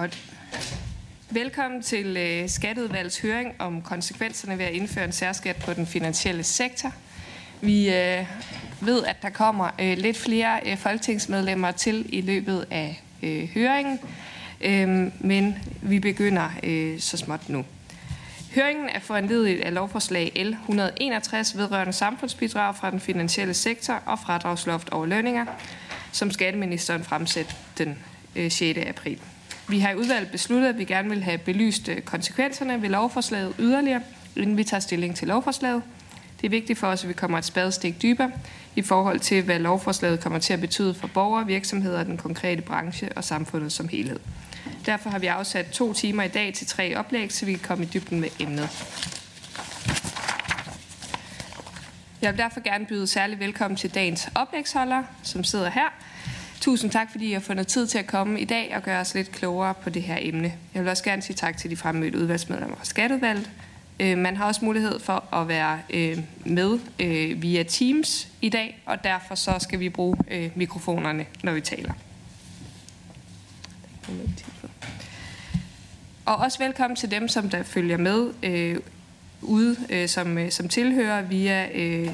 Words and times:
Godt. 0.00 0.18
Velkommen 1.30 1.82
til 1.82 2.16
øh, 2.16 2.48
Skatteudvalgets 2.48 3.20
høring 3.20 3.54
om 3.58 3.82
konsekvenserne 3.82 4.58
ved 4.58 4.64
at 4.64 4.72
indføre 4.72 5.04
en 5.04 5.12
særskat 5.12 5.56
på 5.56 5.74
den 5.74 5.86
finansielle 5.86 6.42
sektor. 6.42 6.92
Vi 7.60 7.88
øh, 7.88 8.26
ved, 8.80 9.04
at 9.04 9.16
der 9.22 9.30
kommer 9.30 9.70
øh, 9.80 9.98
lidt 9.98 10.16
flere 10.16 10.60
øh, 10.66 10.76
folketingsmedlemmer 10.76 11.70
til 11.70 12.06
i 12.14 12.20
løbet 12.20 12.66
af 12.70 13.02
øh, 13.22 13.48
høringen, 13.48 14.00
øh, 14.60 14.88
men 15.20 15.58
vi 15.82 15.98
begynder 15.98 16.50
øh, 16.62 17.00
så 17.00 17.16
småt 17.16 17.48
nu. 17.48 17.64
Høringen 18.54 18.88
er 18.88 19.00
foranledet 19.00 19.60
af 19.60 19.74
lovforslag 19.74 20.32
L 20.36 20.52
161 20.52 21.56
vedrørende 21.56 21.92
samfundsbidrag 21.92 22.76
fra 22.76 22.90
den 22.90 23.00
finansielle 23.00 23.54
sektor 23.54 24.02
og 24.06 24.18
fradragsloft 24.18 24.88
over 24.90 25.06
lønninger, 25.06 25.44
som 26.12 26.30
skatteministeren 26.30 27.04
fremsætter 27.04 27.54
den 27.78 27.98
øh, 28.36 28.50
6. 28.50 28.78
April. 28.78 29.18
Vi 29.68 29.78
har 29.78 29.90
i 29.90 29.96
udvalget 29.96 30.30
besluttet, 30.30 30.68
at 30.68 30.78
vi 30.78 30.84
gerne 30.84 31.08
vil 31.08 31.22
have 31.22 31.38
belyst 31.38 31.88
øh, 31.88 32.00
konsekvenserne 32.00 32.82
ved 32.82 32.88
lovforslaget 32.88 33.54
yderligere, 33.58 34.02
inden 34.36 34.56
vi 34.56 34.64
tager 34.64 34.80
stilling 34.80 35.16
til 35.16 35.28
lovforslaget. 35.28 35.82
Det 36.40 36.46
er 36.46 36.50
vigtigt 36.50 36.78
for 36.78 36.86
os, 36.86 37.02
at 37.02 37.08
vi 37.08 37.14
kommer 37.14 37.38
et 37.38 37.44
spadestik 37.44 38.02
dybere 38.02 38.30
i 38.76 38.82
forhold 38.82 39.20
til, 39.20 39.42
hvad 39.42 39.58
lovforslaget 39.58 40.20
kommer 40.20 40.38
til 40.38 40.52
at 40.52 40.60
betyde 40.60 40.94
for 40.94 41.08
borgere, 41.14 41.46
virksomheder, 41.46 42.04
den 42.04 42.16
konkrete 42.16 42.62
branche 42.62 43.08
og 43.16 43.24
samfundet 43.24 43.72
som 43.72 43.88
helhed. 43.88 44.20
Derfor 44.86 45.10
har 45.10 45.18
vi 45.18 45.26
afsat 45.26 45.66
to 45.66 45.92
timer 45.92 46.22
i 46.22 46.28
dag 46.28 46.54
til 46.54 46.66
tre 46.66 46.96
oplæg, 46.96 47.32
så 47.32 47.46
vi 47.46 47.52
kan 47.52 47.60
komme 47.60 47.84
i 47.84 47.88
dybden 47.94 48.20
med 48.20 48.28
emnet. 48.40 48.68
Jeg 52.22 52.32
vil 52.32 52.38
derfor 52.38 52.60
gerne 52.60 52.86
byde 52.86 53.06
særlig 53.06 53.38
velkommen 53.38 53.76
til 53.76 53.94
dagens 53.94 54.28
oplægsholder, 54.34 55.02
som 55.22 55.44
sidder 55.44 55.70
her. 55.70 55.88
Tusind 56.60 56.90
tak, 56.90 57.10
fordi 57.10 57.28
I 57.28 57.32
har 57.32 57.40
fundet 57.40 57.66
tid 57.66 57.86
til 57.86 57.98
at 57.98 58.06
komme 58.06 58.40
i 58.40 58.44
dag 58.44 58.72
og 58.76 58.82
gøre 58.82 59.00
os 59.00 59.14
lidt 59.14 59.32
klogere 59.32 59.74
på 59.74 59.90
det 59.90 60.02
her 60.02 60.16
emne. 60.20 60.52
Jeg 60.74 60.82
vil 60.82 60.90
også 60.90 61.04
gerne 61.04 61.22
sige 61.22 61.36
tak 61.36 61.56
til 61.56 61.70
de 61.70 61.76
fremmødte 61.76 62.18
udvalgsmedlemmer 62.18 62.76
fra 62.76 62.84
Skatteudvalget. 62.84 63.50
Øh, 64.00 64.18
man 64.18 64.36
har 64.36 64.44
også 64.44 64.64
mulighed 64.64 65.00
for 65.00 65.34
at 65.34 65.48
være 65.48 65.80
øh, 65.90 66.18
med 66.44 66.78
øh, 66.98 67.42
via 67.42 67.62
Teams 67.62 68.28
i 68.40 68.48
dag, 68.48 68.82
og 68.86 69.04
derfor 69.04 69.34
så 69.34 69.56
skal 69.60 69.80
vi 69.80 69.88
bruge 69.88 70.16
mikrofonerne, 70.54 71.26
når 71.42 71.52
vi 71.52 71.60
taler. 71.60 71.92
Og 76.24 76.36
også 76.36 76.58
velkommen 76.58 76.96
til 76.96 77.10
dem, 77.10 77.28
som 77.28 77.50
der 77.50 77.62
følger 77.62 77.96
med 77.96 78.30
ude 79.42 80.08
som, 80.08 80.50
som 80.50 80.68
tilhører 80.68 81.22
via 81.22 81.68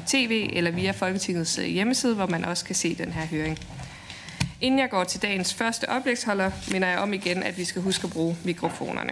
tv 0.07 0.49
eller 0.53 0.71
via 0.71 0.91
Folketingets 0.91 1.55
hjemmeside, 1.55 2.15
hvor 2.15 2.27
man 2.27 2.45
også 2.45 2.65
kan 2.65 2.75
se 2.75 2.95
den 2.95 3.11
her 3.11 3.25
høring. 3.25 3.59
Inden 4.65 4.79
jeg 4.79 4.89
går 4.89 5.03
til 5.03 5.21
dagens 5.21 5.53
første 5.53 5.89
oplægsholder, 5.89 6.51
minder 6.71 6.87
jeg 6.87 6.99
om 6.99 7.13
igen, 7.13 7.43
at 7.43 7.57
vi 7.57 7.65
skal 7.65 7.81
huske 7.81 8.07
at 8.07 8.13
bruge 8.13 8.37
mikrofonerne. 8.43 9.11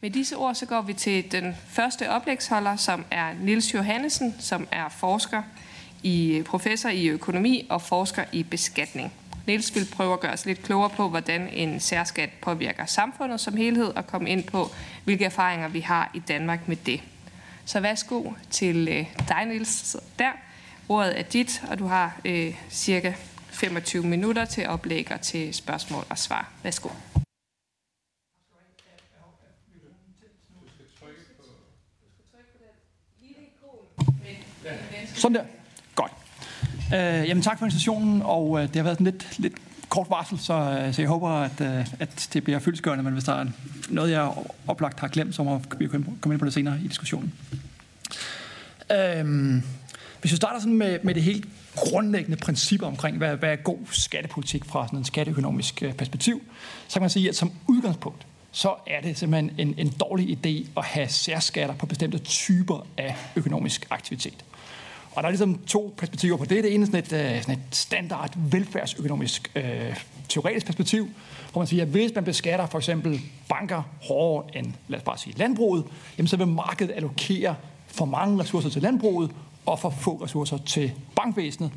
Med 0.00 0.10
disse 0.10 0.36
ord 0.36 0.54
så 0.54 0.66
går 0.66 0.80
vi 0.80 0.92
til 0.92 1.32
den 1.32 1.56
første 1.68 2.10
oplægsholder, 2.10 2.76
som 2.76 3.04
er 3.10 3.32
Nils 3.40 3.74
Johannesen, 3.74 4.34
som 4.40 4.68
er 4.72 4.88
forsker 4.88 5.42
i 6.02 6.42
professor 6.46 6.88
i 6.88 7.06
økonomi 7.06 7.66
og 7.70 7.82
forsker 7.82 8.24
i 8.32 8.42
beskatning. 8.42 9.12
Niels 9.46 9.74
vil 9.74 9.88
prøve 9.92 10.12
at 10.12 10.20
gøre 10.20 10.32
os 10.32 10.46
lidt 10.46 10.62
klogere 10.62 10.90
på, 10.90 11.08
hvordan 11.08 11.48
en 11.48 11.80
særskat 11.80 12.30
påvirker 12.42 12.86
samfundet 12.86 13.40
som 13.40 13.56
helhed, 13.56 13.86
og 13.86 14.06
komme 14.06 14.30
ind 14.30 14.44
på, 14.44 14.70
hvilke 15.04 15.24
erfaringer 15.24 15.68
vi 15.68 15.80
har 15.80 16.10
i 16.14 16.18
Danmark 16.18 16.68
med 16.68 16.76
det. 16.76 17.00
Så 17.64 17.80
værsgo 17.80 18.32
til 18.50 18.88
øh, 18.88 19.06
dig, 19.28 19.44
Niels, 19.46 19.96
der. 20.18 20.30
Ordet 20.88 21.18
er 21.18 21.22
dit, 21.22 21.62
og 21.70 21.78
du 21.78 21.86
har 21.86 22.20
øh, 22.24 22.54
cirka 22.70 23.12
25 23.58 24.06
minutter 24.06 24.44
til 24.44 24.66
oplæg 24.66 25.12
og 25.12 25.20
til 25.20 25.54
spørgsmål 25.54 26.04
og 26.10 26.18
svar. 26.18 26.52
Værsgo. 26.62 26.88
Sådan 35.14 35.34
der. 35.34 35.44
Godt. 35.94 36.12
Øh, 36.94 37.28
jamen 37.28 37.42
tak 37.42 37.58
for 37.58 37.66
invitationen, 37.66 38.22
og 38.22 38.62
øh, 38.62 38.68
det 38.68 38.76
har 38.76 38.82
været 38.82 38.98
en 38.98 39.04
lidt, 39.04 39.38
lidt 39.38 39.54
kort 39.88 40.10
varsel, 40.10 40.38
så, 40.38 40.54
øh, 40.54 40.94
så 40.94 41.02
jeg 41.02 41.08
håber, 41.08 41.30
at, 41.30 41.60
øh, 41.60 41.86
at 42.00 42.28
det 42.32 42.44
bliver 42.44 42.58
fyldesgørende, 42.58 43.04
men 43.04 43.12
hvis 43.12 43.24
der 43.24 43.34
er 43.34 43.46
noget, 43.88 44.10
jeg 44.10 44.32
oplagt 44.66 45.00
har 45.00 45.08
glemt, 45.08 45.34
så 45.34 45.42
må 45.42 45.62
vi 45.78 45.86
komme 45.86 46.34
ind 46.34 46.38
på 46.38 46.44
det 46.44 46.54
senere 46.54 46.80
i 46.84 46.88
diskussionen. 46.88 47.34
Øh, 48.92 49.62
hvis 50.20 50.32
vi 50.32 50.36
starter 50.36 50.60
sådan 50.60 50.76
med, 50.76 50.98
med 51.02 51.14
det 51.14 51.22
helt 51.22 51.48
grundlæggende 51.80 52.36
principper 52.36 52.86
omkring, 52.86 53.16
hvad, 53.16 53.36
hvad 53.36 53.52
er 53.52 53.56
god 53.56 53.78
skattepolitik 53.90 54.64
fra 54.64 54.86
sådan 54.86 54.98
en 54.98 55.04
skatteøkonomisk 55.04 55.82
øh, 55.82 55.92
perspektiv, 55.92 56.42
så 56.88 56.94
kan 56.94 57.02
man 57.02 57.10
sige, 57.10 57.28
at 57.28 57.36
som 57.36 57.52
udgangspunkt, 57.66 58.26
så 58.52 58.74
er 58.86 59.00
det 59.00 59.18
simpelthen 59.18 59.50
en, 59.58 59.74
en 59.78 59.88
dårlig 60.00 60.38
idé 60.38 60.68
at 60.76 60.84
have 60.84 61.08
særskatter 61.08 61.74
på 61.74 61.86
bestemte 61.86 62.18
typer 62.18 62.86
af 62.96 63.16
økonomisk 63.36 63.86
aktivitet. 63.90 64.44
Og 65.12 65.22
der 65.22 65.26
er 65.26 65.30
ligesom 65.30 65.58
to 65.66 65.94
perspektiver 65.96 66.36
på 66.36 66.44
det. 66.44 66.64
Det 66.64 66.74
ene 66.74 66.82
er 66.82 66.86
sådan 66.86 67.00
et, 67.00 67.34
øh, 67.34 67.42
sådan 67.42 67.54
et 67.54 67.76
standard 67.76 68.34
velfærdsøkonomisk 68.36 69.50
øh, 69.54 69.96
teoretisk 70.28 70.66
perspektiv, 70.66 71.08
hvor 71.52 71.60
man 71.60 71.66
siger, 71.66 71.82
at 71.82 71.88
hvis 71.88 72.14
man 72.14 72.24
beskatter 72.24 72.66
for 72.66 72.78
eksempel 72.78 73.20
banker 73.48 73.82
hårdere 74.02 74.56
end, 74.56 74.72
lad 74.88 74.98
os 74.98 75.04
bare 75.04 75.18
sige, 75.18 75.38
landbruget, 75.38 75.84
jamen 76.18 76.28
så 76.28 76.36
vil 76.36 76.46
markedet 76.46 76.92
allokere 76.96 77.54
for 77.86 78.04
mange 78.04 78.40
ressourcer 78.40 78.70
til 78.70 78.82
landbruget, 78.82 79.30
og 79.68 79.78
for 79.78 79.90
få 79.90 80.20
ressourcer 80.24 80.58
til 80.58 80.92
bankvæsenet. 81.16 81.70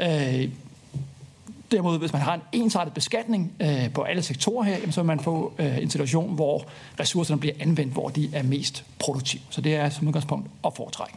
Øh, 0.00 0.48
Derimod, 1.70 1.98
hvis 1.98 2.12
man 2.12 2.22
har 2.22 2.34
en 2.34 2.40
ensartet 2.52 2.94
beskatning 2.94 3.52
øh, 3.60 3.92
på 3.92 4.02
alle 4.02 4.22
sektorer 4.22 4.64
her, 4.64 4.76
jamen, 4.76 4.92
så 4.92 5.00
vil 5.00 5.06
man 5.06 5.20
få 5.20 5.52
øh, 5.58 5.78
en 5.78 5.90
situation, 5.90 6.34
hvor 6.34 6.64
ressourcerne 7.00 7.40
bliver 7.40 7.54
anvendt, 7.60 7.92
hvor 7.92 8.08
de 8.08 8.30
er 8.32 8.42
mest 8.42 8.84
produktive. 8.98 9.42
Så 9.50 9.60
det 9.60 9.74
er 9.74 9.90
som 9.90 10.08
udgangspunkt 10.08 10.50
at 10.66 10.72
foretrække. 10.76 11.14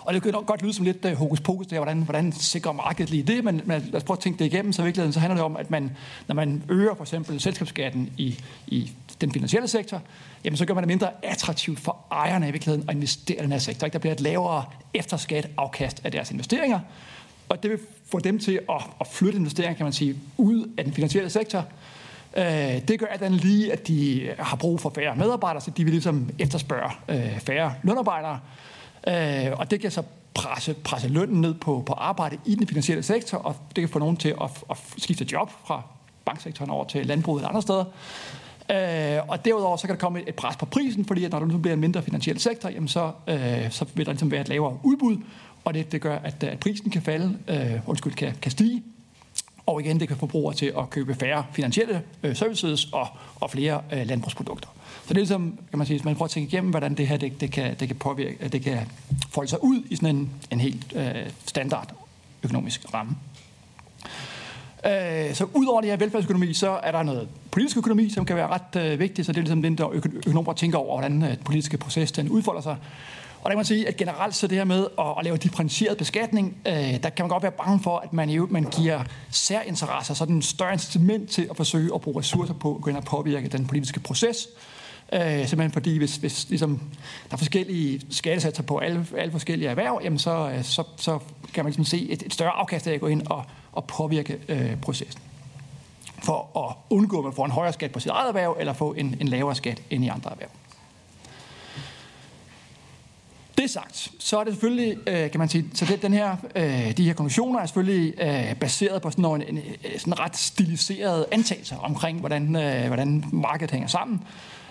Og 0.00 0.14
det 0.14 0.22
kan 0.22 0.32
nok 0.32 0.46
godt 0.46 0.62
lyde 0.62 0.72
som 0.72 0.84
lidt 0.84 1.04
uh, 1.04 1.12
hokus 1.12 1.40
pokus, 1.40 1.66
der, 1.66 1.76
hvordan, 1.76 2.02
hvordan 2.02 2.32
sikrer 2.32 2.72
markedet 2.72 3.10
lige 3.10 3.22
det, 3.22 3.44
men, 3.44 3.60
men 3.64 3.82
lad 3.82 3.94
os 3.94 4.04
prøve 4.04 4.16
at 4.16 4.22
tænke 4.22 4.38
det 4.38 4.44
igennem, 4.44 4.72
så 4.72 4.82
i 4.82 4.84
virkeligheden 4.84 5.12
så 5.12 5.20
handler 5.20 5.36
det 5.36 5.44
om, 5.44 5.56
at 5.56 5.70
man, 5.70 5.90
når 6.28 6.34
man 6.34 6.62
øger 6.68 6.94
for 6.94 7.04
eksempel 7.04 7.40
selskabsskatten 7.40 8.10
i, 8.16 8.38
i 8.66 8.90
den 9.20 9.32
finansielle 9.32 9.68
sektor, 9.68 10.02
jamen 10.44 10.56
så 10.56 10.64
gør 10.64 10.74
man 10.74 10.82
det 10.82 10.88
mindre 10.88 11.10
attraktivt 11.22 11.80
for 11.80 11.96
ejerne 12.12 12.48
i 12.48 12.50
virkeligheden 12.50 12.88
at 12.88 12.94
investere 12.94 13.38
i 13.38 13.42
den 13.42 13.52
her 13.52 13.58
sektor. 13.58 13.84
Ikke? 13.86 13.92
Der 13.92 13.98
bliver 13.98 14.14
et 14.14 14.20
lavere 14.20 14.64
efterskat 14.94 15.48
afkast 15.56 16.00
af 16.04 16.12
deres 16.12 16.30
investeringer, 16.30 16.80
og 17.48 17.62
det 17.62 17.70
vil 17.70 17.78
få 18.10 18.18
dem 18.18 18.38
til 18.38 18.60
at, 18.70 18.82
at 19.00 19.06
flytte 19.06 19.38
investeringer, 19.38 19.76
kan 19.76 19.86
man 19.86 19.92
sige, 19.92 20.16
ud 20.36 20.70
af 20.78 20.84
den 20.84 20.92
finansielle 20.92 21.30
sektor. 21.30 21.64
Øh, 22.36 22.88
det 22.88 22.98
gør 22.98 23.06
at 23.06 23.32
lige, 23.32 23.72
at 23.72 23.88
de 23.88 24.30
har 24.38 24.56
brug 24.56 24.80
for 24.80 24.92
færre 24.94 25.16
medarbejdere, 25.16 25.60
så 25.60 25.70
de 25.70 25.84
vil 25.84 25.92
ligesom 25.92 26.30
efterspørge 26.38 26.90
øh, 27.08 27.40
færre 27.40 27.74
lønarbejdere. 27.82 28.40
Øh, 29.08 29.58
og 29.58 29.70
det 29.70 29.80
kan 29.80 29.90
så 29.90 30.02
presse, 30.34 30.74
presse 30.74 31.08
lønnen 31.08 31.40
ned 31.40 31.54
på, 31.54 31.82
på 31.86 31.92
arbejde 31.92 32.38
i 32.46 32.54
den 32.54 32.66
finansielle 32.66 33.02
sektor, 33.02 33.38
og 33.38 33.56
det 33.76 33.82
kan 33.82 33.88
få 33.88 33.98
nogen 33.98 34.16
til 34.16 34.34
at, 34.40 34.50
at 34.70 34.76
skifte 34.98 35.26
job 35.32 35.50
fra 35.66 35.82
banksektoren 36.24 36.70
over 36.70 36.84
til 36.84 37.06
landbruget 37.06 37.40
eller 37.40 37.48
andre 37.48 37.62
steder. 37.62 37.84
Øh, 38.70 39.18
og 39.28 39.44
derudover 39.44 39.76
så 39.76 39.86
kan 39.86 39.96
der 39.96 40.00
komme 40.00 40.28
et 40.28 40.34
pres 40.34 40.56
på 40.56 40.66
prisen, 40.66 41.04
fordi 41.04 41.24
at 41.24 41.32
når 41.32 41.38
der 41.38 41.46
nu 41.46 41.58
bliver 41.58 41.74
en 41.74 41.80
mindre 41.80 42.02
finansiel 42.02 42.40
sektor, 42.40 42.68
jamen 42.68 42.88
så, 42.88 43.12
øh, 43.28 43.70
så 43.70 43.86
vil 43.94 44.06
der 44.06 44.12
ligesom 44.12 44.30
være 44.30 44.40
et 44.40 44.48
lavere 44.48 44.78
udbud, 44.82 45.16
og 45.64 45.74
det, 45.74 45.92
det 45.92 46.00
gør, 46.00 46.18
at, 46.18 46.44
at 46.44 46.58
prisen 46.58 46.90
kan 46.90 47.02
falde, 47.02 47.38
øh, 47.48 47.80
undskyld, 47.86 48.12
kan, 48.12 48.34
kan 48.42 48.50
stige, 48.50 48.82
og 49.66 49.80
igen, 49.80 50.00
det 50.00 50.08
kan 50.08 50.16
få 50.16 50.26
brugere 50.26 50.54
til 50.54 50.72
at 50.78 50.90
købe 50.90 51.14
færre 51.14 51.44
finansielle 51.52 52.02
øh, 52.22 52.36
services 52.36 52.84
og, 52.92 53.08
og 53.40 53.50
flere 53.50 53.82
øh, 53.92 54.06
landbrugsprodukter. 54.06 54.68
Så 55.02 55.08
det 55.08 55.10
er 55.10 55.14
ligesom, 55.14 55.58
kan 55.70 55.78
man 55.78 55.86
sige, 55.86 55.98
hvis 55.98 56.04
man 56.04 56.14
prøver 56.14 56.24
at 56.24 56.30
tænke 56.30 56.48
igennem, 56.48 56.70
hvordan 56.70 56.94
det 56.94 57.08
her 57.08 57.16
det, 57.16 57.40
det, 57.40 57.50
kan, 57.50 57.76
det 57.80 57.88
kan 57.88 57.96
påvirke, 57.96 58.48
det 58.48 58.62
kan 58.62 58.78
folde 59.30 59.50
sig 59.50 59.64
ud 59.64 59.82
i 59.90 59.96
sådan 59.96 60.16
en, 60.16 60.30
en 60.50 60.60
helt 60.60 60.92
øh, 60.96 61.30
standard 61.46 61.94
økonomisk 62.42 62.94
ramme. 62.94 63.16
Øh, 64.86 65.34
så 65.34 65.46
udover 65.54 65.80
det 65.80 65.90
her 65.90 65.96
velfærdsøkonomi, 65.96 66.52
så 66.52 66.80
er 66.82 66.92
der 66.92 67.02
noget 67.02 67.28
politisk 67.50 67.76
økonomi, 67.76 68.10
som 68.10 68.24
kan 68.24 68.36
være 68.36 68.46
ret 68.46 68.76
øh, 68.76 68.98
vigtigt, 68.98 69.26
så 69.26 69.32
det 69.32 69.38
er 69.38 69.42
ligesom 69.42 69.62
den, 69.62 69.78
der 69.78 69.90
økonomer 69.92 70.52
tænker 70.52 70.78
over, 70.78 70.98
hvordan 70.98 71.22
øh, 71.22 71.28
den 71.28 71.38
politiske 71.44 71.78
proces 71.78 72.12
den 72.12 72.28
udfolder 72.28 72.60
sig. 72.60 72.76
Og 73.44 73.50
der 73.50 73.50
kan 73.50 73.58
man 73.58 73.64
sige, 73.64 73.88
at 73.88 73.96
generelt 73.96 74.34
så 74.34 74.46
det 74.46 74.58
her 74.58 74.64
med 74.64 74.86
at, 74.98 75.06
at 75.18 75.24
lave 75.24 75.36
differentieret 75.36 75.98
beskatning, 75.98 76.56
øh, 76.66 76.74
der 76.74 77.10
kan 77.10 77.22
man 77.22 77.28
godt 77.28 77.42
være 77.42 77.52
bange 77.52 77.80
for, 77.80 77.98
at 77.98 78.12
man, 78.12 78.30
jo, 78.30 78.46
man 78.50 78.64
giver 78.64 79.04
særinteresser 79.30 80.14
sådan 80.14 80.34
en 80.34 80.42
større 80.42 80.72
incitament 80.72 81.30
til 81.30 81.46
at 81.50 81.56
forsøge 81.56 81.94
at 81.94 82.00
bruge 82.00 82.18
ressourcer 82.18 82.54
på 82.54 82.74
at 82.74 82.80
gå 82.80 82.90
ind 82.90 82.96
og 82.96 83.04
påvirke 83.04 83.48
den 83.48 83.66
politiske 83.66 84.00
proces. 84.00 84.48
Øh, 85.12 85.20
simpelthen 85.20 85.72
fordi, 85.72 85.98
hvis, 85.98 86.16
hvis 86.16 86.48
ligesom, 86.48 86.80
der 87.30 87.32
er 87.32 87.36
forskellige 87.36 88.00
skattesatser 88.10 88.62
på 88.62 88.78
alle, 88.78 89.06
alle 89.18 89.32
forskellige 89.32 89.68
erhverv, 89.68 90.00
jamen 90.04 90.18
så, 90.18 90.50
øh, 90.50 90.64
så, 90.64 90.82
så 90.96 91.18
kan 91.54 91.64
man 91.64 91.70
ligesom 91.70 91.84
se 91.84 92.10
et, 92.10 92.22
et 92.22 92.34
større 92.34 92.50
afkast 92.50 92.86
af 92.86 92.92
at 92.92 93.00
gå 93.00 93.06
ind 93.06 93.22
og, 93.26 93.44
og 93.74 93.84
påvirke 93.84 94.38
øh, 94.48 94.76
processen. 94.76 95.22
For 96.22 96.68
at 96.68 96.76
undgå, 96.90 97.18
at 97.18 97.24
man 97.24 97.32
får 97.32 97.44
en 97.44 97.50
højere 97.50 97.72
skat 97.72 97.92
på 97.92 98.00
sit 98.00 98.10
eget 98.10 98.28
erhverv, 98.28 98.56
eller 98.60 98.72
få 98.72 98.92
en, 98.92 99.16
en 99.20 99.28
lavere 99.28 99.54
skat 99.54 99.82
end 99.90 100.04
i 100.04 100.08
andre 100.08 100.30
erhverv. 100.30 100.50
det 103.64 103.70
sagt, 103.70 104.10
så 104.18 104.38
er 104.38 104.44
det 104.44 104.52
selvfølgelig, 104.52 104.96
øh, 105.08 105.30
kan 105.30 105.38
man 105.38 105.48
sige, 105.48 105.64
så 105.74 105.84
det, 105.84 106.02
den 106.02 106.12
her, 106.12 106.36
øh, 106.56 106.96
de 106.96 107.04
her 107.04 107.14
konklusioner 107.14 107.60
er 107.60 107.66
selvfølgelig 107.66 108.14
øh, 108.20 108.56
baseret 108.56 109.02
på 109.02 109.10
sådan 109.10 109.24
en, 109.24 109.42
en, 109.58 109.62
sådan 109.98 110.20
ret 110.20 110.36
stiliseret 110.36 111.26
antagelser 111.32 111.76
omkring, 111.76 112.20
hvordan, 112.20 112.56
øh, 112.56 112.86
hvordan 112.86 113.24
markedet 113.32 113.70
hænger 113.70 113.88
sammen. 113.88 114.22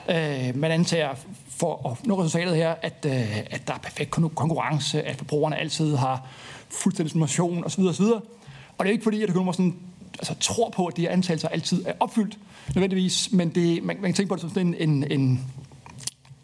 Øh, 0.10 0.56
man 0.56 0.72
antager 0.72 1.10
for 1.50 1.90
at 1.92 2.08
nå 2.08 2.22
resultatet 2.22 2.56
her, 2.56 2.76
at, 2.82 3.06
at 3.52 3.68
der 3.68 3.74
er 3.74 3.78
perfekt 3.78 4.12
konkurrence, 4.12 5.04
at 5.04 5.16
forbrugerne 5.16 5.58
altid 5.58 5.96
har 5.96 6.28
fuldstændig 6.70 7.10
information 7.10 7.66
osv. 7.66 7.84
osv. 7.84 8.06
Og 8.78 8.86
det 8.86 8.90
er 8.90 8.92
ikke 8.92 9.04
fordi, 9.04 9.24
at 9.24 9.30
økonomer 9.30 9.52
sådan, 9.52 9.76
altså, 10.20 10.36
tror 10.40 10.70
på, 10.70 10.86
at 10.86 10.98
de 10.98 11.02
her 11.02 11.10
antagelser 11.10 11.48
altid 11.48 11.86
er 11.86 11.94
opfyldt 12.00 12.38
nødvendigvis, 12.76 13.32
men 13.32 13.50
det, 13.50 13.84
man, 13.84 13.96
man 13.96 14.06
kan 14.06 14.14
tænke 14.14 14.30
på 14.30 14.36
det 14.36 14.42
som 14.42 14.50
sådan 14.50 14.68
en, 14.68 14.82
en, 14.82 15.12
en 15.12 15.46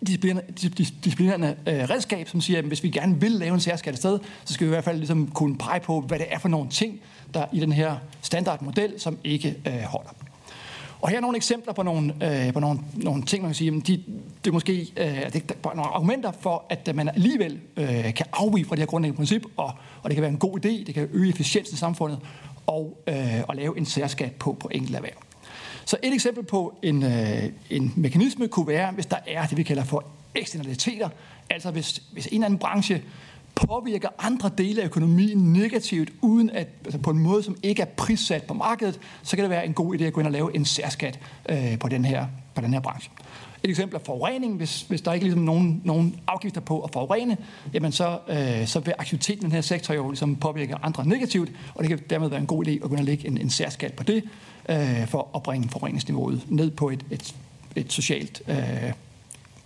disciplinerende 0.07 1.55
øh, 1.67 1.89
redskab, 1.89 2.29
som 2.29 2.41
siger, 2.41 2.59
at 2.59 2.65
hvis 2.65 2.83
vi 2.83 2.89
gerne 2.89 3.21
vil 3.21 3.31
lave 3.31 3.53
en 3.53 3.59
særskat 3.59 3.97
sted, 3.97 4.19
så 4.45 4.53
skal 4.53 4.67
vi 4.67 4.69
i 4.69 4.73
hvert 4.73 4.83
fald 4.83 4.97
ligesom 4.97 5.27
kunne 5.27 5.57
pege 5.57 5.79
på, 5.79 6.01
hvad 6.01 6.19
det 6.19 6.27
er 6.29 6.39
for 6.39 6.49
nogle 6.49 6.69
ting, 6.69 6.99
der 7.33 7.45
i 7.53 7.59
den 7.59 7.71
her 7.71 7.95
standardmodel, 8.21 8.93
som 8.97 9.17
ikke 9.23 9.55
øh, 9.67 9.81
holder. 9.81 10.09
Og 11.01 11.10
her 11.10 11.18
er 11.18 11.22
nogle 11.22 11.38
eksempler 11.38 11.74
på 11.74 11.84
nogle, 11.84 12.13
øh, 12.22 12.54
på 12.54 12.60
nogle, 12.60 12.80
nogle 12.94 13.24
ting, 13.24 13.44
man 13.44 13.50
kan 13.50 13.56
sige, 13.56 13.72
de, 13.72 14.04
det 14.44 14.50
er 14.50 14.51
måske 14.51 14.81
øh, 14.98 15.34
det 15.34 15.51
er 15.63 15.75
nogle 15.75 15.92
argumenter 15.92 16.31
for, 16.31 16.66
at 16.69 16.88
øh, 16.88 16.96
man 16.96 17.10
alligevel 17.10 17.60
øh, 17.78 18.13
kan 18.13 18.25
afvige 18.34 18.66
fra 18.66 18.75
det 18.75 18.80
her 18.80 18.86
grundlæggende 18.86 19.18
princip, 19.18 19.46
og, 19.57 19.72
og 20.04 20.10
det 20.10 20.16
kan 20.16 20.22
være 20.22 20.31
en 20.31 20.38
god 20.38 20.66
idé, 20.66 20.69
det 20.69 20.94
kan 20.94 21.10
øge 21.13 21.30
efficiensen 21.30 21.74
i 21.74 21.78
samfundet, 21.78 22.19
og 22.68 22.98
øh, 23.07 23.40
at 23.40 23.56
lave 23.56 23.78
en 23.78 23.86
særskat 23.86 24.31
på, 24.31 24.57
på 24.60 24.69
enkelte 24.72 24.98
erhverv. 24.98 25.13
Så 25.86 25.98
et 26.04 26.13
eksempel 26.13 26.44
på 26.44 26.75
en, 26.81 27.04
øh, 27.04 27.44
en 27.69 27.94
mekanisme 27.96 28.48
kunne 28.48 28.68
være, 28.68 28.92
hvis 28.92 29.06
der 29.06 29.18
er 29.28 29.46
det, 29.46 29.57
vi 29.57 29.63
kalder 29.63 29.84
for 29.84 30.04
eksternaliteter, 30.36 31.10
altså 31.50 31.72
hvis, 31.72 32.04
hvis 32.12 32.25
en 32.25 32.34
eller 32.34 32.46
anden 32.46 32.60
branche 32.60 33.01
påvirker 33.67 34.09
andre 34.19 34.51
dele 34.57 34.81
af 34.81 34.85
økonomien 34.85 35.53
negativt, 35.53 36.09
uden 36.21 36.50
at, 36.50 36.67
altså 36.85 37.00
på 37.00 37.09
en 37.09 37.19
måde, 37.19 37.44
som 37.44 37.57
ikke 37.63 37.81
er 37.81 37.85
prissat 37.85 38.44
på 38.44 38.53
markedet, 38.53 39.00
så 39.23 39.35
kan 39.35 39.44
det 39.44 39.50
være 39.50 39.65
en 39.65 39.73
god 39.73 39.95
idé 39.95 40.03
at 40.03 40.13
gå 40.13 40.19
ind 40.19 40.27
og 40.27 40.33
lave 40.33 40.56
en 40.56 40.65
særskat 40.65 41.19
øh, 41.50 41.79
på, 41.79 41.88
den 41.88 42.06
her, 42.06 42.25
på 42.56 42.61
den 42.61 42.73
her 42.73 42.79
branche. 42.79 43.11
Et 43.63 43.69
eksempel 43.69 43.95
er 43.95 44.03
forurening. 44.06 44.57
Hvis, 44.57 44.81
hvis 44.81 45.01
der 45.01 45.13
ikke 45.13 45.23
er 45.23 45.25
ligesom 45.25 45.41
nogen, 45.41 45.81
nogen 45.83 46.19
afgifter 46.27 46.61
på 46.61 46.81
at 46.81 46.89
forurene, 46.94 47.38
jamen 47.73 47.91
så, 47.91 48.19
øh, 48.27 48.67
så 48.67 48.79
vil 48.79 48.94
aktiviteten 48.97 49.44
i 49.44 49.45
den 49.45 49.51
her 49.51 49.62
sektor 49.62 49.94
jo 49.94 50.09
ligesom 50.09 50.35
påvirke 50.35 50.75
andre 50.75 51.07
negativt, 51.07 51.51
og 51.75 51.83
det 51.83 51.89
kan 51.89 52.00
dermed 52.09 52.29
være 52.29 52.39
en 52.39 52.47
god 52.47 52.67
idé 52.67 52.71
at 52.71 52.81
gå 52.81 52.89
ind 52.89 53.00
og 53.00 53.05
lægge 53.05 53.27
en, 53.27 53.38
en 53.38 53.50
særskat 53.50 53.94
på 53.94 54.03
det, 54.03 54.23
øh, 54.69 55.07
for 55.07 55.29
at 55.35 55.44
bringe 55.44 55.69
forureningsniveauet 55.69 56.45
ned 56.47 56.71
på 56.71 56.89
et, 56.89 57.05
et, 57.12 57.35
et 57.75 57.94
socialt 57.94 58.41
øh, 58.47 58.94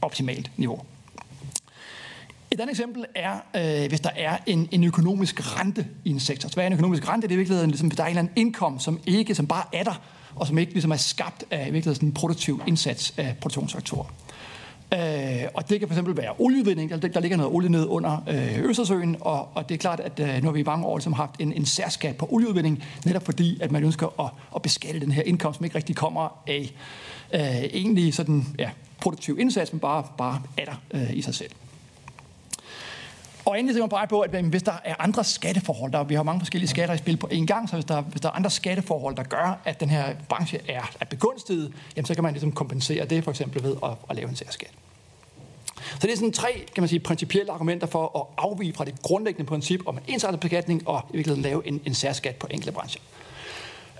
optimalt 0.01 0.51
niveau. 0.57 0.80
Et 2.54 2.60
andet 2.60 2.74
eksempel 2.74 3.06
er, 3.16 3.34
øh, 3.56 3.90
hvis 3.90 4.00
der 4.00 4.10
er 4.16 4.38
en, 4.46 4.70
en 4.72 4.84
økonomisk 4.84 5.60
rente 5.60 5.88
i 6.04 6.10
en 6.10 6.20
sektor. 6.20 6.50
Så 6.50 6.56
hvad 6.56 6.64
er 6.64 6.68
en 6.68 6.74
økonomisk 6.74 7.10
rente? 7.10 7.28
Det 7.28 7.34
er 7.34 7.36
i 7.36 7.38
virkeligheden, 7.38 7.70
ligesom, 7.70 7.88
hvis 7.88 7.98
der 7.98 8.04
er 8.04 8.08
en 8.08 8.12
eller 8.12 8.20
anden 8.20 8.34
indkomst, 8.36 8.86
som 8.86 9.00
ikke, 9.06 9.36
som 9.36 9.48
bare 9.48 9.64
er 9.74 9.84
der, 9.84 10.02
og 10.36 10.48
som 10.48 10.58
ikke 10.58 10.72
ligesom 10.72 10.92
er 10.92 10.96
skabt 10.96 11.44
af 11.52 11.68
i 11.68 11.72
virkeligheden 11.72 12.08
en 12.08 12.14
produktiv 12.14 12.62
indsats 12.68 13.14
af 13.18 13.36
produktionsfaktorer. 13.42 14.06
Øh, 14.94 15.48
og 15.54 15.70
det 15.70 15.80
kan 15.80 15.90
fx 15.90 15.98
være 16.06 16.34
olieudvinding. 16.40 16.90
Der, 16.90 16.98
der 16.98 17.20
ligger 17.20 17.38
noget 17.38 17.54
olie 17.54 17.70
ned 17.70 17.86
under 17.86 18.24
øh, 18.28 18.70
Østersøen, 18.70 19.18
og, 19.20 19.50
og 19.56 19.70
det 19.70 19.76
er 19.76 19.80
klart, 19.80 20.00
at 20.00 20.20
øh, 20.20 20.44
nu 20.44 20.48
har 20.48 20.52
vi 20.52 20.60
i 20.60 20.64
mange 20.64 20.86
år 20.86 20.98
ligesom 20.98 21.14
haft 21.14 21.36
en, 21.40 21.54
en 21.54 21.66
særskat 21.66 22.18
på 22.18 22.28
olieudvinding, 22.32 22.84
netop 23.06 23.26
fordi, 23.26 23.62
at 23.62 23.72
man 23.72 23.84
ønsker 23.84 24.22
at, 24.22 24.30
at 24.56 24.62
beskatte 24.62 25.00
den 25.00 25.12
her 25.12 25.24
indkomst, 25.26 25.58
som 25.58 25.66
ikke 25.66 25.76
rigtig 25.76 25.96
kommer 25.96 26.42
af 26.48 26.74
øh, 27.34 27.64
egentlig 27.64 28.14
sådan, 28.14 28.46
ja, 28.60 28.70
produktiv 29.02 29.40
indsats, 29.40 29.74
men 29.74 29.80
bare, 29.80 30.04
bare 30.18 30.42
er 30.58 30.66
der 30.66 30.82
øh, 30.94 31.18
i 31.18 31.22
sig 31.22 31.36
selv. 31.36 31.52
Og 33.45 33.60
endelig 33.60 33.75
skal 33.75 33.81
man 33.81 33.90
pege 33.90 34.07
på, 34.07 34.22
at 34.22 34.30
hvis 34.30 34.63
der 34.63 34.74
er 34.84 34.95
andre 35.00 35.24
skatteforhold, 35.24 35.92
der 35.92 36.04
vi 36.04 36.16
har 36.16 36.24
mange 36.24 36.40
forskellige 36.40 36.69
skatter 36.69 36.95
i 36.95 36.98
spil 36.98 37.18
på 37.18 37.28
én 37.31 37.45
gang, 37.45 37.69
så 37.69 37.75
hvis 37.75 37.86
der, 37.86 38.01
hvis 38.01 38.22
der 38.22 38.30
er 38.30 38.34
andre 38.34 38.50
skatteforhold, 38.50 39.16
der 39.16 39.24
gør, 39.24 39.62
at 39.66 39.80
den 39.80 39.90
her 39.90 40.16
branche 40.30 40.60
er, 40.68 40.92
er 41.00 41.06
begunstiget, 41.06 41.74
jamen 41.95 42.06
så 42.06 42.13
kan 42.13 42.24
man 42.24 42.34
ligesom 42.34 42.51
kompensere 42.51 43.06
det 43.06 43.24
for 43.24 43.31
eksempel 43.31 43.63
ved 43.63 43.75
at, 43.84 43.92
at 44.10 44.16
lave 44.16 44.30
en 44.30 44.36
særskat. 44.36 44.72
Så 45.75 46.00
det 46.01 46.12
er 46.12 46.16
sådan 46.16 46.31
tre 46.31 46.66
kan 46.75 46.81
man 46.81 46.88
sige, 46.88 47.00
principielle 47.00 47.51
argumenter 47.51 47.88
for 47.88 48.19
at 48.19 48.44
afvige 48.45 48.74
fra 48.74 48.86
det 48.86 49.01
grundlæggende 49.01 49.48
princip 49.48 49.88
om 49.88 49.98
en 49.98 50.04
ensartet 50.07 50.39
beskatning 50.39 50.88
og 50.88 51.06
i 51.13 51.16
virkeligheden 51.16 51.44
lave 51.44 51.68
en, 51.68 51.81
en 51.86 51.94
særskat 51.94 52.36
på 52.36 52.48
enkelte 52.51 52.72
brancher. 52.72 53.01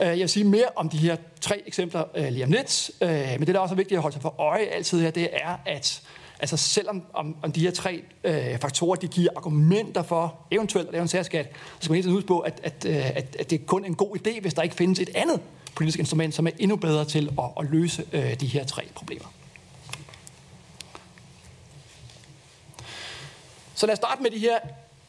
Øh, 0.02 0.08
jeg 0.08 0.20
vil 0.20 0.30
sige 0.30 0.44
mere 0.44 0.66
om 0.76 0.90
de 0.90 0.98
her 0.98 1.16
tre 1.42 1.64
eksempler 1.66 2.04
øh, 2.16 2.28
lige 2.28 2.46
om 2.46 2.52
lidt, 2.52 2.92
øh, 3.02 3.10
men 3.10 3.40
det, 3.40 3.48
der 3.48 3.54
er 3.54 3.60
også 3.60 3.76
vigtigt 3.76 3.98
at 3.98 4.02
holde 4.02 4.14
sig 4.14 4.22
for 4.22 4.36
øje 4.40 4.66
altid 4.66 5.02
her, 5.02 5.12
det 5.12 5.30
er, 5.34 5.58
at 5.66 6.02
altså 6.44 6.58
selvom 6.58 7.04
om, 7.14 7.36
om 7.42 7.52
de 7.52 7.60
her 7.60 7.72
tre 7.72 8.04
øh, 8.24 8.60
faktorer 8.60 8.96
de 8.96 9.08
giver 9.08 9.30
argumenter 9.36 10.04
for 10.04 10.36
eventuelt 10.52 10.88
at 10.88 10.94
lave 10.94 11.02
en 11.02 11.08
særskat, 11.08 11.46
så 11.46 11.86
skal 11.86 11.92
man 11.92 11.96
hele 11.96 12.04
tiden 12.04 12.16
huske 12.16 12.28
på, 12.28 12.40
at, 12.40 12.60
at, 12.64 12.86
øh, 12.86 12.96
at, 12.96 13.36
at 13.40 13.50
det 13.50 13.62
er 13.62 13.66
kun 13.66 13.86
en 13.86 13.96
god 13.96 14.18
idé, 14.18 14.42
hvis 14.42 14.54
der 14.54 14.62
ikke 14.62 14.76
findes 14.76 15.00
et 15.00 15.10
andet 15.16 15.42
politisk 15.76 16.00
instrument, 16.00 16.34
som 16.34 16.48
er 16.48 16.52
endnu 16.60 16.76
bedre 16.76 17.06
til 17.06 17.30
at, 17.40 17.46
at 17.60 17.72
løse 17.72 18.06
øh, 18.14 18.40
de 18.40 18.48
her 18.48 18.66
tre 18.66 18.88
problemer. 18.96 19.26
Så 23.76 23.86
lad 23.86 23.94
os 23.94 23.98
starte 23.98 24.24
med 24.24 24.32
de 24.32 24.40
her 24.40 24.58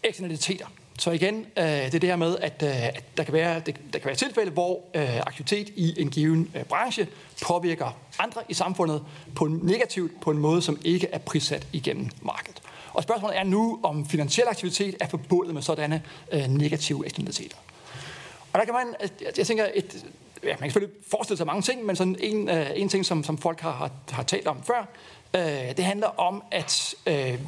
eksternaliteter. 0.02 0.66
Så 0.98 1.10
igen, 1.10 1.46
øh, 1.56 1.64
det 1.64 1.94
er 1.94 1.98
det 1.98 2.08
her 2.08 2.16
med, 2.16 2.36
at, 2.38 2.62
øh, 2.62 2.86
at 2.86 3.16
der, 3.16 3.24
kan 3.24 3.34
være, 3.34 3.60
det, 3.66 3.76
der 3.92 3.98
kan 3.98 4.06
være 4.06 4.14
tilfælde, 4.14 4.50
hvor 4.50 4.80
øh, 4.94 5.20
aktivitet 5.20 5.68
i 5.76 6.00
en 6.00 6.10
given 6.10 6.50
øh, 6.54 6.64
branche 6.64 7.06
påvirker 7.42 7.96
andre 8.18 8.42
i 8.48 8.54
samfundet 8.54 9.02
på 9.34 9.44
en 9.44 9.60
negativt 9.62 10.20
på 10.20 10.30
en 10.30 10.38
måde, 10.38 10.62
som 10.62 10.78
ikke 10.84 11.08
er 11.12 11.18
prissat 11.18 11.66
igennem 11.72 12.08
markedet. 12.22 12.62
Og 12.92 13.02
spørgsmålet 13.02 13.38
er 13.38 13.44
nu, 13.44 13.80
om 13.82 14.06
finansiel 14.06 14.46
aktivitet 14.48 14.96
er 15.00 15.08
forbundet 15.08 15.54
med 15.54 15.62
sådanne 15.62 16.02
øh, 16.32 16.46
negative 16.46 17.04
eksternaliteter. 17.04 17.56
Og 18.52 18.60
der 18.60 18.64
kan 18.64 18.74
man, 18.74 19.08
jeg 19.36 19.46
tænker, 19.46 19.66
et, 19.74 20.04
ja, 20.42 20.48
man 20.48 20.58
kan 20.58 20.70
selvfølgelig 20.70 20.96
forestille 21.10 21.36
sig 21.36 21.46
mange 21.46 21.62
ting, 21.62 21.86
men 21.86 21.96
sådan 21.96 22.16
en, 22.20 22.48
øh, 22.48 22.70
en 22.74 22.88
ting, 22.88 23.06
som, 23.06 23.24
som 23.24 23.38
folk 23.38 23.60
har, 23.60 23.72
har, 23.72 23.90
har 24.10 24.22
talt 24.22 24.46
om 24.46 24.62
før, 24.62 24.88
øh, 25.34 25.76
det 25.76 25.84
handler 25.84 26.20
om, 26.20 26.42
at 26.50 26.94
øh, 27.06 27.38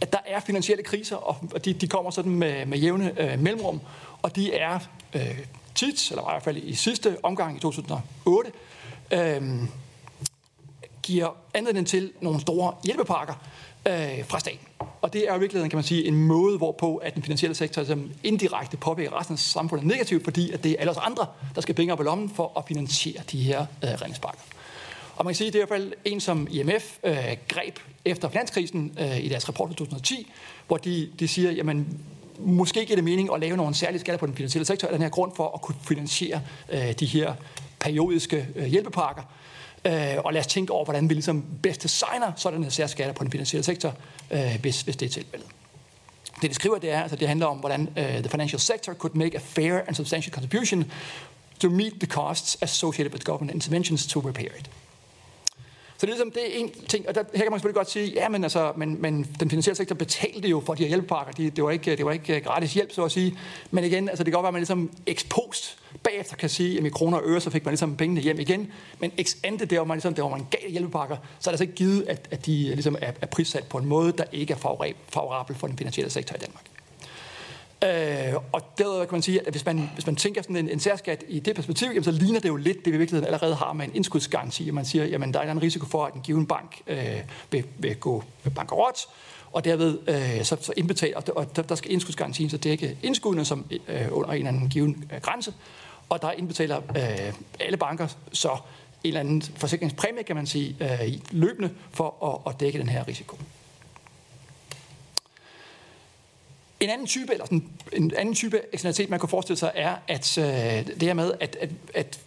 at 0.00 0.12
der 0.12 0.18
er 0.26 0.40
finansielle 0.40 0.82
kriser, 0.82 1.16
og 1.16 1.64
de, 1.64 1.72
de 1.72 1.88
kommer 1.88 2.10
sådan 2.10 2.32
med, 2.32 2.66
med 2.66 2.78
jævne 2.78 3.32
øh, 3.32 3.40
mellemrum, 3.40 3.80
og 4.22 4.36
de 4.36 4.54
er 4.54 4.78
øh, 5.14 5.38
tit, 5.74 6.10
eller 6.10 6.22
i 6.22 6.32
hvert 6.32 6.42
fald 6.42 6.56
i 6.56 6.74
sidste 6.74 7.16
omgang 7.22 7.56
i 7.56 7.60
2008, 7.60 8.50
øh, 9.10 9.42
giver 11.02 11.36
anledning 11.54 11.86
til 11.86 12.12
nogle 12.20 12.40
store 12.40 12.74
hjælpepakker 12.84 13.34
øh, 13.88 14.24
fra 14.24 14.40
staten. 14.40 14.66
Og 15.02 15.12
det 15.12 15.28
er 15.28 15.36
i 15.36 15.38
virkeligheden, 15.38 15.70
kan 15.70 15.76
man 15.76 15.84
sige, 15.84 16.04
en 16.04 16.16
måde, 16.16 16.58
hvorpå 16.58 16.96
at 16.96 17.14
den 17.14 17.22
finansielle 17.22 17.54
sektor 17.54 17.84
som 17.84 18.10
indirekte 18.22 18.76
påvirker 18.76 19.18
resten 19.18 19.34
af 19.34 19.38
samfundet 19.38 19.86
negativt, 19.86 20.24
fordi 20.24 20.50
at 20.50 20.64
det 20.64 20.72
er 20.72 20.76
alle 20.78 20.90
os 20.90 20.96
andre, 20.96 21.26
der 21.54 21.60
skal 21.60 21.74
penge 21.74 21.92
op 21.92 22.00
i 22.00 22.04
lommen 22.04 22.30
for 22.30 22.52
at 22.58 22.64
finansiere 22.68 23.22
de 23.32 23.42
her 23.42 23.60
øh, 23.60 23.90
redningspakker. 23.90 24.40
Og 25.16 25.24
man 25.24 25.32
kan 25.32 25.36
sige, 25.36 25.48
at 25.48 25.52
det 25.52 25.58
er 25.58 25.64
i 25.64 25.68
hvert 25.68 25.80
fald 25.80 25.92
en, 26.04 26.20
som 26.20 26.48
IMF 26.50 26.98
øh, 27.04 27.36
greb 27.48 27.78
efter 28.04 28.28
finanskrisen 28.28 28.96
øh, 29.00 29.24
i 29.24 29.28
deres 29.28 29.48
rapport 29.48 29.68
fra 29.68 29.74
2010, 29.74 30.32
hvor 30.66 30.76
de, 30.76 31.10
de 31.18 31.28
siger, 31.28 31.50
jamen 31.50 32.00
måske 32.38 32.84
giver 32.84 32.96
det 32.96 33.04
mening 33.04 33.34
at 33.34 33.40
lave 33.40 33.56
nogle 33.56 33.74
særlige 33.74 34.00
skatter 34.00 34.18
på 34.18 34.26
den 34.26 34.34
finansielle 34.34 34.66
sektor 34.66 34.88
af 34.88 34.92
den 34.92 35.02
her 35.02 35.08
grund 35.08 35.32
for 35.36 35.50
at 35.54 35.62
kunne 35.62 35.76
finansiere 35.88 36.40
øh, 36.68 36.92
de 36.92 37.06
her 37.06 37.34
periodiske 37.80 38.46
øh, 38.56 38.66
hjælpepakker. 38.66 39.22
Øh, 39.84 40.16
og 40.24 40.32
lad 40.32 40.40
os 40.40 40.46
tænke 40.46 40.72
over, 40.72 40.84
hvordan 40.84 41.08
vi 41.08 41.14
ligesom 41.14 41.44
bedst 41.62 41.82
designer 41.82 42.32
sådan 42.36 42.62
her 42.62 42.70
særskatter 42.70 43.14
på 43.14 43.24
den 43.24 43.32
finansielle 43.32 43.64
sektor, 43.64 43.94
øh, 44.30 44.58
hvis, 44.60 44.82
hvis 44.82 44.96
det 44.96 45.06
er 45.06 45.10
tilfældet. 45.10 45.48
Det, 46.42 46.50
de 46.50 46.54
skriver, 46.54 46.78
det 46.78 46.90
er, 46.90 47.02
altså 47.02 47.16
det 47.16 47.28
handler 47.28 47.46
om, 47.46 47.56
hvordan 47.56 47.80
uh, 47.80 48.04
the 48.04 48.28
financial 48.28 48.60
sector 48.60 48.94
could 48.94 49.14
make 49.14 49.36
a 49.36 49.40
fair 49.40 49.80
and 49.86 49.94
substantial 49.94 50.32
contribution 50.32 50.92
to 51.60 51.68
meet 51.68 51.92
the 52.00 52.06
costs 52.06 52.58
associated 52.62 53.12
with 53.12 53.24
government 53.24 53.54
interventions 53.54 54.06
to 54.06 54.20
repair 54.20 54.48
it. 54.58 54.70
Så 56.00 56.06
det 56.06 56.12
er, 56.12 56.16
ligesom, 56.16 56.30
det 56.30 56.56
er 56.56 56.60
en 56.60 56.70
ting, 56.88 57.08
og 57.08 57.14
der, 57.14 57.22
her 57.34 57.42
kan 57.42 57.50
man 57.50 57.58
selvfølgelig 57.58 57.76
godt 57.76 57.90
sige, 57.90 58.12
ja, 58.14 58.28
men, 58.28 58.42
altså, 58.44 58.72
men, 58.76 59.02
men 59.02 59.36
den 59.40 59.50
finansielle 59.50 59.76
sektor 59.76 59.94
betalte 59.94 60.48
jo 60.48 60.62
for 60.66 60.74
de 60.74 60.82
her 60.82 60.88
hjælpepakker. 60.88 61.32
De, 61.32 61.50
det, 61.50 61.64
var 61.64 61.70
ikke, 61.70 61.96
det 61.96 62.04
var 62.04 62.12
ikke 62.12 62.36
øh, 62.36 62.44
gratis 62.44 62.74
hjælp, 62.74 62.92
så 62.92 63.04
at 63.04 63.12
sige. 63.12 63.38
Men 63.70 63.84
igen, 63.84 64.08
altså, 64.08 64.24
det 64.24 64.32
kan 64.32 64.36
godt 64.36 64.42
være, 64.42 64.48
at 64.48 64.54
man 64.54 64.60
ligesom 64.60 64.90
ekspost 65.06 65.78
bagefter 66.02 66.36
kan 66.36 66.48
sige, 66.48 66.78
at 66.78 66.84
i 66.84 66.88
kroner 66.88 67.18
og 67.18 67.22
øre, 67.26 67.40
så 67.40 67.50
fik 67.50 67.64
man 67.64 67.72
ligesom 67.72 67.96
pengene 67.96 68.20
hjem 68.20 68.40
igen. 68.40 68.72
Men 68.98 69.12
ex 69.18 69.36
ante, 69.44 69.66
der 69.66 69.78
var 69.78 69.84
man, 69.84 69.96
ligesom, 69.96 70.14
der 70.14 70.22
var 70.22 70.30
man 70.30 70.46
gav 70.50 70.70
hjælpepakker, 70.70 71.16
så 71.16 71.50
er 71.50 71.52
det 71.54 71.60
altså 71.60 71.64
ikke 71.64 71.74
givet, 71.74 72.04
at, 72.08 72.28
at 72.30 72.46
de 72.46 72.66
øh, 72.66 72.72
ligesom 72.72 72.96
er, 73.00 73.12
er 73.20 73.26
prissat 73.26 73.64
på 73.64 73.78
en 73.78 73.86
måde, 73.86 74.12
der 74.12 74.24
ikke 74.32 74.52
er 74.52 74.92
favorabel 75.08 75.56
for 75.56 75.66
den 75.66 75.78
finansielle 75.78 76.10
sektor 76.10 76.36
i 76.36 76.38
Danmark. 76.38 76.69
Øh, 77.84 78.34
og 78.52 78.62
derudover 78.78 79.04
kan 79.04 79.14
man 79.14 79.22
sige, 79.22 79.46
at 79.46 79.52
hvis 79.52 79.66
man, 79.66 79.90
hvis 79.94 80.06
man 80.06 80.16
tænker 80.16 80.42
sådan 80.42 80.56
en, 80.56 80.68
en 80.68 80.80
særskat 80.80 81.24
i 81.28 81.40
det 81.40 81.56
perspektiv, 81.56 81.88
jamen, 81.88 82.04
så 82.04 82.10
ligner 82.10 82.40
det 82.40 82.48
jo 82.48 82.56
lidt 82.56 82.84
det, 82.84 82.92
vi 82.92 82.96
i 82.96 82.98
virkeligheden 82.98 83.26
allerede 83.26 83.54
har 83.54 83.72
med 83.72 83.86
en 83.86 83.94
indskudsgaranti. 83.94 84.68
at 84.68 84.74
man 84.74 84.84
siger, 84.84 85.04
at 85.04 85.34
der 85.34 85.40
er 85.40 85.52
en 85.52 85.62
risiko 85.62 85.86
for, 85.86 86.04
at 86.04 86.14
en 86.14 86.20
given 86.20 86.46
bank 86.46 86.82
øh, 86.86 87.20
vil, 87.50 87.64
vil 87.78 87.96
gå 87.96 88.24
bankerot, 88.54 88.96
og 89.52 89.64
derved 89.64 89.98
øh, 90.08 90.44
så, 90.44 90.56
så 90.60 90.72
indbetaler, 90.76 91.16
og, 91.16 91.24
og 91.36 91.56
der, 91.56 91.62
der 91.62 91.74
skal 91.74 91.92
indskudsgarantien 91.92 92.50
så 92.50 92.56
dække 92.56 92.98
indskuddene 93.02 93.44
som 93.44 93.64
øh, 93.88 94.06
under 94.10 94.30
en 94.30 94.36
eller 94.36 94.48
anden 94.48 94.68
given 94.68 95.10
øh, 95.14 95.20
grænse, 95.20 95.54
og 96.08 96.22
der 96.22 96.32
indbetaler 96.32 96.76
øh, 96.76 97.32
alle 97.60 97.76
banker 97.76 98.06
så 98.32 98.48
en 98.48 98.58
eller 99.04 99.20
anden 99.20 99.42
forsikringspræmie, 99.42 100.22
kan 100.22 100.36
man 100.36 100.46
sige, 100.46 100.76
øh, 100.80 101.12
løbende 101.30 101.70
for 101.90 102.42
at, 102.46 102.52
at 102.52 102.60
dække 102.60 102.78
den 102.78 102.88
her 102.88 103.08
risiko. 103.08 103.36
En 106.80 106.90
anden 106.90 107.06
type, 107.06 107.32
eller 107.32 107.44
sådan, 107.44 107.68
en 107.92 108.12
anden 108.16 108.34
type 108.34 108.60
eksternalitet, 108.72 109.10
man 109.10 109.20
kan 109.20 109.28
forestille 109.28 109.58
sig, 109.58 109.72
er 109.74 109.96
at 110.08 110.38
øh, 110.38 110.44
det 110.86 111.02
her 111.02 111.14
med, 111.14 111.32
at, 111.40 111.56
at, 111.60 111.70
at 111.94 112.20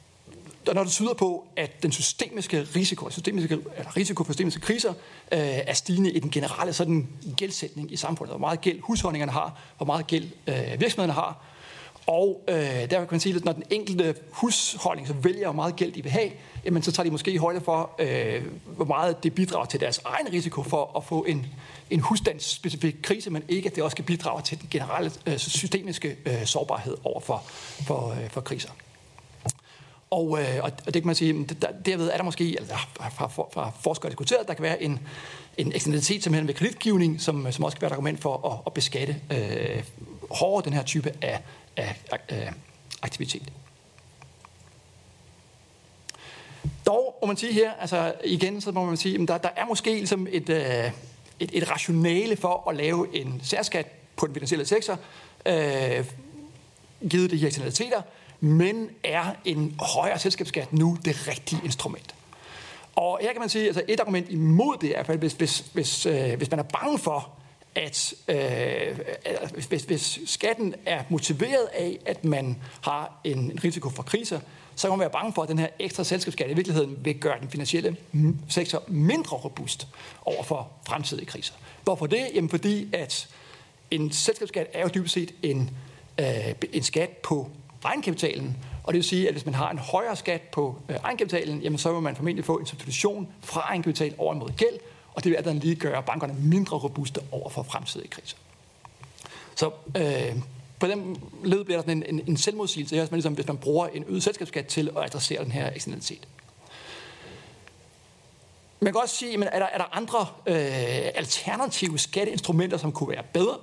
når 0.74 0.84
det 0.84 0.92
tyder 0.92 1.14
på, 1.14 1.48
at 1.56 1.84
den 1.84 1.92
systemiske 1.92 2.68
risiko, 2.76 3.10
systemiske, 3.10 3.54
eller 3.78 3.98
risiko 3.98 4.24
for 4.24 4.34
systemiske 4.34 4.62
kriser, 4.62 4.90
øh, 5.32 5.40
er 5.42 5.74
stigende 5.74 6.12
i 6.12 6.20
den 6.20 6.30
generelle 6.30 6.74
sådan, 6.74 7.08
gældsætning 7.38 7.92
i 7.92 7.96
samfundet. 7.96 8.32
Hvor 8.32 8.40
meget 8.40 8.62
gæld 8.62 8.80
husholdningerne 8.82 9.32
har, 9.32 9.60
hvor 9.78 9.86
meget 9.86 10.08
gæld 10.08 10.30
øh, 10.48 10.80
virksomhederne 10.80 11.14
har. 11.14 11.46
Og 12.08 12.42
øh, 12.48 12.56
der 12.56 12.88
kan 12.88 13.08
man 13.12 13.20
sige, 13.20 13.36
at 13.36 13.46
når 13.46 13.52
den 13.52 13.64
enkelte 13.70 14.16
husholdning 14.32 15.08
så 15.08 15.14
vælger, 15.14 15.44
hvor 15.44 15.54
meget 15.54 15.76
gæld 15.76 15.92
de 15.92 16.04
vil 16.04 16.12
have, 16.12 16.30
jamen, 16.66 16.84
så 16.84 16.92
tager 16.92 17.04
de 17.06 17.12
måske 17.12 17.32
i 17.32 17.38
højde 17.38 17.62
for, 17.62 17.92
øh, 18.00 18.44
hvor 18.66 18.86
meget 18.86 19.24
det 19.24 19.36
bidrager 19.36 19.66
til 19.66 19.80
deres 19.80 20.02
egen 20.06 20.34
risiko 20.34 20.64
for 20.64 20.98
at 20.98 21.04
få 21.04 21.24
en, 21.24 21.46
en 21.90 22.00
husstandsspecifik 22.00 22.96
krise, 23.02 23.30
men 23.30 23.44
ikke 23.50 23.70
at 23.70 23.76
det 23.76 23.84
også 23.84 23.96
kan 23.96 24.06
bidrage 24.06 24.42
til 24.42 24.62
den 24.62 24.68
generelle 24.72 25.12
øh, 25.26 25.38
systemiske 25.38 26.18
øh, 26.26 26.46
sårbarhed 26.46 26.98
over 27.04 27.20
for, 27.20 27.44
for, 27.88 28.12
øh, 28.12 28.30
for 28.30 28.42
kriser. 28.42 28.70
Og, 30.12 30.40
øh, 30.42 30.64
og 30.64 30.86
det 30.86 30.94
kan 30.94 31.06
man 31.06 31.16
sige, 31.16 31.44
der, 31.44 31.68
derved 31.86 32.10
er 32.10 32.18
der 32.18 32.24
måske, 32.24 32.56
altså 32.60 32.76
har 33.00 33.28
for, 33.28 33.50
fra 33.54 33.72
forskere 33.82 34.10
diskuteret, 34.10 34.48
der 34.48 34.54
kan 34.54 34.64
være 34.64 34.84
en, 34.84 35.00
en 35.58 35.72
eksternalitet 35.76 36.24
simpelthen 36.24 36.48
ved 36.48 36.56
kreditgivning, 36.56 37.22
som, 37.22 37.52
som 37.52 37.66
også 37.66 37.78
kan 37.78 37.82
være 37.82 37.90
et 37.90 37.94
argument 37.94 38.22
for 38.22 38.52
at, 38.52 38.60
at 38.66 38.74
beskatte 38.74 39.16
øh, 39.32 39.84
hårdere 40.32 40.66
den 40.66 40.74
her 40.74 40.84
type 40.84 41.12
af, 41.22 41.42
af, 41.78 42.54
aktivitet. 43.02 43.54
Dog 46.86 47.18
må 47.22 47.28
man 47.28 47.38
sige 47.38 47.54
her, 47.54 47.72
altså 47.74 48.14
igen, 48.24 48.62
så 48.62 48.72
må 48.72 48.86
man 48.86 48.98
sige, 48.98 49.22
at 49.22 49.28
der, 49.28 49.38
der 49.38 49.50
er 49.56 49.66
måske 49.66 49.90
ligesom 49.90 50.28
et, 50.32 50.50
øh, 50.50 50.92
et, 51.40 51.50
et 51.54 51.72
rationale 51.72 52.36
for 52.36 52.70
at 52.70 52.76
lave 52.76 53.16
en 53.16 53.42
særskat 53.44 53.88
på 54.16 54.28
den 54.28 54.34
finansielle 54.34 54.66
sektor, 54.66 55.00
øh, 55.46 56.06
givet 57.10 57.32
de 57.32 57.38
her 57.38 57.48
eksternaliteter, 57.48 58.02
men 58.40 58.90
er 59.04 59.26
en 59.46 59.76
højere 59.80 60.20
selskabsskat 60.20 60.74
nu 60.74 60.98
det 61.06 61.28
rigtige 61.28 61.62
instrument? 61.64 62.16
Og 62.96 63.20
her 63.22 63.32
kan 63.32 63.40
man 63.40 63.50
sige, 63.50 63.64
at 63.64 63.68
altså 63.68 63.84
et 63.88 64.00
argument 64.00 64.30
imod 64.30 64.78
det 64.82 64.98
er, 64.98 65.04
at 65.04 65.18
hvis, 65.18 65.34
hvis, 65.34 65.60
hvis, 65.74 66.06
øh, 66.06 66.38
hvis 66.38 66.52
man 66.52 66.60
er 66.60 66.64
bange 66.64 66.98
for, 66.98 67.30
at 67.76 68.14
øh, 68.28 69.00
hvis, 69.70 69.84
hvis 69.84 70.20
skatten 70.26 70.76
er 70.86 71.04
motiveret 71.10 71.68
af, 71.74 72.00
at 72.06 72.26
man 72.26 72.58
har 72.82 73.20
en 73.24 73.60
risiko 73.64 73.90
for 73.90 74.04
kriser, 74.04 74.40
så 74.76 74.88
kan 74.88 74.92
man 74.92 75.00
være 75.00 75.10
bange 75.10 75.34
for, 75.34 75.44
at 75.44 75.50
den 75.50 75.60
her 75.60 75.68
ekstra 75.80 76.04
selskabsskat 76.04 76.52
i 76.52 76.54
virkeligheden 76.54 76.98
vil 77.06 77.20
gøre 77.20 77.40
den 77.40 77.50
finansielle 77.50 77.98
sektor 78.50 78.84
mindre 78.88 79.38
robust 79.38 79.88
over 80.26 80.44
for 80.44 80.72
fremtidige 80.88 81.26
kriser. 81.26 81.54
Hvorfor 81.84 82.06
det? 82.06 82.28
Jamen 82.34 82.50
fordi, 82.50 82.90
at 82.94 83.30
en 83.92 84.12
selskabsskat 84.12 84.68
er 84.74 84.82
jo 84.82 84.90
dybest 84.96 85.14
set 85.14 85.32
en, 85.44 85.70
øh, 86.20 86.54
en 86.74 86.84
skat 86.84 87.10
på 87.10 87.50
egenkapitalen, 87.84 88.58
og 88.84 88.94
det 88.94 88.98
vil 88.98 89.04
sige, 89.04 89.28
at 89.28 89.34
hvis 89.34 89.46
man 89.46 89.54
har 89.54 89.72
en 89.72 89.78
højere 89.78 90.16
skat 90.16 90.42
på 90.42 90.76
øh, 90.90 90.96
egenkapitalen, 91.04 91.62
jamen 91.62 91.78
så 91.78 91.94
vil 91.94 92.02
man 92.02 92.16
formentlig 92.16 92.46
få 92.46 92.58
en 92.58 92.66
substitution 92.66 93.28
fra 93.42 93.62
egenkapital 93.62 94.16
over 94.18 94.34
mod 94.34 94.50
gæld, 94.58 94.80
og 95.16 95.24
det 95.24 95.30
vil 95.30 95.36
altså 95.36 95.54
lige 95.54 95.76
gøre 95.76 96.04
bankerne 96.04 96.34
mindre 96.34 96.78
robuste 96.78 97.22
over 97.32 97.50
for 97.50 97.64
fremtidige 97.64 98.10
kriser. 98.10 98.38
Så 99.56 99.72
øh, 99.98 100.36
på 100.80 100.88
den 100.88 101.18
led 101.44 101.64
bliver 101.64 101.78
der 101.78 101.82
sådan 101.82 102.04
en, 102.04 102.20
en, 102.20 102.22
en 102.28 102.38
selvmodsigelse, 102.38 102.96
her, 102.96 103.08
ligesom, 103.12 103.34
hvis 103.34 103.48
man 103.48 103.58
bruger 103.58 103.88
en 103.88 104.06
øget 104.08 104.24
selskabsskat 104.24 104.66
til 104.66 104.90
at 104.98 105.04
adressere 105.04 105.44
den 105.44 105.52
her 105.52 105.72
eksternalitet. 105.76 106.28
Man 108.80 108.94
kan 108.94 109.02
også 109.02 109.16
sige, 109.16 109.38
men 109.38 109.50
er 109.52 109.60
der, 109.60 109.66
er 109.66 109.78
der 109.78 109.98
andre 109.98 110.20
øh, 110.46 111.12
alternative 111.16 112.00
skatteinstrumenter, 112.00 112.78
som 112.78 112.92
kunne 112.92 113.10
være 113.10 113.24
bedre? 113.34 113.58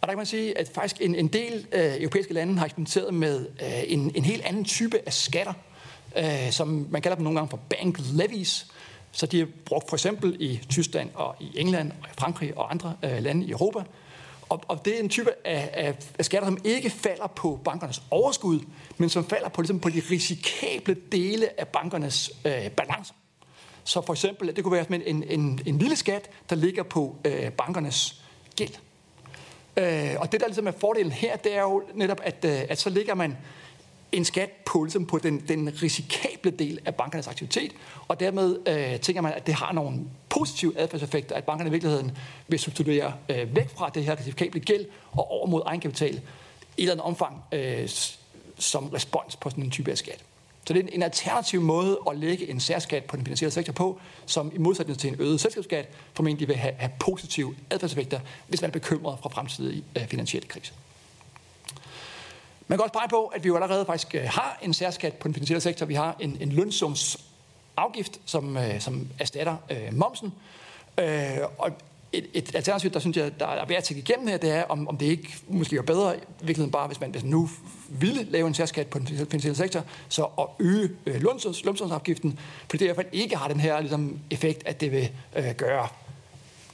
Og 0.00 0.02
der 0.02 0.08
kan 0.08 0.16
man 0.16 0.26
sige, 0.26 0.58
at 0.58 0.70
faktisk 0.74 1.00
en, 1.00 1.14
en 1.14 1.28
del 1.28 1.66
øh, 1.72 2.02
europæiske 2.02 2.34
lande 2.34 2.58
har 2.58 2.64
eksperimenteret 2.64 3.14
med 3.14 3.46
øh, 3.62 3.82
en, 3.86 4.12
en 4.14 4.24
helt 4.24 4.42
anden 4.44 4.64
type 4.64 5.00
af 5.06 5.12
skatter, 5.12 5.52
øh, 6.16 6.50
som 6.50 6.86
man 6.90 7.02
kalder 7.02 7.16
dem 7.16 7.24
nogle 7.24 7.38
gange 7.38 7.50
for 7.50 7.60
bank 7.70 7.98
levies. 8.12 8.66
Så 9.12 9.26
de 9.26 9.40
er 9.40 9.46
brugt 9.64 9.88
for 9.88 9.96
eksempel 9.96 10.36
i 10.40 10.60
Tyskland 10.68 11.10
og 11.14 11.36
i 11.40 11.52
England 11.54 11.92
og 12.02 12.08
i 12.08 12.12
Frankrig 12.18 12.58
og 12.58 12.70
andre 12.70 12.96
øh, 13.04 13.22
lande 13.22 13.46
i 13.46 13.50
Europa. 13.50 13.80
Og, 14.48 14.62
og 14.68 14.84
det 14.84 14.96
er 14.96 15.00
en 15.00 15.08
type 15.08 15.30
af, 15.44 15.70
af, 15.72 15.94
af 16.18 16.24
skatter, 16.24 16.48
som 16.48 16.58
ikke 16.64 16.90
falder 16.90 17.26
på 17.26 17.60
bankernes 17.64 18.02
overskud, 18.10 18.60
men 18.96 19.08
som 19.08 19.24
falder 19.24 19.48
på, 19.48 19.62
ligesom 19.62 19.80
på 19.80 19.88
de 19.88 20.02
risikable 20.10 20.96
dele 21.12 21.60
af 21.60 21.68
bankernes 21.68 22.30
øh, 22.44 22.70
balancer. 22.70 23.14
Så 23.84 24.02
for 24.06 24.12
eksempel, 24.12 24.56
det 24.56 24.64
kunne 24.64 24.72
være 24.72 25.08
en, 25.08 25.22
en, 25.22 25.60
en 25.66 25.78
lille 25.78 25.96
skat, 25.96 26.30
der 26.50 26.56
ligger 26.56 26.82
på 26.82 27.16
øh, 27.24 27.50
bankernes 27.50 28.22
gæld. 28.56 28.74
Øh, 29.76 30.16
og 30.18 30.32
det, 30.32 30.40
der 30.40 30.46
ligesom 30.46 30.66
er 30.66 30.72
fordelen 30.72 31.12
her, 31.12 31.36
det 31.36 31.56
er 31.56 31.62
jo 31.62 31.82
netop, 31.94 32.20
at, 32.22 32.44
øh, 32.44 32.60
at 32.68 32.80
så 32.80 32.90
ligger 32.90 33.14
man 33.14 33.36
en 34.12 34.24
skat 34.24 34.50
på, 34.50 34.84
ligesom 34.84 35.06
på 35.06 35.18
den, 35.18 35.44
den 35.48 35.82
risikable 35.82 36.50
del 36.50 36.78
af 36.84 36.94
bankernes 36.94 37.28
aktivitet, 37.28 37.72
og 38.08 38.20
dermed 38.20 38.58
øh, 38.66 39.00
tænker 39.00 39.22
man, 39.22 39.32
at 39.32 39.46
det 39.46 39.54
har 39.54 39.72
nogle 39.72 40.00
positive 40.28 40.78
adfærdseffekter, 40.78 41.34
at 41.34 41.44
bankerne 41.44 41.68
i 41.68 41.70
virkeligheden 41.70 42.16
vil 42.48 42.58
substituere 42.58 43.12
øh, 43.28 43.56
væk 43.56 43.70
fra 43.76 43.88
det 43.88 44.04
her 44.04 44.18
risikable 44.18 44.60
gæld 44.60 44.86
og 45.12 45.30
over 45.30 45.46
mod 45.46 45.62
egenkapital 45.66 46.14
i 46.14 46.16
et 46.16 46.22
eller 46.78 46.92
andet 46.92 47.06
omfang 47.06 47.42
øh, 47.52 47.88
som 48.58 48.88
respons 48.88 49.36
på 49.36 49.50
sådan 49.50 49.64
en 49.64 49.70
type 49.70 49.90
af 49.90 49.98
skat. 49.98 50.24
Så 50.66 50.74
det 50.74 50.84
er 50.84 50.88
en 50.92 51.02
alternativ 51.02 51.60
måde 51.60 51.98
at 52.10 52.18
lægge 52.18 52.50
en 52.50 52.60
særskat 52.60 53.04
på 53.04 53.16
den 53.16 53.24
finansielle 53.24 53.52
sektor 53.52 53.72
på, 53.72 54.00
som 54.26 54.52
i 54.54 54.58
modsætning 54.58 54.98
til 54.98 55.08
en 55.08 55.16
øget 55.18 55.40
selskabsskat 55.40 55.88
formentlig 56.14 56.48
vil 56.48 56.56
have, 56.56 56.74
have 56.78 56.92
positive 57.00 57.54
adfærdseffekter, 57.70 58.20
hvis 58.48 58.60
man 58.60 58.70
er 58.70 58.72
bekymret 58.72 59.18
fra 59.22 59.28
fremtidige 59.28 59.84
øh, 59.96 60.06
finansielle 60.06 60.48
kriser. 60.48 60.74
Man 62.70 62.78
kan 62.78 62.82
også 62.82 62.92
pege 62.92 63.08
på, 63.08 63.26
at 63.26 63.44
vi 63.44 63.48
jo 63.48 63.54
allerede 63.54 63.86
faktisk 63.86 64.14
øh, 64.14 64.22
har 64.24 64.58
en 64.62 64.74
særskat 64.74 65.14
på 65.14 65.28
den 65.28 65.34
finansielle 65.34 65.60
sektor. 65.60 65.86
Vi 65.86 65.94
har 65.94 66.16
en, 66.20 66.36
en 66.40 66.52
lønsumsafgift, 66.52 68.20
som, 68.24 68.56
øh, 68.56 68.80
som 68.80 69.08
erstatter 69.18 69.56
øh, 69.70 69.76
momsen. 69.92 70.32
Øh, 70.98 71.06
og 71.58 71.70
et, 72.12 72.26
et 72.34 72.54
alternativ, 72.54 72.90
der 72.90 72.98
synes 72.98 73.16
jeg, 73.16 73.40
der 73.40 73.46
er 73.46 73.66
værd 73.66 73.78
at 73.78 73.84
tænke 73.84 74.00
igennem 74.00 74.28
her, 74.28 74.36
det 74.36 74.50
er, 74.50 74.62
om, 74.62 74.88
om 74.88 74.96
det 74.96 75.06
ikke 75.06 75.28
måske 75.48 75.76
er 75.76 75.82
bedre, 75.82 76.16
i 76.16 76.20
virkeligheden 76.40 76.70
bare, 76.70 76.86
hvis 76.86 77.00
man, 77.00 77.10
hvis 77.10 77.22
man 77.22 77.30
nu 77.30 77.48
ville 77.88 78.22
lave 78.22 78.46
en 78.46 78.54
særskat 78.54 78.86
på 78.86 78.98
den 78.98 79.06
finansielle 79.06 79.56
sektor, 79.56 79.84
så 80.08 80.24
at 80.38 80.46
øge 80.58 80.90
øh, 81.06 81.22
lønsumsafgiften, 81.22 82.38
fordi 82.70 82.78
det 82.78 82.84
i 82.84 82.86
hvert 82.86 82.96
fald 82.96 83.08
ikke 83.12 83.36
har 83.36 83.48
den 83.48 83.60
her 83.60 83.80
ligesom, 83.80 84.18
effekt, 84.30 84.62
at 84.66 84.80
det 84.80 84.92
vil 84.92 85.10
øh, 85.36 85.54
gøre 85.56 85.88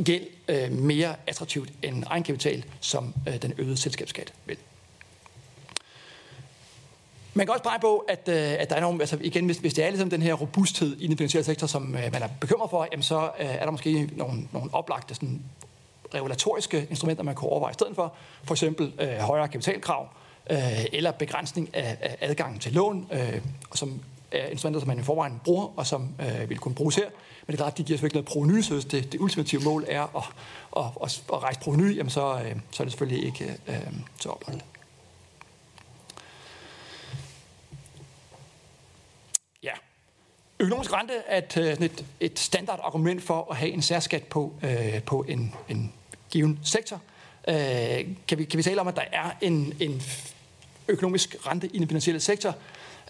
gæld 0.05 0.27
øh, 0.49 0.73
mere 0.73 1.15
attraktivt 1.27 1.73
end 1.83 2.05
egenkapital, 2.07 2.65
som 2.81 3.15
øh, 3.29 3.43
den 3.43 3.55
øgede 3.59 3.77
selskabsskat 3.77 4.33
vil. 4.47 4.57
Man 7.37 7.47
kan 7.47 7.53
også 7.53 7.65
pege 7.65 7.79
på, 7.81 7.99
at, 8.09 8.29
øh, 8.29 8.53
at 8.59 8.71
der 8.71 8.77
er 8.77 8.81
nogle, 8.81 9.01
altså 9.01 9.19
igen, 9.21 9.47
hvis, 9.47 9.57
hvis 9.57 9.75
det 9.75 9.85
er 9.85 9.89
ligesom 9.89 10.11
den 10.11 10.23
her 10.23 10.35
robusthed 10.35 10.97
i 10.97 11.07
den 11.07 11.17
finansielle 11.17 11.45
sektor, 11.45 11.67
som 11.67 11.95
øh, 11.95 12.13
man 12.13 12.23
er 12.23 12.29
bekymret 12.41 12.71
for, 12.71 12.89
jamen 12.93 13.03
så 13.03 13.31
øh, 13.41 13.47
er 13.47 13.65
der 13.65 13.71
måske 13.71 14.11
nogle, 14.17 14.49
nogle 14.53 14.75
oplagte 14.75 15.15
sådan, 15.15 15.43
regulatoriske 16.15 16.87
instrumenter, 16.91 17.25
man 17.25 17.35
kan 17.35 17.49
overveje 17.49 17.71
i 17.71 17.75
stedet 17.75 17.95
for. 17.95 18.15
For 18.45 18.55
eksempel 18.55 18.93
øh, 19.01 19.19
højere 19.19 19.49
kapitalkrav, 19.49 20.09
øh, 20.51 20.85
eller 20.93 21.11
begrænsning 21.11 21.71
af, 21.75 21.97
af 22.01 22.17
adgangen 22.21 22.61
til 22.61 22.73
lån, 22.73 23.07
øh, 23.13 23.41
som 23.75 24.01
er 24.33 24.47
instrumenter, 24.47 24.81
som 24.81 24.89
man 24.89 24.99
i 24.99 25.03
forvejen 25.03 25.41
bruger, 25.45 25.73
og 25.77 25.87
som 25.87 26.09
øh, 26.21 26.51
vil 26.51 26.59
kunne 26.59 26.75
bruges 26.75 26.97
her. 26.97 27.05
Men 27.47 27.47
det 27.47 27.53
er 27.53 27.57
klart, 27.57 27.73
at 27.73 27.79
de 27.79 27.83
giver 27.83 27.97
selvfølgelig 27.97 28.17
noget 28.17 28.29
proveny, 28.29 28.63
så 28.63 28.73
hvis 28.73 28.85
det, 28.85 29.13
det 29.13 29.21
ultimative 29.21 29.63
mål 29.65 29.85
er 29.89 30.03
at, 30.03 30.25
at, 30.77 30.85
at, 31.03 31.23
at 31.33 31.43
rejse 31.43 31.61
proveny, 31.61 31.97
jamen 31.97 32.11
så, 32.11 32.35
øh, 32.35 32.57
så 32.71 32.83
er 32.83 32.85
det 32.85 32.93
selvfølgelig 32.93 33.27
ikke 33.27 33.45
øh, 33.69 33.75
øh 33.75 33.93
så 34.21 34.29
oplagt. 34.29 34.65
Økonomisk 40.61 40.93
rente 40.93 41.15
er 41.27 41.39
et, 41.39 41.57
øh, 41.57 41.87
et, 41.87 42.05
et 42.21 42.39
standard 42.39 42.81
argument 42.83 43.23
for 43.23 43.47
at 43.51 43.57
have 43.57 43.71
en 43.71 43.83
særskat 43.83 44.23
på, 44.23 44.53
øh, 44.63 45.03
på 45.03 45.25
en, 45.29 45.55
en 45.69 45.93
given 46.31 46.61
sektor. 46.63 47.01
Øh, 47.49 47.57
kan, 48.29 48.39
vi, 48.39 48.45
kan 48.45 48.59
vi 48.59 48.63
tale 48.63 48.81
om, 48.81 48.89
at 48.89 48.97
der 48.97 49.03
er 49.13 49.31
en, 49.41 49.75
en 49.81 50.03
økonomisk 50.89 51.37
rente 51.47 51.67
i 51.67 51.79
den 51.79 51.89
finansielle 51.89 52.21
sektor? 52.21 52.55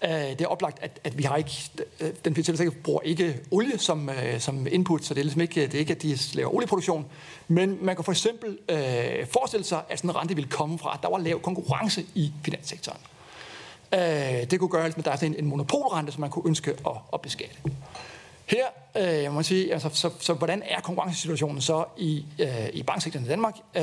Øh, 0.04 0.10
det 0.10 0.40
er 0.40 0.46
oplagt, 0.46 0.78
at, 0.82 1.00
at 1.04 1.18
vi 1.18 1.22
har 1.22 1.36
ikke, 1.36 1.70
øh, 2.00 2.10
den 2.24 2.34
finansielle 2.34 2.56
sektor 2.56 2.74
bruger 2.84 3.00
ikke 3.00 3.40
olie 3.50 3.78
som, 3.78 4.08
øh, 4.08 4.40
som 4.40 4.66
input, 4.70 5.04
så 5.04 5.14
det 5.14 5.20
er 5.20 5.24
ligesom 5.24 5.40
ikke, 5.40 5.62
det 5.62 5.74
er 5.74 5.78
ikke, 5.78 5.94
at 5.94 6.02
de 6.02 6.18
laver 6.34 6.54
olieproduktion. 6.54 7.06
Men 7.48 7.78
man 7.84 7.96
kan 7.96 8.04
for 8.04 8.12
eksempel 8.12 8.58
øh, 8.68 9.26
forestille 9.26 9.64
sig, 9.64 9.82
at 9.88 9.98
sådan 9.98 10.10
en 10.10 10.16
rente 10.16 10.34
ville 10.34 10.50
komme 10.50 10.78
fra, 10.78 10.94
at 10.94 11.02
der 11.02 11.08
var 11.08 11.18
lav 11.18 11.40
konkurrence 11.40 12.06
i 12.14 12.32
finanssektoren. 12.44 12.98
Øh, 13.94 14.50
det 14.50 14.58
kunne 14.58 14.70
gøre, 14.70 14.86
at 14.86 15.04
der 15.04 15.10
er 15.10 15.16
en, 15.22 15.34
en 15.38 15.46
monopolrente, 15.46 16.12
som 16.12 16.20
man 16.20 16.30
kunne 16.30 16.48
ønske 16.48 16.70
at, 16.70 16.92
at 17.12 17.20
beskatte. 17.20 17.56
Her 18.46 18.66
øh, 18.96 19.22
jeg 19.22 19.32
må 19.32 19.42
sige, 19.42 19.72
altså, 19.72 19.90
så, 19.92 20.10
så 20.20 20.34
hvordan 20.34 20.62
er 20.66 20.80
konkurrencesituationen 20.80 21.60
så 21.60 21.84
i, 21.96 22.24
øh, 22.38 22.68
i 22.72 22.82
banksektoren 22.82 23.26
i 23.26 23.28
Danmark? 23.28 23.54
Øh, 23.74 23.82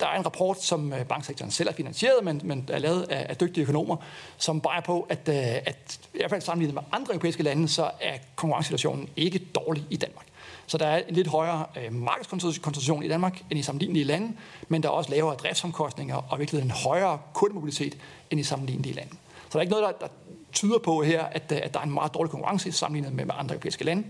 der 0.00 0.08
er 0.08 0.18
en 0.18 0.24
rapport, 0.24 0.62
som 0.62 0.92
øh, 0.92 1.04
banksektoren 1.04 1.50
selv 1.50 1.68
har 1.68 1.74
finansieret, 1.74 2.24
men, 2.24 2.40
men 2.44 2.68
er 2.72 2.78
lavet 2.78 3.02
af, 3.02 3.26
af 3.28 3.36
dygtige 3.36 3.62
økonomer, 3.62 3.96
som 4.38 4.60
peger 4.60 4.80
på, 4.80 5.06
at, 5.08 5.28
øh, 5.28 5.36
at 5.36 6.00
i 6.14 6.18
hvert 6.18 6.30
fald 6.30 6.40
sammenlignet 6.40 6.74
med 6.74 6.82
andre 6.92 7.14
europæiske 7.14 7.42
lande, 7.42 7.68
så 7.68 7.90
er 8.00 8.18
konkurrencesituationen 8.36 9.08
ikke 9.16 9.38
dårlig 9.38 9.86
i 9.90 9.96
Danmark. 9.96 10.26
Så 10.66 10.78
der 10.78 10.86
er 10.86 11.02
en 11.08 11.14
lidt 11.14 11.28
højere 11.28 11.66
øh, 11.76 11.92
markedskoncentration 11.92 13.02
i 13.02 13.08
Danmark 13.08 13.42
end 13.50 13.58
i 13.58 13.62
sammenlignelige 13.62 14.04
lande, 14.04 14.32
men 14.68 14.82
der 14.82 14.88
er 14.88 14.92
også 14.92 15.10
lavere 15.10 15.34
driftsomkostninger 15.34 16.16
og 16.16 16.38
virkelig 16.38 16.62
en 16.62 16.70
højere 16.70 17.18
kundemobilitet 17.34 17.98
end 18.30 18.40
i 18.40 18.42
sammenlignelige 18.42 18.94
lande. 18.94 19.10
Så 19.34 19.48
der 19.52 19.56
er 19.58 19.60
ikke 19.60 19.70
noget, 19.70 19.86
der, 19.86 20.06
der 20.06 20.12
tyder 20.52 20.78
på 20.78 21.02
her, 21.02 21.24
at, 21.24 21.52
øh, 21.52 21.58
at 21.62 21.74
der 21.74 21.80
er 21.80 21.84
en 21.84 21.94
meget 21.94 22.14
dårlig 22.14 22.30
konkurrence 22.30 22.72
sammenlignet 22.72 23.12
med, 23.12 23.24
med 23.24 23.34
andre 23.38 23.54
europæiske 23.54 23.84
lande. 23.84 24.04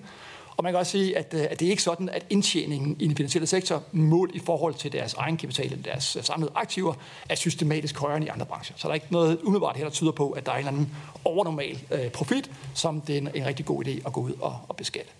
Og 0.56 0.64
man 0.64 0.72
kan 0.72 0.78
også 0.78 0.92
sige, 0.92 1.18
at, 1.18 1.34
øh, 1.34 1.46
at 1.50 1.60
det 1.60 1.66
er 1.66 1.70
ikke 1.70 1.82
sådan, 1.82 2.08
at 2.08 2.26
indtjeningen 2.30 2.96
i 3.00 3.06
den 3.08 3.16
finansielle 3.16 3.46
sektor 3.46 3.82
målt 3.92 4.34
i 4.34 4.38
forhold 4.38 4.74
til 4.74 4.92
deres 4.92 5.14
egen 5.14 5.36
kapital 5.36 5.64
eller 5.64 5.82
deres 5.82 6.16
øh, 6.16 6.24
samlede 6.24 6.52
aktiver 6.54 6.94
er 7.28 7.34
systematisk 7.34 7.98
højere 7.98 8.16
end 8.16 8.24
i 8.24 8.28
andre 8.28 8.46
brancher. 8.46 8.76
Så 8.78 8.88
der 8.88 8.90
er 8.90 8.94
ikke 8.94 9.06
noget 9.10 9.38
umiddelbart 9.42 9.76
her, 9.76 9.84
der 9.84 9.90
tyder 9.90 10.12
på, 10.12 10.30
at 10.30 10.46
der 10.46 10.52
er 10.52 10.56
en 10.56 10.58
eller 10.58 10.72
anden 10.72 10.96
overnormal 11.24 11.78
øh, 11.90 12.10
profit, 12.10 12.50
som 12.74 13.00
det 13.00 13.14
er 13.14 13.18
en, 13.18 13.28
en 13.34 13.46
rigtig 13.46 13.66
god 13.66 13.84
idé 13.84 14.06
at 14.06 14.12
gå 14.12 14.20
ud 14.20 14.32
og, 14.40 14.58
og 14.68 14.76
beskatte. 14.76 15.10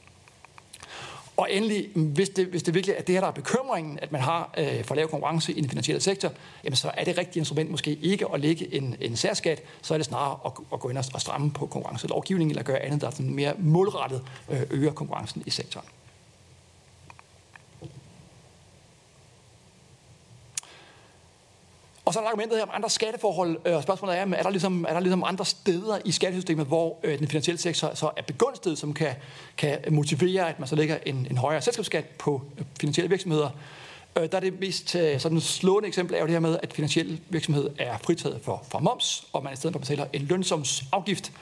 Og 1.42 1.49
endelig, 1.52 1.88
hvis 1.94 2.28
det, 2.28 2.46
hvis 2.46 2.62
det 2.62 2.75
virkelig 2.75 2.96
er 2.99 3.02
det 3.02 3.14
her, 3.14 3.20
der 3.20 3.28
er 3.28 3.32
bekymringen, 3.32 3.99
at 4.02 4.12
man 4.12 4.20
har 4.20 4.54
øh, 4.58 4.84
for 4.84 4.94
lav 4.94 5.08
konkurrence 5.08 5.52
i 5.52 5.61
den 5.61 5.68
finansielle 5.68 6.00
sektor, 6.00 6.32
jamen 6.64 6.76
så 6.76 6.90
er 6.94 7.04
det 7.04 7.18
rigtige 7.18 7.40
instrument 7.40 7.70
måske 7.70 7.99
ikke 8.02 8.26
at 8.34 8.40
lægge 8.40 8.75
en, 8.75 8.96
en 9.00 9.16
særskat, 9.16 9.62
så 9.82 9.94
er 9.94 9.99
det 9.99 10.04
snarere 10.06 10.38
at, 10.46 10.52
at 10.72 10.80
gå 10.80 10.88
ind 10.88 10.99
og 10.99 11.20
stramme 11.20 11.50
på 11.50 11.66
konkurrencelovgivningen, 11.66 12.50
eller 12.50 12.62
gøre 12.62 12.78
andet, 12.78 13.00
der 13.00 13.11
sådan 13.11 13.34
mere 13.34 13.54
målrettet 13.58 14.22
øh, 14.50 14.61
øger 14.70 14.92
konkurrencen 14.92 15.42
i 15.46 15.50
sektoren. 15.50 15.87
Og 22.12 22.14
så 22.14 22.21
er 22.21 22.25
der 22.25 22.28
argumentet 22.28 22.59
her 22.59 22.62
om 22.62 22.71
andre 22.73 22.90
skatteforhold, 22.90 23.59
øh, 23.64 23.76
og 23.76 23.83
spørgsmålet 23.83 24.19
er, 24.19 24.21
er 24.21 24.42
der 24.42 24.50
ligesom, 24.50 24.85
er 24.88 24.92
der 24.92 25.00
ligesom 25.00 25.25
andre 25.26 25.45
steder 25.45 25.99
i 26.04 26.12
skattesystemet, 26.12 26.66
hvor 26.66 26.99
øh, 27.04 27.19
den 27.19 27.28
finansielle 27.28 27.59
sektor 27.59 27.95
så 27.95 28.11
er 28.16 28.23
begunstiget, 28.23 28.78
som 28.78 28.95
kan, 28.95 29.14
kan 29.57 29.78
motivere, 29.90 30.49
at 30.49 30.59
man 30.59 30.69
så 30.69 30.76
lægger 30.76 30.99
en, 31.07 31.26
en 31.31 31.38
højere 31.38 31.62
selskabsskat 31.62 32.04
på 32.04 32.42
øh, 32.59 32.64
finansielle 32.81 33.09
virksomheder. 33.09 33.50
Øh, 34.19 34.23
der 34.33 34.37
er 34.37 34.40
det 34.40 34.61
mest 34.61 34.95
øh, 34.95 35.21
sådan 35.21 35.40
slående 35.40 35.88
eksempel 35.88 36.14
er 36.16 36.21
jo 36.21 36.26
det 36.26 36.33
her 36.33 36.40
med, 36.40 36.59
at 36.62 36.73
finansiel 36.73 37.21
virksomhed 37.28 37.71
er 37.78 37.99
fritaget 37.99 38.40
for, 38.42 38.64
for 38.71 38.78
moms, 38.78 39.26
og 39.33 39.45
man 39.45 39.52
i 39.52 39.57
stedet 39.57 39.75
for 39.75 39.81
betaler 39.81 40.07
en 40.12 40.23
lønsomsafgift. 40.23 41.33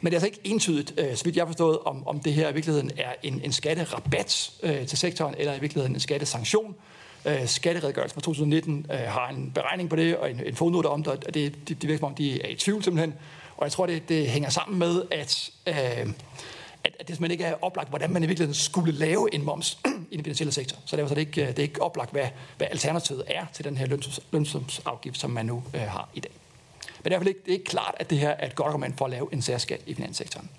Men 0.00 0.12
det 0.12 0.12
er 0.12 0.16
altså 0.16 0.26
ikke 0.26 0.40
entydigt, 0.44 0.94
øh, 0.98 1.16
så 1.16 1.24
vidt 1.24 1.36
jeg 1.36 1.42
har 1.42 1.46
forstået, 1.46 1.78
om, 1.78 2.08
om 2.08 2.20
det 2.20 2.32
her 2.32 2.48
i 2.48 2.54
virkeligheden 2.54 2.90
er 2.98 3.12
en, 3.22 3.40
en 3.44 3.52
skatterabat 3.52 4.52
øh, 4.62 4.86
til 4.86 4.98
sektoren, 4.98 5.34
eller 5.38 5.54
i 5.54 5.60
virkeligheden 5.60 5.96
en 5.96 6.00
skattesanktion. 6.00 6.74
Øh, 7.24 7.46
skatteredegørelsen 7.46 8.14
fra 8.14 8.20
2019 8.20 8.86
øh, 8.90 8.98
har 8.98 9.28
en 9.28 9.50
beregning 9.54 9.90
på 9.90 9.96
det, 9.96 10.16
og 10.16 10.30
en, 10.30 10.40
en 10.46 10.56
fodnote 10.56 10.86
om 10.86 11.02
det, 11.02 11.12
og 11.12 11.34
det, 11.34 11.68
det, 11.68 11.68
det 11.68 11.82
virker 11.82 11.98
som 11.98 12.06
om, 12.06 12.14
de 12.14 12.42
er 12.42 12.48
i 12.48 12.54
tvivl 12.54 12.82
simpelthen. 12.82 13.14
Og 13.56 13.64
jeg 13.64 13.72
tror, 13.72 13.86
det, 13.86 14.08
det 14.08 14.28
hænger 14.28 14.50
sammen 14.50 14.78
med, 14.78 15.02
at, 15.10 15.50
øh, 15.66 15.74
at, 15.74 16.06
at 16.84 16.98
det 16.98 17.06
simpelthen 17.08 17.30
ikke 17.30 17.44
er 17.44 17.54
oplagt, 17.62 17.88
hvordan 17.88 18.12
man 18.12 18.22
i 18.22 18.26
virkeligheden 18.26 18.54
skulle 18.54 18.92
lave 18.92 19.34
en 19.34 19.44
moms 19.44 19.78
i 20.10 20.16
den 20.16 20.24
finansielle 20.24 20.52
sektor. 20.52 20.78
Så 20.86 20.96
derfor 20.96 21.10
er 21.10 21.14
det 21.14 21.20
altså 21.20 21.40
ikke, 21.40 21.42
øh, 21.42 21.48
det 21.48 21.58
er 21.58 21.62
ikke 21.62 21.82
oplagt, 21.82 22.10
hvad, 22.10 22.26
hvad 22.56 22.66
alternativet 22.70 23.22
er 23.26 23.46
til 23.52 23.64
den 23.64 23.76
her 23.76 23.86
løns, 23.86 24.20
lønsumsafgift, 24.32 25.18
som 25.18 25.30
man 25.30 25.46
nu 25.46 25.62
øh, 25.74 25.80
har 25.80 26.08
i 26.14 26.20
dag. 26.20 26.32
Men 27.02 27.04
det 27.04 27.16
er 27.16 27.18
i 27.18 27.18
hvert 27.18 27.20
fald 27.20 27.28
ikke, 27.28 27.40
det 27.40 27.48
er 27.48 27.52
ikke 27.52 27.64
klart, 27.64 27.94
at 27.98 28.10
det 28.10 28.18
her 28.18 28.30
er 28.30 28.46
et 28.46 28.54
godt 28.54 28.68
argument 28.68 28.98
for 28.98 29.04
at 29.04 29.10
lave 29.10 29.28
en 29.32 29.42
særskat 29.42 29.80
i 29.86 29.94
finanssektoren. 29.94 30.50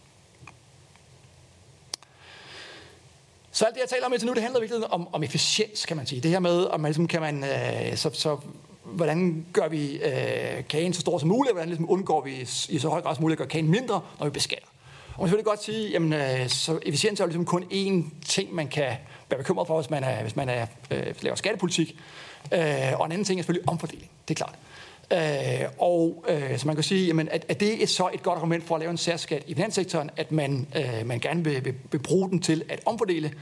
Så 3.52 3.66
alt 3.66 3.76
det, 3.76 3.82
jeg 3.82 3.90
taler 3.90 4.06
om 4.06 4.14
indtil 4.14 4.28
nu, 4.28 4.34
det 4.34 4.42
handler 4.42 4.60
virkelig 4.60 4.94
om, 4.94 5.08
om 5.14 5.24
efficiens, 5.24 5.86
kan 5.86 5.98
man 5.98 6.06
sige. 6.06 6.22
Det 6.22 6.32
her 6.32 6.40
med, 6.40 6.66
om 6.66 6.80
man 6.80 6.90
ligesom 6.90 7.08
kan 7.08 7.22
man, 7.22 7.44
øh, 7.44 7.98
så, 7.98 8.10
så, 8.14 8.38
hvordan 8.84 9.46
gør 9.54 9.68
vi 9.68 9.96
øh, 9.96 10.68
kagen 10.70 10.94
så 10.94 11.02
stor 11.02 11.18
som 11.18 11.30
muligt, 11.30 11.52
og 11.52 11.54
hvordan 11.54 11.70
ligesom 11.70 11.92
undgår 11.92 12.22
vi 12.22 12.48
i 12.70 12.80
så 12.80 12.90
høj 12.90 13.02
grad 13.02 13.16
som 13.16 13.22
muligt 13.22 13.36
at 13.36 13.38
gøre 13.38 13.48
kagen 13.48 13.72
mindre, 13.72 14.02
når 14.20 14.26
vi 14.26 14.32
beskatter. 14.32 14.68
Og 14.68 15.20
man 15.20 15.20
kan 15.20 15.28
selvfølgelig 15.28 15.46
godt 15.46 15.64
sige, 15.64 15.90
jamen, 15.90 16.14
øh, 16.14 16.50
så 16.50 16.80
efficiens 16.86 17.20
er 17.20 17.24
jo 17.24 17.28
ligesom 17.28 17.46
kun 17.46 17.64
én 17.64 18.26
ting, 18.26 18.56
man 18.56 18.68
kan 18.68 18.96
være 19.30 19.38
bekymret 19.38 19.68
for, 19.68 19.82
hvis 19.82 19.90
man, 19.90 20.04
er, 20.04 20.22
hvis 20.22 20.36
man 20.36 20.50
er, 20.50 20.66
øh, 20.92 21.14
laver 21.22 21.36
skattepolitik. 21.36 22.00
Øh, 22.52 22.60
og 23.00 23.06
en 23.06 23.12
anden 23.12 23.26
ting 23.26 23.40
er 23.40 23.44
selvfølgelig 23.44 23.70
omfordeling, 23.70 24.10
det 24.28 24.34
er 24.34 24.38
klart. 24.38 24.56
Øh, 25.12 25.68
og 25.78 26.26
øh, 26.30 26.58
så 26.60 26.68
man 26.68 26.76
kan 26.76 26.84
sige, 26.84 27.08
jamen, 27.08 27.30
at, 27.32 27.46
at 27.50 27.60
det 27.60 27.84
er 27.84 27.88
så 27.88 28.10
et 28.14 28.24
godt 28.24 28.38
argument 28.38 28.64
for 28.64 28.76
at 28.76 28.80
lave 28.80 28.92
en 28.92 28.98
særskat 28.98 29.44
i 29.48 29.54
finanssektoren, 29.54 30.10
at 30.18 30.32
man, 30.32 30.68
øh, 30.76 31.06
man 31.08 31.20
gerne 31.20 31.44
vil, 31.44 31.66
vil, 31.66 31.74
vil 31.92 32.00
bruge 32.00 32.30
den 32.30 32.40
til 32.40 32.64
at 32.70 32.80
omfordele. 32.86 33.34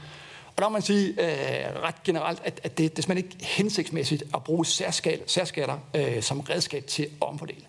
Og 0.46 0.62
der 0.62 0.68
må 0.68 0.72
man 0.72 0.82
sige 0.82 1.08
øh, 1.08 1.82
ret 1.82 2.02
generelt, 2.04 2.40
at, 2.44 2.60
at 2.62 2.78
det, 2.78 2.96
det 2.96 2.98
er 2.98 3.02
simpelthen 3.02 3.32
ikke 3.32 3.46
hensigtsmæssigt 3.46 4.22
at 4.34 4.44
bruge 4.44 4.66
særskal, 4.66 5.20
særskatter 5.26 5.78
øh, 5.94 6.22
som 6.22 6.40
redskab 6.40 6.86
til 6.86 7.02
at 7.02 7.08
omfordele. 7.20 7.60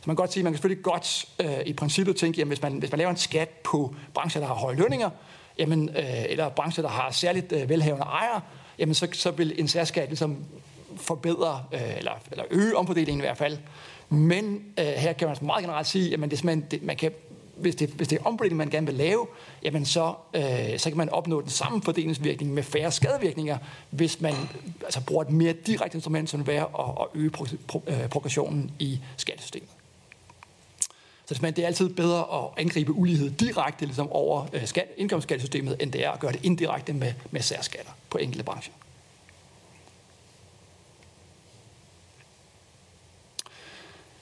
Så 0.00 0.04
man 0.06 0.16
kan 0.16 0.22
godt 0.22 0.32
sige, 0.32 0.42
man 0.42 0.52
kan 0.52 0.56
selvfølgelig 0.56 0.84
godt 0.84 1.24
øh, 1.40 1.66
i 1.66 1.72
princippet 1.72 2.16
tænke, 2.16 2.40
at 2.40 2.46
hvis 2.46 2.62
man, 2.62 2.72
hvis 2.72 2.90
man 2.90 2.98
laver 2.98 3.10
en 3.10 3.16
skat 3.16 3.48
på 3.48 3.94
brancher, 4.14 4.40
der 4.40 4.48
har 4.48 4.54
høje 4.54 4.76
lønninger, 4.76 5.10
jamen, 5.58 5.88
øh, 5.88 6.24
eller 6.28 6.48
brancher, 6.48 6.82
der 6.82 6.90
har 6.90 7.10
særligt 7.10 7.52
øh, 7.52 7.68
velhavende 7.68 8.04
ejere, 8.04 8.40
jamen 8.78 8.94
så, 8.94 9.08
så 9.12 9.30
vil 9.30 9.54
en 9.58 9.68
særskat 9.68 10.08
ligesom 10.08 10.44
forbedre, 10.96 11.64
øh, 11.72 11.96
eller, 11.96 12.12
eller 12.30 12.44
øge 12.50 12.76
omfordelingen 12.76 13.20
i 13.20 13.26
hvert 13.26 13.36
fald. 13.36 13.58
Men 14.08 14.64
øh, 14.78 14.84
her 14.84 15.12
kan 15.12 15.26
man 15.26 15.30
altså 15.30 15.44
meget 15.44 15.62
generelt 15.62 15.86
sige, 15.86 16.14
at 16.14 16.30
det, 16.30 16.44
man, 16.44 16.66
det, 16.70 16.82
man 16.82 16.96
kan, 16.96 17.12
hvis, 17.56 17.74
det, 17.74 17.88
hvis 17.88 18.08
det 18.08 18.18
er 18.18 18.24
omfordeling, 18.24 18.56
man 18.56 18.70
gerne 18.70 18.86
vil 18.86 18.94
lave, 18.94 19.26
jamen 19.62 19.84
så, 19.84 20.14
øh, 20.34 20.78
så 20.78 20.90
kan 20.90 20.96
man 20.96 21.08
opnå 21.08 21.40
den 21.40 21.50
samme 21.50 21.82
fordelingsvirkning 21.82 22.54
med 22.54 22.62
færre 22.62 22.92
skadevirkninger, 22.92 23.58
hvis 23.90 24.20
man 24.20 24.34
altså, 24.84 25.00
bruger 25.00 25.24
et 25.24 25.30
mere 25.30 25.52
direkte 25.52 25.96
instrument, 25.96 26.30
som 26.30 26.40
vil 26.40 26.46
være 26.46 26.66
at, 26.78 26.84
at 27.00 27.06
øge 27.14 27.30
pro, 27.30 27.46
pro, 27.68 27.82
øh, 27.86 28.08
progressionen 28.08 28.70
i 28.78 29.00
skattesystemet. 29.16 29.68
Så 31.26 31.34
det 31.42 31.58
er 31.58 31.66
altid 31.66 31.88
bedre 31.88 32.18
at 32.18 32.48
angribe 32.56 32.92
ulighed 32.92 33.30
direkte 33.30 33.84
ligesom 33.84 34.12
over 34.12 34.46
øh, 34.52 34.66
skat, 34.66 34.86
indkomstskattesystemet, 34.96 35.76
end 35.80 35.92
det 35.92 36.04
er 36.04 36.10
at 36.10 36.20
gøre 36.20 36.32
det 36.32 36.40
indirekte 36.44 36.92
med, 36.92 37.12
med 37.30 37.40
særskatter 37.40 37.92
på 38.10 38.18
enkelte 38.18 38.44
brancher. 38.44 38.72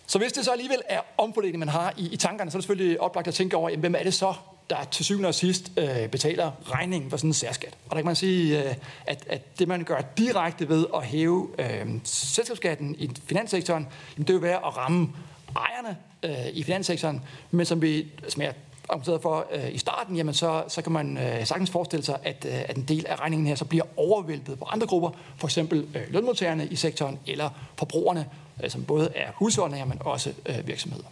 Så 0.09 0.19
hvis 0.19 0.33
det 0.33 0.45
så 0.45 0.51
alligevel 0.51 0.83
er 0.89 1.01
omfordeling, 1.19 1.59
man 1.59 1.69
har 1.69 1.95
i, 1.97 2.09
i 2.13 2.17
tankerne, 2.17 2.51
så 2.51 2.57
er 2.57 2.59
det 2.59 2.65
selvfølgelig 2.65 3.01
oplagt 3.01 3.29
at 3.29 3.35
tænke 3.35 3.57
over, 3.57 3.69
jamen, 3.69 3.81
hvem 3.81 3.95
er 3.95 4.03
det 4.03 4.15
så, 4.15 4.35
der 4.71 4.85
til 4.85 5.05
syvende 5.05 5.29
og 5.29 5.35
sidst 5.35 5.73
øh, 5.77 6.09
betaler 6.09 6.51
regningen 6.71 7.11
for 7.11 7.17
sådan 7.17 7.31
en 7.31 7.35
særskat. 7.35 7.77
Og 7.85 7.91
der 7.91 7.97
kan 7.97 8.05
man 8.07 8.17
sige, 8.17 8.65
øh, 8.65 8.75
at, 9.07 9.25
at 9.29 9.59
det 9.59 9.69
man 9.69 9.85
gør 9.85 10.01
direkte 10.19 10.69
ved 10.69 10.87
at 10.95 11.03
hæve 11.05 11.49
øh, 11.59 11.87
selskabsskatten 12.05 12.95
i 12.99 13.11
finanssektoren, 13.27 13.89
jamen, 14.17 14.27
det 14.27 14.35
vil 14.35 14.43
være 14.43 14.67
at 14.67 14.77
ramme 14.77 15.09
ejerne 15.57 15.97
øh, 16.23 16.53
i 16.53 16.63
finanssektoren, 16.63 17.23
men 17.51 17.67
som, 17.67 17.83
vi, 17.83 18.07
som 18.29 18.43
jeg 18.43 18.55
argumenterede 18.89 19.21
for 19.21 19.47
øh, 19.53 19.75
i 19.75 19.79
starten, 19.79 20.17
jamen 20.17 20.35
så, 20.35 20.65
så 20.69 20.83
kan 20.83 20.93
man 20.93 21.19
øh, 21.19 21.47
sagtens 21.47 21.71
forestille 21.71 22.05
sig, 22.05 22.19
at, 22.23 22.47
øh, 22.49 22.61
at 22.69 22.77
en 22.77 22.85
del 22.85 23.07
af 23.07 23.21
regningen 23.21 23.47
her 23.47 23.55
så 23.55 23.65
bliver 23.65 23.85
overvæltet 23.97 24.59
på 24.59 24.65
andre 24.65 24.87
grupper, 24.87 25.11
for 25.37 25.47
eksempel 25.47 25.87
øh, 25.95 26.03
lønmodtagerne 26.11 26.67
i 26.67 26.77
sektoren 26.77 27.19
eller 27.27 27.51
forbrugerne, 27.77 28.27
øh, 28.65 28.71
som 28.71 28.85
både 28.85 29.13
er 29.15 29.31
husholdninger, 29.35 29.87
men 29.87 29.99
også 30.01 30.33
øh, 30.47 30.67
virksomheder. 30.67 31.05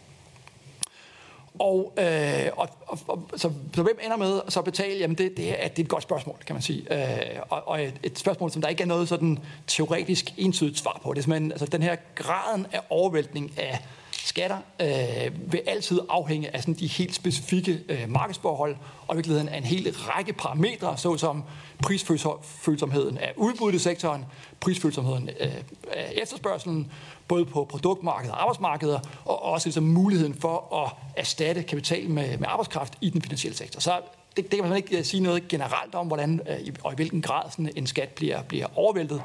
Og, 1.58 1.92
øh, 1.98 2.46
og, 2.56 2.68
og, 2.86 2.98
og 3.08 3.28
så, 3.36 3.50
så 3.74 3.82
hvem 3.82 3.98
ender 4.04 4.16
med 4.16 4.40
så 4.48 4.60
at 4.60 4.64
betale? 4.64 4.98
Jamen 4.98 5.18
det, 5.18 5.36
det, 5.36 5.64
er, 5.64 5.68
det 5.68 5.78
er 5.78 5.82
et 5.82 5.88
godt 5.88 6.02
spørgsmål, 6.02 6.36
kan 6.46 6.54
man 6.54 6.62
sige. 6.62 6.86
Øh, 6.90 7.40
og, 7.48 7.68
og 7.68 7.84
et, 7.84 7.94
et 8.02 8.18
spørgsmål, 8.18 8.50
som 8.50 8.62
der 8.62 8.68
ikke 8.68 8.82
er 8.82 8.86
noget 8.86 9.08
sådan 9.08 9.38
teoretisk 9.66 10.34
entydigt 10.36 10.78
svar 10.78 11.00
på. 11.02 11.12
Det 11.12 11.18
er 11.18 11.22
simpelthen 11.22 11.52
altså, 11.52 11.66
den 11.66 11.82
her 11.82 11.96
graden 12.14 12.66
af 12.72 12.80
overvæltning 12.90 13.52
af 13.58 13.86
skatter 14.26 14.58
øh, 14.80 15.52
vil 15.52 15.62
altid 15.66 16.00
afhænge 16.08 16.54
af 16.54 16.60
sådan 16.60 16.74
de 16.74 16.86
helt 16.86 17.14
specifikke 17.14 17.80
øh, 17.88 18.04
markedsforhold, 18.08 18.76
og 19.08 19.14
i 19.14 19.16
virkeligheden 19.16 19.48
af 19.48 19.58
en 19.58 19.64
hel 19.64 19.94
række 19.96 20.32
parametre, 20.32 20.98
såsom 20.98 21.44
prisfølsomheden 21.82 23.18
af 23.18 23.32
udbuddet 23.36 23.78
i 23.78 23.82
sektoren, 23.82 24.24
prisfølsomheden 24.60 25.30
øh, 25.40 25.48
af 25.92 26.12
efterspørgselen, 26.22 26.92
både 27.28 27.44
på 27.44 27.64
produktmarkedet 27.64 28.32
og 28.32 28.40
arbejdsmarkeder, 28.40 29.00
og 29.24 29.42
også 29.42 29.66
ligesom 29.66 29.84
muligheden 29.84 30.34
for 30.34 30.84
at 30.84 30.92
erstatte 31.16 31.62
kapital 31.62 32.10
med, 32.10 32.38
med 32.38 32.48
arbejdskraft 32.48 32.92
i 33.00 33.10
den 33.10 33.22
finansielle 33.22 33.56
sektor. 33.56 33.80
Så 33.80 34.00
det, 34.36 34.50
det 34.50 34.60
kan 34.60 34.68
man 34.68 34.76
ikke 34.76 34.98
øh, 34.98 35.04
sige 35.04 35.22
noget 35.22 35.48
generelt 35.48 35.94
om, 35.94 36.06
hvordan 36.06 36.40
øh, 36.48 36.74
og 36.82 36.92
i 36.92 36.96
hvilken 36.96 37.22
grad 37.22 37.50
sådan 37.50 37.70
en 37.76 37.86
skat 37.86 38.08
bliver, 38.08 38.42
bliver 38.42 38.66
overvæltet. 38.74 39.22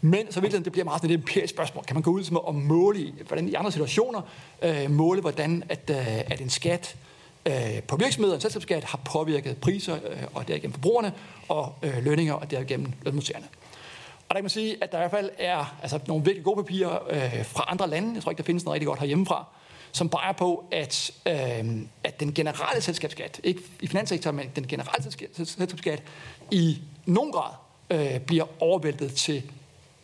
Men 0.00 0.32
så 0.32 0.40
virkelig, 0.40 0.64
det 0.64 0.72
bliver 0.72 0.84
meget 0.84 1.02
sådan 1.02 1.10
et 1.10 1.18
empirisk 1.18 1.54
spørgsmål. 1.54 1.84
Kan 1.84 1.96
man 1.96 2.02
gå 2.02 2.10
ud 2.10 2.24
som 2.24 2.36
og 2.36 2.54
måle, 2.54 3.12
hvordan 3.26 3.48
i 3.48 3.54
andre 3.54 3.72
situationer, 3.72 4.20
øh, 4.62 4.90
måle, 4.90 5.20
hvordan 5.20 5.62
at, 5.68 5.90
øh, 5.90 6.06
at 6.06 6.40
en 6.40 6.50
skat 6.50 6.96
øh, 7.46 7.82
på 7.88 7.96
virksomheder, 7.96 8.34
en 8.34 8.40
selskabsskat, 8.40 8.84
har 8.84 9.00
påvirket 9.04 9.56
priser 9.56 9.94
øh, 9.94 10.22
og 10.34 10.48
derigennem 10.48 10.72
forbrugerne, 10.72 11.12
og 11.48 11.74
øh, 11.82 12.04
lønninger 12.04 12.34
og 12.34 12.50
derigennem 12.50 12.92
lønmodtagerne. 13.02 13.46
Og 14.28 14.34
der 14.34 14.34
kan 14.34 14.44
man 14.44 14.50
sige, 14.50 14.76
at 14.80 14.92
der 14.92 14.98
i 14.98 15.00
hvert 15.00 15.10
fald 15.10 15.30
er 15.38 15.76
altså, 15.82 16.00
nogle 16.06 16.24
virkelig 16.24 16.44
gode 16.44 16.56
papirer 16.56 16.98
øh, 17.10 17.44
fra 17.44 17.64
andre 17.68 17.90
lande, 17.90 18.14
jeg 18.14 18.22
tror 18.22 18.30
ikke, 18.30 18.38
der 18.38 18.46
findes 18.46 18.64
noget 18.64 18.74
rigtig 18.74 18.86
godt 18.86 18.98
herhjemmefra, 18.98 19.44
som 19.92 20.08
peger 20.08 20.32
på, 20.32 20.64
at, 20.70 21.10
øh, 21.26 21.34
at 22.04 22.20
den 22.20 22.34
generelle 22.34 22.80
selskabsskat, 22.80 23.40
ikke 23.44 23.62
i 23.80 23.86
finanssektoren, 23.86 24.36
men 24.36 24.50
den 24.56 24.66
generelle 24.66 25.12
selskabsskat, 25.32 26.02
i 26.50 26.78
nogen 27.06 27.32
grad 27.32 27.50
øh, 27.90 28.20
bliver 28.20 28.44
overvæltet 28.60 29.14
til 29.14 29.42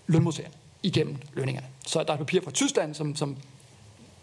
lønmodtagerne 0.07 0.55
igennem 0.83 1.17
lønningerne. 1.33 1.67
Så 1.87 2.03
der 2.03 2.09
er 2.09 2.13
et 2.13 2.19
papir 2.19 2.41
fra 2.41 2.51
Tyskland, 2.51 2.95
som, 2.95 3.17
som 3.17 3.37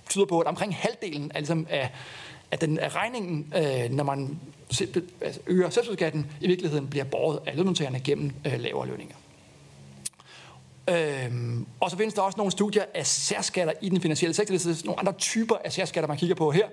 tyder 0.09 0.25
på, 0.25 0.39
at 0.39 0.47
omkring 0.47 0.75
halvdelen 0.75 1.31
af, 1.31 1.41
ligesom, 1.41 1.67
af, 1.69 1.91
at 2.51 2.61
den 2.61 2.79
af 2.79 2.95
regningen, 2.95 3.53
øh, 3.55 3.91
når 3.91 4.03
man 4.03 4.39
altså 5.21 5.39
øger 5.47 5.69
selskabsskatten, 5.69 6.31
i 6.41 6.47
virkeligheden 6.47 6.87
bliver 6.87 7.05
båret 7.05 7.39
af 7.45 7.55
lønmodtagerne 7.55 7.99
gennem 7.99 8.31
øh, 8.45 8.59
lavere 8.59 8.87
lønninger. 8.87 9.15
Øhm, 10.89 11.67
og 11.79 11.91
så 11.91 11.97
findes 11.97 12.13
der 12.13 12.21
også 12.21 12.37
nogle 12.37 12.51
studier 12.51 12.83
af 12.93 13.07
særskatter 13.07 13.73
i 13.81 13.89
den 13.89 14.01
finansielle 14.01 14.33
sektor. 14.33 14.55
Det 14.57 14.65
er 14.65 14.85
nogle 14.85 14.99
andre 14.99 15.13
typer 15.13 15.55
af 15.65 15.71
særskatter, 15.71 16.07
man 16.07 16.17
kigger 16.17 16.35
på 16.35 16.51
her. 16.51 16.67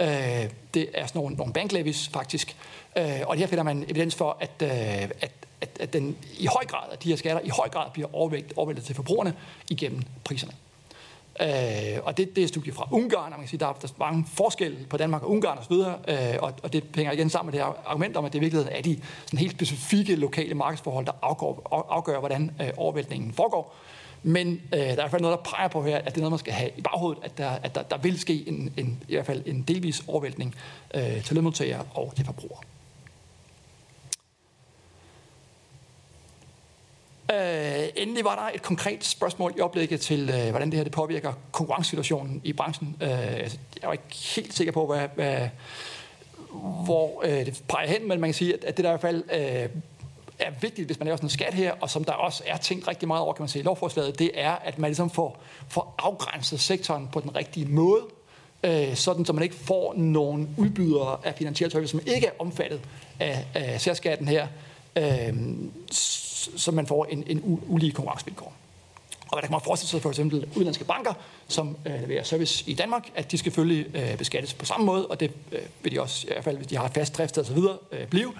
Øh, 0.00 0.50
det 0.74 0.88
er 0.94 1.06
sådan 1.06 1.18
nogle, 1.20 1.36
nogle 1.36 1.52
banklevies 1.52 2.08
faktisk. 2.08 2.56
Øh, 2.98 3.20
og 3.26 3.36
her 3.36 3.46
finder 3.46 3.64
man 3.64 3.84
evidens 3.88 4.14
for, 4.14 4.36
at, 4.40 4.62
øh, 4.62 5.10
at, 5.20 5.32
at, 5.62 5.68
at 5.80 5.92
den 5.92 6.16
i 6.38 6.46
høj 6.46 6.64
grad, 6.66 6.92
at 6.92 7.02
de 7.02 7.08
her 7.08 7.16
skatter 7.16 7.42
i 7.44 7.48
høj 7.48 7.68
grad 7.68 7.90
bliver 7.92 8.08
overvægt, 8.12 8.52
overvæltet 8.56 8.84
til 8.84 8.94
forbrugerne 8.94 9.34
igennem 9.70 10.02
priserne. 10.24 10.52
Øh, 11.40 11.48
og 12.02 12.16
det, 12.16 12.36
det 12.36 12.38
er 12.38 12.42
et 12.42 12.48
studie 12.48 12.72
fra 12.72 12.88
Ungarn, 12.90 13.24
og 13.24 13.30
man 13.30 13.40
kan 13.40 13.48
sige, 13.48 13.60
der 13.60 13.66
er, 13.66 13.72
der 13.72 13.88
er 13.88 13.92
mange 13.98 14.24
forskelle 14.34 14.86
på 14.90 14.96
Danmark 14.96 15.22
og 15.22 15.30
Ungarn 15.30 15.58
osv., 15.58 15.72
øh, 15.72 16.36
og, 16.42 16.52
og 16.62 16.72
det 16.72 16.84
hænger 16.94 17.12
igen 17.12 17.30
sammen 17.30 17.52
med 17.52 17.60
det 17.60 17.66
her 17.66 17.74
argument 17.86 18.16
om, 18.16 18.24
at 18.24 18.32
det 18.32 18.38
i 18.38 18.40
virkeligheden 18.40 18.76
er 18.78 18.82
de 18.82 19.00
sådan 19.24 19.38
helt 19.38 19.52
specifikke 19.52 20.16
lokale 20.16 20.54
markedsforhold, 20.54 21.06
der 21.06 21.12
afgår, 21.22 21.86
afgør, 21.90 22.18
hvordan 22.18 22.50
øh, 22.60 22.68
overvæltningen 22.76 23.32
foregår. 23.32 23.74
Men 24.22 24.60
øh, 24.72 24.78
der 24.78 24.86
er 24.86 24.90
i 24.90 24.94
hvert 24.94 25.10
fald 25.10 25.22
noget, 25.22 25.38
der 25.38 25.50
peger 25.50 25.68
på 25.68 25.82
her, 25.82 25.96
at 25.96 26.04
det 26.04 26.16
er 26.16 26.20
noget, 26.20 26.32
man 26.32 26.38
skal 26.38 26.52
have 26.52 26.70
i 26.76 26.80
baghovedet, 26.80 27.24
at 27.24 27.38
der, 27.38 27.50
at 27.50 27.74
der, 27.74 27.82
der 27.82 27.96
vil 27.96 28.20
ske 28.20 28.48
en, 28.48 28.72
en, 28.76 29.02
i 29.08 29.14
hvert 29.14 29.26
fald 29.26 29.42
en 29.46 29.62
delvis 29.62 30.02
overvæltning 30.08 30.54
øh, 30.94 31.24
til 31.24 31.34
lønmodtagere 31.34 31.84
og 31.94 32.12
til 32.16 32.24
forbrugere. 32.24 32.60
Øh, 37.32 37.88
endelig 37.96 38.24
var 38.24 38.34
der 38.34 38.54
et 38.54 38.62
konkret 38.62 39.04
spørgsmål 39.04 39.54
i 39.56 39.60
oplægget 39.60 40.00
til, 40.00 40.30
øh, 40.30 40.50
hvordan 40.50 40.70
det 40.70 40.76
her 40.76 40.84
det 40.84 40.92
påvirker 40.92 41.32
konkurrencesituationen 41.52 42.40
i 42.44 42.52
branchen. 42.52 42.96
Øh, 43.00 43.32
altså, 43.32 43.58
jeg 43.82 43.86
var 43.86 43.92
ikke 43.92 44.04
helt 44.34 44.54
sikker 44.54 44.72
på, 44.72 44.86
hvad, 44.86 45.08
hvad, 45.14 45.48
hvor 46.84 47.22
øh, 47.24 47.46
det 47.46 47.62
peger 47.68 47.88
hen, 47.88 48.08
men 48.08 48.20
man 48.20 48.28
kan 48.28 48.34
sige, 48.34 48.54
at, 48.54 48.64
at 48.64 48.76
det 48.76 48.84
der 48.84 48.90
i 48.90 48.92
hvert 48.92 49.00
fald 49.00 49.24
øh, 49.32 49.68
er 50.38 50.50
vigtigt, 50.60 50.88
hvis 50.88 50.98
man 50.98 51.06
laver 51.06 51.16
sådan 51.16 51.26
en 51.26 51.30
skat 51.30 51.54
her, 51.54 51.72
og 51.80 51.90
som 51.90 52.04
der 52.04 52.12
også 52.12 52.42
er 52.46 52.56
tænkt 52.56 52.88
rigtig 52.88 53.08
meget 53.08 53.22
over, 53.22 53.32
kan 53.32 53.42
man 53.42 53.48
sige, 53.48 53.60
i 53.60 53.64
lovforslaget, 53.64 54.18
det 54.18 54.30
er, 54.34 54.52
at 54.52 54.78
man 54.78 54.88
ligesom 54.88 55.10
får, 55.10 55.42
får 55.68 55.94
afgrænset 55.98 56.60
sektoren 56.60 57.08
på 57.12 57.20
den 57.20 57.36
rigtige 57.36 57.66
måde, 57.66 58.02
øh, 58.64 58.94
sådan 58.94 59.24
så 59.24 59.32
man 59.32 59.42
ikke 59.42 59.54
får 59.54 59.94
nogen 59.96 60.54
udbydere 60.58 61.18
af 61.24 61.34
finansielle 61.34 61.72
service, 61.72 61.90
som 61.90 62.00
ikke 62.06 62.26
er 62.26 62.32
omfattet 62.38 62.80
af, 63.20 63.46
af 63.54 63.80
særskatten 63.80 64.28
her, 64.28 64.46
øh, 64.96 65.32
så 66.56 66.70
man 66.70 66.86
får 66.86 67.04
en, 67.04 67.24
en 67.26 67.60
ulige 67.68 67.92
konkurrencevilkår. 67.92 68.52
Og 69.32 69.36
hvad 69.36 69.42
der 69.42 69.48
kan 69.48 69.52
man 69.52 69.60
forestille 69.64 69.90
sig 69.90 70.02
for 70.02 70.08
eksempel 70.08 70.48
udenlandske 70.54 70.84
banker, 70.84 71.12
som 71.48 71.76
øh, 71.86 72.00
leverer 72.00 72.22
service 72.22 72.64
i 72.70 72.74
Danmark, 72.74 73.10
at 73.14 73.32
de 73.32 73.38
skal 73.38 73.52
selvfølgelig 73.52 73.96
øh, 73.96 74.16
beskattes 74.16 74.54
på 74.54 74.64
samme 74.64 74.86
måde, 74.86 75.06
og 75.06 75.20
det 75.20 75.30
øh, 75.52 75.60
vil 75.82 75.92
de 75.92 76.00
også, 76.00 76.26
i 76.26 76.32
hvert 76.32 76.44
fald 76.44 76.56
hvis 76.56 76.66
de 76.66 76.76
har 76.76 76.84
et 76.84 76.92
fast 76.94 77.16
drift 77.16 77.38
og 77.38 77.46
så 77.46 77.54
videre, 77.54 77.76
øh, 77.92 78.06
blive. 78.06 78.32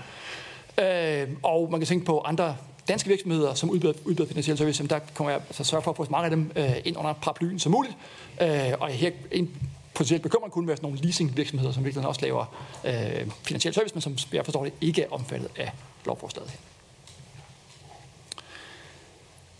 Øh, 0.78 1.28
og 1.42 1.70
man 1.70 1.80
kan 1.80 1.86
tænke 1.86 2.04
på 2.06 2.20
andre 2.20 2.56
danske 2.88 3.08
virksomheder, 3.08 3.54
som 3.54 3.70
udbyder, 3.70 3.92
udbyder 4.04 4.28
finansiel 4.28 4.58
service, 4.58 4.88
der 4.88 4.98
kommer 5.14 5.30
jeg 5.30 5.40
altså 5.48 5.64
sørge 5.64 5.82
for 5.82 5.90
at 5.90 5.96
få 5.96 6.04
så 6.04 6.10
mange 6.10 6.24
af 6.24 6.30
dem 6.30 6.52
øh, 6.56 6.76
ind 6.84 6.96
under 6.96 7.12
paraplyen 7.12 7.58
som 7.58 7.72
muligt. 7.72 7.94
Øh, 8.40 8.72
og 8.80 8.88
her 8.88 9.10
en 9.30 9.50
potentielt 9.94 10.22
bekymring 10.22 10.52
kunne 10.52 10.68
være 10.68 10.76
sådan 10.76 10.86
nogle 10.86 11.02
leasingvirksomheder, 11.02 11.72
som 11.72 11.84
virkelig 11.84 12.06
også 12.06 12.20
laver 12.20 12.44
øh, 12.84 13.30
finansiel 13.42 13.74
service, 13.74 13.94
men 13.94 14.02
som 14.02 14.16
jeg 14.32 14.44
forstår 14.44 14.64
det 14.64 14.72
ikke 14.80 15.02
er 15.02 15.06
omfattet 15.10 15.48
af 15.56 15.72
lovforslaget 16.06 16.50
her. 16.50 16.71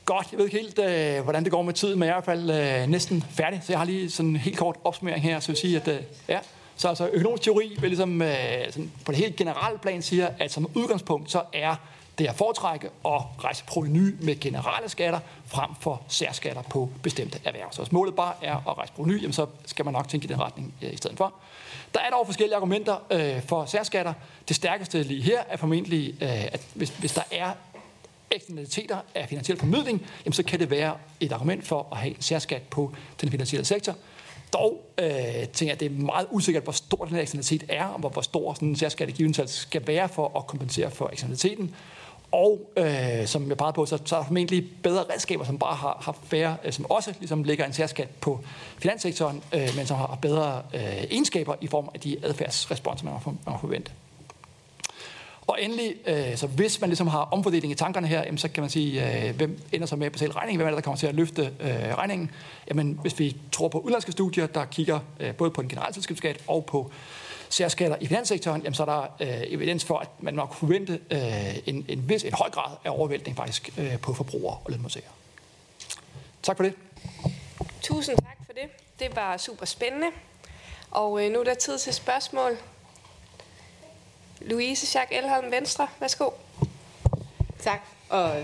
Godt, 0.05 0.29
jeg 0.33 0.39
ved 0.39 0.47
ikke 0.47 0.59
helt, 0.59 0.79
øh, 0.79 1.23
hvordan 1.25 1.45
det 1.45 1.53
går 1.53 1.63
med 1.63 1.75
tiden, 1.75 1.99
men 1.99 2.07
jeg 2.07 2.13
er 2.13 2.21
i 2.21 2.25
hvert 2.25 2.39
fald 2.39 2.51
øh, 2.83 2.89
næsten 2.89 3.25
færdig, 3.31 3.61
så 3.65 3.73
jeg 3.73 3.79
har 3.81 3.87
lige 3.87 4.11
sådan 4.11 4.31
en 4.31 4.37
helt 4.37 4.59
kort 4.59 4.77
opsummering 4.85 5.23
her, 5.23 5.41
så 5.41 5.53
jeg 5.53 5.55
vil 5.55 5.61
sige, 5.61 5.77
at 5.77 5.89
øh, 5.89 6.03
ja, 6.29 6.39
så 6.77 6.89
altså 6.89 7.09
økonomisk 7.13 7.43
teori 7.43 7.77
vil 7.81 7.91
ligesom 7.91 8.23
øh, 8.23 8.29
sådan 8.71 8.93
på 9.05 9.13
det 9.13 9.19
helt 9.19 9.37
generelle 9.37 9.79
plan 9.79 10.03
siger, 10.03 10.29
at 10.39 10.53
som 10.53 10.69
udgangspunkt, 10.75 11.31
så 11.31 11.43
er 11.53 11.77
det 12.19 12.27
at 12.27 12.35
foretrække 12.35 12.87
at 12.87 13.23
rejse 13.45 13.65
proveny 13.65 14.17
med 14.21 14.41
generelle 14.41 14.89
skatter 14.89 15.21
frem 15.47 15.71
for 15.81 16.03
særskatter 16.09 16.63
på 16.63 16.91
bestemte 17.03 17.39
erhverv. 17.45 17.69
Så 17.73 17.83
hvis 17.83 17.93
målet 17.93 18.15
bare 18.15 18.35
er 18.43 18.57
at 18.57 18.79
rejse 18.79 18.93
proveny, 18.93 19.23
jamen 19.23 19.33
så 19.33 19.47
skal 19.67 19.85
man 19.85 19.95
nok 19.95 20.09
tænke 20.09 20.25
i 20.25 20.29
den 20.29 20.41
retning 20.41 20.75
øh, 20.83 20.93
i 20.93 20.97
stedet 20.97 21.17
for. 21.17 21.35
Der 21.95 22.01
er 22.01 22.11
dog 22.11 22.27
forskellige 22.27 22.57
argumenter 22.57 22.97
øh, 23.11 23.43
for 23.43 23.65
særskatter. 23.65 24.13
Det 24.49 24.57
stærkeste 24.57 25.03
lige 25.03 25.23
her 25.23 25.43
er 25.49 25.57
formentlig, 25.57 26.23
øh, 26.23 26.45
at 26.45 26.61
hvis, 26.75 26.91
hvis 26.91 27.13
der 27.13 27.23
er 27.31 27.51
eksternaliteter 28.33 28.97
af 29.15 29.29
finansiel 29.29 29.59
formidling, 29.59 30.07
jamen 30.25 30.33
så 30.33 30.43
kan 30.43 30.61
det 30.61 30.71
være 30.71 30.97
et 31.21 31.33
argument 31.33 31.67
for 31.67 31.89
at 31.93 31.99
have 31.99 32.15
en 32.15 32.23
særskat 32.23 32.63
på 32.63 32.93
den 33.21 33.31
finansielle 33.31 33.65
sektor. 33.65 33.95
Dog 34.53 34.93
øh, 34.99 35.09
tænker 35.09 35.49
jeg, 35.61 35.71
at 35.71 35.81
det 35.81 35.87
er 35.87 36.05
meget 36.05 36.27
usikkert, 36.31 36.63
hvor 36.65 36.73
stor 36.73 37.05
den 37.05 37.15
her 37.15 37.23
eksternalitet 37.23 37.65
er, 37.69 37.85
og 37.85 38.01
hvor, 38.01 38.09
hvor 38.09 38.23
stor 38.23 38.55
sådan 38.55 38.69
en 38.69 38.77
særskat 38.77 39.21
i 39.21 39.33
skal 39.47 39.87
være 39.87 40.09
for 40.09 40.39
at 40.39 40.47
kompensere 40.47 40.91
for 40.91 41.09
eksternaliteten. 41.13 41.75
Og 42.33 42.73
øh, 42.77 43.27
som 43.27 43.49
jeg 43.49 43.57
pegede 43.57 43.73
på, 43.73 43.87
så, 43.87 43.99
så 44.05 44.17
er 44.17 44.21
der 44.21 44.27
formentlig 44.27 44.69
bedre 44.83 45.05
redskaber, 45.13 45.45
som 45.45 45.59
bare 45.59 45.75
har, 45.75 45.99
har 46.05 46.19
færre, 46.25 46.57
øh, 46.65 46.73
som 46.73 46.91
også 46.91 47.15
ligesom 47.19 47.43
lægger 47.43 47.67
en 47.67 47.73
særskat 47.73 48.09
på 48.21 48.41
finanssektoren, 48.79 49.43
øh, 49.53 49.69
men 49.77 49.87
som 49.87 49.97
har 49.97 50.19
bedre 50.23 50.63
øh, 50.75 50.81
egenskaber 50.81 51.55
i 51.61 51.67
form 51.67 51.89
af 51.95 52.01
de 52.01 52.17
adfærdsresponser, 52.23 53.05
man 53.05 53.15
har 53.47 53.59
forvente. 53.59 53.93
Og 55.47 55.63
endelig, 55.63 55.95
øh, 56.07 56.37
så 56.37 56.47
hvis 56.47 56.81
man 56.81 56.91
ligesom 56.91 57.07
har 57.07 57.21
omfordeling 57.21 57.73
i 57.73 57.75
tankerne 57.75 58.07
her, 58.07 58.23
jamen, 58.25 58.39
så 58.39 58.49
kan 58.49 58.63
man 58.63 58.71
sige, 58.71 59.27
øh, 59.29 59.37
hvem 59.37 59.59
ender 59.73 59.87
så 59.87 59.97
med 59.97 60.07
at 60.07 60.13
betale 60.13 60.33
regningen? 60.33 60.57
Hvem 60.57 60.67
er 60.67 60.71
det, 60.71 60.77
der 60.77 60.83
kommer 60.83 60.99
til 60.99 61.07
at 61.07 61.15
løfte 61.15 61.53
øh, 61.61 61.95
regningen? 61.95 62.31
Jamen, 62.69 62.99
hvis 63.03 63.19
vi 63.19 63.37
tror 63.53 63.69
på 63.69 63.79
udlandske 63.79 64.13
studier, 64.13 64.47
der 64.47 64.65
kigger 64.65 65.01
øh, 65.21 65.35
både 65.35 65.51
på 65.51 65.63
den 65.63 65.69
generelle 65.69 65.95
selskabsskat 65.95 66.39
og 66.47 66.65
på 66.65 66.91
særskatter 67.49 67.97
i 68.01 68.07
finanssektoren, 68.07 68.63
jamen, 68.63 68.75
så 68.75 68.83
er 68.83 68.87
der 68.87 69.01
øh, 69.21 69.43
evidens 69.47 69.85
for, 69.85 69.99
at 69.99 70.09
man 70.21 70.35
nok 70.35 70.49
kunne 70.49 70.59
forvente 70.59 71.01
øh, 71.11 71.59
en, 71.67 71.85
en 71.89 72.09
vis, 72.09 72.25
en 72.25 72.33
høj 72.33 72.51
grad 72.51 72.77
af 72.85 72.91
overvæltning 72.91 73.37
faktisk 73.37 73.71
øh, 73.79 73.99
på 73.99 74.15
forbrugere 74.15 74.59
og 74.65 74.71
lønmodtagere. 74.71 75.11
Tak 76.43 76.57
for 76.57 76.65
det. 76.65 76.75
Tusind 77.83 78.17
tak 78.17 78.39
for 78.47 78.53
det. 78.53 78.71
Det 78.99 79.17
var 79.17 79.37
super 79.37 79.67
spændende. 79.67 80.07
Og 80.91 81.25
øh, 81.25 81.33
nu 81.33 81.41
er 81.41 81.45
der 81.45 81.55
tid 81.55 81.79
til 81.79 81.93
spørgsmål. 81.93 82.59
Louise 84.45 84.87
Schack 84.87 85.13
Elholm, 85.13 85.51
Venstre. 85.51 85.89
Værsgo. 86.01 86.31
Tak. 87.63 87.81
Og 88.09 88.35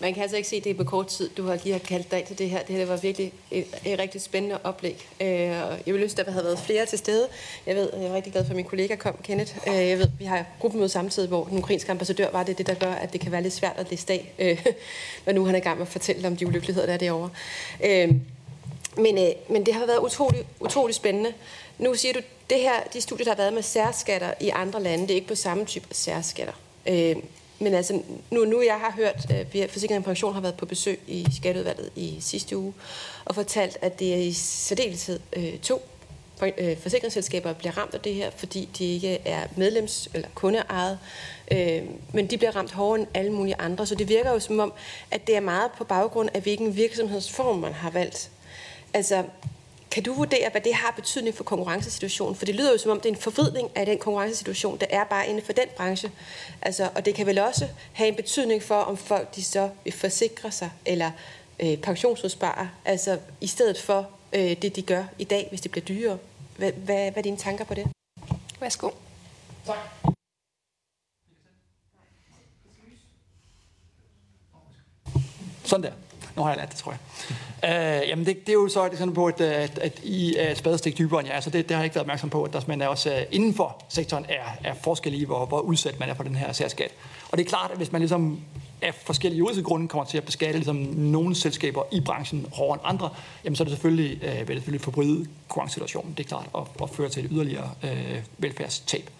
man 0.00 0.14
kan 0.14 0.22
altså 0.22 0.36
ikke 0.36 0.48
se, 0.48 0.56
at 0.56 0.64
det 0.64 0.70
er 0.70 0.74
på 0.74 0.84
kort 0.84 1.06
tid, 1.06 1.30
du 1.36 1.46
har 1.46 1.58
lige 1.64 1.72
har 1.72 1.78
kaldt 1.78 2.10
dig 2.10 2.24
til 2.24 2.38
det 2.38 2.50
her. 2.50 2.62
Det 2.62 2.76
her 2.76 2.86
var 2.86 2.96
virkelig 2.96 3.32
et, 3.50 3.66
et 3.86 3.98
rigtig 3.98 4.20
spændende 4.20 4.58
oplæg. 4.64 5.08
Øh, 5.20 5.28
jeg 5.28 5.82
vil 5.86 6.02
ønske, 6.02 6.20
at 6.20 6.26
der 6.26 6.32
havde 6.32 6.44
været 6.44 6.58
flere 6.58 6.86
til 6.86 6.98
stede. 6.98 7.28
Jeg 7.66 7.76
ved, 7.76 7.90
jeg 7.96 8.04
er 8.04 8.14
rigtig 8.14 8.32
glad 8.32 8.44
for, 8.44 8.50
at 8.50 8.56
min 8.56 8.64
kollega 8.64 8.96
kom, 8.96 9.14
Kenneth. 9.22 9.56
Øh, 9.68 9.88
jeg 9.88 9.98
ved, 9.98 10.08
vi 10.18 10.24
har 10.24 10.44
gruppemøde 10.60 10.88
samtidig, 10.88 11.28
hvor 11.28 11.44
den 11.44 11.58
ukrainske 11.58 11.90
ambassadør 11.90 12.30
var 12.30 12.42
det, 12.42 12.58
det 12.58 12.66
der 12.66 12.74
gør, 12.74 12.92
at 12.92 13.12
det 13.12 13.20
kan 13.20 13.32
være 13.32 13.42
lidt 13.42 13.54
svært 13.54 13.76
at 13.76 13.90
liste 13.90 14.12
af, 14.12 14.32
øh, 14.38 14.66
nu 15.34 15.44
han 15.44 15.54
er 15.54 15.58
i 15.58 15.62
gang 15.62 15.78
med 15.78 15.86
at 15.86 15.92
fortælle 15.92 16.28
om 16.28 16.36
de 16.36 16.46
ulykkeligheder, 16.46 16.86
der 16.86 16.94
er 16.94 16.98
derovre. 16.98 17.30
Øh, 17.84 18.14
men, 18.96 19.18
øh, 19.18 19.30
men 19.48 19.66
det 19.66 19.74
har 19.74 19.86
været 19.86 19.98
utrolig, 19.98 20.44
utrolig 20.60 20.94
spændende. 20.94 21.32
Nu 21.78 21.94
siger 21.94 22.12
du, 22.12 22.20
det 22.50 22.60
her, 22.60 22.82
de 22.92 23.00
studier, 23.00 23.24
der 23.24 23.32
har 23.32 23.36
været 23.36 23.52
med 23.52 23.62
særskatter 23.62 24.34
i 24.40 24.48
andre 24.48 24.82
lande, 24.82 25.02
det 25.02 25.10
er 25.10 25.14
ikke 25.14 25.28
på 25.28 25.34
samme 25.34 25.64
type 25.64 25.86
særskatter. 25.92 26.54
Øh, 26.88 27.16
men 27.58 27.74
altså, 27.74 28.02
nu, 28.30 28.44
nu 28.44 28.62
jeg 28.62 28.74
har 28.80 28.92
hørt, 28.96 29.30
at 29.30 29.56
øh, 29.56 29.68
Forsikring 29.68 29.98
og 29.98 30.04
Pension 30.04 30.34
har 30.34 30.40
været 30.40 30.56
på 30.56 30.66
besøg 30.66 31.00
i 31.06 31.26
Skatteudvalget 31.36 31.90
i 31.96 32.16
sidste 32.20 32.56
uge, 32.56 32.74
og 33.24 33.34
fortalt, 33.34 33.78
at 33.80 33.98
det 33.98 34.14
er 34.14 34.18
i 34.18 34.32
særdeleshed 34.32 35.20
øh, 35.36 35.58
to 35.58 35.82
øh, 36.58 36.78
forsikringsselskaber 36.78 37.52
bliver 37.52 37.78
ramt 37.78 37.94
af 37.94 38.00
det 38.00 38.14
her, 38.14 38.30
fordi 38.36 38.68
de 38.78 38.94
ikke 38.94 39.18
er 39.24 39.46
medlems- 39.56 40.08
eller 40.14 40.28
kundeejet, 40.34 40.98
øh, 41.52 41.82
men 42.12 42.26
de 42.26 42.38
bliver 42.38 42.56
ramt 42.56 42.72
hårdere 42.72 43.00
end 43.00 43.08
alle 43.14 43.32
mulige 43.32 43.56
andre. 43.58 43.86
Så 43.86 43.94
det 43.94 44.08
virker 44.08 44.32
jo 44.32 44.40
som 44.40 44.60
om, 44.60 44.72
at 45.10 45.26
det 45.26 45.36
er 45.36 45.40
meget 45.40 45.70
på 45.78 45.84
baggrund 45.84 46.28
af, 46.34 46.40
hvilken 46.40 46.76
virksomhedsform 46.76 47.58
man 47.58 47.72
har 47.72 47.90
valgt. 47.90 48.30
Altså, 48.94 49.24
kan 49.98 50.04
du 50.04 50.12
vurdere, 50.12 50.50
hvad 50.50 50.60
det 50.60 50.74
har 50.74 50.90
betydning 50.90 51.36
for 51.36 51.44
konkurrencesituationen? 51.44 52.34
For 52.34 52.44
det 52.44 52.54
lyder 52.54 52.72
jo 52.72 52.78
som 52.78 52.90
om, 52.90 53.00
det 53.00 53.08
er 53.08 53.14
en 53.14 53.20
forvridning 53.20 53.70
af 53.74 53.86
den 53.86 53.98
konkurrencesituation, 53.98 54.78
der 54.78 54.86
er 54.90 55.04
bare 55.04 55.28
inden 55.28 55.44
for 55.44 55.52
den 55.52 55.68
branche. 55.76 56.10
Altså, 56.62 56.90
og 56.94 57.04
det 57.04 57.14
kan 57.14 57.26
vel 57.26 57.38
også 57.38 57.68
have 57.92 58.08
en 58.08 58.14
betydning 58.14 58.62
for, 58.62 58.74
om 58.74 58.96
folk 58.96 59.36
de 59.36 59.44
så 59.44 59.70
vil 59.84 59.92
forsikre 59.92 60.50
sig 60.50 60.70
eller 60.86 61.10
øh, 61.60 61.76
pensionsudspare, 61.76 62.70
altså 62.84 63.18
i 63.40 63.46
stedet 63.46 63.80
for 63.80 64.10
øh, 64.32 64.62
det, 64.62 64.76
de 64.76 64.82
gør 64.82 65.04
i 65.18 65.24
dag, 65.24 65.46
hvis 65.50 65.60
det 65.60 65.70
bliver 65.70 65.84
dyrere. 65.84 66.18
Hvad, 66.56 66.72
hvad, 66.72 67.10
hvad 67.10 67.16
er 67.16 67.22
dine 67.22 67.36
tanker 67.36 67.64
på 67.64 67.74
det? 67.74 67.86
Værsgo. 68.60 68.90
Tak. 69.66 69.76
Sådan 75.64 75.82
der. 75.84 76.07
Nu 76.38 76.42
har 76.42 76.50
jeg 76.50 76.58
lært 76.58 76.68
det, 76.68 76.76
tror 76.76 76.92
jeg. 76.92 78.02
Øh, 78.02 78.08
jamen 78.08 78.26
det, 78.26 78.40
det 78.40 78.48
er 78.48 78.52
jo 78.52 78.68
så 78.68 78.86
et 78.86 78.92
eksempel 78.92 79.14
på, 79.14 79.26
at, 79.26 79.40
øh, 79.40 79.62
at, 79.62 79.78
at 79.78 80.00
I 80.02 80.36
er 80.36 80.50
et 80.50 80.58
spadestik 80.58 80.98
dybere 80.98 81.20
end 81.20 81.28
jeg 81.28 81.36
er, 81.36 81.40
så 81.40 81.50
det, 81.50 81.68
det 81.68 81.74
har 81.74 81.82
jeg 81.82 81.84
ikke 81.84 81.94
været 81.94 82.04
opmærksom 82.04 82.30
på, 82.30 82.42
at 82.42 82.52
der 82.52 82.60
man 82.66 82.82
er 82.82 82.86
også 82.86 83.10
uh, 83.10 83.34
inden 83.34 83.54
for 83.54 83.82
sektoren 83.88 84.26
er, 84.28 84.70
er 84.70 84.74
forskel 84.74 85.14
i, 85.14 85.24
hvor, 85.24 85.46
hvor 85.46 85.60
udsat 85.60 86.00
man 86.00 86.08
er 86.08 86.14
for 86.14 86.22
den 86.22 86.34
her 86.34 86.52
særskat. 86.52 86.90
Og 87.30 87.38
det 87.38 87.44
er 87.44 87.48
klart, 87.48 87.70
at 87.70 87.76
hvis 87.76 87.92
man 87.92 88.00
ligesom 88.00 88.40
af 88.82 88.94
forskellige 88.94 89.38
juridiske 89.38 89.62
grunde 89.62 89.88
kommer 89.88 90.04
til 90.04 90.18
at 90.18 90.24
beskatte 90.24 90.54
ligesom 90.54 90.76
nogle 90.96 91.34
selskaber 91.34 91.82
i 91.92 92.00
branchen 92.00 92.46
hårdere 92.52 92.74
end 92.74 92.82
andre, 92.84 93.10
jamen 93.44 93.56
så 93.56 93.62
er 93.62 93.64
det 93.64 93.72
selvfølgelig, 93.72 94.24
øh, 94.24 94.38
vil 94.38 94.48
det 94.48 94.56
selvfølgelig 94.56 94.84
forbride 94.84 95.26
konkurrencesituationen, 95.48 96.14
det 96.16 96.24
er 96.24 96.28
klart, 96.28 96.46
og, 96.52 96.68
og 96.80 96.90
føre 96.90 97.08
til 97.08 97.24
et 97.24 97.30
yderligere 97.32 97.70
øh, 97.82 98.22
velfærdstab. 98.38 99.10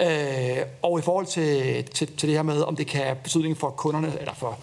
Øh, 0.00 0.58
og 0.82 0.98
i 0.98 1.02
forhold 1.02 1.26
til, 1.26 1.84
til, 1.84 2.16
til 2.16 2.28
det 2.28 2.36
her 2.36 2.42
med, 2.42 2.62
om 2.62 2.76
det 2.76 2.86
kan 2.86 3.04
have 3.04 3.16
betydning 3.16 3.58
for 3.58 3.70
kunderne, 3.70 4.12
eller 4.20 4.34
for 4.34 4.58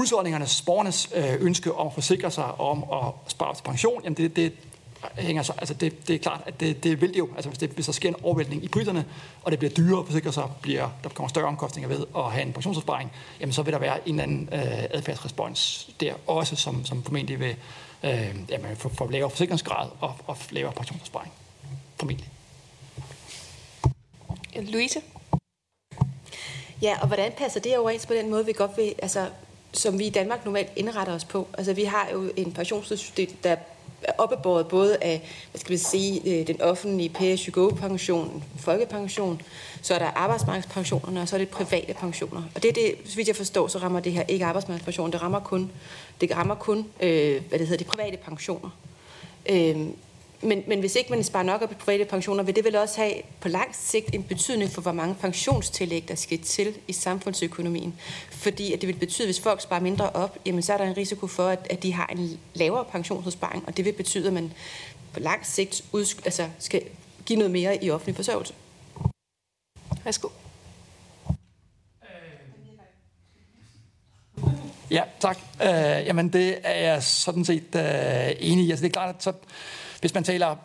husholdningernes, 0.00 0.62
borgernes 0.62 1.08
øh, 1.14 1.34
ønske 1.40 1.74
om 1.74 1.86
at 1.86 1.92
forsikre 1.92 2.30
sig 2.30 2.60
om 2.60 2.84
at 2.92 3.12
spare 3.26 3.54
til 3.54 3.62
pension, 3.62 4.02
jamen 4.04 4.16
det, 4.16 4.36
det, 4.36 4.52
hænger 5.18 5.42
så, 5.42 5.52
altså 5.58 5.74
det, 5.74 6.08
det 6.08 6.14
er 6.14 6.18
klart, 6.18 6.42
at 6.46 6.60
det, 6.60 6.84
det 6.84 7.00
vil 7.00 7.08
det 7.08 7.18
jo, 7.18 7.28
altså 7.34 7.50
hvis, 7.50 7.58
det, 7.58 7.70
hvis 7.70 7.86
der 7.86 7.92
sker 7.92 8.08
en 8.08 8.16
overvæltning 8.22 8.64
i 8.64 8.68
priserne, 8.68 9.04
og 9.42 9.50
det 9.50 9.58
bliver 9.58 9.72
dyrere 9.72 10.00
at 10.00 10.06
forsikre 10.06 10.32
sig, 10.32 10.44
bliver, 10.62 10.88
der 11.02 11.08
kommer 11.08 11.28
større 11.28 11.46
omkostninger 11.46 11.88
ved 11.88 12.06
at 12.16 12.32
have 12.32 12.46
en 12.46 12.52
pensionsopsparing, 12.52 13.12
jamen 13.40 13.52
så 13.52 13.62
vil 13.62 13.72
der 13.72 13.78
være 13.78 14.08
en 14.08 14.20
eller 14.20 14.22
anden 14.22 14.48
øh, 14.52 14.84
adfærdsrespons 14.90 15.90
der 16.00 16.14
også, 16.26 16.56
som, 16.56 16.84
som 16.84 17.02
formentlig 17.02 17.40
vil 17.40 17.56
øh, 18.04 18.36
jamen, 18.48 18.76
få, 18.76 18.88
få 18.88 19.10
lavere 19.10 19.30
forsikringsgrad 19.30 19.88
og, 20.00 20.14
og 20.26 20.36
lavere 20.50 20.72
pensionsopsparing. 20.72 21.32
Formentlig. 21.96 22.28
Louise? 24.56 25.00
Ja, 26.82 26.96
og 27.00 27.06
hvordan 27.06 27.32
passer 27.38 27.60
det 27.60 27.78
overens 27.78 28.06
på 28.06 28.14
den 28.14 28.30
måde, 28.30 28.46
vi 28.46 28.52
godt 28.52 28.76
vil, 28.76 28.94
altså, 29.02 29.28
som 29.72 29.98
vi 29.98 30.06
i 30.06 30.10
Danmark 30.10 30.44
normalt 30.44 30.68
indretter 30.76 31.14
os 31.14 31.24
på? 31.24 31.48
Altså, 31.58 31.72
vi 31.72 31.84
har 31.84 32.08
jo 32.12 32.30
en 32.36 32.52
pensionssystem, 32.52 33.30
der 33.44 33.56
er 34.02 34.12
oppebåret 34.18 34.66
både 34.66 34.96
af, 35.00 35.22
hvad 35.50 35.60
skal 35.60 35.72
vi 35.72 35.76
sige, 35.76 36.40
øh, 36.40 36.46
den 36.46 36.60
offentlige 36.60 37.08
PSYGO-pension, 37.08 38.44
folkepension, 38.58 39.42
så 39.82 39.94
er 39.94 39.98
der 39.98 40.06
arbejdsmarkedspensionerne, 40.06 41.20
og 41.20 41.28
så 41.28 41.36
er 41.36 41.38
det 41.38 41.48
private 41.48 41.94
pensioner. 41.94 42.42
Og 42.54 42.62
det 42.62 42.68
er 42.68 42.72
det, 42.72 42.94
så 43.04 43.16
vidt 43.16 43.28
jeg 43.28 43.36
forstår, 43.36 43.68
så 43.68 43.78
rammer 43.78 44.00
det 44.00 44.12
her 44.12 44.22
ikke 44.28 44.44
arbejdsmarkedspension, 44.44 45.12
det 45.12 45.22
rammer 45.22 45.40
kun, 45.40 45.70
det 46.20 46.36
rammer 46.36 46.54
kun 46.54 46.86
øh, 47.00 47.42
hvad 47.48 47.58
det 47.58 47.68
hedder, 47.68 47.84
de 47.84 47.90
private 47.90 48.16
pensioner. 48.16 48.70
Øh, 49.50 49.76
men, 50.42 50.64
men 50.66 50.80
hvis 50.80 50.94
ikke 50.94 51.10
man 51.10 51.24
sparer 51.24 51.42
nok 51.42 51.62
op 51.62 51.72
i 51.72 51.74
private 51.74 52.04
pensioner, 52.04 52.42
vil 52.42 52.56
det 52.56 52.64
vel 52.64 52.76
også 52.76 53.00
have 53.00 53.14
på 53.40 53.48
lang 53.48 53.76
sigt 53.76 54.14
en 54.14 54.22
betydning 54.22 54.70
for, 54.70 54.80
hvor 54.82 54.92
mange 54.92 55.14
pensionstillæg, 55.14 56.04
der 56.08 56.14
skal 56.14 56.38
til 56.38 56.74
i 56.88 56.92
samfundsøkonomien. 56.92 57.94
Fordi 58.30 58.72
at 58.72 58.80
det 58.80 58.86
vil 58.86 58.94
betyde, 58.96 59.24
at 59.24 59.26
hvis 59.26 59.40
folk 59.40 59.60
sparer 59.60 59.80
mindre 59.80 60.10
op, 60.10 60.38
jamen 60.46 60.62
så 60.62 60.72
er 60.72 60.76
der 60.76 60.84
en 60.84 60.96
risiko 60.96 61.26
for, 61.26 61.48
at, 61.48 61.66
at 61.70 61.82
de 61.82 61.92
har 61.92 62.06
en 62.06 62.40
lavere 62.54 62.84
pensionsopsparing, 62.84 63.64
og 63.66 63.76
det 63.76 63.84
vil 63.84 63.92
betyde, 63.92 64.26
at 64.26 64.32
man 64.32 64.52
på 65.12 65.20
lang 65.20 65.46
sigt 65.46 65.84
udsk- 65.92 66.24
altså 66.24 66.48
skal 66.58 66.82
give 67.26 67.38
noget 67.38 67.50
mere 67.50 67.84
i 67.84 67.90
offentlig 67.90 68.16
forsørgelse. 68.16 68.54
Værsgo. 70.04 70.28
Ja, 74.90 75.02
tak. 75.20 75.38
Øh, 75.62 75.68
jamen, 76.06 76.28
det 76.32 76.58
er 76.62 76.92
jeg 76.92 77.02
sådan 77.02 77.44
set 77.44 77.74
øh, 77.74 78.32
enig 78.38 78.64
i. 78.64 78.70
Altså, 78.70 78.82
det 78.82 78.88
er 78.88 78.92
klart, 78.92 79.14
at 79.14 79.22
så, 79.22 79.32
hvis 80.00 80.14
man 80.14 80.24
taler 80.24 80.56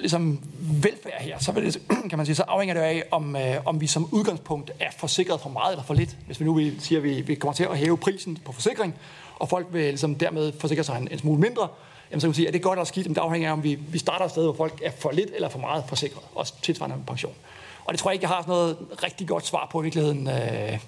ligesom 0.00 0.40
velfærd 0.60 1.20
her, 1.20 1.38
så, 1.38 1.52
vil 1.52 1.64
det, 1.64 1.82
kan 2.10 2.16
man 2.18 2.26
sige, 2.26 2.36
så 2.36 2.42
afhænger 2.42 2.74
det 2.74 2.80
af, 2.80 3.04
om, 3.10 3.36
øh, 3.36 3.56
om 3.64 3.80
vi 3.80 3.86
som 3.86 4.08
udgangspunkt 4.12 4.70
er 4.80 4.90
forsikret 4.96 5.40
for 5.40 5.50
meget 5.50 5.72
eller 5.72 5.84
for 5.84 5.94
lidt. 5.94 6.16
Hvis 6.26 6.40
vi 6.40 6.44
nu 6.44 6.54
vil, 6.54 6.76
siger, 6.80 6.98
at 6.98 7.04
vi, 7.04 7.20
vi 7.20 7.34
kommer 7.34 7.54
til 7.54 7.64
at 7.64 7.78
hæve 7.78 7.96
prisen 7.98 8.38
på 8.44 8.52
forsikring, 8.52 8.94
og 9.38 9.48
folk 9.48 9.66
vil 9.70 9.84
ligesom 9.84 10.14
dermed 10.14 10.52
forsikre 10.60 10.84
sig 10.84 10.98
en, 10.98 11.08
en 11.10 11.18
smule 11.18 11.40
mindre, 11.40 11.68
jamen, 12.10 12.20
så 12.20 12.24
kan 12.24 12.28
man 12.28 12.34
sige, 12.34 12.48
at 12.48 12.54
det 12.54 12.58
er 12.58 12.62
godt 12.62 12.78
eller 12.78 12.84
skidt, 12.84 13.06
men 13.06 13.14
det 13.14 13.20
afhænger 13.20 13.48
af, 13.48 13.52
om 13.52 13.62
vi, 13.62 13.74
vi 13.74 13.98
starter 13.98 14.24
et 14.24 14.30
sted, 14.30 14.42
hvor 14.42 14.54
folk 14.54 14.80
er 14.84 14.90
for 14.98 15.10
lidt 15.10 15.30
eller 15.34 15.48
for 15.48 15.58
meget 15.58 15.84
forsikret, 15.88 16.22
og 16.34 16.46
tilsvarende 16.62 16.96
med 16.96 17.06
pension. 17.06 17.34
Og 17.84 17.92
det 17.94 18.00
tror 18.00 18.10
jeg 18.10 18.14
ikke, 18.14 18.22
jeg 18.22 18.30
har 18.30 18.42
sådan 18.42 18.52
noget 18.52 18.76
rigtig 19.02 19.28
godt 19.28 19.46
svar 19.46 19.68
på 19.72 19.80
i 19.80 19.82
virkeligheden 19.82 20.28
øh, 20.28 20.78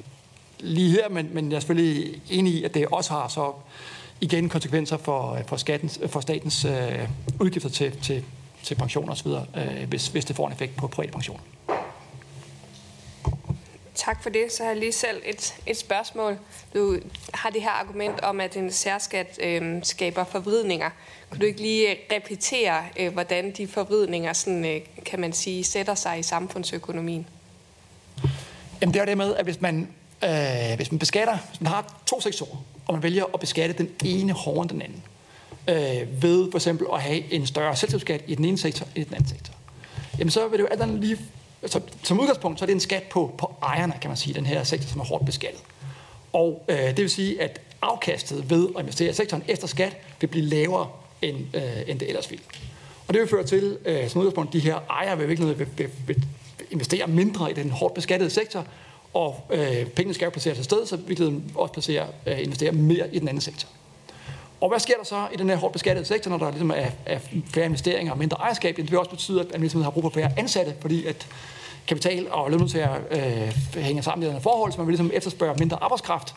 lige 0.59 0.91
her, 0.91 1.09
men, 1.09 1.31
men 1.33 1.51
jeg 1.51 1.57
er 1.57 1.61
selvfølgelig 1.61 2.23
enig 2.31 2.55
i, 2.55 2.65
at 2.65 2.75
det 2.75 2.87
også 2.87 3.13
har 3.13 3.29
så 3.29 3.53
igen 4.21 4.49
konsekvenser 4.49 4.97
for, 4.97 5.39
for, 5.47 5.57
skattens, 5.57 6.01
for 6.07 6.21
statens 6.21 6.65
øh, 6.65 7.09
udgifter 7.41 7.69
til, 7.69 8.01
til, 8.03 8.25
til 8.63 8.75
pension 8.75 9.11
osv., 9.11 9.29
øh, 9.29 9.89
hvis, 9.89 10.09
hvis 10.09 10.25
det 10.25 10.37
får 10.37 10.47
en 10.47 10.53
effekt 10.53 10.77
på 10.77 10.87
private 10.87 11.13
pensioner. 11.13 11.41
Tak 13.95 14.23
for 14.23 14.31
det. 14.31 14.53
Så 14.53 14.63
har 14.63 14.71
jeg 14.71 14.79
lige 14.79 14.93
selv 14.93 15.23
et, 15.25 15.55
et 15.67 15.77
spørgsmål. 15.77 16.39
Du 16.75 16.99
har 17.35 17.51
det 17.51 17.63
her 17.63 17.71
argument 17.71 18.21
om, 18.21 18.41
at 18.41 18.57
en 18.57 18.73
særskat 18.73 19.39
øh, 19.43 19.81
skaber 19.83 20.25
forvridninger. 20.25 20.91
Kunne 21.31 21.41
du 21.41 21.47
ikke 21.47 21.61
lige 21.61 21.97
repetere, 22.13 22.85
øh, 22.97 23.13
hvordan 23.13 23.51
de 23.51 23.69
forvridninger, 23.69 24.33
sådan, 24.33 24.65
øh, 24.65 24.81
kan 25.05 25.21
man 25.21 25.33
sige, 25.33 25.65
sætter 25.65 25.95
sig 25.95 26.19
i 26.19 26.23
samfundsøkonomien? 26.23 27.27
Jamen 28.81 28.95
det 28.95 29.01
er 29.01 29.05
det 29.05 29.17
med, 29.17 29.37
at 29.37 29.45
hvis 29.45 29.61
man, 29.61 29.89
øh, 30.25 30.77
hvis 30.77 30.93
man 30.93 30.99
beskatter, 30.99 31.39
hvis 31.49 31.61
man 31.61 31.73
har 31.73 32.01
to 32.07 32.21
sektorer, 32.21 32.65
og 32.91 32.95
man 32.95 33.03
vælger 33.03 33.25
at 33.35 33.41
beskatte 33.41 33.75
den 33.79 33.91
ene 34.05 34.33
hårdere 34.33 34.63
end 34.63 34.71
den 34.71 34.83
anden, 34.83 35.03
øh, 35.69 36.23
ved 36.23 36.51
for 36.51 36.59
eksempel 36.59 36.87
at 36.93 37.01
have 37.01 37.33
en 37.33 37.47
større 37.47 37.77
selskabsskat 37.77 38.23
i 38.27 38.35
den 38.35 38.45
ene 38.45 38.59
sektor 38.59 38.87
i 38.95 39.05
den 39.05 39.15
anden 39.15 39.29
sektor, 39.29 39.55
jamen 40.19 40.31
så 40.31 40.49
vil 40.49 40.59
det 40.59 40.65
jo 40.65 40.69
alt 40.69 40.83
andet 40.83 41.01
lige 41.01 41.19
så, 41.67 41.81
som 42.03 42.21
udgangspunkt, 42.21 42.59
så 42.59 42.65
er 42.65 42.67
det 42.67 42.73
en 42.73 42.81
skat 42.81 43.03
på, 43.03 43.35
på 43.39 43.55
ejerne, 43.63 43.95
kan 44.01 44.11
man 44.11 44.17
sige, 44.17 44.35
den 44.35 44.47
her 44.47 44.65
sektor, 44.65 44.89
som 44.89 45.01
er 45.01 45.05
hårdt 45.05 45.27
beskattet. 45.27 45.61
Og 46.33 46.65
øh, 46.69 46.77
det 46.77 46.97
vil 46.97 47.11
sige, 47.11 47.43
at 47.43 47.61
afkastet 47.83 48.51
ved 48.51 48.69
at 48.77 48.81
investere 48.81 49.11
i 49.11 49.13
sektoren 49.13 49.43
efter 49.49 49.67
skat 49.67 49.97
vil 50.21 50.27
blive 50.27 50.45
lavere, 50.45 50.89
end, 51.23 51.37
øh, 51.55 51.63
end 51.87 51.99
det 51.99 52.09
ellers 52.09 52.31
ville. 52.31 52.45
Og 53.09 53.15
det 53.15 53.21
vil 53.21 53.29
føre 53.29 53.45
til, 53.45 53.79
øh, 53.85 54.09
som 54.09 54.21
udgangspunkt, 54.21 54.53
de 54.53 54.61
her 54.61 54.79
ejere 54.91 55.19
vil, 55.19 55.29
vil, 55.29 55.59
vil, 55.59 55.67
vil, 55.77 55.89
vil 56.07 56.25
investere 56.71 57.07
mindre 57.07 57.51
i 57.51 57.55
den 57.55 57.71
hårdt 57.71 57.95
beskattede 57.95 58.31
sektor, 58.31 58.67
og 59.15 59.47
øh, 59.51 59.87
pengene 59.87 60.15
skal 60.15 60.25
jo 60.25 60.31
placeres 60.31 60.59
et 60.59 60.65
sted, 60.65 60.87
så 60.87 60.97
vi 60.97 61.19
også 61.55 61.73
placere, 61.73 62.07
øh, 62.27 62.39
investere 62.43 62.73
mere 62.73 63.15
i 63.15 63.19
den 63.19 63.29
anden 63.29 63.41
sektor. 63.41 63.69
Og 64.61 64.69
hvad 64.69 64.79
sker 64.79 64.95
der 64.97 65.05
så 65.05 65.27
i 65.33 65.37
den 65.37 65.49
her 65.49 65.57
hårdt 65.57 65.73
beskattede 65.73 66.07
sektor, 66.07 66.31
når 66.31 66.39
der 66.39 66.51
ligesom 66.51 66.71
er, 66.71 66.91
er 67.07 67.19
færre 67.55 67.65
investeringer 67.65 68.13
og 68.13 68.19
mindre 68.19 68.37
ejerskab? 68.37 68.77
Det 68.77 68.91
vil 68.91 68.99
også 68.99 69.11
betyde, 69.11 69.41
at 69.41 69.51
man 69.51 69.61
ligesom 69.61 69.83
har 69.83 69.91
brug 69.91 70.03
for 70.03 70.11
færre 70.11 70.33
ansatte, 70.37 70.75
fordi 70.81 71.07
at 71.07 71.27
kapital 71.87 72.33
og 72.33 72.51
lønmodtagere 72.51 72.99
øh, 73.11 73.83
hænger 73.83 74.03
sammen 74.03 74.29
i 74.29 74.33
den 74.33 74.43
forhold, 74.43 74.73
så 74.73 74.79
man 74.79 74.87
vil 74.87 74.93
ligesom 74.93 75.11
efterspørge 75.15 75.57
mindre 75.59 75.83
arbejdskraft. 75.83 76.35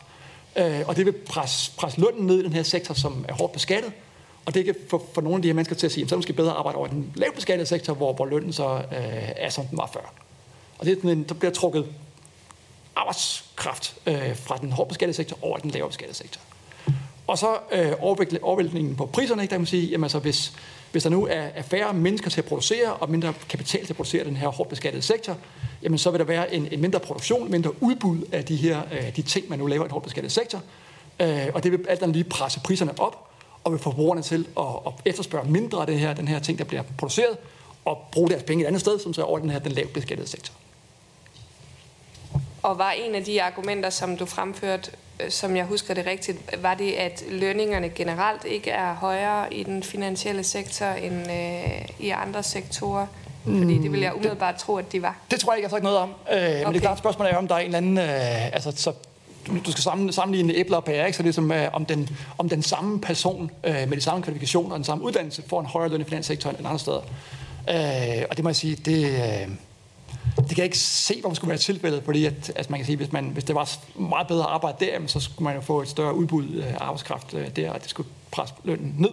Øh, 0.56 0.80
og 0.86 0.96
det 0.96 1.06
vil 1.06 1.12
presse, 1.12 1.72
presse 1.76 2.00
lønnen 2.00 2.26
ned 2.26 2.40
i 2.40 2.44
den 2.44 2.52
her 2.52 2.62
sektor, 2.62 2.94
som 2.94 3.24
er 3.28 3.34
hårdt 3.34 3.52
beskattet. 3.52 3.92
Og 4.46 4.54
det 4.54 4.64
kan 4.64 4.74
få 4.90 5.06
for 5.14 5.20
nogle 5.20 5.36
af 5.36 5.42
de 5.42 5.48
her 5.48 5.54
mennesker 5.54 5.76
til 5.76 5.86
at 5.86 5.92
sige, 5.92 6.04
at 6.04 6.08
så 6.08 6.14
er 6.14 6.16
det 6.16 6.18
måske 6.18 6.32
bedre 6.32 6.50
at 6.50 6.56
arbejde 6.56 6.78
over 6.78 6.86
i 6.86 6.90
den 6.90 7.12
lavt 7.14 7.34
beskattede 7.34 7.68
sektor, 7.68 7.94
hvor, 7.94 8.12
hvor 8.12 8.26
lønnen 8.26 8.52
så 8.52 8.74
øh, 8.74 9.28
er, 9.36 9.50
som 9.50 9.66
den 9.66 9.78
var 9.78 9.90
før. 9.92 10.12
Og 10.78 10.86
det, 10.86 11.02
der 11.28 11.34
bliver 11.34 11.52
trukket 11.52 11.86
arbejdskraft 12.96 13.96
øh, 14.06 14.36
fra 14.36 14.56
den 14.56 14.72
hårdt 14.72 14.88
beskattede 14.88 15.16
sektor 15.16 15.38
over 15.42 15.58
den 15.58 15.70
lavere 15.70 15.88
beskattede 15.88 16.18
sektor. 16.18 16.40
Og 17.26 17.38
så 17.38 17.56
øh, 17.72 17.92
overvæltningen 18.00 18.96
på 18.96 19.06
priserne, 19.06 19.42
ikke, 19.42 19.50
der 19.50 19.56
kan 19.56 19.60
man 19.60 19.66
sige, 19.66 19.86
jamen 19.86 20.04
altså 20.04 20.18
hvis, 20.18 20.52
hvis 20.92 21.02
der 21.02 21.10
nu 21.10 21.26
er, 21.26 21.32
er 21.32 21.62
færre 21.62 21.94
mennesker 21.94 22.30
til 22.30 22.40
at 22.40 22.44
producere, 22.44 22.92
og 22.92 23.10
mindre 23.10 23.34
kapital 23.48 23.80
til 23.80 23.92
at 23.92 23.96
producere 23.96 24.24
den 24.24 24.36
her 24.36 24.48
hårdt 24.48 24.70
beskattede 24.70 25.02
sektor, 25.02 25.36
jamen 25.82 25.98
så 25.98 26.10
vil 26.10 26.20
der 26.20 26.26
være 26.26 26.54
en, 26.54 26.68
en 26.72 26.80
mindre 26.80 27.00
produktion, 27.00 27.50
mindre 27.50 27.82
udbud 27.82 28.18
af 28.32 28.44
de 28.44 28.56
her 28.56 28.82
øh, 28.92 29.16
de 29.16 29.22
ting, 29.22 29.48
man 29.48 29.58
nu 29.58 29.66
laver 29.66 29.82
i 29.82 29.84
den 29.84 29.92
hårdt 29.92 30.04
beskattede 30.04 30.32
sektor. 30.34 30.62
Øh, 31.20 31.46
og 31.54 31.62
det 31.62 31.72
vil 31.72 31.86
alt 31.88 32.02
andet 32.02 32.16
lige 32.16 32.24
presse 32.24 32.60
priserne 32.60 33.00
op, 33.00 33.30
og 33.64 33.72
vil 33.72 33.80
få 33.80 33.90
brugerne 33.90 34.22
til 34.22 34.46
at, 34.58 34.64
at 34.86 34.92
efterspørge 35.04 35.50
mindre 35.50 35.80
af 35.80 35.86
den 35.86 35.98
her, 35.98 36.14
den 36.14 36.28
her 36.28 36.38
ting, 36.38 36.58
der 36.58 36.64
bliver 36.64 36.82
produceret, 36.98 37.36
og 37.84 37.98
bruge 38.12 38.30
deres 38.30 38.42
penge 38.42 38.64
et 38.64 38.66
andet 38.66 38.80
sted, 38.80 38.98
som 38.98 39.14
så 39.14 39.20
er 39.20 39.26
over 39.26 39.38
den 39.38 39.50
her 39.50 39.58
den 39.58 39.72
lavt 39.72 39.92
beskattede 39.92 40.28
sektor. 40.28 40.54
Og 42.64 42.78
var 42.78 42.90
en 42.90 43.14
af 43.14 43.24
de 43.24 43.42
argumenter, 43.42 43.90
som 43.90 44.16
du 44.16 44.26
fremførte, 44.26 44.90
øh, 45.20 45.30
som 45.30 45.56
jeg 45.56 45.64
husker 45.64 45.94
det 45.94 46.06
rigtigt, 46.06 46.62
var 46.62 46.74
det, 46.74 46.92
at 46.92 47.24
lønningerne 47.30 47.88
generelt 47.88 48.44
ikke 48.44 48.70
er 48.70 48.94
højere 48.94 49.54
i 49.54 49.62
den 49.62 49.82
finansielle 49.82 50.44
sektor 50.44 50.86
end 50.86 51.30
øh, 51.30 51.88
i 51.98 52.10
andre 52.10 52.42
sektorer? 52.42 53.06
Fordi 53.44 53.78
det 53.78 53.92
vil 53.92 54.00
jeg 54.00 54.14
umiddelbart 54.14 54.56
tro, 54.56 54.76
at 54.76 54.92
de 54.92 55.02
var. 55.02 55.16
Det 55.30 55.40
tror 55.40 55.52
jeg 55.52 55.58
ikke, 55.58 55.64
jeg 55.64 55.70
har 55.70 55.76
sagt 55.76 55.82
noget 55.82 55.98
om. 55.98 56.08
Øh, 56.08 56.36
okay. 56.36 56.64
Men 56.64 56.72
det 56.72 56.76
er 56.76 56.80
klart, 56.80 56.98
spørgsmålet 56.98 57.32
er, 57.32 57.36
om 57.36 57.48
der 57.48 57.54
er 57.54 57.58
en 57.58 57.64
eller 57.64 57.78
anden... 57.78 57.98
Øh, 57.98 58.54
altså, 58.54 58.72
så 58.76 58.92
du 59.66 59.70
skal 59.70 60.12
sammenligne 60.12 60.54
æbler 60.54 60.76
og 60.76 60.84
pærer, 60.84 61.06
ikke? 61.06 61.16
så 61.16 61.22
det 61.22 61.28
er 61.28 61.32
som, 61.32 61.52
øh, 61.52 61.68
om, 61.72 61.86
den, 61.86 62.08
om 62.38 62.48
den 62.48 62.62
samme 62.62 63.00
person 63.00 63.50
øh, 63.64 63.74
med 63.88 63.96
de 63.96 64.00
samme 64.00 64.22
kvalifikationer 64.22 64.70
og 64.70 64.76
den 64.76 64.84
samme 64.84 65.04
uddannelse 65.04 65.42
får 65.48 65.60
en 65.60 65.66
højere 65.66 65.90
løn 65.90 66.00
i 66.00 66.04
finanssektoren 66.04 66.56
end 66.56 66.66
andre 66.66 66.78
steder. 66.78 67.00
Øh, 67.68 68.24
og 68.30 68.36
det 68.36 68.42
må 68.42 68.48
jeg 68.48 68.56
sige, 68.56 68.76
det, 68.76 69.04
øh, 69.04 69.48
det 70.36 70.48
kan 70.48 70.58
jeg 70.58 70.64
ikke 70.64 70.78
se, 70.78 71.20
hvor 71.20 71.28
man 71.28 71.36
skulle 71.36 71.48
være 71.48 71.58
tilfældet, 71.58 72.02
fordi 72.04 72.24
at, 72.24 72.52
altså 72.56 72.70
man 72.70 72.80
kan 72.80 72.86
sige, 72.86 72.96
hvis, 72.96 73.12
man, 73.12 73.24
hvis 73.24 73.44
det 73.44 73.54
var 73.54 73.70
meget 73.98 74.26
bedre 74.26 74.44
arbejde 74.44 74.86
der, 74.86 75.06
så 75.06 75.20
skulle 75.20 75.44
man 75.44 75.54
jo 75.54 75.60
få 75.60 75.82
et 75.82 75.88
større 75.88 76.14
udbud 76.14 76.56
af 76.56 76.76
arbejdskraft 76.80 77.34
øh, 77.34 77.56
der, 77.56 77.70
og 77.70 77.82
det 77.82 77.90
skulle 77.90 78.08
presse 78.30 78.54
lønnen 78.64 78.94
ned. 78.98 79.10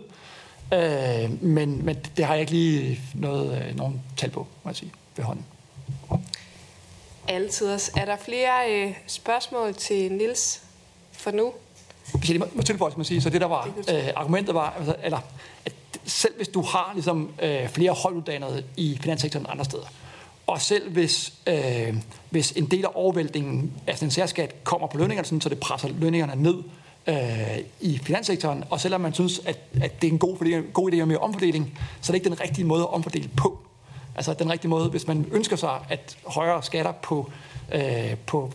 Øh, 0.74 1.44
men, 1.44 1.86
men 1.86 1.98
det 2.18 2.26
har 2.26 2.34
jeg 2.34 2.42
ikke 2.42 2.52
lige 2.52 3.00
noget, 3.14 3.66
øh, 3.70 3.78
nogen 3.78 4.02
tal 4.18 4.30
på, 4.30 4.48
må 4.64 4.70
jeg 4.70 4.76
sige, 4.76 4.92
ved 5.16 5.26
hånden. 5.26 5.46
Altid. 7.28 7.68
Er 7.98 8.06
der 8.06 8.16
flere 8.26 8.72
øh, 8.72 8.94
spørgsmål 9.08 9.74
til 9.74 10.12
Nils 10.12 10.62
for 11.12 11.32
nu? 11.32 11.54
Hvis 12.14 12.30
jeg 12.30 12.40
lige 12.40 12.50
må, 12.56 12.62
tilføje, 12.62 12.92
man 12.96 13.06
sige, 13.06 13.22
så 13.22 13.30
det 13.30 13.42
der 13.42 13.48
var, 13.48 13.70
øh, 13.90 14.10
argumentet 14.16 14.56
var, 14.56 14.74
altså, 14.78 14.96
eller, 15.04 15.20
at 15.66 15.74
selv 16.06 16.36
hvis 16.36 16.48
du 16.48 16.62
har 16.62 16.92
ligesom, 16.94 17.32
øh, 17.42 17.70
flere 17.70 17.94
højtuddannede 17.94 18.64
i 18.78 18.98
finanssektoren 19.02 19.46
andre 19.50 19.66
steder, 19.66 19.86
og 20.52 20.62
selv 20.62 20.92
hvis, 20.92 21.34
øh, 21.48 21.96
hvis 22.30 22.52
en 22.52 22.66
del 22.66 22.86
af 22.86 22.90
overvæltningen 22.94 23.74
af 23.88 23.96
den 23.96 24.12
særskat 24.12 24.64
kommer 24.64 24.88
på 24.88 24.98
lønningerne, 24.98 25.26
sådan, 25.26 25.42
så 25.42 25.50
det 25.50 25.60
presser 25.60 25.90
lønningerne 26.00 26.44
ned 26.44 26.56
øh, 27.08 27.58
i 27.82 27.98
finanssektoren, 27.98 28.64
og 28.70 28.80
selvom 28.80 29.02
man 29.02 29.14
synes, 29.14 29.42
at, 29.46 29.60
at 29.82 30.02
det 30.02 30.08
er 30.08 30.12
en 30.12 30.20
god, 30.20 30.38
fordeling, 30.38 30.74
god 30.74 30.92
idé 30.92 31.06
med 31.06 31.18
omfordeling, 31.18 31.80
så 32.02 32.12
er 32.12 32.14
det 32.14 32.26
ikke 32.26 32.30
den 32.30 32.42
rigtige 32.42 32.66
måde 32.66 32.82
at 32.82 32.94
omfordele 32.94 33.30
på. 33.38 33.60
Altså 34.16 34.34
den 34.34 34.52
rigtige 34.52 34.70
måde, 34.70 34.90
hvis 34.90 35.08
man 35.08 35.26
ønsker 35.32 35.56
sig 35.56 35.80
at 35.90 36.18
højere 36.26 36.64
skatter 36.64 36.92
på, 36.92 37.32
øh, 37.74 38.16
på 38.26 38.52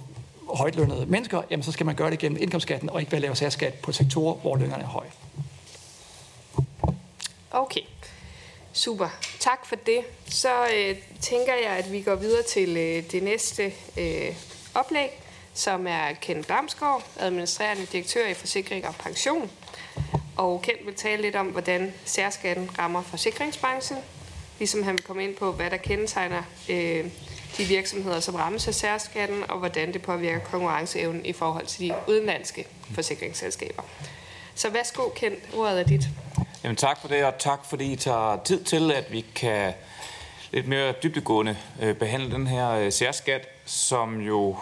højtlønnede 0.49 1.07
mennesker, 1.07 1.43
jamen 1.51 1.63
så 1.63 1.73
skal 1.73 1.87
man 1.87 1.95
gøre 1.95 2.11
det 2.11 2.19
gennem 2.19 2.43
indkomstskatten, 2.43 2.91
og 2.91 3.01
ikke 3.01 3.13
ved 3.13 3.17
at 3.17 3.23
lave 3.23 3.37
særskat 3.37 3.75
på 3.75 3.93
sektorer, 3.93 4.35
hvor 4.35 4.57
lønningerne 4.57 4.83
er 4.83 4.89
høje. 4.89 5.11
Okay. 7.51 7.81
Super. 8.77 9.09
Tak 9.41 9.67
for 9.67 9.77
det. 9.77 10.01
Så 10.29 10.49
øh, 10.75 10.97
tænker 11.21 11.55
jeg, 11.55 11.71
at 11.71 11.93
vi 11.93 12.01
går 12.03 12.15
videre 12.15 12.43
til 12.43 12.77
øh, 12.77 13.11
det 13.13 13.23
næste 13.23 13.73
øh, 13.97 14.37
oplæg, 14.75 15.11
som 15.55 15.87
er 15.87 16.13
Ken 16.21 16.43
Damsgaard, 16.43 17.03
administrerende 17.19 17.87
direktør 17.87 18.27
i 18.27 18.35
Forsikring 18.35 18.87
og 18.87 18.95
Pension. 18.95 19.51
Og 20.37 20.63
Ken 20.63 20.75
vil 20.85 20.95
tale 20.95 21.23
lidt 21.23 21.37
om, 21.37 21.47
hvordan 21.47 21.95
særskatten 22.05 22.71
rammer 22.79 23.03
forsikringsbranchen, 23.03 23.99
ligesom 24.59 24.83
han 24.83 24.95
vil 24.95 25.03
komme 25.03 25.25
ind 25.25 25.37
på, 25.37 25.53
hvad 25.53 25.71
der 25.71 25.77
kendetegner 25.77 26.43
øh, 26.69 27.05
de 27.59 27.65
virksomheder, 27.65 28.21
som 28.21 28.35
rammes 28.35 28.69
af 28.69 28.75
særskatten, 28.75 29.51
og 29.51 29.59
hvordan 29.59 29.93
det 29.93 30.03
påvirker 30.03 30.41
konkurrenceevnen 30.41 31.27
i 31.27 31.33
forhold 31.33 31.67
til 31.67 31.81
de 31.89 31.95
udenlandske 32.09 32.67
forsikringsselskaber. 32.95 33.83
Så 34.55 34.71
værsgo, 34.71 35.09
Kent. 35.09 35.39
ordet 35.55 35.81
er 35.81 35.85
dit. 35.85 36.03
Jamen 36.67 36.77
tak 36.77 37.01
for 37.01 37.09
det, 37.09 37.25
og 37.25 37.39
tak 37.39 37.65
fordi 37.65 37.93
I 37.93 37.97
tager 37.97 38.43
tid 38.45 38.65
til, 38.65 38.93
at 38.93 39.13
vi 39.13 39.21
kan 39.35 39.75
lidt 40.51 40.69
mere 40.69 40.93
dybdegående 41.03 41.57
øh, 41.83 41.95
behandle 41.95 42.31
den 42.31 42.47
her 42.47 42.71
øh, 42.71 42.93
særskat, 42.93 43.49
som 43.65 44.21
jo 44.21 44.57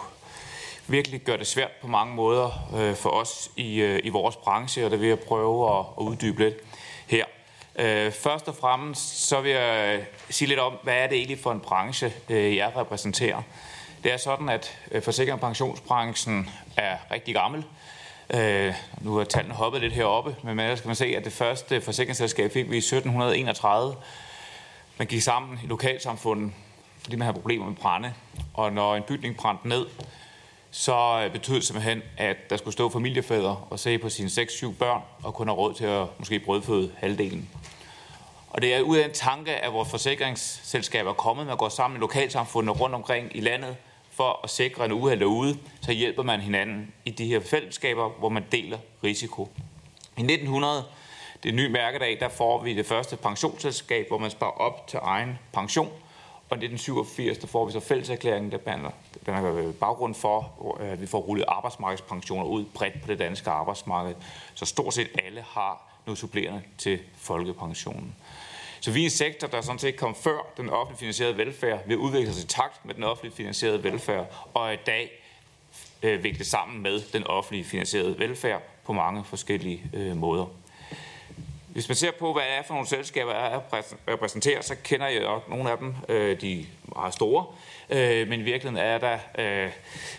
virkelig 0.87 1.21
gør 1.21 1.37
det 1.37 1.47
svært 1.47 1.71
på 1.81 1.87
mange 1.87 2.15
måder 2.15 2.69
øh, 2.77 2.95
for 2.95 3.09
os 3.09 3.51
i, 3.55 3.81
øh, 3.81 3.99
i 4.03 4.09
vores 4.09 4.35
branche, 4.35 4.85
og 4.85 4.91
det 4.91 5.01
vil 5.01 5.07
jeg 5.07 5.19
prøve 5.19 5.79
at, 5.79 5.85
uddybe 5.97 6.43
lidt 6.43 6.55
her. 7.07 7.25
Først 8.11 8.47
og 8.47 8.55
fremmest 8.55 9.27
så 9.27 9.41
vil 9.41 9.51
jeg 9.51 10.05
sige 10.29 10.47
lidt 10.47 10.59
om, 10.59 10.73
hvad 10.83 10.95
er 10.97 11.07
det 11.07 11.17
egentlig 11.17 11.39
for 11.39 11.51
en 11.51 11.59
branche, 11.59 12.13
jeg 12.29 12.71
repræsenterer. 12.75 13.41
Det 14.03 14.13
er 14.13 14.17
sådan, 14.17 14.49
at 14.49 14.77
forsikring- 15.03 15.33
og 15.33 15.39
pensionsbranchen 15.39 16.49
er 16.77 16.97
rigtig 17.11 17.35
gammel. 17.35 17.63
Øh, 18.33 18.73
nu 19.01 19.17
er 19.17 19.23
tallene 19.23 19.55
hoppet 19.55 19.81
lidt 19.81 19.93
heroppe, 19.93 20.35
men 20.43 20.59
ellers 20.59 20.79
skal 20.79 20.89
man 20.89 20.95
se, 20.95 21.05
at 21.05 21.25
det 21.25 21.33
første 21.33 21.81
forsikringsselskab 21.81 22.51
fik 22.51 22.69
vi 22.69 22.75
i 22.75 22.77
1731. 22.77 23.95
Man 24.97 25.07
gik 25.07 25.21
sammen 25.21 25.59
i 25.63 25.67
lokalsamfundet, 25.67 26.51
fordi 27.03 27.15
man 27.15 27.25
havde 27.25 27.33
problemer 27.33 27.65
med 27.65 27.75
brænde. 27.75 28.13
Og 28.53 28.73
når 28.73 28.95
en 28.95 29.03
bygning 29.03 29.37
brændte 29.37 29.67
ned, 29.67 29.85
så 30.71 31.21
øh, 31.25 31.31
betød 31.31 31.55
det 31.55 31.63
simpelthen, 31.63 32.01
at 32.17 32.49
der 32.49 32.57
skulle 32.57 32.73
stå 32.73 32.89
familiefædre 32.89 33.57
og 33.69 33.79
se 33.79 33.97
på 33.97 34.09
sine 34.09 34.29
6-7 34.29 34.73
børn, 34.73 35.01
og 35.23 35.33
kun 35.33 35.47
have 35.47 35.57
råd 35.57 35.73
til 35.73 35.85
at 35.85 36.07
måske 36.19 36.39
brødføde 36.39 36.91
halvdelen. 36.97 37.49
Og 38.49 38.61
det 38.61 38.75
er 38.75 38.81
ud 38.81 38.97
af 38.97 39.05
en 39.05 39.13
tanke, 39.13 39.51
at 39.51 39.73
vores 39.73 39.89
forsikringsselskaber 39.89 41.09
er 41.09 41.13
kommet 41.13 41.45
med 41.45 41.53
at 41.53 41.59
gå 41.59 41.69
sammen 41.69 41.97
i 41.97 41.99
lokalsamfundet 41.99 42.79
rundt 42.81 42.95
omkring 42.95 43.35
i 43.35 43.41
landet, 43.41 43.75
for 44.15 44.39
at 44.43 44.49
sikre 44.49 44.85
en 44.85 44.91
uheld 44.91 45.19
derude, 45.19 45.57
så 45.81 45.91
hjælper 45.91 46.23
man 46.23 46.39
hinanden 46.39 46.93
i 47.05 47.09
de 47.09 47.25
her 47.25 47.39
fællesskaber, 47.39 48.09
hvor 48.09 48.29
man 48.29 48.43
deler 48.51 48.77
risiko. 49.03 49.49
I 50.17 50.21
1900, 50.21 50.83
det 51.43 51.53
nye 51.53 51.69
mærkedag, 51.69 52.17
der 52.19 52.29
får 52.29 52.63
vi 52.63 52.73
det 52.73 52.85
første 52.85 53.15
pensionsselskab, 53.15 54.07
hvor 54.07 54.17
man 54.17 54.31
sparer 54.31 54.51
op 54.51 54.87
til 54.87 54.99
egen 55.01 55.39
pension. 55.53 55.91
Og 56.49 56.57
i 56.57 56.65
1987, 56.65 57.37
der 57.37 57.47
får 57.47 57.65
vi 57.65 57.71
så 57.71 57.79
fælleserklæringen, 57.79 58.51
der 58.51 58.57
bander, 58.57 58.89
bander 59.25 59.71
baggrund 59.71 60.15
for, 60.15 60.75
at 60.79 61.01
vi 61.01 61.05
får 61.07 61.19
rullet 61.19 61.45
arbejdsmarkedspensioner 61.47 62.45
ud 62.45 62.65
bredt 62.73 63.01
på 63.01 63.07
det 63.07 63.19
danske 63.19 63.49
arbejdsmarked. 63.49 64.15
Så 64.53 64.65
stort 64.65 64.93
set 64.93 65.07
alle 65.25 65.41
har 65.41 66.01
noget 66.05 66.17
supplerende 66.17 66.61
til 66.77 66.99
folkepensionen. 67.17 68.15
Så 68.79 68.91
vi 68.91 69.01
er 69.01 69.03
en 69.03 69.09
sektor, 69.09 69.47
der 69.47 69.61
sådan 69.61 69.79
set 69.79 69.95
kom 69.95 70.15
før 70.15 70.53
den 70.57 70.69
offentligt 70.69 70.99
finansierede 70.99 71.37
velfærd, 71.37 71.79
ved 71.85 71.95
at 71.95 71.99
udvikle 71.99 72.33
sig 72.33 72.43
i 72.43 72.47
takt 72.47 72.85
med 72.85 72.93
den 72.93 73.03
offentligt 73.03 73.35
finansierede 73.35 73.83
velfærd, 73.83 74.33
og 74.53 74.73
i 74.73 74.77
dag 74.85 75.11
øh, 76.03 76.23
vikle 76.23 76.45
sammen 76.45 76.83
med 76.83 77.01
den 77.13 77.27
offentligt 77.27 77.67
finansierede 77.67 78.19
velfærd 78.19 78.61
på 78.85 78.93
mange 78.93 79.23
forskellige 79.23 79.83
øh, 79.93 80.17
måder. 80.17 80.45
Hvis 81.75 81.87
man 81.87 81.95
ser 81.95 82.11
på, 82.19 82.33
hvad 82.33 82.43
det 82.43 82.51
er 82.51 82.63
for 82.63 82.73
nogle 82.73 82.87
selskaber, 82.87 83.33
jeg 83.33 83.61
repræsenterer, 84.07 84.61
så 84.61 84.75
kender 84.83 85.07
jeg 85.07 85.25
også 85.25 85.49
nogle 85.49 85.71
af 85.71 85.77
dem, 85.77 85.95
øh, 86.09 86.41
de 86.41 86.65
meget 86.95 87.13
store. 87.13 87.45
Øh, 87.89 88.27
men 88.27 88.39
i 88.39 88.43
virkeligheden 88.43 88.85
er 88.85 88.97
der 88.97 89.17
øh, 89.65 89.71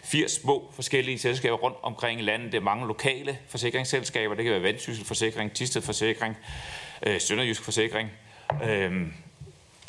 80 0.05 0.33
små 0.33 0.71
forskellige 0.75 1.19
selskaber 1.19 1.57
rundt 1.57 1.77
omkring 1.83 2.21
i 2.21 2.23
landet. 2.23 2.53
Det 2.53 2.59
er 2.59 2.63
mange 2.63 2.87
lokale 2.87 3.39
forsikringsselskaber. 3.49 4.35
Det 4.35 4.45
kan 4.45 4.53
være 4.53 4.63
Vandsysselforsikring, 4.63 5.53
Tisted 5.53 5.83
Forsikring, 5.83 6.37
øh, 7.07 7.21
Sønderjysk 7.21 7.63
Forsikring, 7.63 8.11
Øhm, 8.65 9.13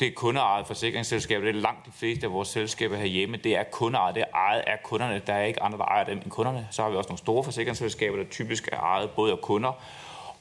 det 0.00 0.08
er 0.08 0.12
kundeejet 0.12 0.66
forsikringsselskaber. 0.66 1.44
Det 1.44 1.56
er 1.56 1.60
langt 1.60 1.86
de 1.86 1.92
fleste 1.92 2.26
af 2.26 2.32
vores 2.32 2.48
selskaber 2.48 2.96
herhjemme. 2.96 3.36
Det 3.36 3.56
er 3.56 3.62
kundeejet. 3.62 4.14
Det 4.14 4.20
er 4.20 4.36
ejet 4.36 4.60
af 4.60 4.82
kunderne. 4.82 5.22
Der 5.26 5.32
er 5.32 5.44
ikke 5.44 5.62
andre, 5.62 5.78
der 5.78 5.84
ejer 5.84 6.04
dem 6.04 6.18
end 6.18 6.30
kunderne. 6.30 6.68
Så 6.70 6.82
har 6.82 6.90
vi 6.90 6.96
også 6.96 7.08
nogle 7.08 7.18
store 7.18 7.44
forsikringsselskaber, 7.44 8.16
der 8.16 8.24
typisk 8.24 8.68
er 8.72 8.80
ejet 8.80 9.10
både 9.10 9.32
af 9.32 9.40
kunder 9.40 9.72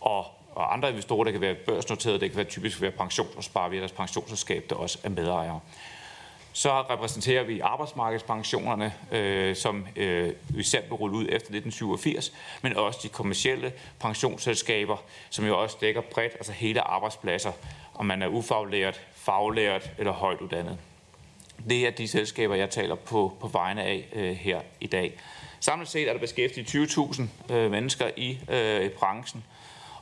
og, 0.02 0.26
og 0.56 0.74
andre 0.74 0.90
investorer. 0.90 1.24
Der 1.24 1.32
kan 1.32 1.42
være 1.42 1.56
børsnoterede. 1.56 2.20
Det 2.20 2.30
kan 2.30 2.38
være 2.38 2.46
typisk 2.46 2.82
være 2.82 2.92
pensionsopsparer 2.92 3.70
via 3.70 3.80
deres 3.80 3.92
pensionsselskab, 3.92 4.66
der 4.70 4.76
også 4.76 5.00
er 5.04 5.10
medejere. 5.10 5.60
Så 6.58 6.82
repræsenterer 6.82 7.44
vi 7.44 7.60
arbejdsmarkedspensionerne, 7.60 8.94
øh, 9.12 9.56
som 9.56 9.88
øh, 9.96 10.34
især 10.58 10.82
blev 10.82 10.94
rullet 10.94 11.18
ud 11.18 11.24
efter 11.24 11.36
1987, 11.36 12.34
men 12.62 12.78
også 12.78 13.00
de 13.04 13.10
kommercielle 13.10 13.74
pensionsselskaber, 14.00 14.98
som 15.30 15.46
jo 15.46 15.62
også 15.62 15.78
dækker 15.82 16.02
bredt, 16.02 16.34
altså 16.34 16.52
hele 16.52 16.82
arbejdspladser, 16.82 17.52
om 17.98 18.06
man 18.06 18.22
er 18.22 18.28
ufaglært, 18.28 19.02
faglært 19.16 19.92
eller 19.98 20.12
højt 20.12 20.42
uddannet. 20.42 20.78
Det 21.70 21.88
er 21.88 21.92
de 21.92 22.08
selskaber, 22.08 22.56
jeg 22.56 22.70
taler 22.70 22.96
på, 22.96 23.38
på 23.40 23.48
vegne 23.48 23.84
af 23.84 24.06
øh, 24.14 24.32
her 24.32 24.62
i 24.82 24.88
dag. 24.88 25.20
Samlet 25.60 25.88
set 25.88 26.08
er 26.08 26.14
der 26.14 26.20
beskæftiget 26.20 26.68
20.000 26.68 27.54
øh, 27.54 27.72
mennesker 27.72 28.10
i, 28.18 28.40
øh, 28.50 28.86
i 28.86 28.90
branchen, 28.90 29.44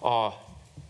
og 0.02 0.34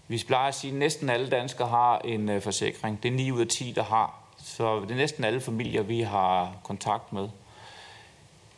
vi 0.07 0.23
plejer 0.27 0.47
at 0.47 0.55
sige, 0.55 0.71
at 0.71 0.77
næsten 0.77 1.09
alle 1.09 1.29
danskere 1.29 1.67
har 1.67 1.99
en 1.99 2.29
øh, 2.29 2.41
forsikring. 2.41 3.03
Det 3.03 3.09
er 3.09 3.15
9 3.15 3.31
ud 3.31 3.41
af 3.41 3.47
10, 3.47 3.73
der 3.75 3.83
har 3.83 4.25
så 4.45 4.79
det 4.81 4.91
er 4.91 4.95
næsten 4.95 5.23
alle 5.23 5.41
familier, 5.41 5.81
vi 5.81 6.01
har 6.01 6.55
kontakt 6.63 7.13
med. 7.13 7.29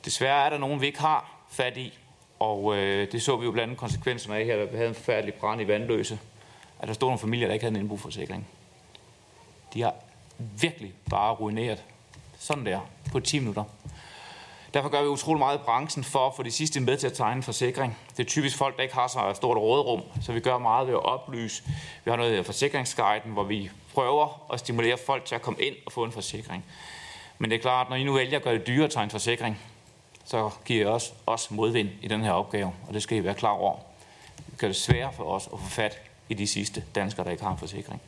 Desværre 0.05 0.45
er 0.45 0.49
der 0.49 0.57
nogen, 0.57 0.81
vi 0.81 0.85
ikke 0.85 0.99
har 0.99 1.31
fat 1.49 1.77
i, 1.77 1.93
og 2.39 2.77
øh, 2.77 3.11
det 3.11 3.21
så 3.21 3.37
vi 3.37 3.45
jo 3.45 3.51
blandt 3.51 3.63
andet 3.63 3.79
konsekvenserne 3.79 4.37
af 4.37 4.45
her, 4.45 4.57
da 4.57 4.63
vi 4.63 4.77
havde 4.77 4.89
en 4.89 4.95
færdelig 4.95 5.33
brand 5.33 5.61
i 5.61 5.67
Vandløse, 5.67 6.19
at 6.79 6.87
der 6.87 6.93
stod 6.93 7.07
nogle 7.07 7.19
familier, 7.19 7.47
der 7.47 7.53
ikke 7.53 7.63
havde 7.63 7.75
en 7.75 7.81
indboforsikring. 7.81 8.47
De 9.73 9.81
har 9.81 9.93
virkelig 10.37 10.93
bare 11.09 11.33
ruineret 11.33 11.83
sådan 12.37 12.65
der 12.65 12.79
på 13.11 13.19
10 13.19 13.39
minutter. 13.39 13.63
Derfor 14.73 14.89
gør 14.89 15.01
vi 15.01 15.07
utrolig 15.07 15.39
meget 15.39 15.57
i 15.57 15.61
branchen 15.65 16.03
for 16.03 16.27
at 16.27 16.35
få 16.35 16.43
de 16.43 16.51
sidste 16.51 16.79
med 16.79 16.97
til 16.97 17.07
at 17.07 17.13
tegne 17.13 17.35
en 17.35 17.43
forsikring. 17.43 17.97
Det 18.17 18.23
er 18.23 18.27
typisk 18.27 18.57
folk, 18.57 18.77
der 18.77 18.83
ikke 18.83 18.95
har 18.95 19.07
så 19.07 19.33
stort 19.35 19.57
råderum, 19.57 20.01
så 20.21 20.31
vi 20.33 20.39
gør 20.39 20.57
meget 20.57 20.87
ved 20.87 20.93
at 20.93 21.05
oplyse. 21.05 21.63
Vi 22.05 22.11
har 22.11 22.15
noget 22.15 22.37
af 22.37 22.45
forsikringsguiden, 22.45 23.31
hvor 23.31 23.43
vi 23.43 23.69
prøver 23.93 24.51
at 24.53 24.59
stimulere 24.59 24.97
folk 25.05 25.25
til 25.25 25.35
at 25.35 25.41
komme 25.41 25.61
ind 25.63 25.75
og 25.85 25.91
få 25.91 26.03
en 26.03 26.11
forsikring. 26.11 26.65
Men 27.37 27.51
det 27.51 27.57
er 27.57 27.61
klart, 27.61 27.89
når 27.89 27.95
I 27.95 28.03
nu 28.03 28.13
vælger 28.13 28.37
at 28.37 28.43
gøre 28.43 28.53
det 28.53 28.67
dyrere 28.67 28.85
at 28.85 28.91
tegne 28.91 29.03
en 29.03 29.09
forsikring, 29.09 29.59
så 30.25 30.49
giver 30.65 30.81
I 30.81 30.85
også, 30.85 31.11
også 31.25 31.53
modvind 31.53 31.89
i 32.01 32.07
den 32.07 32.23
her 32.23 32.31
opgave, 32.31 32.73
og 32.87 32.93
det 32.93 33.03
skal 33.03 33.17
I 33.17 33.23
være 33.23 33.33
klar 33.33 33.51
over. 33.51 33.75
Det 34.51 34.57
gør 34.57 34.67
det 34.67 34.75
sværere 34.75 35.13
for 35.13 35.23
os 35.23 35.49
at 35.53 35.59
få 35.59 35.69
fat 35.69 36.06
i 36.29 36.33
de 36.33 36.47
sidste 36.47 36.83
danskere, 36.95 37.25
der 37.25 37.31
ikke 37.31 37.43
har 37.43 37.51
en 37.51 37.57
forsikring. 37.57 38.01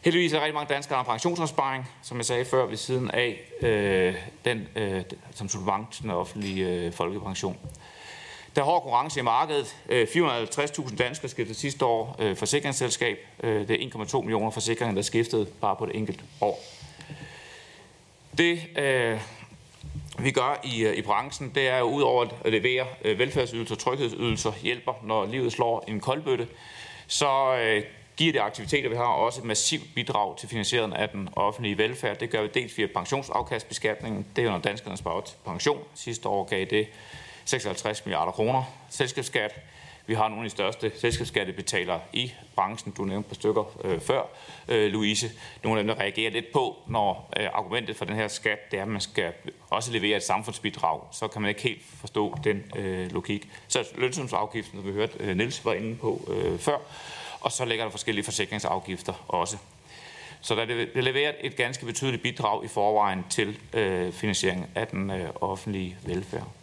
Heldigvis 0.00 0.32
er 0.32 0.36
der 0.36 0.44
rigtig 0.44 0.54
mange 0.54 0.74
danskere, 0.74 0.98
der 0.98 1.04
har 1.04 1.12
pensionsopsparing, 1.12 1.88
som 2.02 2.16
jeg 2.16 2.26
sagde 2.26 2.44
før, 2.44 2.66
ved 2.66 2.76
siden 2.76 3.10
af 3.10 3.40
øh, 3.60 4.14
den, 4.44 4.68
øh, 4.76 5.02
som 5.34 5.48
supplement 5.48 5.92
til 5.92 6.02
den 6.02 6.10
offentlige 6.10 6.68
øh, 6.68 6.92
folkepension. 6.92 7.58
Der 8.56 8.62
er 8.62 8.66
hård 8.66 8.82
konkurrence 8.82 9.20
i 9.20 9.22
markedet. 9.22 9.76
Øh, 9.88 10.06
450.000 10.10 10.96
danskere 10.96 11.28
skiftede 11.28 11.58
sidste 11.58 11.84
år 11.84 12.16
øh, 12.18 12.36
forsikringsselskab. 12.36 13.18
Øh, 13.42 13.68
det 13.68 13.84
er 13.84 14.04
1,2 14.04 14.20
millioner 14.20 14.50
forsikringer, 14.50 14.94
der 14.94 15.02
skiftede 15.02 15.46
bare 15.60 15.76
på 15.76 15.86
det 15.86 15.96
enkelte 15.96 16.24
år. 16.40 16.60
Det, 18.38 18.78
øh, 18.78 19.20
vi 20.18 20.30
gør 20.30 20.60
i, 20.64 20.84
øh, 20.84 20.96
i 20.96 21.02
branchen, 21.02 21.52
det 21.54 21.68
er 21.68 21.78
jo 21.78 21.84
ud 21.84 22.02
over 22.02 22.26
at 22.44 22.52
levere 22.52 22.86
velfærdsydelser, 23.04 23.74
tryghedsydelser, 23.74 24.52
hjælper, 24.62 24.92
når 25.02 25.26
livet 25.26 25.52
slår 25.52 25.84
en 25.88 26.00
koldbøtte, 26.00 26.48
så 27.10 27.56
øh, 27.56 27.82
giver 28.16 28.32
det 28.32 28.40
aktiviteter, 28.40 28.88
vi 28.88 28.96
har 28.96 29.04
også 29.04 29.40
et 29.40 29.46
massivt 29.46 29.84
bidrag 29.94 30.36
til 30.36 30.48
finansieringen 30.48 30.96
af 30.96 31.08
den 31.08 31.28
offentlige 31.36 31.78
velfærd. 31.78 32.18
Det 32.18 32.30
gør 32.30 32.42
vi 32.42 32.48
dels 32.54 32.78
via 32.78 32.86
pensionsafkastbeskatningen. 32.94 34.26
Det 34.36 34.42
er 34.42 34.46
jo, 34.46 34.50
når 34.50 34.58
danskerne 34.58 34.96
sparer 34.96 35.20
til 35.20 35.36
pension. 35.44 35.84
Sidste 35.94 36.28
år 36.28 36.44
gav 36.44 36.64
det 36.64 36.88
56 37.44 38.06
milliarder 38.06 38.32
kroner. 38.32 38.62
Selskabsskat 38.90 39.60
Vi 40.10 40.14
har 40.14 40.28
nogle 40.28 40.44
af 40.44 40.50
de 40.50 40.50
største 40.50 40.92
selskabsskattebetalere 41.00 42.00
i 42.12 42.32
branchen. 42.54 42.92
Du 42.92 43.04
nævnte 43.04 43.26
et 43.26 43.26
par 43.26 43.34
stykker 43.34 43.78
øh, 43.84 44.00
før, 44.00 44.22
øh, 44.68 44.92
Louise. 44.92 45.30
Nogle 45.64 45.80
af 45.80 45.84
dem, 45.84 45.94
der 45.94 46.02
reagerer 46.02 46.30
lidt 46.30 46.52
på, 46.52 46.76
når 46.86 47.32
øh, 47.40 47.46
argumentet 47.52 47.96
for 47.96 48.04
den 48.04 48.14
her 48.14 48.28
skat, 48.28 48.70
det 48.70 48.78
er, 48.78 48.82
at 48.82 48.88
man 48.88 49.00
skal 49.00 49.32
også 49.70 49.92
levere 49.92 50.16
et 50.16 50.22
samfundsbidrag. 50.22 51.00
Så 51.12 51.28
kan 51.28 51.42
man 51.42 51.48
ikke 51.48 51.62
helt 51.62 51.82
forstå 52.00 52.36
den 52.44 52.72
øh, 52.76 53.12
logik. 53.12 53.48
Så 53.68 53.84
lønsumsafgiften, 53.98 54.78
som 54.78 54.86
vi 54.86 54.92
hørte 54.92 55.12
øh, 55.20 55.36
Niels 55.36 55.64
var 55.64 55.72
inde 55.72 55.96
på 55.96 56.28
øh, 56.28 56.58
før, 56.58 56.76
og 57.40 57.52
så 57.52 57.64
ligger 57.64 57.84
der 57.84 57.90
forskellige 57.90 58.24
forsikringsafgifter 58.24 59.24
også. 59.28 59.56
Så 60.40 60.54
der 60.54 60.62
er 60.94 61.00
leveret 61.00 61.34
et 61.40 61.56
ganske 61.56 61.86
betydeligt 61.86 62.22
bidrag 62.22 62.64
i 62.64 62.68
forvejen 62.68 63.24
til 63.30 63.58
øh, 63.72 64.12
finansiering 64.12 64.70
af 64.74 64.86
den 64.86 65.10
øh, 65.10 65.28
offentlige 65.40 65.96
velfærd. 66.06 66.59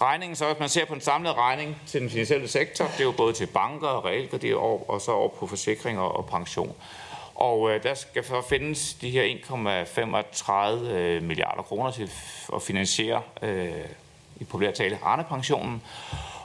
Regningen, 0.00 0.36
så 0.36 0.46
hvis 0.46 0.58
man 0.58 0.68
ser 0.68 0.84
på 0.84 0.94
den 0.94 1.02
samlede 1.02 1.34
regning 1.34 1.76
til 1.86 2.00
den 2.00 2.10
finansielle 2.10 2.48
sektor, 2.48 2.84
det 2.84 3.00
er 3.00 3.04
jo 3.04 3.12
både 3.12 3.32
til 3.32 3.46
banker, 3.46 4.06
realkredit 4.06 4.54
og, 4.54 4.90
og 4.90 5.00
så 5.00 5.12
over 5.12 5.28
på 5.28 5.46
forsikringer 5.46 6.02
og 6.02 6.26
pension. 6.26 6.76
Og 7.34 7.70
øh, 7.70 7.82
der 7.82 7.94
skal 7.94 8.24
så 8.24 8.42
findes 8.48 8.94
de 8.94 9.10
her 9.10 9.22
1,35 9.22 10.84
øh, 10.90 11.22
milliarder 11.22 11.62
kroner 11.62 11.90
til 11.90 12.10
at 12.54 12.62
finansiere 12.62 13.22
øh, 13.42 13.70
i 14.40 14.44
populært 14.44 14.74
tale 14.74 14.98
Arne-pensionen. 15.02 15.82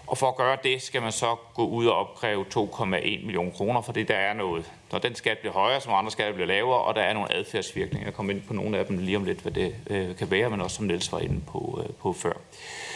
Og 0.08 0.18
for 0.18 0.28
at 0.28 0.36
gøre 0.36 0.58
det, 0.64 0.82
skal 0.82 1.02
man 1.02 1.12
så 1.12 1.36
gå 1.54 1.68
ud 1.68 1.86
og 1.86 1.96
opkræve 1.96 2.46
2,1 2.56 2.86
millioner 3.26 3.52
kroner, 3.52 3.82
fordi 3.82 4.04
der 4.04 4.16
er 4.16 4.34
noget. 4.34 4.72
Når 4.92 5.00
den 5.00 5.16
skat 5.16 5.38
bliver 5.38 5.54
højere, 5.54 5.82
som 5.82 5.94
andre 5.94 6.12
skatter 6.12 6.34
bliver 6.34 6.48
lavere, 6.48 6.82
og 6.82 6.96
der 6.96 7.02
er 7.02 7.14
nogle 7.14 7.36
adfærdsvirkninger. 7.36 8.08
Jeg 8.08 8.14
kommer 8.14 8.34
ind 8.34 8.42
på 8.42 8.54
nogle 8.54 8.78
af 8.78 8.86
dem 8.86 8.98
lige 8.98 9.18
om 9.18 9.24
lidt, 9.24 9.40
hvad 9.40 9.52
det 9.52 9.76
øh, 9.88 10.16
kan 10.16 10.32
være, 10.32 10.50
men 10.50 10.62
også 10.62 10.76
som 10.76 10.86
Niels 10.86 11.12
var 11.12 11.20
inde 11.20 11.42
på, 11.48 11.84
øh, 11.84 11.94
på 11.94 12.14
før. 12.14 12.30
Øh, 12.30 12.91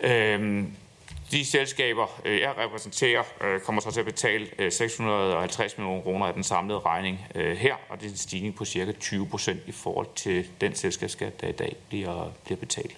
Øhm, 0.00 0.76
de 1.30 1.44
selskaber, 1.44 2.20
øh, 2.24 2.40
jeg 2.40 2.54
repræsenterer, 2.58 3.22
øh, 3.44 3.60
kommer 3.60 3.82
så 3.82 3.90
til 3.90 4.00
at 4.00 4.06
betale 4.06 4.46
øh, 4.58 4.72
650 4.72 5.78
millioner 5.78 6.02
kroner 6.02 6.26
af 6.26 6.34
den 6.34 6.42
samlede 6.42 6.78
regning 6.78 7.26
her, 7.34 7.74
og 7.88 8.00
det 8.00 8.06
er 8.06 8.10
en 8.10 8.16
stigning 8.16 8.54
på 8.54 8.64
cirka 8.64 8.92
20 8.92 9.26
procent 9.26 9.60
i 9.66 9.72
forhold 9.72 10.06
til 10.16 10.46
den 10.60 10.74
selskabsskat, 10.74 11.40
der 11.40 11.48
i 11.48 11.52
dag 11.52 11.76
bliver, 11.88 12.32
bliver 12.44 12.58
betalt. 12.58 12.96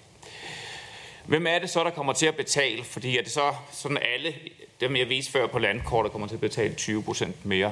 Hvem 1.25 1.47
er 1.47 1.59
det 1.59 1.69
så, 1.69 1.83
der 1.83 1.89
kommer 1.89 2.13
til 2.13 2.25
at 2.25 2.35
betale? 2.35 2.83
Fordi 2.83 3.17
er 3.17 3.21
det 3.21 3.31
så 3.31 3.53
sådan 3.71 3.97
alle, 4.15 4.33
dem 4.79 4.95
jeg 4.95 5.09
viste 5.09 5.31
før 5.31 5.47
på 5.47 5.59
landkortet, 5.59 6.11
kommer 6.11 6.27
til 6.27 6.35
at 6.35 6.41
betale 6.41 6.73
20 6.73 7.03
procent 7.03 7.45
mere? 7.45 7.71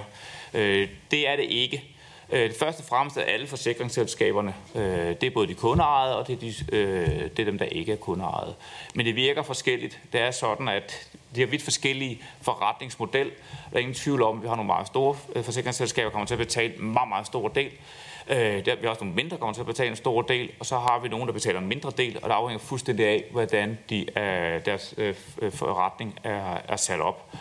Øh, 0.54 0.90
det 1.12 1.28
er 1.28 1.36
det 1.36 1.46
ikke. 1.50 1.91
Øh, 2.32 2.50
det 2.50 2.58
første 2.58 2.82
og 2.82 2.86
fremmest 2.86 3.18
er 3.18 3.22
alle 3.22 3.48
forsikringsselskaberne. 3.48 4.56
Øh, 4.76 4.82
det 5.22 5.24
er 5.24 5.32
både 5.32 5.48
de 5.48 5.54
kundeejede, 5.54 6.18
og 6.18 6.28
det 6.28 6.34
er, 6.34 6.40
de, 6.40 6.78
øh, 6.78 7.08
det 7.08 7.40
er 7.40 7.46
dem, 7.46 7.58
der 7.58 7.66
ikke 7.66 7.92
er 7.92 7.96
kundeejede. 7.96 8.56
Men 8.96 9.06
det 9.06 9.16
virker 9.16 9.44
forskelligt. 9.44 10.00
Det 10.14 10.22
er 10.22 10.32
sådan, 10.32 10.68
at 10.68 11.08
de 11.36 11.40
har 11.40 11.48
vidt 11.48 11.62
forskellige 11.62 12.22
forretningsmodel. 12.42 13.32
Der 13.72 13.76
er 13.76 13.80
ingen 13.80 13.94
tvivl 13.94 14.22
om, 14.22 14.38
at 14.38 14.44
vi 14.44 14.48
har 14.48 14.56
nogle 14.56 14.68
meget 14.68 14.88
store 14.88 15.16
forsikringsselskaber, 15.44 16.10
der 16.10 16.12
kommer 16.12 16.28
til 16.28 16.34
at 16.34 16.40
betale 16.40 16.76
en 16.76 16.94
meget, 16.94 17.10
meget 17.10 17.28
stor 17.28 17.48
del. 17.48 17.72
Der, 18.30 18.76
vi 18.76 18.82
har 18.82 18.90
også 18.90 19.04
nogle 19.04 19.16
mindre, 19.16 19.30
der 19.30 19.40
kommer 19.40 19.54
til 19.54 19.62
at 19.62 19.68
betale 19.68 19.90
en 19.90 19.96
stor 19.96 20.22
del, 20.22 20.52
og 20.60 20.66
så 20.66 20.78
har 20.78 21.00
vi 21.00 21.10
nogle, 21.10 21.26
der 21.26 21.34
betaler 21.34 21.60
en 21.60 21.68
mindre 21.68 21.92
del, 21.98 22.20
og 22.22 22.30
det 22.30 22.36
afhænger 22.36 22.60
fuldstændig 22.60 23.06
af, 23.06 23.24
hvordan 23.32 23.78
de, 23.90 24.06
deres 24.66 24.96
forretning 25.50 26.20
er, 26.24 26.58
er 26.68 26.76
sat 26.76 27.00
op. 27.00 27.32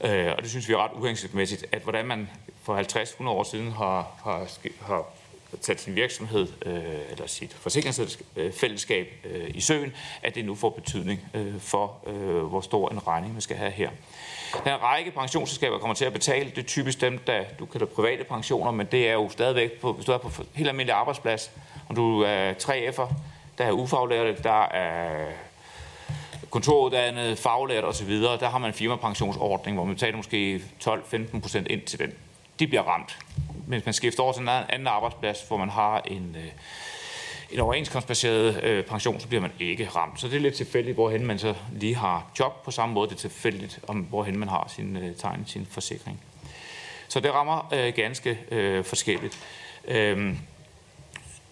Øh, 0.00 0.32
og 0.36 0.42
det 0.42 0.50
synes 0.50 0.68
vi 0.68 0.72
er 0.72 0.84
ret 0.84 0.92
uhensigtsmæssigt, 0.94 1.66
at 1.72 1.82
hvordan 1.82 2.06
man 2.06 2.28
for 2.62 2.80
50-100 3.22 3.28
år 3.28 3.42
siden 3.42 3.72
har, 3.72 4.06
har, 4.24 4.48
har 4.82 5.04
sat 5.60 5.80
sin 5.80 5.94
virksomhed 5.94 6.48
øh, 6.66 6.82
eller 7.10 7.26
sit 7.26 7.54
forsikringsfællesskab 7.54 9.08
øh, 9.24 9.50
i 9.54 9.60
søen, 9.60 9.92
at 10.22 10.34
det 10.34 10.44
nu 10.44 10.54
får 10.54 10.70
betydning 10.70 11.20
øh, 11.34 11.60
for, 11.60 11.96
øh, 12.06 12.42
hvor 12.42 12.60
stor 12.60 12.90
en 12.90 13.06
regning 13.06 13.32
man 13.32 13.42
skal 13.42 13.56
have 13.56 13.70
her. 13.70 13.90
Der 14.64 14.70
er 14.70 14.74
en 14.74 14.82
række 14.82 15.10
pensionsselskaber, 15.10 15.78
kommer 15.78 15.94
til 15.94 16.04
at 16.04 16.12
betale. 16.12 16.50
Det 16.50 16.58
er 16.58 16.66
typisk 16.66 17.00
dem, 17.00 17.18
der 17.18 17.44
du 17.58 17.66
kan 17.66 17.86
private 17.94 18.24
pensioner, 18.24 18.70
men 18.70 18.86
det 18.86 19.08
er 19.08 19.12
jo 19.12 19.28
stadigvæk, 19.28 19.80
på, 19.80 19.92
hvis 19.92 20.06
du 20.06 20.12
er 20.12 20.18
på 20.18 20.30
helt 20.54 20.68
almindelig 20.68 20.94
arbejdsplads, 20.94 21.50
og 21.88 21.96
du 21.96 22.20
er 22.20 22.52
3F'er, 22.52 23.12
der 23.58 23.64
er 23.64 23.72
ufaglærte, 23.72 24.42
der 24.42 24.62
er 24.62 25.26
kontoruddannet, 26.50 27.38
faglært 27.38 27.84
osv., 27.84 28.20
der 28.20 28.48
har 28.48 28.58
man 28.58 28.70
en 28.70 28.74
firmapensionsordning, 28.74 29.76
hvor 29.76 29.84
man 29.84 29.94
betaler 29.94 30.16
måske 30.16 30.62
12-15 30.84 31.40
procent 31.40 31.68
ind 31.68 31.82
til 31.82 31.98
den. 31.98 32.12
De 32.58 32.66
bliver 32.66 32.82
ramt. 32.82 33.18
Mens 33.66 33.84
man 33.84 33.94
skifter 33.94 34.22
over 34.22 34.32
til 34.32 34.42
en 34.42 34.48
anden 34.48 34.86
arbejdsplads, 34.86 35.48
hvor 35.48 35.56
man 35.56 35.68
har 35.68 36.00
en, 36.00 36.36
øh, 36.38 36.50
en 37.50 37.60
overenskomstbaseret 37.60 38.64
øh, 38.64 38.84
pension, 38.84 39.20
så 39.20 39.28
bliver 39.28 39.40
man 39.40 39.52
ikke 39.60 39.88
ramt. 39.88 40.20
Så 40.20 40.28
det 40.28 40.36
er 40.36 40.40
lidt 40.40 40.54
tilfældigt, 40.54 40.94
hvorhen 40.94 41.26
man 41.26 41.38
så 41.38 41.54
lige 41.72 41.96
har 41.96 42.30
job. 42.38 42.64
På 42.64 42.70
samme 42.70 42.94
måde 42.94 43.08
det 43.08 43.14
er 43.14 43.18
tilfældigt, 43.18 43.80
om 43.88 43.96
hvorhen 43.96 44.38
man 44.38 44.48
har 44.48 44.72
sin 44.76 44.96
øh, 44.96 45.16
tegn, 45.16 45.44
sin 45.46 45.66
forsikring. 45.70 46.20
Så 47.08 47.20
det 47.20 47.32
rammer 47.32 47.68
øh, 47.72 47.92
ganske 47.96 48.38
øh, 48.50 48.84
forskelligt. 48.84 49.38
Øh, 49.88 50.34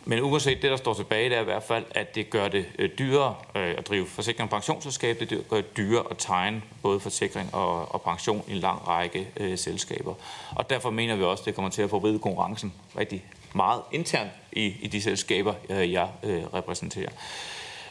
men 0.08 0.22
uanset 0.22 0.62
det, 0.62 0.70
der 0.70 0.76
står 0.76 0.94
tilbage, 0.94 1.30
det 1.30 1.36
er 1.36 1.40
i 1.40 1.44
hvert 1.44 1.62
fald, 1.62 1.84
at 1.90 2.14
det 2.14 2.30
gør 2.30 2.48
det 2.48 2.66
øh, 2.78 2.90
dyrere 2.98 3.34
øh, 3.56 3.74
at 3.78 3.88
drive 3.88 4.06
forsikring 4.06 4.42
og 4.42 4.50
pensionsselskab. 4.50 5.20
Det 5.20 5.44
gør 5.50 5.56
det 5.56 5.76
dyrere 5.76 6.04
at 6.10 6.16
tegne 6.18 6.62
både 6.82 7.00
forsikring 7.00 7.54
og, 7.54 7.94
og 7.94 8.02
pension 8.02 8.44
i 8.48 8.52
en 8.52 8.58
lang 8.58 8.88
række 8.88 9.28
øh, 9.36 9.58
selskaber. 9.58 10.14
Og 10.50 10.70
derfor 10.70 10.90
mener 10.90 11.16
vi 11.16 11.22
også, 11.22 11.42
at 11.42 11.46
det 11.46 11.54
kommer 11.54 11.70
til 11.70 11.82
at 11.82 11.90
forvride 11.90 12.18
konkurrencen 12.18 12.72
rigtig 12.98 13.24
meget 13.54 13.80
internt 13.92 14.30
i, 14.52 14.74
i 14.80 14.86
de 14.86 15.02
selskaber, 15.02 15.54
øh, 15.70 15.92
jeg 15.92 16.08
øh, 16.22 16.44
repræsenterer. 16.54 17.10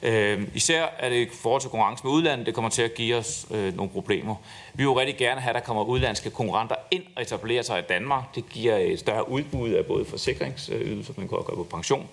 Øh, 0.04 0.48
især 0.54 0.86
er 1.00 1.10
det 1.10 1.16
i 1.16 1.30
forhold 1.42 1.62
til 1.62 1.70
konkurrence 1.70 2.04
med 2.04 2.14
udlandet, 2.14 2.46
det 2.46 2.54
kommer 2.54 2.70
til 2.70 2.82
at 2.82 2.94
give 2.94 3.16
os 3.16 3.46
øh, 3.52 3.76
nogle 3.76 3.92
problemer. 3.92 4.36
Vi 4.74 4.78
vil 4.78 4.84
jo 4.84 5.00
rigtig 5.00 5.18
gerne 5.18 5.42
have, 5.42 5.50
at 5.50 5.56
der 5.56 5.62
kommer 5.62 5.84
udlandske 5.84 6.30
konkurrenter 6.30 6.76
ind 6.92 7.04
og 7.16 7.22
etablerer 7.22 7.64
sig 7.64 7.80
i 7.80 7.84
Danmark. 7.90 8.36
Det 8.36 8.50
giver 8.50 8.76
et 8.78 9.00
større 9.00 9.30
udbud 9.30 9.70
af 9.70 9.86
både 9.86 10.06
forsikringsydelser, 10.06 11.14
man 11.18 11.28
kan 11.28 11.38
også 11.38 11.48
gøre 11.48 11.58
på 11.58 11.64
pension. 11.64 12.08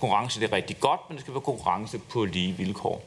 Konkurrence 0.00 0.40
det 0.40 0.52
er 0.52 0.56
rigtig 0.56 0.80
godt, 0.80 1.00
men 1.08 1.16
det 1.16 1.20
skal 1.20 1.34
være 1.34 1.40
konkurrence 1.40 1.98
på 1.98 2.24
lige 2.24 2.52
vilkår. 2.52 3.02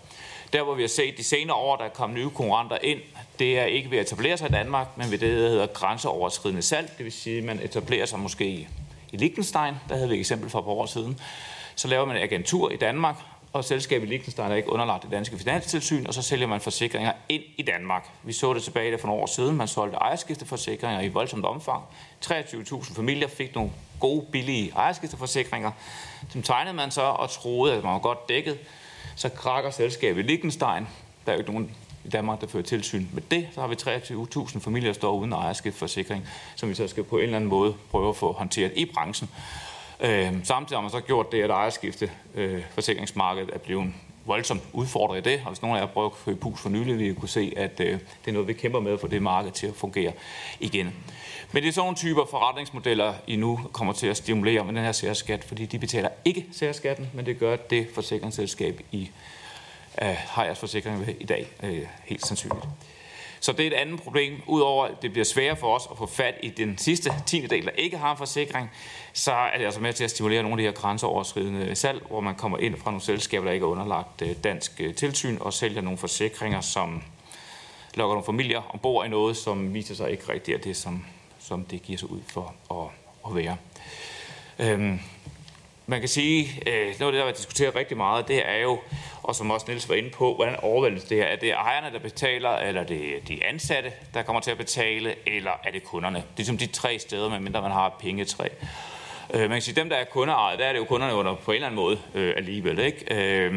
Der, 0.53 0.63
hvor 0.63 0.73
vi 0.73 0.83
har 0.83 0.87
set 0.87 1.17
de 1.17 1.23
senere 1.23 1.55
år, 1.55 1.75
der 1.75 1.83
er 1.83 1.89
kommet 1.89 2.19
nye 2.19 2.29
konkurrenter 2.29 2.77
ind, 2.83 2.99
det 3.39 3.59
er 3.59 3.65
ikke 3.65 3.91
ved 3.91 3.97
at 3.97 4.05
etablere 4.05 4.37
sig 4.37 4.49
i 4.49 4.51
Danmark, 4.51 4.87
men 4.97 5.11
ved 5.11 5.17
det, 5.17 5.41
der 5.41 5.49
hedder 5.49 5.67
grænseoverskridende 5.67 6.61
salg. 6.61 6.91
Det 6.97 7.03
vil 7.05 7.13
sige, 7.13 7.37
at 7.37 7.43
man 7.43 7.59
etablerer 7.63 8.05
sig 8.05 8.19
måske 8.19 8.67
i 9.11 9.17
Liechtenstein, 9.17 9.73
der 9.89 9.95
havde 9.95 10.09
vi 10.09 10.15
et 10.15 10.19
eksempel 10.19 10.49
for 10.49 10.59
et 10.59 10.65
par 10.65 10.71
år 10.71 10.85
siden. 10.85 11.19
Så 11.75 11.87
laver 11.87 12.05
man 12.05 12.17
en 12.17 12.23
agentur 12.23 12.71
i 12.71 12.75
Danmark, 12.75 13.15
og 13.55 13.63
selskabet 13.63 14.09
Liechtenstein 14.09 14.51
er 14.51 14.55
ikke 14.55 14.71
underlagt 14.71 15.03
det 15.03 15.11
danske 15.11 15.37
finanstilsyn, 15.37 16.05
og 16.05 16.13
så 16.13 16.21
sælger 16.21 16.47
man 16.47 16.61
forsikringer 16.61 17.11
ind 17.29 17.43
i 17.57 17.61
Danmark. 17.61 18.09
Vi 18.23 18.33
så 18.33 18.53
det 18.53 18.63
tilbage 18.63 18.91
der 18.91 18.97
for 18.97 19.07
nogle 19.07 19.21
år 19.21 19.25
siden. 19.25 19.55
Man 19.55 19.67
solgte 19.67 19.97
ejerskifteforsikringer 19.97 21.01
i 21.01 21.07
voldsomt 21.07 21.45
omfang. 21.45 21.83
23.000 22.25 22.95
familier 22.95 23.27
fik 23.27 23.55
nogle 23.55 23.71
gode, 23.99 24.25
billige 24.31 24.71
ejerskifteforsikringer. 24.75 25.71
Dem 26.33 26.43
tegnede 26.43 26.75
man 26.75 26.91
så 26.91 27.01
og 27.01 27.29
troede, 27.29 27.73
at 27.73 27.83
man 27.83 27.93
var 27.93 27.99
godt 27.99 28.29
dækket. 28.29 28.59
Så 29.15 29.29
krakker 29.29 29.71
selskabet 29.71 30.25
Liechtenstein. 30.25 30.87
Der 31.25 31.31
er 31.31 31.35
jo 31.35 31.39
ikke 31.39 31.51
nogen 31.51 31.71
i 32.05 32.09
Danmark, 32.09 32.41
der 32.41 32.47
fører 32.47 32.63
tilsyn 32.63 33.05
med 33.13 33.21
det. 33.31 33.47
Så 33.53 33.61
har 33.61 33.67
vi 33.67 33.75
23.000 33.75 34.59
familier, 34.59 34.89
der 34.89 34.93
står 34.93 35.13
uden 35.13 35.33
ejerskifteforsikring, 35.33 36.27
som 36.55 36.69
vi 36.69 36.73
så 36.73 36.87
skal 36.87 37.03
på 37.03 37.17
en 37.17 37.23
eller 37.23 37.35
anden 37.35 37.49
måde 37.49 37.75
prøve 37.91 38.09
at 38.09 38.15
få 38.15 38.31
håndteret 38.31 38.71
i 38.75 38.85
branchen. 38.85 39.29
Øh, 39.99 40.33
samtidig 40.43 40.77
har 40.77 40.81
man 40.81 40.91
så 40.91 40.99
gjort 40.99 41.31
det, 41.31 41.43
at 41.43 41.49
ejerskifte 41.49 42.11
øh, 42.35 42.63
forsikringsmarkedet 42.73 43.49
er 43.53 43.57
blevet 43.57 43.93
voldsomt 44.25 44.61
udfordret 44.73 45.17
i 45.17 45.29
det, 45.29 45.41
og 45.45 45.47
hvis 45.47 45.61
nogen 45.61 45.77
af 45.77 45.81
jer 45.81 45.87
prøver 45.87 46.09
at 46.09 46.15
købe 46.25 46.43
hus 46.43 46.61
for 46.61 46.69
nylig, 46.69 46.97
vil 46.97 47.09
I 47.09 47.13
kunne 47.13 47.29
se, 47.29 47.53
at 47.57 47.79
øh, 47.79 47.91
det 47.91 48.27
er 48.27 48.31
noget, 48.31 48.47
vi 48.47 48.53
kæmper 48.53 48.79
med 48.79 48.97
for 48.97 49.07
det 49.07 49.21
marked 49.21 49.51
til 49.51 49.67
at 49.67 49.75
fungere 49.75 50.11
igen. 50.59 50.93
Men 51.51 51.63
det 51.63 51.69
er 51.69 51.73
sådan 51.73 51.85
nogle 51.85 51.97
typer 51.97 52.25
forretningsmodeller, 52.29 53.13
I 53.27 53.35
nu 53.35 53.59
kommer 53.73 53.93
til 53.93 54.07
at 54.07 54.17
stimulere 54.17 54.65
med 54.65 54.73
den 54.73 54.83
her 54.83 54.91
særskat, 54.91 55.43
fordi 55.43 55.65
de 55.65 55.79
betaler 55.79 56.09
ikke 56.25 56.45
særskatten, 56.51 57.09
men 57.13 57.25
det 57.25 57.39
gør 57.39 57.55
det 57.55 57.87
forsikringsselskab, 57.93 58.81
I 58.91 59.09
øh, 60.01 60.15
har 60.17 60.43
jeres 60.43 60.59
forsikring 60.59 61.07
ved 61.07 61.13
i 61.19 61.25
dag, 61.25 61.47
øh, 61.63 61.81
helt 62.05 62.25
sandsynligt. 62.25 62.65
Så 63.45 63.51
det 63.51 63.63
er 63.63 63.67
et 63.67 63.73
andet 63.73 64.01
problem. 64.01 64.41
Udover 64.47 64.85
at 64.85 65.01
det 65.01 65.11
bliver 65.11 65.25
sværere 65.25 65.55
for 65.55 65.75
os 65.75 65.87
at 65.91 65.97
få 65.97 66.05
fat 66.05 66.35
i 66.43 66.49
den 66.49 66.77
sidste 66.77 67.13
tiende 67.25 67.47
del, 67.47 67.65
der 67.65 67.71
ikke 67.71 67.97
har 67.97 68.11
en 68.11 68.17
forsikring, 68.17 68.71
så 69.13 69.31
er 69.31 69.57
det 69.57 69.65
altså 69.65 69.79
med 69.81 69.93
til 69.93 70.03
at 70.03 70.09
stimulere 70.09 70.43
nogle 70.43 70.53
af 70.53 70.57
de 70.57 70.63
her 70.63 70.81
grænseoverskridende 70.81 71.75
salg, 71.75 72.03
hvor 72.07 72.19
man 72.19 72.35
kommer 72.35 72.57
ind 72.57 72.77
fra 72.77 72.91
nogle 72.91 73.01
selskaber, 73.01 73.45
der 73.45 73.51
ikke 73.51 73.63
er 73.63 73.67
underlagt 73.67 74.21
øh, 74.21 74.35
dansk 74.43 74.81
øh, 74.81 74.95
tilsyn, 74.95 75.37
og 75.39 75.53
sælger 75.53 75.81
nogle 75.81 75.97
forsikringer, 75.97 76.61
som 76.61 77.03
lokker 77.93 78.15
nogle 78.15 78.25
familier 78.25 78.61
ombord 78.73 79.05
i 79.05 79.09
noget, 79.09 79.37
som 79.37 79.73
viser 79.73 79.95
sig 79.95 80.11
ikke 80.11 80.33
rigtigt 80.33 80.57
er 80.57 80.61
det, 80.61 80.77
som, 80.77 81.05
som 81.39 81.65
det 81.65 81.81
giver 81.83 81.97
sig 81.97 82.11
ud 82.11 82.21
for 82.27 82.55
at, 82.71 82.87
at 83.29 83.35
være. 83.35 83.57
Øhm, 84.59 84.99
man 85.87 85.99
kan 85.99 86.09
sige, 86.09 86.63
øh, 86.67 86.85
noget 86.99 87.01
af 87.01 87.11
det, 87.11 87.13
der 87.13 87.25
har 87.25 87.31
diskuteret 87.31 87.75
rigtig 87.75 87.97
meget, 87.97 88.27
det 88.27 88.49
er 88.49 88.57
jo, 88.57 88.79
og 89.23 89.35
som 89.35 89.51
også 89.51 89.65
Niels 89.67 89.89
var 89.89 89.95
inde 89.95 90.09
på, 90.09 90.35
hvordan 90.35 90.55
overvældes 90.55 91.03
det 91.03 91.17
her? 91.17 91.25
Er 91.25 91.35
det 91.35 91.51
ejerne, 91.51 91.93
der 91.93 91.99
betaler, 91.99 92.49
eller 92.49 92.81
er 92.81 92.85
det 92.85 93.27
de 93.27 93.45
ansatte, 93.45 93.91
der 94.13 94.23
kommer 94.23 94.39
til 94.41 94.51
at 94.51 94.57
betale, 94.57 95.15
eller 95.27 95.51
er 95.63 95.71
det 95.71 95.83
kunderne? 95.83 96.23
Det 96.37 96.43
er 96.43 96.47
som 96.47 96.57
de 96.57 96.67
tre 96.67 96.99
steder, 96.99 97.29
medmindre 97.29 97.61
man 97.61 97.71
har 97.71 97.95
pengetræ. 97.99 98.47
Øh, 99.33 99.39
man 99.39 99.49
kan 99.49 99.61
sige, 99.61 99.75
dem, 99.75 99.89
der 99.89 99.95
er 99.95 100.03
kundeejet, 100.03 100.59
der 100.59 100.65
er 100.65 100.71
det 100.73 100.79
jo 100.79 100.85
kunderne 100.85 101.13
under 101.15 101.35
på 101.35 101.51
en 101.51 101.55
eller 101.55 101.67
anden 101.67 101.81
måde 101.81 101.99
øh, 102.13 102.33
alligevel. 102.37 102.79
Ikke? 102.79 103.15
Øh, 103.15 103.53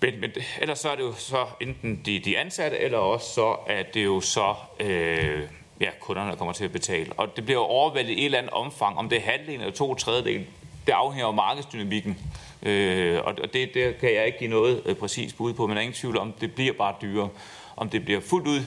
Men, 0.00 0.20
men 0.20 0.30
ellers 0.60 0.78
så 0.78 0.90
er 0.90 0.94
det 0.96 1.02
jo 1.02 1.14
så 1.14 1.46
enten 1.60 2.02
de, 2.06 2.18
de 2.18 2.38
ansatte, 2.38 2.78
eller 2.78 2.98
også 2.98 3.34
så 3.34 3.56
er 3.66 3.82
det 3.82 4.04
jo 4.04 4.20
så 4.20 4.54
øh, 4.80 5.42
ja, 5.80 5.90
kunderne, 6.00 6.30
der 6.30 6.36
kommer 6.36 6.52
til 6.52 6.64
at 6.64 6.72
betale. 6.72 7.12
Og 7.16 7.36
det 7.36 7.44
bliver 7.44 7.60
jo 7.60 7.64
overvældet 7.64 8.10
i 8.10 8.18
et 8.18 8.24
eller 8.24 8.38
andet 8.38 8.52
omfang. 8.52 8.98
Om 8.98 9.08
det 9.08 9.18
er 9.18 9.22
halvdelen 9.22 9.60
eller 9.60 9.74
to 9.74 9.94
tredjedel, 9.94 10.46
det 10.86 10.92
afhænger 10.92 11.26
af 11.26 11.34
markedsdynamikken. 11.34 12.18
Øh, 12.62 13.20
og 13.24 13.36
det, 13.52 13.74
det 13.74 13.98
kan 13.98 14.14
jeg 14.14 14.26
ikke 14.26 14.38
give 14.38 14.50
noget 14.50 14.82
øh, 14.86 14.96
præcis 14.96 15.32
bud 15.32 15.52
på, 15.52 15.66
men 15.66 15.76
der 15.76 15.80
er 15.80 15.82
ingen 15.82 15.94
tvivl 15.94 16.18
om, 16.18 16.32
det 16.40 16.54
bliver 16.54 16.72
bare 16.72 16.94
dyrere. 17.02 17.28
Om 17.76 17.88
det 17.88 18.04
bliver 18.04 18.20
fuldt 18.20 18.48
ud 18.48 18.60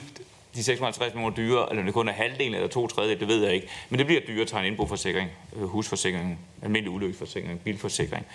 de 0.54 0.64
650 0.64 1.14
millioner 1.14 1.36
dyrere, 1.36 1.70
eller 1.70 1.82
om 1.82 1.86
det 1.86 1.94
kun 1.94 2.08
er 2.08 2.12
halvdelen 2.12 2.54
eller 2.54 2.68
to 2.68 2.86
tredjedel, 2.86 3.20
det 3.20 3.28
ved 3.28 3.44
jeg 3.44 3.54
ikke. 3.54 3.68
Men 3.88 3.98
det 3.98 4.06
bliver 4.06 4.20
dyrere 4.28 4.42
at 4.42 4.48
tage 4.48 4.60
en 4.60 4.66
indboforsikring, 4.66 5.30
øh, 5.56 5.62
husforsikring, 5.62 6.38
almindelig 6.62 6.90
ulykkesforsikring, 6.90 7.60
bilforsikring. 7.60 8.26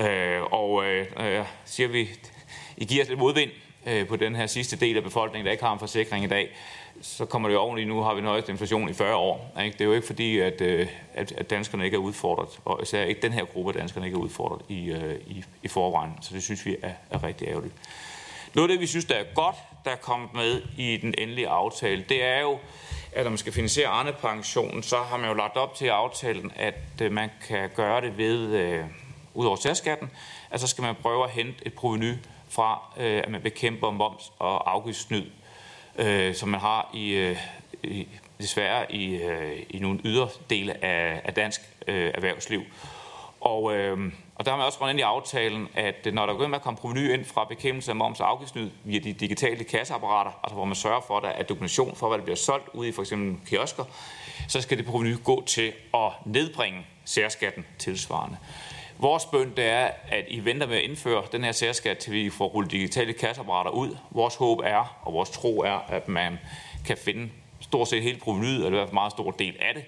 Øh, 0.00 0.42
og 0.42 0.84
øh, 0.84 1.06
øh, 1.20 1.44
siger 1.64 1.88
vi, 1.88 2.08
I 2.76 2.84
giver 2.84 3.02
os 3.02 3.08
lidt 3.08 3.18
modvind 3.18 3.50
øh, 3.86 4.06
på 4.06 4.16
den 4.16 4.36
her 4.36 4.46
sidste 4.46 4.76
del 4.76 4.96
af 4.96 5.02
befolkningen, 5.02 5.46
der 5.46 5.52
ikke 5.52 5.64
har 5.64 5.72
en 5.72 5.78
forsikring 5.78 6.24
i 6.24 6.28
dag, 6.28 6.50
så 7.00 7.24
kommer 7.24 7.48
det 7.48 7.54
jo 7.54 7.60
oveni, 7.60 7.84
nu 7.84 8.00
har 8.00 8.14
vi 8.14 8.20
den 8.20 8.28
højeste 8.28 8.52
inflation 8.52 8.88
i 8.88 8.92
40 8.92 9.16
år. 9.16 9.52
Ikke? 9.64 9.72
Det 9.72 9.80
er 9.80 9.84
jo 9.84 9.92
ikke 9.92 10.06
fordi, 10.06 10.38
at, 10.38 10.60
øh, 10.60 10.86
at, 11.14 11.32
at 11.32 11.50
danskerne 11.50 11.84
ikke 11.84 11.94
er 11.94 11.98
udfordret, 11.98 12.60
og 12.64 12.80
især 12.82 13.04
ikke 13.04 13.22
den 13.22 13.32
her 13.32 13.44
gruppe 13.44 13.70
af 13.70 13.74
danskerne 13.74 14.06
ikke 14.06 14.16
er 14.16 14.20
udfordret 14.20 14.62
i, 14.68 14.90
øh, 14.90 15.14
i, 15.26 15.44
i 15.62 15.68
forvejen. 15.68 16.12
Så 16.20 16.34
det 16.34 16.42
synes 16.42 16.66
vi 16.66 16.76
er, 16.82 16.92
er 17.10 17.24
rigtig 17.24 17.48
ærgerligt. 17.48 17.74
Noget 18.54 18.68
af 18.68 18.74
det, 18.74 18.80
vi 18.80 18.86
synes, 18.86 19.04
der 19.04 19.14
er 19.14 19.24
godt, 19.34 19.56
der 19.84 19.90
er 19.90 19.96
kommet 19.96 20.34
med 20.34 20.62
i 20.78 20.96
den 20.96 21.14
endelige 21.18 21.48
aftale, 21.48 22.04
det 22.08 22.24
er 22.24 22.40
jo, 22.40 22.58
at 23.12 23.24
når 23.24 23.30
man 23.30 23.38
skal 23.38 23.52
finansiere 23.52 23.88
Arne-pensionen, 23.88 24.82
så 24.82 24.96
har 24.96 25.16
man 25.16 25.28
jo 25.28 25.34
lagt 25.34 25.56
op 25.56 25.74
til 25.74 25.86
aftalen, 25.86 26.52
at 26.56 26.74
øh, 27.02 27.12
man 27.12 27.30
kan 27.48 27.70
gøre 27.76 28.00
det 28.00 28.18
ved, 28.18 28.54
øh, 28.54 28.84
ud 29.34 29.46
over 29.46 29.56
særskatten, 29.56 30.10
at 30.50 30.60
så 30.60 30.66
skal 30.66 30.82
man 30.82 30.94
prøve 31.02 31.24
at 31.24 31.30
hente 31.30 31.66
et 31.66 31.74
proveny 31.74 32.14
fra, 32.48 32.92
øh, 32.96 33.22
at 33.24 33.30
man 33.30 33.42
bekæmper 33.42 33.90
moms 33.90 34.32
og 34.38 34.72
afgiftssnyd, 34.72 35.24
øh, 35.98 36.34
som 36.34 36.48
man 36.48 36.60
har 36.60 36.90
i, 36.94 37.10
øh, 37.10 37.36
i 37.82 38.08
desværre 38.40 38.92
i, 38.92 39.22
øh, 39.22 39.62
i 39.70 39.78
nogle 39.78 40.00
yderdele 40.04 40.84
af, 40.84 41.20
af 41.24 41.34
dansk 41.34 41.60
øh, 41.88 42.10
erhvervsliv. 42.14 42.62
Og, 43.40 43.76
øh, 43.76 44.12
og 44.34 44.44
der 44.44 44.50
har 44.50 44.58
man 44.58 44.66
også 44.66 44.80
rundt 44.80 44.90
ind 44.90 44.98
i 44.98 45.02
aftalen, 45.02 45.68
at 45.74 46.08
når 46.12 46.26
der 46.26 46.34
går 46.34 46.46
med 46.46 46.56
at 46.56 46.62
komme 46.62 46.76
proveny 46.76 47.12
ind 47.12 47.24
fra 47.24 47.44
bekæmpelse 47.44 47.90
af 47.90 47.96
moms 47.96 48.20
og 48.20 48.28
afgiftsnyd 48.28 48.70
via 48.84 48.98
de 48.98 49.12
digitale 49.12 49.64
kasseapparater, 49.64 50.30
altså 50.42 50.54
hvor 50.54 50.64
man 50.64 50.74
sørger 50.74 51.00
for, 51.06 51.16
at 51.16 51.22
der 51.22 51.28
er 51.28 51.42
dokumentation 51.42 51.96
for, 51.96 52.08
hvad 52.08 52.18
der 52.18 52.24
bliver 52.24 52.36
solgt 52.36 52.68
ude 52.72 52.88
i 52.88 52.92
for 52.92 53.02
eksempel 53.02 53.46
kiosker, 53.46 53.84
så 54.48 54.60
skal 54.60 54.78
det 54.78 54.86
proveny 54.86 55.22
gå 55.24 55.44
til 55.46 55.72
at 55.94 56.12
nedbringe 56.24 56.86
særskatten 57.04 57.64
tilsvarende. 57.78 58.36
Vores 59.02 59.26
bøn 59.26 59.52
det 59.56 59.64
er, 59.64 59.90
at 60.08 60.24
I 60.28 60.44
venter 60.44 60.66
med 60.66 60.76
at 60.76 60.82
indføre 60.82 61.22
den 61.32 61.44
her 61.44 61.52
særskat, 61.52 61.98
til 61.98 62.12
vi 62.12 62.30
får 62.30 62.46
rullet 62.46 62.72
digitale 62.72 63.12
kasseapparater 63.12 63.70
ud. 63.70 63.96
Vores 64.10 64.36
håb 64.36 64.60
er, 64.64 64.98
og 65.02 65.12
vores 65.12 65.30
tro 65.30 65.58
er, 65.58 65.78
at 65.88 66.08
man 66.08 66.38
kan 66.86 66.96
finde 66.96 67.28
stort 67.60 67.88
set 67.88 68.02
hele 68.02 68.18
provenyet, 68.18 68.56
eller 68.56 68.68
i 68.68 68.70
hvert 68.70 68.88
fald 68.88 68.94
meget 68.94 69.12
stor 69.12 69.30
del 69.30 69.56
af 69.60 69.74
det. 69.74 69.84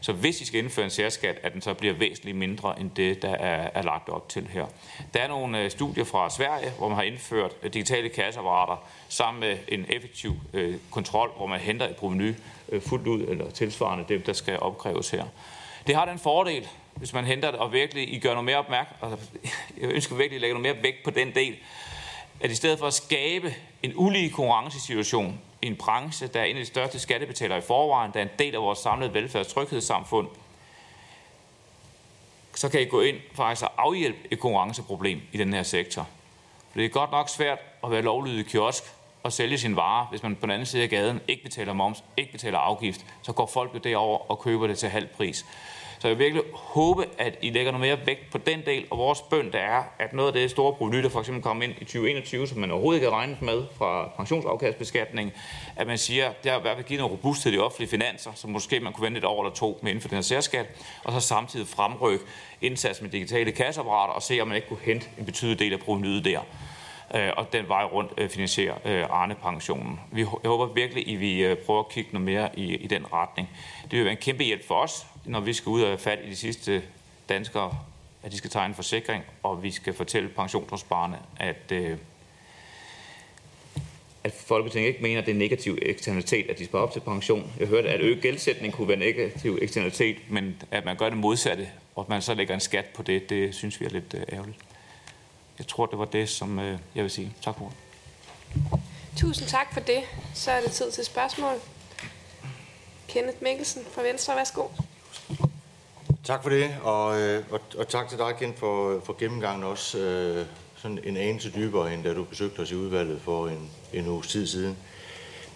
Så 0.00 0.12
hvis 0.12 0.40
I 0.40 0.44
skal 0.44 0.60
indføre 0.60 0.84
en 0.84 0.90
særskat, 0.90 1.38
at 1.42 1.52
den 1.52 1.62
så 1.62 1.74
bliver 1.74 1.94
væsentligt 1.94 2.36
mindre 2.36 2.80
end 2.80 2.90
det, 2.90 3.22
der 3.22 3.34
er, 3.34 3.70
er 3.74 3.82
lagt 3.82 4.08
op 4.08 4.28
til 4.28 4.48
her. 4.52 4.66
Der 5.14 5.20
er 5.20 5.28
nogle 5.28 5.62
øh, 5.62 5.70
studier 5.70 6.04
fra 6.04 6.30
Sverige, 6.30 6.70
hvor 6.78 6.88
man 6.88 6.96
har 6.96 7.02
indført 7.02 7.52
øh, 7.62 7.72
digitale 7.72 8.08
kasseapparater 8.08 8.88
sammen 9.08 9.40
med 9.40 9.58
en 9.68 9.86
effektiv 9.88 10.34
øh, 10.52 10.76
kontrol, 10.90 11.30
hvor 11.36 11.46
man 11.46 11.60
henter 11.60 11.88
et 11.88 11.96
proveny 11.96 12.34
øh, 12.68 12.82
fuldt 12.82 13.06
ud, 13.06 13.20
eller 13.28 13.50
tilsvarende 13.50 14.04
dem, 14.08 14.22
der 14.22 14.32
skal 14.32 14.58
opkræves 14.60 15.10
her. 15.10 15.24
Det 15.86 15.94
har 15.94 16.04
den 16.04 16.18
fordel, 16.18 16.68
hvis 16.98 17.12
man 17.12 17.24
henter 17.24 17.50
det, 17.50 17.60
og 17.60 17.72
virkelig 17.72 18.14
I 18.14 18.18
gør 18.18 18.30
noget 18.30 18.44
mere 18.44 18.56
opmærk, 18.56 18.96
altså, 19.02 19.18
jeg 19.80 19.90
ønsker 19.90 20.16
virkelig 20.16 20.36
at 20.36 20.40
lægge 20.40 20.60
noget 20.60 20.74
mere 20.74 20.82
vægt 20.82 21.04
på 21.04 21.10
den 21.10 21.34
del, 21.34 21.56
at 22.40 22.50
i 22.50 22.54
stedet 22.54 22.78
for 22.78 22.86
at 22.86 22.94
skabe 22.94 23.54
en 23.82 23.92
ulige 23.96 24.30
konkurrencesituation 24.30 25.40
i 25.62 25.66
en 25.66 25.76
branche, 25.76 26.26
der 26.26 26.40
er 26.40 26.44
en 26.44 26.56
af 26.56 26.62
de 26.62 26.66
største 26.66 26.98
skattebetalere 26.98 27.58
i 27.58 27.62
forvejen, 27.62 28.12
der 28.12 28.18
er 28.18 28.24
en 28.24 28.30
del 28.38 28.54
af 28.54 28.62
vores 28.62 28.78
samlede 28.78 29.14
velfærdstryghedssamfund, 29.14 30.28
så 32.54 32.68
kan 32.68 32.80
I 32.80 32.84
gå 32.84 33.00
ind 33.00 33.16
faktisk 33.34 33.62
og 33.62 33.72
afhjælpe 33.76 34.18
et 34.30 34.40
konkurrenceproblem 34.40 35.20
i 35.32 35.38
den 35.38 35.54
her 35.54 35.62
sektor. 35.62 36.08
For 36.70 36.78
det 36.78 36.84
er 36.84 36.88
godt 36.88 37.10
nok 37.10 37.28
svært 37.28 37.58
at 37.84 37.90
være 37.90 38.02
lovlydig 38.02 38.46
kiosk 38.46 38.84
og 39.22 39.32
sælge 39.32 39.58
sin 39.58 39.76
vare, 39.76 40.06
hvis 40.10 40.22
man 40.22 40.36
på 40.36 40.46
den 40.46 40.50
anden 40.50 40.66
side 40.66 40.82
af 40.82 40.88
gaden 40.88 41.20
ikke 41.28 41.42
betaler 41.42 41.72
moms, 41.72 42.04
ikke 42.16 42.32
betaler 42.32 42.58
afgift, 42.58 43.06
så 43.22 43.32
går 43.32 43.46
folk 43.46 43.74
jo 43.74 43.78
derover 43.78 44.30
og 44.30 44.38
køber 44.38 44.66
det 44.66 44.78
til 44.78 44.88
halv 44.88 45.06
pris. 45.06 45.46
Så 46.00 46.08
jeg 46.08 46.18
vil 46.18 46.24
virkelig 46.24 46.44
håbe, 46.54 47.06
at 47.18 47.38
I 47.42 47.50
lægger 47.50 47.72
noget 47.72 47.88
mere 47.88 48.06
vægt 48.06 48.30
på 48.30 48.38
den 48.38 48.62
del, 48.66 48.86
og 48.90 48.98
vores 48.98 49.20
bøn 49.30 49.52
der 49.52 49.58
er, 49.58 49.82
at 49.98 50.12
noget 50.12 50.28
af 50.28 50.32
det 50.32 50.50
store 50.50 50.72
proveny, 50.72 51.02
der 51.02 51.08
for 51.08 51.20
eksempel 51.20 51.42
kommer 51.42 51.64
ind 51.64 51.72
i 51.80 51.84
2021, 51.84 52.46
som 52.46 52.58
man 52.58 52.70
overhovedet 52.70 53.00
ikke 53.00 53.10
har 53.10 53.18
regnet 53.18 53.42
med 53.42 53.62
fra 53.78 54.10
pensionsafkastbeskatning, 54.16 55.32
at 55.76 55.86
man 55.86 55.98
siger, 55.98 56.28
at 56.28 56.42
det 56.42 56.50
har 56.50 56.58
i 56.58 56.62
hvert 56.62 56.76
fald 56.76 56.86
givet 56.86 57.00
noget 57.00 57.12
robusthed 57.12 57.52
i 57.52 57.56
de 57.56 57.60
offentlige 57.60 57.90
finanser, 57.90 58.30
så 58.34 58.48
måske 58.48 58.80
man 58.80 58.92
kunne 58.92 59.04
vente 59.04 59.18
et 59.18 59.24
år 59.24 59.42
eller 59.42 59.54
to 59.54 59.78
med 59.82 59.90
inden 59.90 60.02
for 60.02 60.08
den 60.08 60.16
her 60.16 60.22
særskat, 60.22 60.66
og 61.04 61.12
så 61.12 61.20
samtidig 61.20 61.68
fremrykke 61.68 62.24
indsats 62.60 63.02
med 63.02 63.10
digitale 63.10 63.52
kasseapparater 63.52 64.14
og 64.14 64.22
se, 64.22 64.40
om 64.40 64.48
man 64.48 64.56
ikke 64.56 64.68
kunne 64.68 64.78
hente 64.82 65.06
en 65.18 65.24
betydelig 65.24 65.58
del 65.58 65.72
af 65.72 65.80
provenyet 65.80 66.24
der 66.24 66.40
øh, 67.14 67.30
og 67.36 67.52
den 67.52 67.68
vej 67.68 67.84
rundt 67.84 68.12
øh, 68.18 68.28
finansiere 68.28 68.74
øh, 68.84 69.04
Arne-pensionen. 69.10 70.00
Vi, 70.12 70.20
jeg 70.20 70.50
håber 70.50 70.66
virkelig, 70.66 71.14
at 71.14 71.20
vi 71.20 71.54
prøver 71.66 71.80
at 71.80 71.88
kigge 71.88 72.10
noget 72.12 72.24
mere 72.24 72.58
i, 72.58 72.74
i 72.76 72.86
den 72.86 73.12
retning. 73.12 73.48
Det 73.82 73.92
vil 73.92 74.04
være 74.04 74.12
en 74.12 74.20
kæmpe 74.20 74.44
hjælp 74.44 74.68
for 74.68 74.74
os, 74.74 75.06
når 75.28 75.40
vi 75.40 75.52
skal 75.52 75.70
ud 75.70 75.82
og 75.82 76.00
fat 76.00 76.18
i 76.24 76.30
de 76.30 76.36
sidste 76.36 76.82
danskere, 77.28 77.78
at 78.22 78.32
de 78.32 78.36
skal 78.36 78.50
tegne 78.50 78.68
en 78.68 78.74
forsikring, 78.74 79.24
og 79.42 79.62
vi 79.62 79.70
skal 79.70 79.94
fortælle 79.94 80.28
pensionsopsparerne, 80.28 81.18
at, 81.36 81.72
øh, 81.72 81.98
at 84.24 84.32
Folketinget 84.32 84.88
ikke 84.88 85.02
mener, 85.02 85.20
at 85.20 85.26
det 85.26 85.32
er 85.32 85.38
negativ 85.38 85.78
eksternalitet, 85.82 86.50
at 86.50 86.58
de 86.58 86.64
sparer 86.64 86.82
op 86.82 86.92
til 86.92 87.00
pension. 87.00 87.52
Jeg 87.60 87.68
hørte, 87.68 87.88
at 87.88 88.00
øget 88.00 88.22
gældsætning 88.22 88.72
kunne 88.72 88.88
være 88.88 88.96
negativ 88.96 89.58
eksternalitet, 89.62 90.16
men 90.28 90.62
at 90.70 90.84
man 90.84 90.96
gør 90.96 91.08
det 91.08 91.18
modsatte, 91.18 91.68
og 91.94 92.00
at 92.02 92.08
man 92.08 92.22
så 92.22 92.34
lægger 92.34 92.54
en 92.54 92.60
skat 92.60 92.84
på 92.84 93.02
det, 93.02 93.30
det 93.30 93.54
synes 93.54 93.80
vi 93.80 93.84
er 93.84 93.90
lidt 93.90 94.14
øh, 94.14 94.22
ærgerligt. 94.32 94.58
Jeg 95.58 95.66
tror, 95.66 95.86
det 95.86 95.98
var 95.98 96.04
det, 96.04 96.28
som 96.28 96.58
øh, 96.58 96.78
jeg 96.94 97.02
vil 97.02 97.10
sige. 97.10 97.32
Tak 97.42 97.54
for 97.58 97.72
Tusind 99.16 99.48
tak 99.48 99.72
for 99.72 99.80
det. 99.80 100.00
Så 100.34 100.50
er 100.50 100.60
det 100.60 100.72
tid 100.72 100.90
til 100.90 101.04
spørgsmål. 101.04 101.54
Kenneth 103.08 103.42
Mikkelsen 103.42 103.82
fra 103.92 104.02
Venstre, 104.02 104.36
værsgo. 104.36 104.62
Tak 106.24 106.42
for 106.42 106.50
det, 106.50 106.70
og, 106.82 107.20
øh, 107.20 107.44
og, 107.50 107.60
og 107.78 107.88
tak 107.88 108.08
til 108.08 108.18
dig, 108.18 108.34
igen 108.40 108.54
for, 108.56 109.00
for 109.04 109.16
gennemgangen 109.18 109.64
også. 109.64 109.98
Øh, 109.98 110.46
sådan 110.82 110.98
en 111.04 111.16
anelse 111.16 111.52
dybere, 111.54 111.94
end 111.94 112.04
da 112.04 112.14
du 112.14 112.24
besøgte 112.24 112.60
os 112.60 112.70
i 112.70 112.74
udvalget 112.74 113.20
for 113.20 113.48
en, 113.48 113.70
en 113.92 114.08
uges 114.08 114.26
tid 114.26 114.46
siden. 114.46 114.76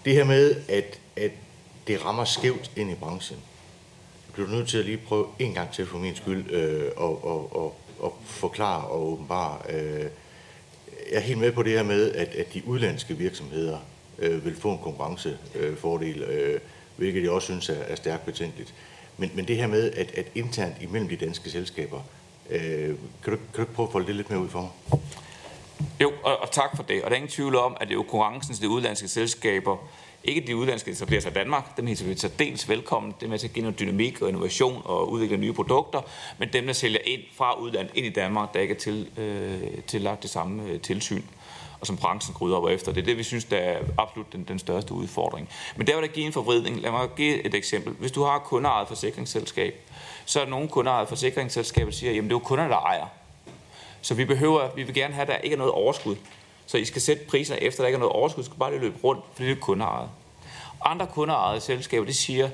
Det 0.05 0.13
her 0.13 0.23
med, 0.23 0.55
at, 0.69 0.99
at 1.15 1.31
det 1.87 2.05
rammer 2.05 2.23
skævt 2.25 2.71
ind 2.75 2.91
i 2.91 2.95
branchen. 2.95 3.39
Jeg 4.27 4.33
bliver 4.33 4.49
nødt 4.49 4.69
til 4.69 4.77
at 4.77 4.85
lige 4.85 4.97
prøve 4.97 5.27
en 5.39 5.53
gang 5.53 5.71
til 5.71 5.85
for 5.85 5.97
min 5.97 6.15
skyld 6.15 6.51
øh, 6.51 6.91
og, 6.95 7.25
og, 7.25 7.55
og, 7.55 7.75
og 7.99 8.17
forklare 8.25 8.87
og 8.87 9.07
åbenbare. 9.11 9.57
Øh, 9.69 10.05
jeg 11.11 11.17
er 11.17 11.19
helt 11.19 11.39
med 11.39 11.51
på 11.51 11.63
det 11.63 11.71
her 11.71 11.83
med, 11.83 12.11
at, 12.11 12.27
at 12.27 12.53
de 12.53 12.67
udlandske 12.67 13.13
virksomheder 13.13 13.77
øh, 14.19 14.45
vil 14.45 14.55
få 14.55 14.71
en 14.71 14.79
konkurrencefordel, 14.83 16.21
øh, 16.21 16.59
hvilket 16.97 17.23
jeg 17.23 17.31
også 17.31 17.45
synes 17.45 17.69
er, 17.69 17.73
er 17.73 17.95
stærkt 17.95 18.25
betænkeligt. 18.25 18.73
Men, 19.23 19.31
men 19.35 19.45
det 19.47 19.57
her 19.57 19.67
med, 19.67 19.91
at, 19.91 20.11
at 20.11 20.25
internt 20.35 20.75
imellem 20.81 21.09
de 21.09 21.15
danske 21.15 21.49
selskaber, 21.49 22.01
øh, 22.49 22.95
kan, 23.23 23.33
du, 23.33 23.35
kan 23.35 23.37
du 23.55 23.61
ikke 23.61 23.73
prøve 23.73 23.87
at 23.87 23.91
folde 23.91 24.07
det 24.07 24.15
lidt 24.15 24.29
mere 24.29 24.39
ud 24.39 24.49
for 24.49 24.61
mig? 24.61 24.99
Jo, 26.01 26.11
og, 26.23 26.37
og 26.41 26.51
tak 26.51 26.75
for 26.75 26.83
det. 26.83 27.03
Og 27.03 27.09
der 27.09 27.15
er 27.15 27.15
ingen 27.15 27.31
tvivl 27.31 27.55
om, 27.55 27.77
at 27.81 27.87
det 27.87 27.93
er 27.93 27.97
jo 27.97 28.01
konkurrencen 28.01 28.53
til 28.55 28.63
de 28.63 28.69
udlandske 28.69 29.07
selskaber, 29.07 29.77
ikke 30.23 30.47
de 30.47 30.55
udlandske, 30.55 30.91
der 30.91 30.95
etablerer 30.95 31.21
sig 31.21 31.31
i 31.31 31.33
Danmark, 31.33 31.77
dem 31.77 31.87
hilser 31.87 32.05
vi 32.05 32.15
til 32.15 32.39
dels 32.39 32.69
velkommen. 32.69 33.13
Det 33.19 33.25
er 33.25 33.29
med 33.29 33.39
til 33.39 33.47
at 33.47 33.53
give 33.53 33.63
noget 33.63 33.79
dynamik 33.79 34.21
og 34.21 34.29
innovation 34.29 34.81
og 34.85 35.11
udvikle 35.11 35.37
nye 35.37 35.53
produkter, 35.53 36.01
men 36.37 36.49
dem, 36.53 36.65
der 36.65 36.73
sælger 36.73 36.99
ind 37.05 37.21
fra 37.35 37.59
udlandet 37.59 37.91
ind 37.95 38.05
i 38.05 38.09
Danmark, 38.09 38.53
der 38.53 38.59
ikke 38.59 38.73
er 38.73 38.79
til, 38.79 39.07
øh, 39.17 39.81
tillagt 39.87 40.23
det 40.23 40.29
samme 40.29 40.63
øh, 40.63 40.79
tilsyn 40.79 41.23
og 41.83 41.87
som 41.87 41.97
branchen 41.97 42.35
går 42.39 42.45
ud 42.59 42.71
efter. 42.71 42.91
Det 42.91 43.01
er 43.01 43.05
det, 43.05 43.17
vi 43.17 43.23
synes, 43.23 43.45
der 43.45 43.57
er 43.57 43.79
absolut 43.97 44.33
den, 44.33 44.43
den 44.43 44.59
største 44.59 44.93
udfordring. 44.93 45.49
Men 45.75 45.87
der 45.87 45.95
vil 45.95 46.03
der 46.03 46.13
give 46.13 46.25
en 46.25 46.33
forvridning. 46.33 46.81
Lad 46.81 46.91
mig 46.91 47.09
give 47.15 47.45
et 47.45 47.53
eksempel. 47.53 47.93
Hvis 47.93 48.11
du 48.11 48.23
har 48.23 48.39
kundeejet 48.39 48.87
forsikringsselskab, 48.87 49.75
så 50.25 50.39
er 50.39 50.43
der 50.43 50.51
nogle 50.51 50.67
kundeejet 50.67 51.07
forsikringsselskaber, 51.09 51.91
der 51.91 51.97
siger, 51.97 52.11
jamen 52.13 52.29
det 52.29 52.35
er 52.35 52.39
jo 52.39 52.45
kunder, 52.45 52.67
der 52.67 52.75
ejer. 52.75 53.05
Så 54.01 54.13
vi 54.13 54.25
behøver, 54.25 54.69
vi 54.75 54.83
vil 54.83 54.93
gerne 54.93 55.13
have, 55.13 55.21
at 55.21 55.27
der 55.27 55.35
ikke 55.35 55.53
er 55.53 55.57
noget 55.57 55.73
overskud. 55.73 56.15
Så 56.65 56.77
I 56.77 56.85
skal 56.85 57.01
sætte 57.01 57.25
priser 57.25 57.55
efter, 57.55 57.79
at 57.79 57.83
der 57.83 57.87
ikke 57.87 57.95
er 57.95 57.99
noget 57.99 58.13
overskud. 58.13 58.43
I 58.43 58.45
skal 58.45 58.57
bare 58.57 58.79
løbe 58.79 58.97
rundt, 59.03 59.23
fordi 59.33 59.49
det 59.49 59.57
er 59.57 59.61
kundeejet. 59.61 60.09
Andre 60.85 61.07
kundeejede 61.07 61.61
selskaber, 61.61 62.05
de 62.05 62.13
siger, 62.13 62.49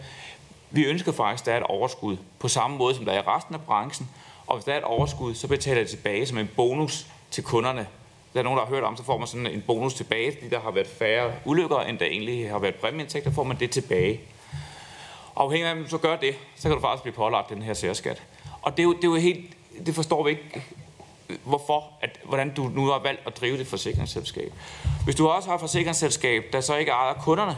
vi 0.72 0.84
ønsker 0.84 1.12
faktisk, 1.12 1.42
at 1.42 1.46
der 1.46 1.54
er 1.54 1.58
et 1.58 1.64
overskud 1.64 2.18
på 2.40 2.48
samme 2.48 2.78
måde, 2.78 2.96
som 2.96 3.06
der 3.06 3.12
er 3.12 3.18
i 3.18 3.28
resten 3.28 3.56
af 3.56 3.62
branchen. 3.62 4.10
Og 4.48 4.56
hvis 4.56 4.66
der 4.66 4.74
er 4.74 4.78
et 4.78 4.84
overskud, 4.84 5.36
så 5.36 5.48
betaler 5.48 5.82
det 5.82 5.90
tilbage 5.90 6.26
som 6.26 6.38
en 6.38 6.50
bonus 6.56 7.06
til 7.32 7.44
kunderne 7.44 7.88
der 8.34 8.40
er 8.40 8.44
nogen, 8.44 8.60
der 8.60 8.66
har 8.66 8.74
hørt 8.74 8.84
om, 8.84 8.98
så 8.98 9.04
får 9.04 9.18
man 9.18 9.28
sådan 9.28 9.48
en 9.48 9.64
bonus 9.68 9.94
tilbage, 9.94 10.32
fordi 10.32 10.50
der 10.50 10.60
har 10.60 10.72
været 10.72 10.88
færre 10.88 11.32
ulykker, 11.46 11.80
end 11.80 12.00
der 12.00 12.06
egentlig 12.06 12.50
har 12.50 12.60
været 12.60 12.76
præmieindtægt, 12.76 13.26
der 13.26 13.32
får 13.32 13.44
man 13.44 13.60
det 13.60 13.72
tilbage. 13.72 14.20
Og 15.36 15.44
afhængig 15.44 15.70
af, 15.70 15.76
hvem 15.76 15.90
så 15.90 15.98
gør 15.98 16.16
det, 16.16 16.36
så 16.56 16.68
kan 16.68 16.72
du 16.72 16.82
faktisk 16.82 17.04
blive 17.04 17.16
pålagt 17.16 17.50
den 17.50 17.62
her 17.62 17.74
særskat. 17.74 18.24
Og 18.62 18.72
det 18.72 18.80
er 18.80 18.84
jo, 18.84 18.94
det 18.94 19.04
er 19.04 19.08
jo 19.08 19.16
helt, 19.16 19.58
det 19.86 19.96
forstår 19.96 20.24
vi 20.24 20.30
ikke 20.30 20.64
hvorfor, 21.44 21.84
at, 22.02 22.20
hvordan 22.24 22.54
du 22.54 22.64
nu 22.64 22.86
har 22.86 23.00
valgt 23.00 23.22
at 23.28 23.38
drive 23.38 23.58
det 23.58 23.68
forsikringsselskab. 23.68 24.54
Hvis 25.04 25.16
du 25.16 25.28
også 25.28 25.50
har 25.50 25.56
et 25.56 25.62
forsikringsselskab, 25.62 26.44
der 26.54 26.62
så 26.62 26.76
ikke 26.76 26.92
ejer 26.92 27.14
kunderne, 27.14 27.58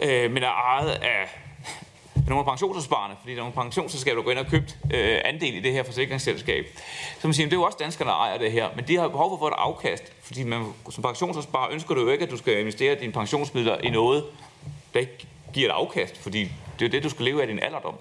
øh, 0.00 0.30
men 0.30 0.42
er 0.42 0.48
ejet 0.48 0.90
af 0.90 1.47
nogle 2.28 2.40
af 2.40 2.46
pensionsopsparerne, 2.46 3.14
fordi 3.20 3.32
der 3.32 3.38
er 3.38 3.42
nogle 3.42 3.54
pensionsselskaber, 3.54 4.16
der 4.16 4.22
går 4.22 4.30
ind 4.30 4.38
og 4.38 4.46
købt 4.46 4.78
øh, 4.94 5.18
andel 5.24 5.54
i 5.54 5.60
det 5.60 5.72
her 5.72 5.82
forsikringsselskab. 5.82 6.66
Så 7.20 7.26
man 7.26 7.34
siger, 7.34 7.46
det 7.46 7.52
er 7.52 7.60
jo 7.60 7.62
også 7.62 7.78
danskerne, 7.80 8.10
der 8.10 8.16
ejer 8.16 8.38
det 8.38 8.52
her, 8.52 8.68
men 8.76 8.88
de 8.88 8.96
har 8.96 9.08
behov 9.08 9.30
for 9.30 9.36
at 9.36 9.40
få 9.40 9.46
et 9.48 9.54
afkast, 9.56 10.12
fordi 10.22 10.42
man, 10.42 10.64
som 10.90 11.02
pensionsopsparer 11.02 11.72
ønsker 11.72 11.94
du 11.94 12.00
jo 12.00 12.08
ikke, 12.08 12.24
at 12.24 12.30
du 12.30 12.36
skal 12.36 12.60
investere 12.60 12.94
dine 12.94 13.12
pensionsmidler 13.12 13.78
i 13.78 13.90
noget, 13.90 14.24
der 14.94 15.00
ikke 15.00 15.26
giver 15.52 15.68
et 15.68 15.72
afkast, 15.72 16.18
fordi 16.22 16.40
det 16.78 16.84
er 16.84 16.86
jo 16.86 16.88
det, 16.88 17.02
du 17.02 17.08
skal 17.08 17.24
leve 17.24 17.40
af 17.40 17.46
din 17.46 17.58
alderdom. 17.62 17.94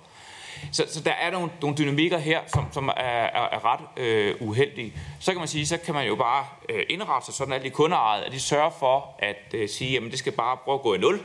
Så, 0.72 0.86
så 0.90 1.02
der 1.02 1.12
er 1.12 1.32
nogle, 1.32 1.50
nogle 1.62 1.78
dynamikker 1.78 2.18
her, 2.18 2.40
som, 2.48 2.66
som 2.72 2.88
er, 2.88 2.94
er, 2.94 3.50
er 3.52 3.66
ret 3.66 4.04
øh, 4.04 4.36
uheldige. 4.40 4.94
Så 5.20 5.32
kan 5.32 5.40
man 5.40 5.48
sige, 5.48 5.68
så 5.68 5.78
kan 5.78 5.94
man 5.94 6.08
jo 6.08 6.16
bare 6.16 6.46
øh, 6.70 6.84
indrette 6.90 7.26
sig 7.26 7.34
sådan, 7.34 7.54
at 7.54 7.64
de 7.64 7.70
kundeejet, 7.70 8.22
at 8.22 8.32
de 8.32 8.40
sørger 8.40 8.70
for 8.70 9.16
at 9.20 9.54
øh, 9.54 9.70
sige, 9.70 9.92
jamen 9.92 10.12
det 10.12 10.20
skal 10.20 10.32
bare 10.32 10.58
prøve 10.58 10.76
at 10.76 10.82
gå 10.82 10.94
i 10.94 10.98
nul, 10.98 11.20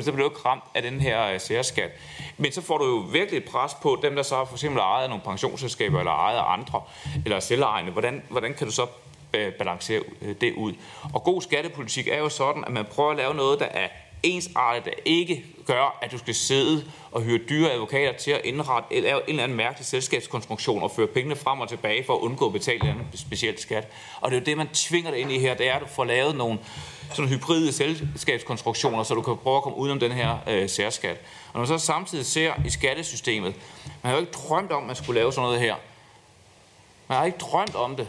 for 0.00 0.04
så 0.04 0.12
bliver 0.12 0.28
du 0.28 0.34
ikke 0.34 0.48
ramt 0.48 0.64
af 0.74 0.82
den 0.82 1.00
her 1.00 1.32
øh, 1.32 1.40
særskat. 1.40 1.90
Men 2.36 2.52
så 2.52 2.62
får 2.62 2.78
du 2.78 2.84
jo 2.84 2.96
virkelig 3.12 3.38
et 3.38 3.44
pres 3.44 3.74
på 3.82 3.98
dem, 4.02 4.14
der 4.14 4.22
så 4.22 4.44
for 4.44 4.54
eksempel 4.54 4.80
ejet 4.80 5.08
nogle 5.08 5.24
pensionsselskaber, 5.24 5.98
eller 5.98 6.12
ejet 6.12 6.42
andre, 6.46 6.82
eller 7.24 7.40
selvejende. 7.40 7.92
Hvordan, 7.92 8.22
hvordan 8.28 8.54
kan 8.54 8.66
du 8.66 8.72
så 8.72 8.86
øh, 9.34 9.52
balancere 9.52 10.02
øh, 10.22 10.34
det 10.40 10.54
ud? 10.54 10.72
Og 11.14 11.24
god 11.24 11.42
skattepolitik 11.42 12.08
er 12.08 12.18
jo 12.18 12.28
sådan, 12.28 12.64
at 12.64 12.72
man 12.72 12.84
prøver 12.84 13.10
at 13.10 13.16
lave 13.16 13.34
noget, 13.34 13.60
der 13.60 13.66
er 13.66 13.88
ensartet, 14.22 14.84
der 14.84 14.90
ikke 15.04 15.44
gør, 15.66 15.98
at 16.02 16.12
du 16.12 16.18
skal 16.18 16.34
sidde 16.34 16.84
og 17.12 17.22
hyre 17.22 17.38
dyre 17.48 17.72
advokater 17.72 18.18
til 18.18 18.30
at 18.30 18.40
indrette 18.44 18.94
eller 18.94 19.14
en 19.14 19.22
eller 19.28 19.42
anden 19.42 19.56
mærkelig 19.56 19.86
selskabskonstruktion 19.86 20.82
og 20.82 20.90
føre 20.90 21.06
pengene 21.06 21.36
frem 21.36 21.60
og 21.60 21.68
tilbage 21.68 22.04
for 22.04 22.14
at 22.14 22.20
undgå 22.20 22.46
at 22.46 22.52
betale 22.52 22.88
en 22.88 23.06
speciel 23.14 23.58
skat. 23.58 23.88
Og 24.20 24.30
det 24.30 24.36
er 24.36 24.40
jo 24.40 24.44
det, 24.44 24.56
man 24.56 24.68
tvinger 24.68 25.10
dig 25.10 25.20
ind 25.20 25.32
i 25.32 25.38
her, 25.38 25.54
det 25.54 25.68
er, 25.68 25.74
at 25.74 25.82
du 25.82 25.86
får 25.86 26.04
lavet 26.04 26.36
nogle 26.36 26.58
sådan 27.14 27.28
hybride 27.28 27.72
selskabskonstruktioner, 27.72 29.02
så 29.02 29.14
du 29.14 29.22
kan 29.22 29.36
prøve 29.36 29.56
at 29.56 29.62
komme 29.62 29.78
udenom 29.78 30.00
den 30.00 30.12
her 30.12 30.38
øh, 30.46 30.68
særskat. 30.68 31.16
Og 31.52 31.54
når 31.54 31.60
man 31.60 31.66
så 31.66 31.78
samtidig 31.78 32.26
ser 32.26 32.52
i 32.66 32.70
skattesystemet, 32.70 33.54
man 34.02 34.10
har 34.10 34.12
jo 34.12 34.20
ikke 34.20 34.32
drømt 34.32 34.72
om, 34.72 34.82
at 34.82 34.86
man 34.86 34.96
skulle 34.96 35.20
lave 35.20 35.32
sådan 35.32 35.42
noget 35.42 35.60
her. 35.60 35.74
Man 37.08 37.18
har 37.18 37.24
ikke 37.24 37.38
drømt 37.38 37.74
om 37.74 37.96
det. 37.96 38.08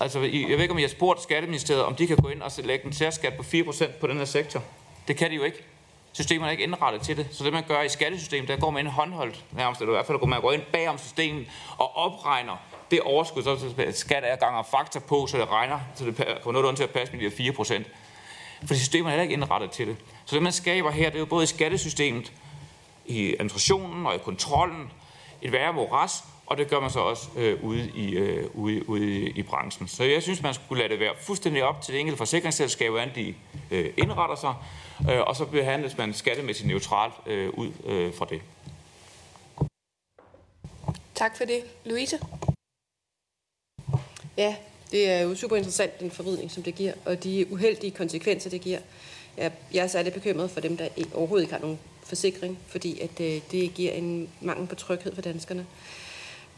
Altså, 0.00 0.20
jeg 0.20 0.48
ved 0.48 0.60
ikke, 0.60 0.70
om 0.70 0.78
jeg 0.78 0.84
har 0.84 0.94
spurgt 0.94 1.22
Skatteministeriet, 1.22 1.84
om 1.84 1.94
de 1.94 2.06
kan 2.06 2.16
gå 2.16 2.28
ind 2.28 2.42
og 2.42 2.52
lægge 2.64 2.86
en 2.86 2.92
særskat 2.92 3.34
på 3.36 3.42
4% 3.42 3.86
på 4.00 4.06
den 4.06 4.16
her 4.18 4.24
sektor. 4.24 4.62
Det 5.08 5.16
kan 5.16 5.30
de 5.30 5.36
jo 5.36 5.42
ikke. 5.42 5.64
Systemet 6.12 6.46
er 6.46 6.50
ikke 6.50 6.62
indrettet 6.62 7.02
til 7.02 7.16
det. 7.16 7.26
Så 7.32 7.44
det, 7.44 7.52
man 7.52 7.64
gør 7.68 7.82
i 7.82 7.88
skattesystemet, 7.88 8.48
der 8.48 8.56
går 8.56 8.70
man 8.70 8.86
ind 8.86 8.92
håndholdt 8.92 9.44
nærmest, 9.52 9.80
eller 9.80 9.92
i 9.92 9.96
hvert 9.96 10.06
fald 10.06 10.18
går 10.18 10.26
man 10.26 10.40
går 10.40 10.52
ind 10.52 10.62
bagom 10.72 10.98
systemet 10.98 11.46
og 11.78 11.96
opregner 11.96 12.56
det 12.90 13.00
overskud, 13.00 13.42
så 13.42 13.74
skat 13.92 14.24
er 14.26 14.36
gang 14.36 14.56
og 14.56 14.66
faktor 14.66 15.00
på, 15.00 15.26
så 15.26 15.38
det 15.38 15.50
regner, 15.50 15.80
så 15.94 16.04
det 16.04 16.16
kommer 16.42 16.62
noget 16.62 16.76
til 16.76 16.84
at 16.84 16.90
passe 16.90 17.16
med 17.16 17.30
de 17.30 17.36
4 17.36 17.52
procent. 17.52 17.86
Fordi 18.66 18.78
systemet 18.78 19.06
er 19.06 19.10
heller 19.10 19.22
ikke 19.22 19.34
indrettet 19.34 19.70
til 19.70 19.86
det. 19.86 19.96
Så 20.24 20.34
det, 20.34 20.42
man 20.42 20.52
skaber 20.52 20.90
her, 20.90 21.08
det 21.10 21.14
er 21.14 21.18
jo 21.18 21.26
både 21.26 21.44
i 21.44 21.46
skattesystemet, 21.46 22.32
i 23.06 23.32
administrationen 23.32 24.06
og 24.06 24.14
i 24.14 24.18
kontrollen, 24.18 24.92
et 25.42 25.52
værre 25.52 25.72
moras, 25.72 26.24
og 26.48 26.56
det 26.56 26.68
gør 26.68 26.80
man 26.80 26.90
så 26.90 27.00
også 27.00 27.28
øh, 27.36 27.64
ude, 27.64 27.90
i, 27.94 28.10
øh, 28.14 28.50
ude, 28.54 28.88
ude 28.88 29.30
i 29.30 29.42
branchen. 29.42 29.88
Så 29.88 30.04
jeg 30.04 30.22
synes, 30.22 30.42
man 30.42 30.54
skulle 30.54 30.82
lade 30.82 30.92
det 30.92 31.00
være 31.00 31.14
fuldstændig 31.20 31.62
op 31.64 31.82
til 31.82 31.94
det 31.94 32.00
enkelte 32.00 32.18
forsikringsselskab, 32.18 32.90
hvordan 32.90 33.10
de 33.14 33.34
øh, 33.70 33.92
indretter 33.96 34.36
sig, 34.36 34.54
øh, 35.10 35.20
og 35.20 35.36
så 35.36 35.44
behandles 35.44 35.98
man 35.98 36.14
skattemæssigt 36.14 36.68
neutralt 36.68 37.14
øh, 37.26 37.50
ud 37.50 37.70
øh, 37.84 38.14
fra 38.14 38.26
det. 38.30 38.42
Tak 41.14 41.36
for 41.36 41.44
det. 41.44 41.64
Louise? 41.84 42.18
Ja, 44.36 44.56
det 44.90 45.10
er 45.10 45.20
jo 45.20 45.34
super 45.34 45.56
interessant, 45.56 46.00
den 46.00 46.10
forvridning, 46.10 46.50
som 46.50 46.62
det 46.62 46.74
giver, 46.74 46.92
og 47.04 47.24
de 47.24 47.46
uheldige 47.52 47.90
konsekvenser, 47.90 48.50
det 48.50 48.60
giver. 48.60 48.78
Jeg 49.36 49.52
er 49.84 49.86
særligt 49.86 50.14
bekymret 50.14 50.50
for 50.50 50.60
dem, 50.60 50.76
der 50.76 50.88
overhovedet 51.14 51.44
ikke 51.44 51.54
har 51.54 51.60
nogen 51.60 51.78
forsikring, 52.02 52.58
fordi 52.66 53.00
at 53.00 53.20
øh, 53.20 53.40
det 53.50 53.74
giver 53.74 53.92
en 53.92 54.28
mangel 54.40 54.66
på 54.66 54.74
tryghed 54.74 55.14
for 55.14 55.22
danskerne. 55.22 55.66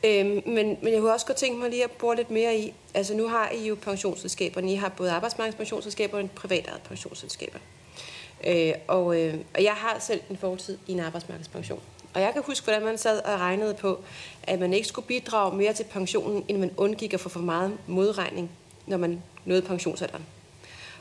Øhm, 0.04 0.42
men, 0.46 0.78
men 0.82 0.92
jeg 0.92 1.00
kunne 1.00 1.12
også 1.12 1.26
godt 1.26 1.38
tænke 1.38 1.58
mig 1.58 1.70
lige 1.70 1.84
at 1.84 1.90
bruge 1.90 2.16
lidt 2.16 2.30
mere 2.30 2.58
i, 2.58 2.74
altså 2.94 3.14
nu 3.14 3.28
har 3.28 3.50
I 3.50 3.68
jo 3.68 3.74
pensionsselskaberne, 3.82 4.72
I 4.72 4.74
har 4.74 4.88
både 4.88 5.10
arbejdsmarkedspensionsselskaber 5.10 6.18
og 6.18 6.30
private 6.30 6.70
pensionsselskaber. 6.84 7.58
Øh, 8.46 8.72
og, 8.88 9.20
øh, 9.20 9.34
og 9.54 9.64
jeg 9.64 9.72
har 9.72 9.98
selv 9.98 10.20
en 10.30 10.36
fortid 10.36 10.78
i 10.86 10.92
en 10.92 11.00
arbejdsmarkedspension. 11.00 11.80
Og 12.14 12.20
jeg 12.20 12.32
kan 12.32 12.42
huske, 12.46 12.64
hvordan 12.64 12.82
man 12.82 12.98
sad 12.98 13.22
og 13.24 13.40
regnede 13.40 13.74
på, 13.74 14.00
at 14.42 14.60
man 14.60 14.72
ikke 14.72 14.88
skulle 14.88 15.06
bidrage 15.06 15.56
mere 15.56 15.72
til 15.72 15.84
pensionen, 15.84 16.44
end 16.48 16.58
man 16.58 16.70
undgik 16.76 17.14
at 17.14 17.20
få 17.20 17.28
for 17.28 17.40
meget 17.40 17.78
modregning, 17.86 18.50
når 18.86 18.96
man 18.96 19.22
nåede 19.44 19.62
pensionsalderen. 19.62 20.26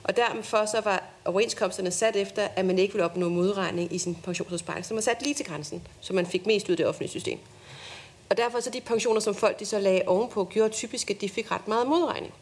Og 0.04 0.18
derfor 0.18 0.66
så 0.66 0.82
var 0.82 1.04
overenskomsterne 1.26 1.92
sat 1.92 2.16
efter, 2.16 2.48
at 2.56 2.66
man 2.66 2.80
ikke 2.80 2.94
ville 2.94 3.06
opnå 3.06 3.30
modregning 3.30 3.94
i 3.94 3.98
sin 3.98 4.16
pensionsopsparing. 4.24 4.86
Så 4.86 4.94
man 4.94 5.04
satte 5.04 5.24
lige 5.24 5.34
til 5.34 5.46
grænsen, 5.46 5.88
så 6.02 6.14
man 6.14 6.26
fik 6.26 6.46
mest 6.46 6.70
ud 6.70 6.72
af 6.74 6.78
det 6.78 6.88
offentlige 6.88 7.10
system. 7.10 7.40
Og 8.30 8.38
derfor 8.38 8.60
så 8.60 8.70
de 8.70 8.82
pensioner, 8.82 9.20
som 9.20 9.36
folk 9.36 9.60
de 9.60 9.66
så 9.66 9.80
lagde 9.80 10.02
ovenpå, 10.08 10.46
gjorde 10.46 10.74
typisk, 10.74 11.12
at 11.12 11.22
de 11.22 11.30
fik 11.30 11.52
ret 11.52 11.68
meget 11.68 11.88
modregning. 11.88 12.34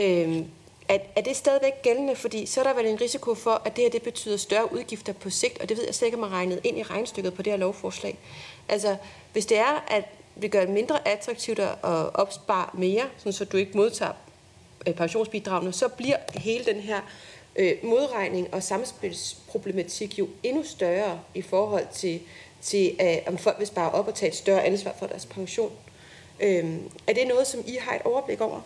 Øhm, 0.00 0.46
er, 0.88 0.98
er 1.16 1.20
det 1.20 1.36
stadigvæk 1.36 1.82
gældende? 1.82 2.16
Fordi 2.16 2.46
så 2.46 2.60
er 2.60 2.64
der 2.64 2.74
vel 2.74 2.86
en 2.86 3.00
risiko 3.00 3.34
for, 3.34 3.62
at 3.64 3.76
det 3.76 3.84
her 3.84 3.90
det 3.90 4.02
betyder 4.02 4.36
større 4.36 4.72
udgifter 4.72 5.12
på 5.12 5.30
sigt, 5.30 5.60
og 5.60 5.68
det 5.68 5.76
ved 5.76 5.84
jeg 5.84 5.94
slet 5.94 6.06
ikke, 6.06 6.16
om 6.16 6.20
man 6.20 6.30
regnet 6.30 6.60
ind 6.64 6.78
i 6.78 6.82
regnstykket 6.82 7.34
på 7.34 7.42
det 7.42 7.52
her 7.52 7.58
lovforslag. 7.58 8.18
Altså, 8.68 8.96
hvis 9.32 9.46
det 9.46 9.58
er, 9.58 9.84
at 9.88 10.04
vi 10.36 10.48
gør 10.48 10.60
det 10.60 10.70
mindre 10.70 11.08
attraktivt 11.08 11.58
at 11.58 11.76
opspare 12.14 12.70
mere, 12.74 13.04
sådan 13.18 13.32
så 13.32 13.44
du 13.44 13.56
ikke 13.56 13.76
modtager 13.76 14.12
øh, 14.86 14.94
pensionsbidragene, 14.94 15.72
så 15.72 15.88
bliver 15.88 16.16
hele 16.34 16.64
den 16.64 16.80
her 16.80 17.00
øh, 17.56 17.72
modregning 17.82 18.54
og 18.54 18.62
samspilsproblematik 18.62 20.18
jo 20.18 20.28
endnu 20.42 20.62
større 20.64 21.20
i 21.34 21.42
forhold 21.42 21.86
til, 21.92 22.20
til 22.64 22.96
øh, 23.00 23.16
om 23.26 23.38
folk 23.38 23.58
vil 23.58 23.66
spare 23.66 23.90
op 23.90 24.08
og 24.08 24.14
tage 24.14 24.30
et 24.30 24.36
større 24.36 24.64
ansvar 24.64 24.94
for 24.98 25.06
deres 25.06 25.26
pension. 25.26 25.72
Øh, 26.40 26.64
er 27.06 27.12
det 27.12 27.26
noget, 27.28 27.46
som 27.46 27.60
I 27.66 27.76
har 27.80 27.94
et 27.94 28.02
overblik 28.02 28.40
over? 28.40 28.60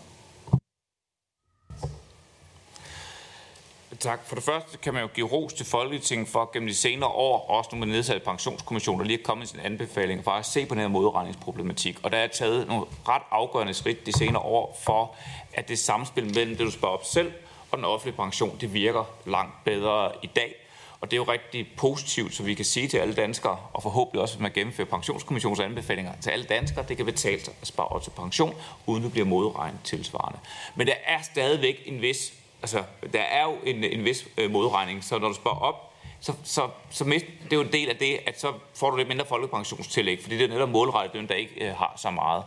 Tak. 4.01 4.27
For 4.27 4.35
det 4.35 4.45
første 4.45 4.79
kan 4.79 4.95
man 4.95 5.03
jo 5.03 5.09
give 5.15 5.27
ros 5.27 5.53
til 5.53 5.67
Folketinget 5.67 6.29
for 6.29 6.51
gennem 6.53 6.69
de 6.69 6.75
senere 6.75 7.09
år, 7.09 7.51
også 7.51 7.71
nu 7.73 7.79
med 7.79 7.87
nedsat 7.87 8.23
pensionskommission, 8.23 8.99
der 8.99 9.05
lige 9.05 9.19
er 9.19 9.25
kommet 9.25 9.49
sin 9.49 9.61
anbefaling, 9.61 10.25
for 10.25 10.31
at 10.31 10.47
se 10.47 10.67
på 10.67 10.75
den 10.75 10.81
her 10.81 10.89
modregningsproblematik. 10.89 11.99
Og 12.03 12.13
der 12.13 12.19
er 12.19 12.27
taget 12.27 12.69
nogle 12.69 12.85
ret 13.09 13.23
afgørende 13.31 13.75
skridt 13.75 14.07
de 14.07 14.13
senere 14.13 14.43
år 14.43 14.79
for, 14.83 15.17
at 15.55 15.69
det 15.69 15.79
samspil 15.79 16.25
mellem 16.25 16.57
det, 16.57 16.67
du 16.67 16.71
sparer 16.71 16.93
op 16.93 17.05
selv, 17.05 17.33
og 17.71 17.79
den 17.79 17.85
offentlige 17.85 18.17
pension, 18.17 18.59
det 18.61 18.75
virker 18.75 19.05
langt 19.27 19.65
bedre 19.65 20.13
i 20.23 20.27
dag. 20.37 20.68
Og 21.01 21.11
det 21.11 21.17
er 21.17 21.21
jo 21.21 21.33
rigtig 21.33 21.69
positivt, 21.77 22.35
så 22.35 22.43
vi 22.43 22.55
kan 22.55 22.65
sige 22.65 22.89
til 22.89 22.99
alle 22.99 23.15
danskere, 23.15 23.59
og 23.73 23.83
forhåbentlig 23.83 24.23
også, 24.23 24.35
hvis 24.35 24.43
man 24.43 24.53
gennemfører 24.53 24.89
pensionskommissionens 24.89 25.61
anbefalinger 25.61 26.13
til 26.21 26.31
alle 26.31 26.45
danskere, 26.45 26.85
det 26.89 26.97
kan 26.97 27.07
betale 27.07 27.41
sig 27.41 27.55
at 27.61 27.67
spare 27.67 27.87
op 27.87 28.03
til 28.03 28.11
pension, 28.11 28.55
uden 28.87 29.03
det 29.03 29.13
bliver 29.13 29.27
modregnet 29.27 29.81
tilsvarende. 29.85 30.39
Men 30.75 30.87
der 30.87 30.95
er 31.07 31.23
stadigvæk 31.23 31.83
en 31.87 32.03
vis 32.03 32.33
altså, 32.63 32.83
der 33.13 33.21
er 33.21 33.45
jo 33.45 33.57
en, 33.65 33.85
en 33.85 34.05
vis 34.05 34.29
øh, 34.39 34.51
modregning, 34.51 35.05
så 35.05 35.19
når 35.19 35.29
du 35.29 35.35
sparer 35.35 35.59
op, 35.59 35.85
så, 36.21 36.33
så, 36.45 36.69
så 36.91 37.05
mist, 37.05 37.27
det 37.45 37.53
er 37.53 37.57
jo 37.57 37.63
en 37.63 37.73
del 37.73 37.89
af 37.89 37.97
det, 37.97 38.19
at 38.27 38.41
så 38.41 38.53
får 38.75 38.91
du 38.91 38.97
lidt 38.97 39.09
mindre 39.09 39.27
folkepensionstillæg, 39.27 40.23
fordi 40.23 40.39
det 40.39 40.45
er 40.45 40.49
netop 40.49 40.69
målrettet 40.69 41.13
dem, 41.15 41.29
der 41.29 41.35
ikke 41.35 41.69
øh, 41.69 41.77
har 41.77 41.95
så 41.97 42.11
meget. 42.11 42.45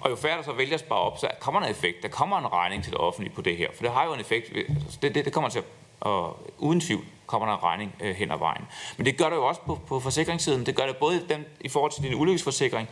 Og 0.00 0.10
jo 0.10 0.16
færre 0.16 0.36
der 0.36 0.42
så 0.42 0.52
vælger 0.52 0.74
at 0.74 0.80
spare 0.80 0.98
op, 0.98 1.18
så 1.18 1.28
kommer 1.40 1.60
der 1.60 1.66
en 1.66 1.72
effekt. 1.72 2.02
Der 2.02 2.08
kommer 2.08 2.38
en 2.38 2.52
regning 2.52 2.82
til 2.82 2.92
det 2.92 3.00
offentlige 3.00 3.34
på 3.34 3.42
det 3.42 3.56
her, 3.56 3.68
for 3.74 3.82
det 3.82 3.92
har 3.92 4.04
jo 4.04 4.14
en 4.14 4.20
effekt. 4.20 4.56
Altså, 4.56 4.98
det, 5.02 5.14
det, 5.14 5.24
det 5.24 5.32
kommer 5.32 5.50
til 5.50 5.58
at, 5.58 5.64
og 6.00 6.38
uden 6.58 6.80
tvivl 6.80 7.04
kommer 7.30 7.48
der 7.48 7.54
en 7.54 7.62
regning 7.62 7.94
øh, 8.00 8.14
hen 8.14 8.30
ad 8.30 8.38
vejen. 8.38 8.64
Men 8.96 9.06
det 9.06 9.18
gør 9.18 9.28
det 9.28 9.36
jo 9.36 9.46
også 9.46 9.60
på, 9.60 9.80
på 9.86 10.00
forsikringssiden. 10.00 10.66
Det 10.66 10.76
gør 10.76 10.86
det 10.86 10.96
både 10.96 11.24
dem, 11.28 11.44
i 11.60 11.68
forhold 11.68 11.92
til 11.92 12.02
din 12.02 12.14
ulykkesforsikring. 12.14 12.88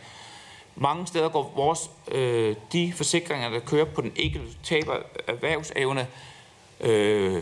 Mange 0.75 1.07
steder 1.07 1.29
går 1.29 1.53
vores, 1.55 1.91
øh, 2.11 2.55
de 2.73 2.93
forsikringer, 2.93 3.49
der 3.49 3.59
kører 3.59 3.85
på 3.85 4.01
den 4.01 4.11
enkelte 4.15 4.47
taber 4.63 4.95
erhvervsevne, 5.27 6.07
øh, 6.79 7.41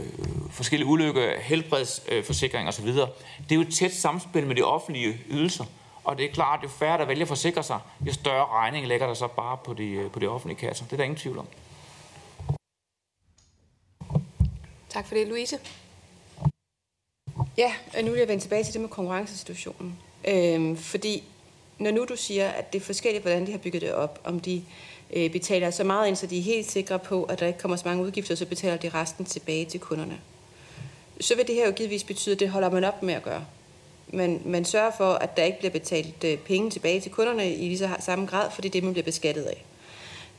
forskellige 0.52 0.88
ulykker, 0.88 1.40
helbredsforsikring 1.40 2.68
osv. 2.68 2.88
Det 2.88 3.52
er 3.52 3.56
jo 3.56 3.62
et 3.62 3.74
tæt 3.74 3.94
samspil 3.94 4.48
med 4.48 4.56
de 4.56 4.62
offentlige 4.62 5.22
ydelser. 5.30 5.66
Og 6.04 6.18
det 6.18 6.26
er 6.26 6.34
klart, 6.34 6.60
at 6.60 6.64
jo 6.64 6.70
færre, 6.70 6.98
der 6.98 7.06
vælger 7.06 7.24
at 7.24 7.28
forsikre 7.28 7.64
sig, 7.64 7.80
jo 8.08 8.14
større 8.14 8.46
regning 8.46 8.88
lægger 8.88 9.08
der 9.08 9.14
så 9.14 9.28
bare 9.28 9.58
på 9.58 9.74
de, 9.74 9.90
øh, 9.92 10.12
på 10.12 10.20
de 10.20 10.28
offentlige 10.28 10.60
kasser. 10.60 10.86
Det 10.86 10.94
er 10.94 10.98
der 10.98 11.04
ingen 11.04 11.18
tvivl 11.18 11.38
om. 11.38 11.48
Tak 14.90 15.08
for 15.08 15.16
det, 15.16 15.28
Louise. 15.28 15.60
Ja, 17.58 17.74
og 17.98 18.04
nu 18.04 18.12
vil 18.12 18.20
jeg 18.20 18.28
vende 18.28 18.44
tilbage 18.44 18.64
til 18.64 18.74
det 18.74 18.82
med 18.82 18.90
konkurrencesituationen. 18.90 19.98
Øhm, 20.28 20.78
fordi 20.78 21.24
når 21.80 21.92
nu 21.92 22.06
du 22.10 22.16
siger, 22.16 22.50
at 22.50 22.74
det 22.74 22.82
er 22.82 22.86
forskelligt, 22.86 23.24
hvordan 23.24 23.48
de 23.48 23.52
har 23.52 23.60
bygget 23.60 23.82
det 23.82 23.94
op, 23.94 24.20
om 24.24 24.40
de 24.40 24.64
øh, 25.14 25.32
betaler 25.32 25.72
så 25.72 25.84
meget 25.84 26.08
ind, 26.08 26.16
så 26.16 26.28
de 26.28 26.38
er 26.38 26.44
helt 26.44 26.72
sikre 26.72 27.00
på, 27.00 27.24
at 27.24 27.40
der 27.40 27.48
ikke 27.48 27.60
kommer 27.60 27.78
så 27.78 27.88
mange 27.88 28.04
udgifter, 28.04 28.36
så 28.36 28.46
betaler 28.46 28.78
de 28.78 28.90
resten 28.90 29.26
tilbage 29.26 29.66
til 29.66 29.80
kunderne. 29.80 30.20
Så 31.22 31.36
vil 31.36 31.48
det 31.48 31.56
her 31.56 31.66
jo 31.66 31.72
givetvis 31.72 32.04
betyde, 32.04 32.36
at 32.36 32.40
det 32.40 32.50
holder 32.50 32.72
man 32.72 32.84
op 32.84 33.04
med 33.04 33.14
at 33.14 33.24
gøre. 33.24 33.46
Men 34.08 34.42
man 34.46 34.66
sørger 34.66 34.92
for, 34.98 35.14
at 35.14 35.38
der 35.38 35.44
ikke 35.44 35.60
bliver 35.60 35.72
betalt 35.72 36.24
øh, 36.24 36.38
penge 36.38 36.70
tilbage 36.70 37.02
til 37.02 37.12
kunderne 37.12 37.56
i 37.56 37.68
lige 37.68 37.78
så 37.78 37.90
samme 38.00 38.26
grad, 38.26 38.52
fordi 38.52 38.68
det 38.68 38.78
er 38.78 38.82
det, 38.82 38.84
man 38.84 38.94
bliver 38.94 39.06
beskattet 39.06 39.44
af. 39.44 39.66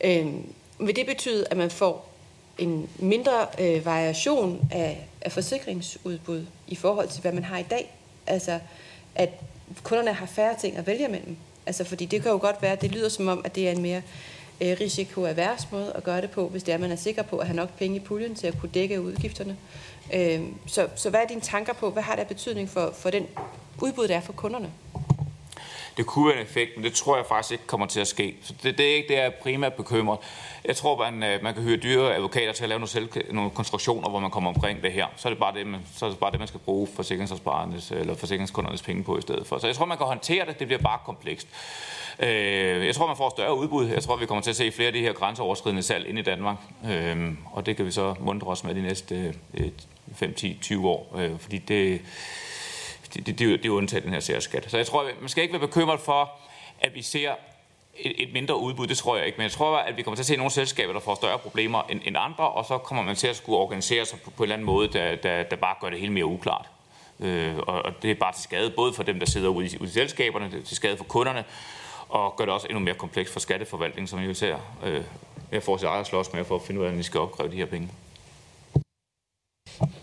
Øhm, 0.04 0.46
vil 0.78 0.96
det 0.96 1.06
betyde, 1.06 1.46
at 1.50 1.56
man 1.56 1.70
får 1.70 2.07
en 2.58 2.88
mindre 2.98 3.46
øh, 3.58 3.86
variation 3.86 4.68
af, 4.70 5.08
af 5.20 5.32
forsikringsudbud 5.32 6.46
i 6.66 6.74
forhold 6.74 7.08
til, 7.08 7.20
hvad 7.20 7.32
man 7.32 7.44
har 7.44 7.58
i 7.58 7.66
dag? 7.70 7.94
Altså, 8.26 8.58
at 9.14 9.30
kunderne 9.82 10.12
har 10.12 10.26
færre 10.26 10.54
ting 10.60 10.76
at 10.76 10.86
vælge 10.86 11.08
mellem. 11.08 11.36
Altså, 11.66 11.84
fordi 11.84 12.04
det 12.04 12.22
kan 12.22 12.30
jo 12.30 12.38
godt 12.38 12.62
være, 12.62 12.72
at 12.72 12.80
det 12.80 12.90
lyder 12.90 13.08
som 13.08 13.28
om, 13.28 13.42
at 13.44 13.54
det 13.54 13.68
er 13.68 13.72
en 13.72 13.82
mere 13.82 14.02
øh, 14.60 14.76
risikoavers 14.80 15.72
måde 15.72 15.92
at 15.94 16.04
gøre 16.04 16.20
det 16.20 16.30
på, 16.30 16.48
hvis 16.48 16.62
det 16.62 16.72
er, 16.72 16.74
at 16.76 16.80
man 16.80 16.92
er 16.92 16.96
sikker 16.96 17.22
på 17.22 17.38
at 17.38 17.46
have 17.46 17.56
nok 17.56 17.78
penge 17.78 17.96
i 17.96 18.00
puljen 18.00 18.34
til 18.34 18.46
at 18.46 18.54
kunne 18.60 18.70
dække 18.74 19.00
udgifterne. 19.00 19.56
Øh, 20.14 20.40
så, 20.66 20.88
så 20.94 21.10
hvad 21.10 21.20
er 21.20 21.26
dine 21.26 21.40
tanker 21.40 21.72
på, 21.72 21.90
hvad 21.90 22.02
har 22.02 22.16
det 22.16 22.26
betydning 22.26 22.68
for, 22.68 22.92
for 22.94 23.10
den 23.10 23.26
udbud, 23.82 24.08
der 24.08 24.16
er 24.16 24.20
for 24.20 24.32
kunderne? 24.32 24.70
Det 25.98 26.06
kunne 26.06 26.28
være 26.28 26.36
en 26.36 26.42
effekt, 26.42 26.70
men 26.76 26.84
det 26.84 26.92
tror 26.92 27.16
jeg 27.16 27.26
faktisk 27.26 27.52
ikke 27.52 27.66
kommer 27.66 27.86
til 27.86 28.00
at 28.00 28.06
ske. 28.06 28.36
Så 28.42 28.54
det, 28.62 28.78
det 28.78 28.90
er 28.90 28.94
ikke 28.94 29.08
det, 29.08 29.14
jeg 29.14 29.24
er 29.24 29.30
primært 29.30 29.74
bekymret. 29.74 30.18
Jeg 30.64 30.76
tror, 30.76 31.10
man, 31.10 31.22
øh, 31.22 31.42
man 31.42 31.54
kan 31.54 31.62
hyre 31.62 31.76
dyre 31.76 32.14
advokater 32.14 32.52
til 32.52 32.62
at 32.62 32.68
lave 32.68 32.78
nogle, 32.78 32.88
selv, 32.88 33.08
nogle 33.30 33.50
konstruktioner, 33.50 34.08
hvor 34.08 34.18
man 34.18 34.30
kommer 34.30 34.50
omkring 34.50 34.82
det 34.82 34.92
her. 34.92 35.06
Så 35.16 35.28
er 35.28 35.30
det 35.30 35.38
bare 35.38 35.54
det, 35.54 35.66
man, 35.66 35.80
så 35.96 36.06
er 36.06 36.10
det, 36.10 36.18
bare 36.18 36.30
det, 36.30 36.38
man 36.38 36.48
skal 36.48 36.60
bruge 36.60 36.88
forsikringsopsparernes 36.94 37.92
øh, 37.92 38.00
eller 38.00 38.14
forsikringskundernes 38.14 38.82
penge 38.82 39.04
på 39.04 39.18
i 39.18 39.20
stedet 39.20 39.46
for. 39.46 39.58
Så 39.58 39.66
jeg 39.66 39.76
tror, 39.76 39.86
man 39.86 39.98
kan 39.98 40.06
håndtere 40.06 40.46
det. 40.46 40.58
Det 40.58 40.66
bliver 40.66 40.82
bare 40.82 40.98
komplekst. 41.04 41.48
Øh, 42.18 42.86
jeg 42.86 42.94
tror, 42.94 43.06
man 43.06 43.16
får 43.16 43.30
større 43.30 43.58
udbud. 43.58 43.86
Jeg 43.86 44.02
tror, 44.02 44.16
vi 44.16 44.26
kommer 44.26 44.42
til 44.42 44.50
at 44.50 44.56
se 44.56 44.72
flere 44.72 44.86
af 44.86 44.92
de 44.92 45.00
her 45.00 45.12
grænseoverskridende 45.12 45.82
salg 45.82 46.08
ind 46.08 46.18
i 46.18 46.22
Danmark. 46.22 46.56
Øh, 46.90 47.32
og 47.52 47.66
det 47.66 47.76
kan 47.76 47.86
vi 47.86 47.90
så 47.90 48.14
mundre 48.20 48.46
os 48.46 48.64
med 48.64 48.74
de 48.74 48.82
næste 48.82 49.34
5, 50.14 50.34
10, 50.34 50.58
20 50.62 50.88
år. 50.88 51.16
Øh, 51.18 51.38
fordi 51.38 51.58
det, 51.58 52.00
det, 53.18 53.26
det, 53.26 53.38
det, 53.38 53.62
det 53.62 53.68
er 53.68 53.72
undtaget 53.72 54.04
den 54.04 54.12
her 54.12 54.20
særskat. 54.20 54.70
Så 54.70 54.76
jeg 54.76 54.86
tror, 54.86 55.10
man 55.20 55.28
skal 55.28 55.42
ikke 55.42 55.52
være 55.52 55.66
bekymret 55.66 56.00
for, 56.00 56.32
at 56.80 56.94
vi 56.94 57.02
ser 57.02 57.32
et, 57.96 58.22
et 58.22 58.32
mindre 58.32 58.56
udbud, 58.56 58.86
det 58.86 58.98
tror 58.98 59.16
jeg 59.16 59.26
ikke. 59.26 59.36
Men 59.36 59.42
jeg 59.42 59.52
tror, 59.52 59.76
at 59.76 59.96
vi 59.96 60.02
kommer 60.02 60.16
til 60.16 60.22
at 60.22 60.26
se 60.26 60.36
nogle 60.36 60.50
selskaber, 60.50 60.92
der 60.92 61.00
får 61.00 61.14
større 61.14 61.38
problemer 61.38 61.82
end, 61.90 62.00
end 62.04 62.16
andre, 62.18 62.48
og 62.48 62.64
så 62.64 62.78
kommer 62.78 63.04
man 63.04 63.16
til 63.16 63.26
at 63.26 63.36
skulle 63.36 63.58
organisere 63.58 64.04
sig 64.04 64.20
på, 64.20 64.30
på 64.30 64.42
en 64.42 64.44
eller 64.44 64.54
anden 64.54 64.66
måde, 64.66 64.88
der, 64.88 65.16
der, 65.16 65.42
der 65.42 65.56
bare 65.56 65.74
gør 65.80 65.90
det 65.90 66.00
hele 66.00 66.12
mere 66.12 66.26
uklart. 66.26 66.68
Øh, 67.20 67.56
og, 67.58 67.82
og 67.82 68.02
det 68.02 68.10
er 68.10 68.14
bare 68.14 68.32
til 68.32 68.42
skade, 68.42 68.70
både 68.70 68.92
for 68.92 69.02
dem, 69.02 69.18
der 69.18 69.26
sidder 69.26 69.48
ude 69.48 69.66
i, 69.66 69.78
ude 69.80 69.88
i 69.88 69.92
selskaberne, 69.92 70.50
det 70.50 70.60
er 70.60 70.64
til 70.64 70.76
skade 70.76 70.96
for 70.96 71.04
kunderne, 71.04 71.44
og 72.08 72.36
gør 72.36 72.44
det 72.44 72.54
også 72.54 72.66
endnu 72.66 72.80
mere 72.80 72.94
komplekst 72.94 73.32
for 73.32 73.40
skatteforvaltningen, 73.40 74.08
som 74.08 74.18
I 74.18 74.24
jo 74.24 74.34
ser 74.34 74.58
øh, 74.84 75.04
jeg 75.52 75.62
får 75.62 75.76
sit 75.76 75.86
eget 75.86 76.06
slås 76.06 76.32
med 76.32 76.44
for 76.44 76.54
at 76.56 76.62
finde 76.62 76.80
ud 76.80 76.84
af, 76.84 76.90
hvordan 76.90 77.00
I 77.00 77.02
skal 77.02 77.20
opkræve 77.20 77.50
de 77.50 77.56
her 77.56 77.66
penge. 77.66 77.88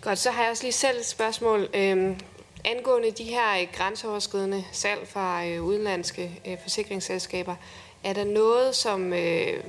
Godt, 0.01 0.20
så 0.20 0.32
har 0.32 0.41
jeg 0.41 0.51
også 0.51 0.63
lige 0.63 0.74
selv 0.74 0.97
et 0.97 1.05
spørgsmål. 1.05 1.70
Øhm, 1.74 2.20
angående 2.66 3.11
de 3.11 3.24
her 3.24 3.61
øh, 3.61 3.68
grænseoverskridende 3.74 4.66
salg 4.72 5.07
fra 5.07 5.45
øh, 5.45 5.63
udenlandske 5.63 6.41
øh, 6.45 6.57
forsikringsselskaber, 6.61 7.55
er 8.03 8.13
der 8.13 8.24
noget, 8.24 8.76
som 8.76 8.99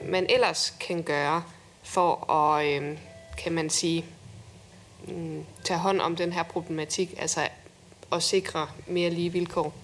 man 0.05 0.26
ellers 0.28 0.74
kan 0.80 1.03
gøre 1.03 1.42
for 1.82 2.30
at, 2.32 2.82
kan 3.38 3.53
man 3.53 3.70
sige, 3.70 4.05
mm, 5.09 5.44
tage 5.64 5.78
hånd 5.78 6.01
om 6.01 6.16
den 6.16 6.32
her 6.32 6.42
problematik, 6.42 7.14
altså 7.18 7.49
at 8.12 8.22
sikre 8.22 8.68
mere 8.86 9.11
lige 9.11 9.32
vilkår? 9.32 9.74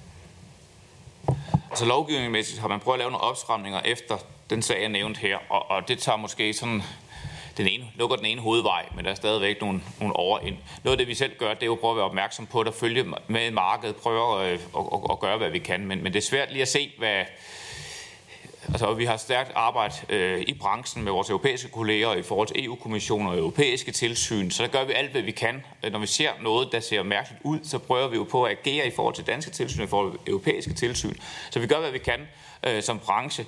Altså 1.70 1.84
lovgivningsmæssigt 1.84 2.60
har 2.60 2.68
man 2.68 2.80
prøvet 2.80 2.96
at 2.96 2.98
lave 2.98 3.10
nogle 3.10 3.24
opstramninger 3.24 3.80
efter 3.80 4.18
den 4.50 4.62
sag, 4.62 4.80
jeg 4.80 4.88
nævnte 4.88 5.20
her, 5.20 5.38
og, 5.48 5.70
og 5.70 5.88
det 5.88 5.98
tager 5.98 6.16
måske 6.16 6.54
sådan 6.54 6.82
den 7.56 7.66
ene, 7.66 7.84
lukker 7.94 8.16
den 8.16 8.26
ene 8.26 8.40
hovedvej, 8.40 8.86
men 8.96 9.04
der 9.04 9.10
er 9.10 9.14
stadigvæk 9.14 9.60
nogle, 9.60 9.80
nogle 10.00 10.16
over 10.16 10.38
ind. 10.40 10.56
Noget 10.84 10.92
af 10.94 10.98
det, 10.98 11.08
vi 11.08 11.14
selv 11.14 11.32
gør, 11.38 11.54
det 11.54 11.62
er 11.62 11.66
jo 11.66 11.72
at 11.72 11.80
prøve 11.80 11.90
at 11.90 11.96
være 11.96 12.06
opmærksom 12.06 12.46
på 12.46 12.62
det, 12.62 12.68
at 12.68 12.74
følge 12.74 13.04
med 13.28 13.50
markedet, 13.50 13.96
prøve 13.96 14.40
at, 14.40 14.52
øh, 14.52 14.52
at, 14.52 14.84
at, 14.92 15.00
at 15.10 15.20
gøre, 15.20 15.38
hvad 15.38 15.50
vi 15.50 15.58
kan. 15.58 15.86
Men, 15.86 16.02
men 16.02 16.12
det 16.12 16.18
er 16.18 16.26
svært 16.26 16.50
lige 16.50 16.62
at 16.62 16.68
se, 16.68 16.92
hvad, 16.98 17.24
Altså, 18.68 18.94
vi 18.94 19.04
har 19.04 19.16
stærkt 19.16 19.52
arbejde 19.54 19.94
øh, 20.08 20.40
i 20.40 20.54
branchen 20.54 21.04
med 21.04 21.12
vores 21.12 21.28
europæiske 21.28 21.68
kolleger 21.68 22.14
i 22.14 22.22
forhold 22.22 22.48
til 22.48 22.64
EU-kommissioner 22.64 23.30
og 23.30 23.38
europæiske 23.38 23.92
tilsyn, 23.92 24.50
så 24.50 24.62
der 24.62 24.68
gør 24.68 24.84
vi 24.84 24.92
alt, 24.92 25.10
hvad 25.10 25.22
vi 25.22 25.30
kan. 25.30 25.64
Øh, 25.84 25.92
når 25.92 25.98
vi 25.98 26.06
ser 26.06 26.30
noget, 26.42 26.68
der 26.72 26.80
ser 26.80 27.02
mærkeligt 27.02 27.40
ud, 27.44 27.58
så 27.62 27.78
prøver 27.78 28.08
vi 28.08 28.16
jo 28.16 28.24
på 28.24 28.44
at 28.44 28.58
agere 28.58 28.86
i 28.86 28.90
forhold 28.90 29.14
til 29.14 29.26
danske 29.26 29.50
tilsyn 29.50 29.80
og 29.80 29.84
i 29.84 29.88
forhold 29.88 30.12
til 30.12 30.20
europæiske 30.26 30.74
tilsyn. 30.74 31.14
Så 31.50 31.60
vi 31.60 31.66
gør, 31.66 31.80
hvad 31.80 31.90
vi 31.90 31.98
kan 31.98 32.20
øh, 32.66 32.82
som 32.82 32.98
branche. 32.98 33.46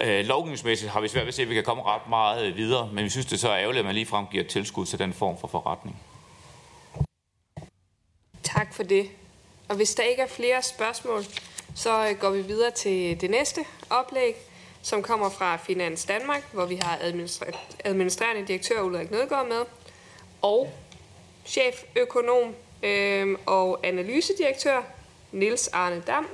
Øh, 0.00 0.24
lovgivningsmæssigt 0.24 0.90
har 0.90 1.00
vi 1.00 1.08
svært 1.08 1.22
ved 1.22 1.28
at 1.28 1.34
se, 1.34 1.42
at 1.42 1.48
vi 1.48 1.54
kan 1.54 1.64
komme 1.64 1.82
ret 1.82 2.08
meget 2.08 2.46
øh, 2.46 2.56
videre, 2.56 2.90
men 2.92 3.04
vi 3.04 3.10
synes, 3.10 3.26
det 3.26 3.32
er 3.32 3.38
så 3.38 3.48
ærgerligt, 3.48 3.78
at 3.78 3.84
man 3.84 3.94
ligefrem 3.94 4.26
giver 4.26 4.44
tilskud 4.44 4.86
til 4.86 4.98
den 4.98 5.12
form 5.12 5.38
for 5.38 5.48
forretning. 5.48 6.02
Tak 8.42 8.74
for 8.74 8.82
det. 8.82 9.10
Og 9.68 9.76
hvis 9.76 9.94
der 9.94 10.02
ikke 10.02 10.22
er 10.22 10.28
flere 10.28 10.62
spørgsmål, 10.62 11.24
så 11.74 12.08
øh, 12.08 12.16
går 12.16 12.30
vi 12.30 12.42
videre 12.42 12.70
til 12.70 13.20
det 13.20 13.30
næste 13.30 13.60
oplæg, 13.90 14.34
som 14.82 15.02
kommer 15.02 15.30
fra 15.30 15.56
Finans 15.56 16.04
Danmark, 16.04 16.52
hvor 16.52 16.66
vi 16.66 16.76
har 16.82 16.98
administrerende 17.84 18.46
direktør 18.46 18.82
Ulrik 18.82 19.10
Nødgaard 19.10 19.48
med, 19.48 19.64
og 20.42 20.72
cheføkonom 21.46 22.54
øh, 22.82 23.38
og 23.46 23.86
analysedirektør 23.86 24.82
Nils 25.32 25.68
Arne 25.68 26.02
Dam 26.06 26.26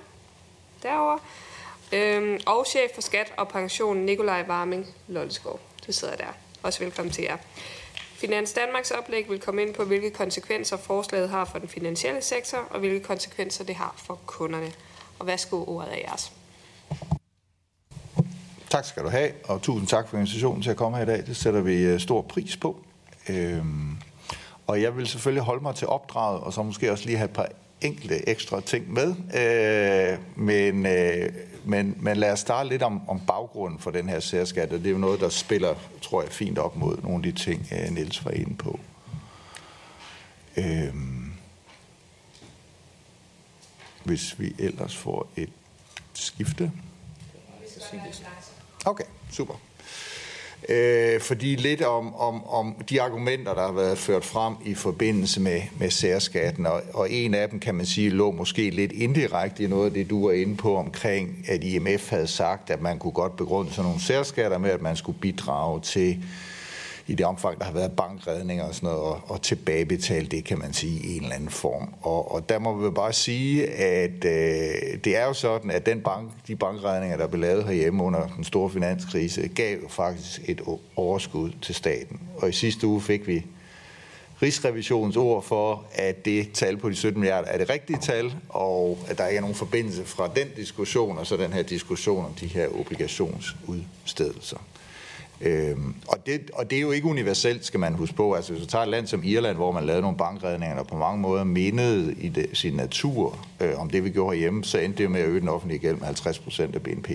derovre, 0.83 1.19
Øhm, 1.93 2.41
og 2.47 2.67
chef 2.67 2.91
for 2.95 3.03
skat 3.03 3.33
og 3.37 3.49
pension 3.49 3.97
Nikolaj 3.97 4.45
Warming 4.49 4.87
Lolleskov. 5.09 5.61
Du 5.87 5.93
sidder 5.93 6.17
der. 6.17 6.37
Også 6.63 6.79
velkommen 6.79 7.13
til 7.13 7.25
jer. 7.25 7.37
Finans 7.95 8.53
Danmarks 8.53 8.91
oplæg 8.91 9.31
vil 9.31 9.41
komme 9.41 9.63
ind 9.63 9.75
på, 9.75 9.85
hvilke 9.85 10.11
konsekvenser 10.11 10.77
forslaget 10.77 11.29
har 11.29 11.45
for 11.45 11.59
den 11.59 11.69
finansielle 11.69 12.23
sektor, 12.23 12.59
og 12.59 12.81
hvilke 12.81 13.01
konsekvenser 13.01 13.65
det 13.65 13.75
har 13.75 13.95
for 13.97 14.19
kunderne. 14.27 14.73
Og 15.19 15.27
værsgo, 15.27 15.65
ordet 15.67 15.93
er 15.93 15.99
jeres. 16.09 16.33
Tak 18.71 18.85
skal 18.85 19.03
du 19.03 19.09
have, 19.09 19.31
og 19.45 19.63
tusind 19.63 19.89
tak 19.89 20.09
for 20.09 20.17
invitationen 20.17 20.63
til 20.63 20.71
at 20.71 20.77
komme 20.77 20.97
her 20.97 21.05
i 21.05 21.07
dag. 21.07 21.27
Det 21.27 21.37
sætter 21.37 21.61
vi 21.61 21.83
øh, 21.83 22.01
stor 22.01 22.23
pris 22.23 22.57
på. 22.57 22.81
Øhm, 23.29 23.97
og 24.67 24.83
jeg 24.83 24.97
vil 24.97 25.07
selvfølgelig 25.07 25.43
holde 25.43 25.63
mig 25.63 25.75
til 25.75 25.89
opdraget, 25.89 26.41
og 26.41 26.53
så 26.53 26.63
måske 26.63 26.93
også 26.93 27.07
lige 27.07 27.17
have 27.17 27.29
et 27.29 27.35
par 27.35 27.49
enkelte 27.85 28.29
ekstra 28.29 28.61
ting 28.61 28.93
med. 28.93 29.15
Øh, 29.35 30.19
men, 30.37 30.87
øh, 30.87 31.33
men, 31.65 31.97
men 32.01 32.17
lad 32.17 32.33
os 32.33 32.41
starte 32.41 32.69
lidt 32.69 32.83
om, 32.83 33.09
om 33.09 33.21
baggrunden 33.27 33.79
for 33.79 33.91
den 33.91 34.09
her 34.09 34.21
særskat, 34.21 34.73
og 34.73 34.79
det 34.79 34.87
er 34.87 34.91
jo 34.91 34.99
noget, 34.99 35.21
der 35.21 35.29
spiller, 35.29 35.75
tror 36.03 36.23
jeg, 36.23 36.33
fint 36.33 36.59
op 36.59 36.77
mod 36.77 36.97
nogle 37.03 37.17
af 37.17 37.23
de 37.23 37.33
ting, 37.33 37.67
øh, 37.73 37.95
Niels 37.95 38.25
var 38.25 38.31
inde 38.31 38.55
på. 38.55 38.81
Øhm, 40.57 41.33
hvis 44.05 44.41
vi 44.41 44.55
ellers 44.59 44.97
får 44.97 45.29
et 45.37 45.51
skifte. 46.15 46.73
Okay, 48.85 49.05
super. 49.31 49.55
Øh, 50.69 51.21
fordi 51.21 51.57
lidt 51.57 51.83
om, 51.83 52.15
om, 52.15 52.47
om 52.47 52.75
de 52.91 53.03
argumenter, 53.03 53.55
der 53.55 53.67
har 53.67 53.73
været 53.73 53.99
ført 53.99 54.25
frem 54.25 54.55
i 54.65 54.75
forbindelse 54.75 55.41
med, 55.41 55.63
med 55.79 55.91
særskatten, 55.91 56.67
og, 56.67 56.83
og 56.95 57.11
en 57.11 57.35
af 57.35 57.49
dem, 57.49 57.61
kan 57.61 57.75
man 57.75 57.87
sige, 57.87 58.11
lå 58.11 58.31
måske 58.31 58.71
lidt 58.71 58.93
indirekte 58.93 59.65
i 59.65 59.67
noget 59.67 59.87
af 59.87 59.93
det, 59.93 60.11
du 60.11 60.27
var 60.27 60.33
inde 60.33 60.57
på 60.57 60.77
omkring, 60.77 61.45
at 61.49 61.65
IMF 61.65 62.11
havde 62.11 62.27
sagt, 62.27 62.71
at 62.71 62.83
man 62.83 62.99
kunne 62.99 63.13
godt 63.13 63.37
begrunde 63.37 63.71
sådan 63.71 63.85
nogle 63.85 64.01
særskatter 64.01 64.59
med, 64.59 64.71
at 64.71 64.83
man 64.83 64.97
skulle 64.97 65.19
bidrage 65.19 65.81
til 65.81 66.19
i 67.07 67.15
det 67.15 67.27
omfang, 67.27 67.59
der 67.59 67.65
har 67.65 67.73
været 67.73 67.93
bankredninger 67.93 68.65
og 68.65 68.75
sådan 68.75 68.87
noget, 68.87 69.03
og, 69.03 69.21
og 69.27 69.43
tilbagebetale 69.43 70.27
det, 70.27 70.45
kan 70.45 70.59
man 70.59 70.73
sige, 70.73 71.07
i 71.07 71.17
en 71.17 71.23
eller 71.23 71.35
anden 71.35 71.51
form. 71.51 71.95
Og, 72.03 72.33
og 72.35 72.49
der 72.49 72.59
må 72.59 72.77
vi 72.77 72.91
bare 72.91 73.13
sige, 73.13 73.71
at 73.71 74.25
øh, 74.25 74.99
det 75.05 75.17
er 75.17 75.25
jo 75.25 75.33
sådan, 75.33 75.71
at 75.71 75.87
den 75.87 76.01
bank, 76.01 76.31
de 76.47 76.57
bankredninger, 76.57 77.17
der 77.17 77.27
blev 77.27 77.41
lavet 77.41 77.65
herhjemme 77.65 78.03
under 78.03 78.29
den 78.37 78.45
store 78.45 78.71
finanskrise, 78.71 79.49
gav 79.49 79.79
faktisk 79.89 80.41
et 80.45 80.61
overskud 80.97 81.51
til 81.63 81.75
staten. 81.75 82.21
Og 82.37 82.49
i 82.49 82.53
sidste 82.53 82.87
uge 82.87 83.01
fik 83.01 83.27
vi 83.27 83.45
Rigsrevisionens 84.43 85.17
ord 85.17 85.43
for, 85.43 85.85
at 85.93 86.25
det 86.25 86.53
tal 86.53 86.77
på 86.77 86.91
de 86.91 86.95
17 86.95 87.21
milliarder 87.21 87.49
er 87.49 87.59
det 87.59 87.71
rigtige 87.71 87.99
tal, 87.99 88.35
og 88.49 88.99
at 89.09 89.19
der 89.19 89.27
ikke 89.27 89.37
er 89.37 89.41
nogen 89.41 89.57
forbindelse 89.57 90.05
fra 90.05 90.31
den 90.37 90.49
diskussion 90.57 91.19
og 91.19 91.27
så 91.27 91.37
den 91.37 91.53
her 91.53 91.63
diskussion 91.63 92.25
om 92.25 92.35
de 92.35 92.47
her 92.47 92.69
obligationsudstedelser. 92.81 94.57
Øhm, 95.43 95.95
og, 96.09 96.27
det, 96.27 96.51
og 96.55 96.71
det 96.71 96.77
er 96.77 96.81
jo 96.81 96.91
ikke 96.91 97.07
universelt, 97.07 97.65
skal 97.65 97.81
man 97.81 97.95
huske 97.95 98.15
på. 98.15 98.35
Altså 98.35 98.53
hvis 98.53 98.63
du 98.63 98.69
tager 98.69 98.83
et 98.83 98.89
land 98.89 99.07
som 99.07 99.25
Irland, 99.25 99.57
hvor 99.57 99.73
man 99.73 99.85
lavede 99.85 100.03
nogle 100.03 100.17
bankredninger, 100.17 100.77
der 100.77 100.85
på 100.85 100.97
mange 100.97 101.21
måder 101.21 101.45
mindede 101.45 102.15
i 102.15 102.29
det, 102.29 102.47
sin 102.53 102.75
natur 102.75 103.39
øh, 103.61 103.81
om 103.81 103.91
det, 103.91 104.05
vi 104.05 104.11
gjorde 104.11 104.35
herhjemme, 104.37 104.65
så 104.65 104.79
endte 104.79 105.03
det 105.03 105.11
med 105.11 105.21
at 105.21 105.29
øge 105.29 105.41
den 105.41 105.49
offentlige 105.49 105.79
gæld 105.79 105.97
med 105.97 106.07
50 106.07 106.39
procent 106.39 106.75
af 106.75 106.83
BNP. 106.83 107.11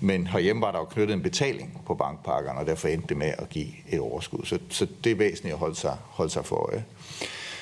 Men 0.00 0.26
herhjemme 0.26 0.62
var 0.62 0.72
der 0.72 0.78
jo 0.78 0.84
knyttet 0.84 1.14
en 1.14 1.22
betaling 1.22 1.82
på 1.86 1.94
bankpakkerne, 1.94 2.58
og 2.58 2.66
derfor 2.66 2.88
endte 2.88 3.08
det 3.08 3.16
med 3.16 3.32
at 3.38 3.48
give 3.48 3.68
et 3.88 4.00
overskud. 4.00 4.44
Så, 4.44 4.58
så 4.68 4.86
det 5.04 5.12
er 5.12 5.16
væsentligt 5.16 5.52
at 5.52 5.58
holde 5.58 5.76
sig, 5.76 5.96
holde 6.08 6.30
sig 6.32 6.44
for 6.44 6.56
øje. 6.56 6.84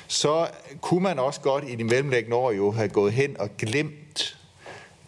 Så 0.07 0.49
kunne 0.81 1.03
man 1.03 1.19
også 1.19 1.41
godt 1.41 1.65
i 1.69 1.75
de 1.75 1.85
mellemlæggende 1.85 2.37
år 2.37 2.53
jo 2.53 2.71
have 2.71 2.89
gået 2.89 3.13
hen 3.13 3.41
og 3.41 3.49
glemt, 3.59 4.39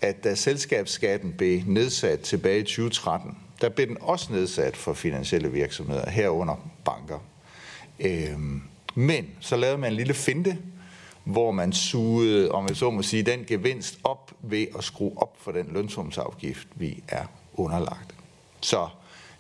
at 0.00 0.24
da 0.24 0.34
selskabsskatten 0.34 1.32
blev 1.32 1.62
nedsat 1.66 2.20
tilbage 2.20 2.58
i 2.58 2.62
2013, 2.62 3.36
der 3.62 3.68
blev 3.68 3.88
den 3.88 3.96
også 4.00 4.32
nedsat 4.32 4.76
for 4.76 4.92
finansielle 4.92 5.52
virksomheder, 5.52 6.10
herunder 6.10 6.68
banker. 6.84 7.18
Øhm, 8.00 8.62
men 8.94 9.26
så 9.40 9.56
lavede 9.56 9.78
man 9.78 9.92
en 9.92 9.96
lille 9.96 10.14
finte, 10.14 10.58
hvor 11.24 11.50
man 11.50 11.72
sugede, 11.72 12.50
om 12.50 12.68
jeg 12.68 12.76
så 12.76 12.90
må 12.90 13.02
sige, 13.02 13.22
den 13.22 13.44
gevinst 13.44 13.98
op 14.04 14.32
ved 14.40 14.66
at 14.78 14.84
skrue 14.84 15.12
op 15.16 15.36
for 15.40 15.52
den 15.52 15.68
lønsumsafgift, 15.72 16.68
vi 16.74 17.02
er 17.08 17.24
underlagt. 17.54 18.14
Så 18.60 18.88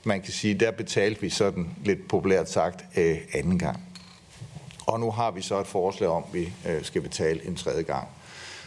man 0.04 0.22
kan 0.22 0.32
sige, 0.32 0.54
der 0.54 0.70
betalte 0.70 1.20
vi 1.20 1.30
sådan 1.30 1.70
lidt 1.84 2.08
populært 2.08 2.50
sagt 2.50 2.84
øh, 2.96 3.18
anden 3.34 3.58
gang. 3.58 3.80
Og 4.86 5.00
nu 5.00 5.10
har 5.10 5.30
vi 5.30 5.42
så 5.42 5.60
et 5.60 5.66
forslag 5.66 6.08
om, 6.10 6.24
at 6.28 6.34
vi 6.34 6.52
øh, 6.66 6.84
skal 6.84 7.02
betale 7.02 7.46
en 7.46 7.56
tredje 7.56 7.82
gang. 7.82 8.08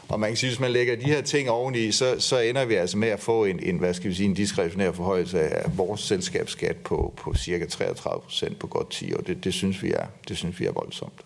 Og 0.09 0.19
man 0.19 0.29
kan 0.29 0.37
sige, 0.37 0.49
hvis 0.49 0.59
man 0.59 0.71
lægger 0.71 0.95
de 0.95 1.05
her 1.05 1.21
ting 1.21 1.49
oveni, 1.49 1.91
så, 1.91 2.15
så 2.19 2.39
ender 2.39 2.65
vi 2.65 2.75
altså 2.75 2.97
med 2.97 3.07
at 3.07 3.19
få 3.19 3.45
en, 3.45 3.59
en 3.63 3.77
hvad 3.77 3.93
skal 3.93 4.09
vi 4.09 4.15
sige, 4.15 4.27
en 4.27 4.33
diskretionær 4.33 4.91
forhøjelse 4.91 5.39
af 5.39 5.77
vores 5.77 6.01
selskabsskat 6.01 6.77
på, 6.77 7.13
på 7.17 7.33
cirka 7.33 7.65
33 7.65 8.21
procent 8.21 8.59
på 8.59 8.67
godt 8.67 8.89
10 8.89 9.13
år. 9.13 9.21
Det, 9.21 9.43
det, 9.43 9.53
synes 9.53 9.83
vi 9.83 9.91
er, 9.91 10.05
det 10.27 10.37
synes 10.37 10.59
vi 10.59 10.65
er 10.65 10.71
voldsomt. 10.71 11.21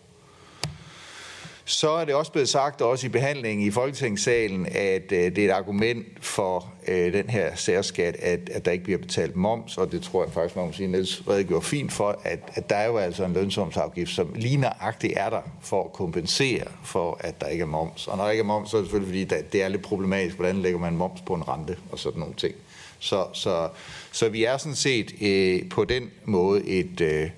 Så 1.70 1.90
er 1.90 2.06
det 2.06 2.16
også 2.16 2.32
blevet 2.32 2.50
sagt, 2.50 2.82
også 2.82 3.06
i 3.06 3.10
behandlingen 3.10 3.68
i 3.68 3.72
Folketingssalen, 3.72 4.66
at 4.66 5.12
øh, 5.12 5.36
det 5.36 5.38
er 5.38 5.50
et 5.50 5.52
argument 5.52 6.08
for 6.22 6.74
øh, 6.88 7.14
den 7.14 7.30
her 7.30 7.56
særskat, 7.56 8.16
at, 8.20 8.50
at 8.50 8.66
der 8.66 8.72
ikke 8.72 8.84
bliver 8.84 9.00
betalt 9.00 9.36
moms, 9.36 9.78
og 9.78 9.92
det 9.92 10.02
tror 10.02 10.24
jeg 10.24 10.34
faktisk, 10.34 10.56
man 10.56 10.66
må 10.66 10.72
sige, 10.72 10.88
Niels 10.88 11.24
redegjorde 11.28 11.66
fint 11.66 11.92
for, 11.92 12.20
at, 12.24 12.40
at 12.54 12.70
der 12.70 12.76
er 12.76 12.88
jo 12.88 12.98
altså 12.98 13.26
en 13.26 13.34
lønsomsafgift, 13.34 14.12
som 14.12 14.34
lige 14.36 14.58
nøjagtigt 14.58 15.14
er 15.18 15.30
der 15.30 15.42
for 15.62 15.84
at 15.84 15.94
kompensere 15.94 16.64
for, 16.84 17.18
at 17.20 17.42
der 17.42 17.48
ikke 17.48 17.62
er 17.62 17.66
moms. 17.66 18.08
Og 18.08 18.18
når 18.18 18.24
der 18.24 18.32
ikke 18.32 18.42
er 18.42 18.46
moms, 18.46 18.70
så 18.70 18.78
er 18.78 18.82
det 18.82 18.90
selvfølgelig, 18.90 19.28
fordi 19.30 19.44
det 19.52 19.64
er 19.64 19.68
lidt 19.68 19.82
problematisk, 19.82 20.36
hvordan 20.36 20.62
lægger 20.62 20.80
man 20.80 20.96
moms 20.96 21.22
på 21.22 21.34
en 21.34 21.48
rente 21.48 21.78
og 21.92 22.00
sådan 22.00 22.20
nogle 22.20 22.36
ting. 22.36 22.56
Så, 23.00 23.26
så, 23.34 23.70
så 24.12 24.30
vi 24.30 24.44
er 24.44 24.58
sådan 24.58 24.76
set 24.76 25.14
øh, 25.22 25.70
på 25.70 25.86
den 25.86 26.12
måde 26.26 26.68
et... 26.68 27.02
Øh, 27.02 27.30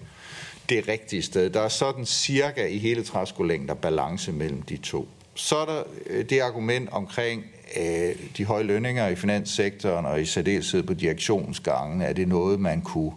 det 0.72 0.88
rigtige 0.88 1.22
sted. 1.22 1.50
Der 1.50 1.62
er 1.62 1.68
sådan 1.68 2.06
cirka 2.06 2.66
i 2.66 2.78
hele 2.78 3.04
træskolængder 3.04 3.74
balance 3.74 4.32
mellem 4.32 4.62
de 4.62 4.78
to. 4.78 5.08
Så 5.36 5.58
er 5.58 5.66
der 5.66 5.84
øh, 6.06 6.26
det 6.30 6.40
argument 6.40 6.90
omkring 6.92 7.46
øh, 7.78 8.16
de 8.38 8.46
høje 8.46 8.64
lønninger 8.64 9.08
i 9.08 9.16
finanssektoren 9.16 10.06
og 10.06 10.22
i 10.22 10.26
særdeleshed 10.26 10.84
på 10.84 10.94
direktionsgangen. 10.94 12.02
Er 12.02 12.14
det 12.14 12.28
noget, 12.28 12.60
man 12.60 12.82
kunne, 12.82 13.12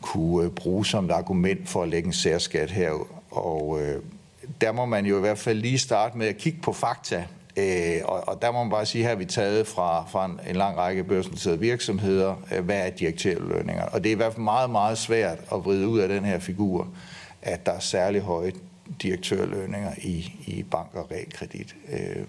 kunne 0.00 0.46
øh, 0.46 0.50
bruge 0.50 0.86
som 0.86 1.04
et 1.04 1.10
argument 1.10 1.68
for 1.68 1.82
at 1.82 1.88
lægge 1.88 2.06
en 2.06 2.12
særskat 2.12 2.70
her? 2.70 2.90
Og 3.30 3.82
øh, 3.82 4.02
der 4.60 4.72
må 4.72 4.84
man 4.84 5.06
jo 5.06 5.16
i 5.16 5.20
hvert 5.20 5.38
fald 5.38 5.58
lige 5.58 5.78
starte 5.78 6.18
med 6.18 6.26
at 6.26 6.36
kigge 6.36 6.58
på 6.62 6.72
fakta. 6.72 7.26
Øh, 7.56 8.00
og, 8.04 8.28
og 8.28 8.42
der 8.42 8.52
må 8.52 8.62
man 8.62 8.70
bare 8.70 8.86
sige, 8.86 9.02
her 9.02 9.08
har 9.08 9.16
vi 9.16 9.24
taget 9.24 9.66
fra, 9.66 10.04
fra 10.08 10.24
en, 10.24 10.40
en 10.48 10.56
lang 10.56 10.76
række 10.76 11.04
børsnoterede 11.04 11.60
virksomheder, 11.60 12.34
øh, 12.52 12.64
hvad 12.64 12.86
er 12.86 12.90
direktørlønninger. 12.90 13.84
Og 13.84 14.04
det 14.04 14.10
er 14.10 14.14
i 14.14 14.16
hvert 14.16 14.32
fald 14.32 14.44
meget, 14.44 14.70
meget 14.70 14.98
svært 14.98 15.38
at 15.38 15.64
vride 15.64 15.88
ud 15.88 15.98
af 15.98 16.08
den 16.08 16.24
her 16.24 16.38
figur, 16.38 16.88
at 17.42 17.66
der 17.66 17.72
er 17.72 17.78
særlig 17.78 18.20
høje 18.20 18.52
direktørlønninger 19.02 19.92
i, 19.98 20.32
i 20.46 20.62
bank 20.62 20.94
og 20.94 21.10
realkredit. 21.10 21.76
Øh, 21.92 22.24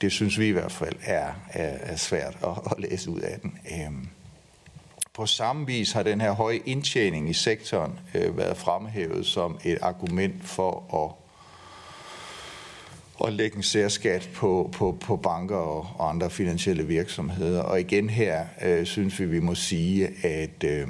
det 0.00 0.12
synes 0.12 0.38
vi 0.38 0.48
i 0.48 0.52
hvert 0.52 0.72
fald 0.72 0.96
er, 1.04 1.26
er, 1.52 1.76
er 1.80 1.96
svært 1.96 2.38
at, 2.42 2.50
at 2.70 2.90
læse 2.90 3.10
ud 3.10 3.20
af 3.20 3.40
den. 3.40 3.58
Øh, 3.70 3.92
på 5.14 5.26
samme 5.26 5.66
vis 5.66 5.92
har 5.92 6.02
den 6.02 6.20
her 6.20 6.32
høje 6.32 6.60
indtjening 6.66 7.30
i 7.30 7.32
sektoren 7.32 7.98
øh, 8.14 8.36
været 8.38 8.56
fremhævet 8.56 9.26
som 9.26 9.58
et 9.64 9.78
argument 9.82 10.44
for 10.44 11.04
at 11.04 11.27
at 13.26 13.32
lægge 13.32 13.56
en 13.56 13.62
særskat 13.62 14.30
på, 14.34 14.70
på, 14.72 14.96
på 15.00 15.16
banker 15.16 15.56
og, 15.56 15.86
og 15.98 16.08
andre 16.08 16.30
finansielle 16.30 16.86
virksomheder. 16.86 17.62
Og 17.62 17.80
igen 17.80 18.10
her 18.10 18.44
øh, 18.64 18.86
synes 18.86 19.20
vi, 19.20 19.24
vi 19.24 19.40
må 19.40 19.54
sige, 19.54 20.08
at, 20.22 20.64
øh, 20.64 20.88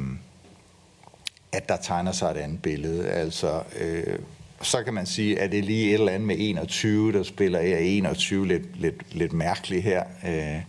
at 1.52 1.68
der 1.68 1.76
tegner 1.76 2.12
sig 2.12 2.30
et 2.30 2.36
andet 2.36 2.62
billede. 2.62 3.08
Altså, 3.08 3.62
øh, 3.80 4.18
så 4.62 4.82
kan 4.82 4.94
man 4.94 5.06
sige, 5.06 5.40
at 5.40 5.52
det 5.52 5.58
er 5.58 5.62
lige 5.62 5.88
et 5.88 5.94
eller 5.94 6.12
andet 6.12 6.26
med 6.26 6.36
21, 6.38 7.12
der 7.12 7.22
spiller 7.22 7.60
jeg 7.60 7.82
21 7.82 8.48
lidt, 8.48 8.80
lidt, 8.80 9.14
lidt 9.14 9.32
mærkeligt 9.32 9.82
her. 9.82 10.04
Øh, 10.26 10.62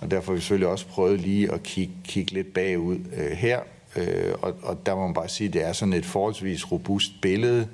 og 0.00 0.10
derfor 0.10 0.32
har 0.32 0.34
vi 0.34 0.40
selvfølgelig 0.40 0.68
også 0.68 0.86
prøvet 0.86 1.20
lige 1.20 1.52
at 1.52 1.62
kigge, 1.62 1.94
kigge 2.04 2.32
lidt 2.32 2.54
bagud 2.54 2.98
øh, 3.16 3.30
her. 3.30 3.60
Øh, 3.96 4.34
og, 4.42 4.54
og 4.62 4.86
der 4.86 4.94
må 4.94 5.06
man 5.06 5.14
bare 5.14 5.28
sige, 5.28 5.48
at 5.48 5.54
det 5.54 5.64
er 5.64 5.72
sådan 5.72 5.92
et 5.92 6.06
forholdsvis 6.06 6.72
robust 6.72 7.12
billede 7.22 7.68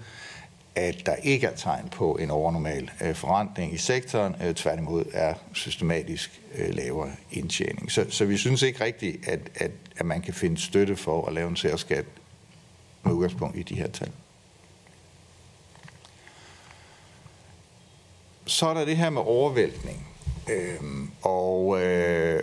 at 0.78 1.06
der 1.06 1.14
ikke 1.14 1.46
er 1.46 1.56
tegn 1.56 1.88
på 1.88 2.14
en 2.14 2.30
overnormal 2.30 2.90
øh, 3.00 3.14
forrentning 3.14 3.74
i 3.74 3.76
sektoren. 3.76 4.36
Øh, 4.42 4.54
tværtimod 4.54 5.04
er 5.12 5.34
systematisk 5.52 6.40
øh, 6.54 6.74
lavere 6.74 7.10
indtjening. 7.30 7.92
Så, 7.92 8.06
så 8.10 8.24
vi 8.24 8.36
synes 8.36 8.62
ikke 8.62 8.84
rigtigt, 8.84 9.28
at, 9.28 9.40
at, 9.54 9.70
at 9.96 10.06
man 10.06 10.22
kan 10.22 10.34
finde 10.34 10.60
støtte 10.60 10.96
for 10.96 11.26
at 11.26 11.32
lave 11.32 11.48
en 11.48 11.56
særskat 11.56 12.04
med 13.02 13.12
udgangspunkt 13.12 13.56
i 13.56 13.62
de 13.62 13.74
her 13.74 13.88
tal. 13.88 14.10
Så 18.46 18.66
er 18.66 18.74
der 18.74 18.84
det 18.84 18.96
her 18.96 19.10
med 19.10 19.22
overvæltning. 19.22 20.06
Øhm, 20.50 21.10
og 21.22 21.82
øh, 21.82 22.42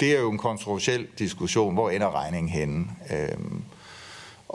det 0.00 0.16
er 0.16 0.20
jo 0.20 0.30
en 0.30 0.38
kontroversiel 0.38 1.06
diskussion. 1.18 1.74
Hvor 1.74 1.90
ender 1.90 2.14
regningen 2.14 2.50
henne? 2.50 2.86
Øhm, 3.10 3.64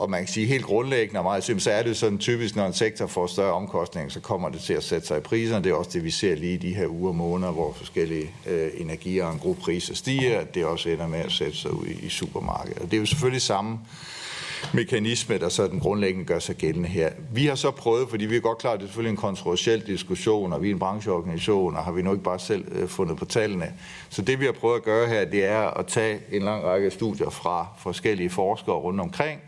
og 0.00 0.10
man 0.10 0.20
kan 0.20 0.28
sige 0.28 0.46
helt 0.46 0.64
grundlæggende 0.64 1.20
og 1.20 1.24
meget 1.24 1.44
simpelt, 1.44 1.64
så 1.64 1.70
er 1.70 1.82
det 1.82 1.96
sådan 1.96 2.18
typisk, 2.18 2.56
når 2.56 2.66
en 2.66 2.72
sektor 2.72 3.06
får 3.06 3.26
større 3.26 3.52
omkostninger, 3.52 4.10
så 4.10 4.20
kommer 4.20 4.48
det 4.48 4.60
til 4.60 4.74
at 4.74 4.84
sætte 4.84 5.06
sig 5.06 5.18
i 5.18 5.20
priserne. 5.20 5.64
Det 5.64 5.70
er 5.70 5.74
også 5.74 5.90
det, 5.94 6.04
vi 6.04 6.10
ser 6.10 6.34
lige 6.34 6.54
i 6.54 6.56
de 6.56 6.74
her 6.74 6.86
uger 6.86 7.08
og 7.08 7.16
måneder, 7.16 7.52
hvor 7.52 7.72
forskellige 7.72 8.30
øh, 8.46 8.70
energier 8.76 9.24
og 9.24 9.32
en 9.32 9.38
gruppe 9.38 9.62
priser 9.62 9.94
stiger. 9.94 10.44
Det 10.44 10.64
også 10.64 10.88
ender 10.88 11.06
med 11.06 11.18
at 11.18 11.32
sætte 11.32 11.56
sig 11.56 11.72
ud 11.72 11.86
i, 11.86 12.06
i 12.06 12.08
supermarkedet. 12.08 12.78
Og 12.78 12.90
det 12.90 12.96
er 12.96 13.00
jo 13.00 13.06
selvfølgelig 13.06 13.42
samme 13.42 13.78
mekanisme, 14.74 15.38
der 15.38 15.48
så 15.48 15.66
den 15.66 15.80
grundlæggende 15.80 16.26
gør 16.26 16.38
sig 16.38 16.56
gældende 16.56 16.88
her. 16.88 17.10
Vi 17.32 17.46
har 17.46 17.54
så 17.54 17.70
prøvet, 17.70 18.10
fordi 18.10 18.26
vi 18.26 18.36
er 18.36 18.40
godt 18.40 18.58
klar, 18.58 18.72
at 18.72 18.78
det 18.78 18.84
er 18.84 18.88
selvfølgelig 18.88 19.10
en 19.10 19.16
kontroversiel 19.16 19.86
diskussion, 19.86 20.52
og 20.52 20.62
vi 20.62 20.68
er 20.68 20.72
en 20.72 20.78
brancheorganisation, 20.78 21.76
og 21.76 21.84
har 21.84 21.92
vi 21.92 22.02
nok 22.02 22.14
ikke 22.14 22.24
bare 22.24 22.38
selv 22.38 22.64
øh, 22.72 22.88
fundet 22.88 23.16
på 23.16 23.24
tallene. 23.24 23.72
Så 24.08 24.22
det 24.22 24.40
vi 24.40 24.44
har 24.44 24.52
prøvet 24.52 24.76
at 24.76 24.82
gøre 24.82 25.08
her, 25.08 25.24
det 25.24 25.44
er 25.44 25.78
at 25.78 25.86
tage 25.86 26.20
en 26.32 26.42
lang 26.42 26.64
række 26.64 26.90
studier 26.90 27.30
fra 27.30 27.66
forskellige 27.78 28.30
forskere 28.30 28.76
rundt 28.76 29.00
omkring, 29.00 29.40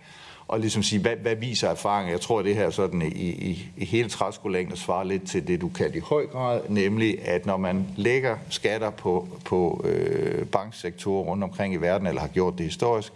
og 0.53 0.61
ligesom 0.61 0.82
sige, 0.82 1.00
hvad, 1.00 1.16
hvad 1.16 1.36
viser 1.36 1.68
erfaring? 1.68 2.11
Jeg 2.11 2.20
tror, 2.20 2.38
at 2.38 2.44
det 2.44 2.55
her 2.55 2.70
sådan 2.70 3.03
i, 3.03 3.30
i, 3.30 3.72
i 3.76 3.84
hele 3.84 4.09
træskolængden 4.09 4.76
svarer 4.76 5.05
lidt 5.05 5.28
til 5.28 5.46
det, 5.46 5.61
du 5.61 5.68
kan 5.68 5.94
i 5.94 5.98
høj 5.98 6.26
grad, 6.26 6.61
nemlig 6.68 7.28
at 7.28 7.46
når 7.46 7.57
man 7.57 7.86
lægger 7.96 8.36
skatter 8.50 8.90
på, 8.90 9.28
på 9.44 9.84
øh, 9.84 10.46
banksektorer 10.46 11.24
rundt 11.24 11.44
omkring 11.44 11.74
i 11.74 11.76
verden, 11.76 12.07
eller 12.07 12.20
har 12.20 12.28
gjort 12.28 12.59
det 12.59 12.66
historisk, 12.66 13.12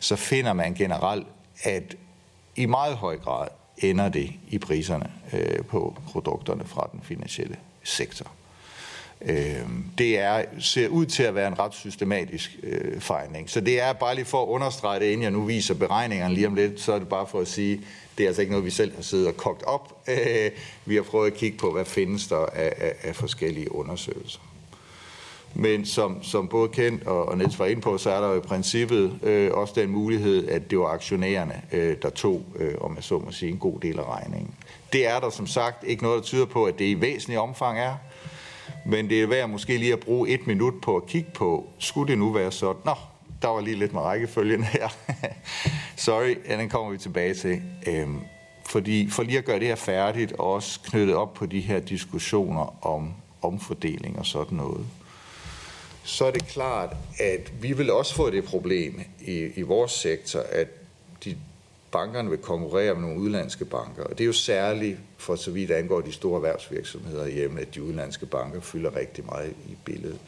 så 0.00 0.16
finder 0.16 0.52
man 0.52 0.74
generelt, 0.74 1.26
at 1.62 1.96
i 2.56 2.66
meget 2.66 2.96
høj 2.96 3.18
grad 3.18 3.48
ender 3.78 4.08
det 4.08 4.30
i 4.48 4.58
priserne 4.58 5.10
øh, 5.32 5.64
på 5.64 5.96
produkterne 6.06 6.64
fra 6.64 6.88
den 6.92 7.00
finansielle 7.02 7.56
sektor. 7.82 8.30
Øh, 9.26 9.60
det 9.98 10.18
er, 10.18 10.44
ser 10.58 10.88
ud 10.88 11.06
til 11.06 11.22
at 11.22 11.34
være 11.34 11.48
en 11.48 11.58
ret 11.58 11.74
systematisk 11.74 12.56
øh, 12.62 13.00
fejning. 13.00 13.50
Så 13.50 13.60
det 13.60 13.80
er 13.80 13.92
bare 13.92 14.14
lige 14.14 14.24
for 14.24 14.42
at 14.42 14.48
understrege 14.48 15.00
det, 15.00 15.06
inden 15.06 15.22
jeg 15.22 15.30
nu 15.30 15.44
viser 15.44 15.74
beregningerne 15.74 16.34
lige 16.34 16.46
om 16.46 16.54
lidt, 16.54 16.80
så 16.80 16.92
er 16.92 16.98
det 16.98 17.08
bare 17.08 17.26
for 17.26 17.40
at 17.40 17.48
sige, 17.48 17.80
det 18.18 18.24
er 18.24 18.28
altså 18.28 18.42
ikke 18.42 18.52
noget, 18.52 18.64
vi 18.64 18.70
selv 18.70 18.94
har 18.94 19.02
siddet 19.02 19.26
og 19.26 19.36
kogt 19.36 19.62
op. 19.62 20.02
Øh, 20.08 20.50
vi 20.86 20.94
har 20.94 21.02
prøvet 21.02 21.26
at 21.26 21.34
kigge 21.34 21.58
på, 21.58 21.72
hvad 21.72 21.84
findes 21.84 22.26
der 22.26 22.36
af, 22.36 22.72
af, 22.76 22.92
af 23.02 23.16
forskellige 23.16 23.74
undersøgelser. 23.74 24.40
Men 25.56 25.86
som, 25.86 26.22
som 26.22 26.48
både 26.48 26.68
Kent 26.68 27.06
og, 27.06 27.28
og 27.28 27.38
Niels 27.38 27.58
var 27.58 27.66
inde 27.66 27.82
på, 27.82 27.98
så 27.98 28.10
er 28.10 28.20
der 28.20 28.28
jo 28.28 28.36
i 28.36 28.40
princippet 28.40 29.18
øh, 29.22 29.50
også 29.52 29.74
den 29.76 29.90
mulighed, 29.90 30.48
at 30.48 30.70
det 30.70 30.78
var 30.78 30.86
aktionærerne, 30.86 31.62
øh, 31.72 31.96
der 32.02 32.10
tog, 32.10 32.42
øh, 32.56 32.74
om 32.80 32.94
jeg 32.96 33.04
så 33.04 33.18
må 33.18 33.30
sige, 33.30 33.52
en 33.52 33.58
god 33.58 33.80
del 33.80 33.98
af 33.98 34.04
regningen. 34.04 34.54
Det 34.92 35.06
er 35.06 35.20
der 35.20 35.30
som 35.30 35.46
sagt 35.46 35.84
ikke 35.86 36.02
noget, 36.02 36.16
der 36.16 36.22
tyder 36.22 36.46
på, 36.46 36.64
at 36.64 36.78
det 36.78 36.84
i 36.84 37.00
væsentlig 37.00 37.38
omfang 37.38 37.78
er. 37.78 37.94
Men 38.86 39.08
det 39.08 39.22
er 39.22 39.26
værd 39.26 39.48
måske 39.48 39.78
lige 39.78 39.92
at 39.92 40.00
bruge 40.00 40.28
et 40.28 40.46
minut 40.46 40.74
på 40.82 40.96
at 40.96 41.06
kigge 41.06 41.30
på, 41.34 41.66
skulle 41.78 42.10
det 42.10 42.18
nu 42.18 42.32
være 42.32 42.52
sådan? 42.52 42.82
Nå, 42.84 42.94
der 43.42 43.48
var 43.48 43.60
lige 43.60 43.76
lidt 43.76 43.92
med 43.92 44.00
rækkefølgen 44.00 44.64
her. 44.64 44.88
Sorry, 45.96 46.36
ja, 46.48 46.58
den 46.58 46.68
kommer 46.68 46.92
vi 46.92 46.98
tilbage 46.98 47.34
til. 47.34 47.62
Øhm, 47.86 48.20
fordi 48.66 49.10
for 49.10 49.22
lige 49.22 49.38
at 49.38 49.44
gøre 49.44 49.58
det 49.58 49.66
her 49.66 49.74
færdigt, 49.74 50.32
og 50.32 50.52
også 50.52 50.80
knyttet 50.80 51.16
op 51.16 51.34
på 51.34 51.46
de 51.46 51.60
her 51.60 51.80
diskussioner 51.80 52.86
om 52.86 53.12
omfordeling 53.42 54.18
og 54.18 54.26
sådan 54.26 54.56
noget, 54.56 54.86
så 56.04 56.24
er 56.24 56.30
det 56.30 56.46
klart, 56.46 56.96
at 57.20 57.62
vi 57.62 57.72
vil 57.72 57.92
også 57.92 58.14
få 58.14 58.30
det 58.30 58.44
problem 58.44 59.00
i, 59.20 59.48
i 59.56 59.62
vores 59.62 59.92
sektor, 59.92 60.40
at 60.52 60.68
de 61.24 61.36
bankerne 61.94 62.30
vil 62.30 62.38
konkurrere 62.38 62.94
med 62.94 63.02
nogle 63.02 63.20
udlandske 63.20 63.64
banker. 63.64 64.04
Og 64.04 64.10
det 64.10 64.20
er 64.20 64.26
jo 64.26 64.32
særligt 64.32 64.98
for 65.16 65.36
så 65.36 65.50
vidt 65.50 65.70
angår 65.70 66.00
de 66.00 66.12
store 66.12 66.36
erhvervsvirksomheder 66.36 67.26
hjemme, 67.26 67.60
at 67.60 67.74
de 67.74 67.82
udlandske 67.82 68.26
banker 68.26 68.60
fylder 68.60 68.96
rigtig 68.96 69.24
meget 69.24 69.54
i 69.68 69.76
billedet. 69.84 70.18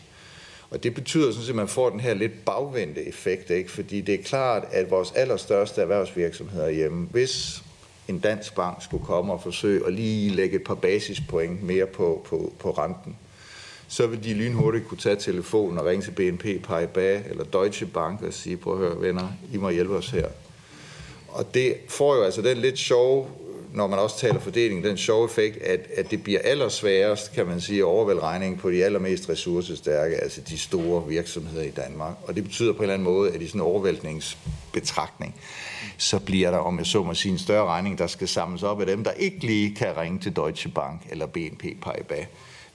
Og 0.70 0.82
det 0.82 0.94
betyder 0.94 1.30
sådan 1.30 1.42
set, 1.42 1.50
at 1.50 1.56
man 1.56 1.68
får 1.68 1.90
den 1.90 2.00
her 2.00 2.14
lidt 2.14 2.44
bagvendte 2.44 3.08
effekt, 3.08 3.50
ikke? 3.50 3.70
fordi 3.70 4.00
det 4.00 4.14
er 4.14 4.22
klart, 4.22 4.64
at 4.70 4.90
vores 4.90 5.12
allerstørste 5.12 5.80
erhvervsvirksomheder 5.80 6.68
hjemme, 6.68 7.06
hvis 7.10 7.62
en 8.08 8.18
dansk 8.18 8.54
bank 8.54 8.82
skulle 8.82 9.04
komme 9.04 9.32
og 9.32 9.42
forsøge 9.42 9.86
at 9.86 9.92
lige 9.92 10.30
lægge 10.30 10.56
et 10.56 10.64
par 10.64 10.74
basispoint 10.74 11.62
mere 11.62 11.86
på, 11.86 12.26
på, 12.26 12.52
på 12.58 12.70
renten, 12.70 13.16
så 13.88 14.06
vil 14.06 14.24
de 14.24 14.34
lynhurtigt 14.34 14.88
kunne 14.88 14.98
tage 14.98 15.16
telefonen 15.16 15.78
og 15.78 15.86
ringe 15.86 16.04
til 16.04 16.10
BNP 16.10 16.64
Paribas 16.64 17.22
eller 17.30 17.44
Deutsche 17.44 17.86
Bank 17.86 18.22
og 18.22 18.32
sige, 18.32 18.56
prøv 18.56 18.72
at 18.72 18.78
høre 18.78 19.00
venner, 19.00 19.28
I 19.52 19.56
må 19.56 19.70
hjælpe 19.70 19.94
os 19.94 20.10
her. 20.10 20.28
Og 21.36 21.54
det 21.54 21.74
får 21.88 22.16
jo 22.16 22.22
altså 22.22 22.42
den 22.42 22.56
lidt 22.56 22.78
sjove 22.78 23.26
når 23.76 23.86
man 23.86 23.98
også 23.98 24.18
taler 24.18 24.40
fordeling, 24.40 24.84
den 24.84 24.96
sjove 24.96 25.24
effekt, 25.24 25.62
at, 25.62 25.80
at 25.96 26.10
det 26.10 26.22
bliver 26.22 26.40
allersværest, 26.44 27.32
kan 27.32 27.46
man 27.46 27.60
sige, 27.60 27.78
at 27.78 27.84
overvælde 27.84 28.20
regningen 28.20 28.58
på 28.58 28.70
de 28.70 28.84
allermest 28.84 29.28
ressourcestærke, 29.28 30.16
altså 30.16 30.40
de 30.40 30.58
store 30.58 31.08
virksomheder 31.08 31.62
i 31.62 31.70
Danmark. 31.70 32.14
Og 32.22 32.34
det 32.36 32.44
betyder 32.44 32.72
på 32.72 32.78
en 32.78 32.82
eller 32.82 32.94
anden 32.94 33.04
måde, 33.04 33.32
at 33.32 33.42
i 33.42 33.46
sådan 33.46 33.60
en 33.60 33.66
overvæltningsbetragtning, 33.66 35.34
så 35.96 36.18
bliver 36.18 36.50
der, 36.50 36.58
om 36.58 36.78
jeg 36.78 36.86
så 36.86 37.02
må 37.02 37.14
sige, 37.14 37.32
en 37.32 37.38
større 37.38 37.66
regning, 37.66 37.98
der 37.98 38.06
skal 38.06 38.28
samles 38.28 38.62
op 38.62 38.80
af 38.80 38.86
dem, 38.86 39.04
der 39.04 39.12
ikke 39.12 39.46
lige 39.46 39.74
kan 39.74 39.96
ringe 39.96 40.18
til 40.18 40.36
Deutsche 40.36 40.70
Bank 40.70 41.00
eller 41.10 41.26
BNP 41.26 41.64
Paribas. 41.82 42.26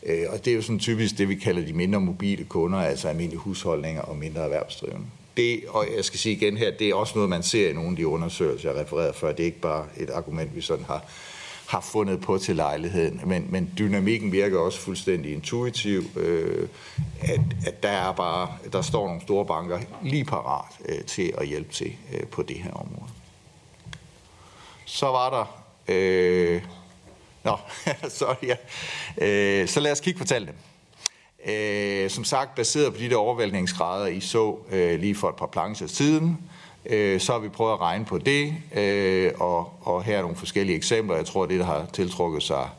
Øh, 0.05 0.25
og 0.29 0.45
det 0.45 0.51
er 0.51 0.55
jo 0.55 0.61
sådan 0.61 0.79
typisk 0.79 1.17
det, 1.17 1.29
vi 1.29 1.35
kalder 1.35 1.65
de 1.65 1.73
mindre 1.73 1.99
mobile 1.99 2.43
kunder, 2.43 2.79
altså 2.79 3.07
almindelige 3.07 3.39
husholdninger 3.39 4.01
og 4.01 4.17
mindre 4.17 4.41
erhvervsdrivende 4.41 5.05
det, 5.37 5.63
og 5.69 5.87
jeg 5.95 6.05
skal 6.05 6.19
sige 6.19 6.35
igen 6.35 6.57
her, 6.57 6.71
det 6.71 6.89
er 6.89 6.95
også 6.95 7.13
noget, 7.15 7.29
man 7.29 7.43
ser 7.43 7.69
i 7.69 7.73
nogle 7.73 7.89
af 7.89 7.95
de 7.95 8.07
undersøgelser, 8.07 8.71
jeg 8.71 8.81
refererede 8.81 9.13
før. 9.13 9.31
Det 9.31 9.39
er 9.39 9.45
ikke 9.45 9.61
bare 9.61 9.85
et 9.97 10.09
argument, 10.09 10.55
vi 10.55 10.61
sådan 10.61 10.85
har, 10.85 11.05
har 11.67 11.81
fundet 11.81 12.21
på 12.21 12.37
til 12.37 12.55
lejligheden. 12.55 13.21
Men, 13.25 13.47
men 13.49 13.73
dynamikken 13.77 14.31
virker 14.31 14.59
også 14.59 14.79
fuldstændig 14.79 15.33
intuitiv, 15.33 16.03
øh, 16.15 16.67
at, 17.21 17.39
at 17.65 17.83
der 17.83 17.89
er 17.89 18.11
bare, 18.11 18.57
der 18.73 18.81
står 18.81 19.07
nogle 19.07 19.21
store 19.21 19.45
banker 19.45 19.79
lige 20.03 20.25
parat 20.25 20.65
øh, 20.89 21.03
til 21.03 21.33
at 21.37 21.47
hjælpe 21.47 21.73
til 21.73 21.95
øh, 22.13 22.27
på 22.27 22.43
det 22.43 22.57
her 22.57 22.71
område. 22.71 23.11
Så 24.85 25.05
var 25.05 25.29
der... 25.29 25.63
Øh, 25.87 26.61
nå, 27.43 27.57
sorry, 28.09 28.47
ja. 28.47 28.55
Øh, 29.27 29.67
så 29.67 29.79
lad 29.79 29.91
os 29.91 29.99
kigge 29.99 30.19
på 30.19 30.25
tallene. 30.25 30.53
Øh, 31.45 32.09
som 32.09 32.23
sagt, 32.23 32.55
baseret 32.55 32.93
på 32.93 32.99
de 32.99 33.09
der 33.09 33.15
overvældningsgrader, 33.15 34.07
I 34.07 34.19
så 34.19 34.55
øh, 34.71 34.99
lige 34.99 35.15
for 35.15 35.29
et 35.29 35.35
par 35.35 35.45
plancher 35.45 35.87
siden, 35.87 36.37
øh, 36.85 37.19
så 37.19 37.31
har 37.31 37.39
vi 37.39 37.49
prøvet 37.49 37.73
at 37.73 37.81
regne 37.81 38.05
på 38.05 38.17
det, 38.17 38.53
øh, 38.75 39.31
og, 39.39 39.73
og 39.81 40.03
her 40.03 40.17
er 40.17 40.21
nogle 40.21 40.37
forskellige 40.37 40.75
eksempler. 40.75 41.15
Jeg 41.15 41.25
tror, 41.25 41.45
det, 41.45 41.59
der 41.59 41.65
har 41.65 41.85
tiltrukket 41.93 42.43
sig 42.43 42.69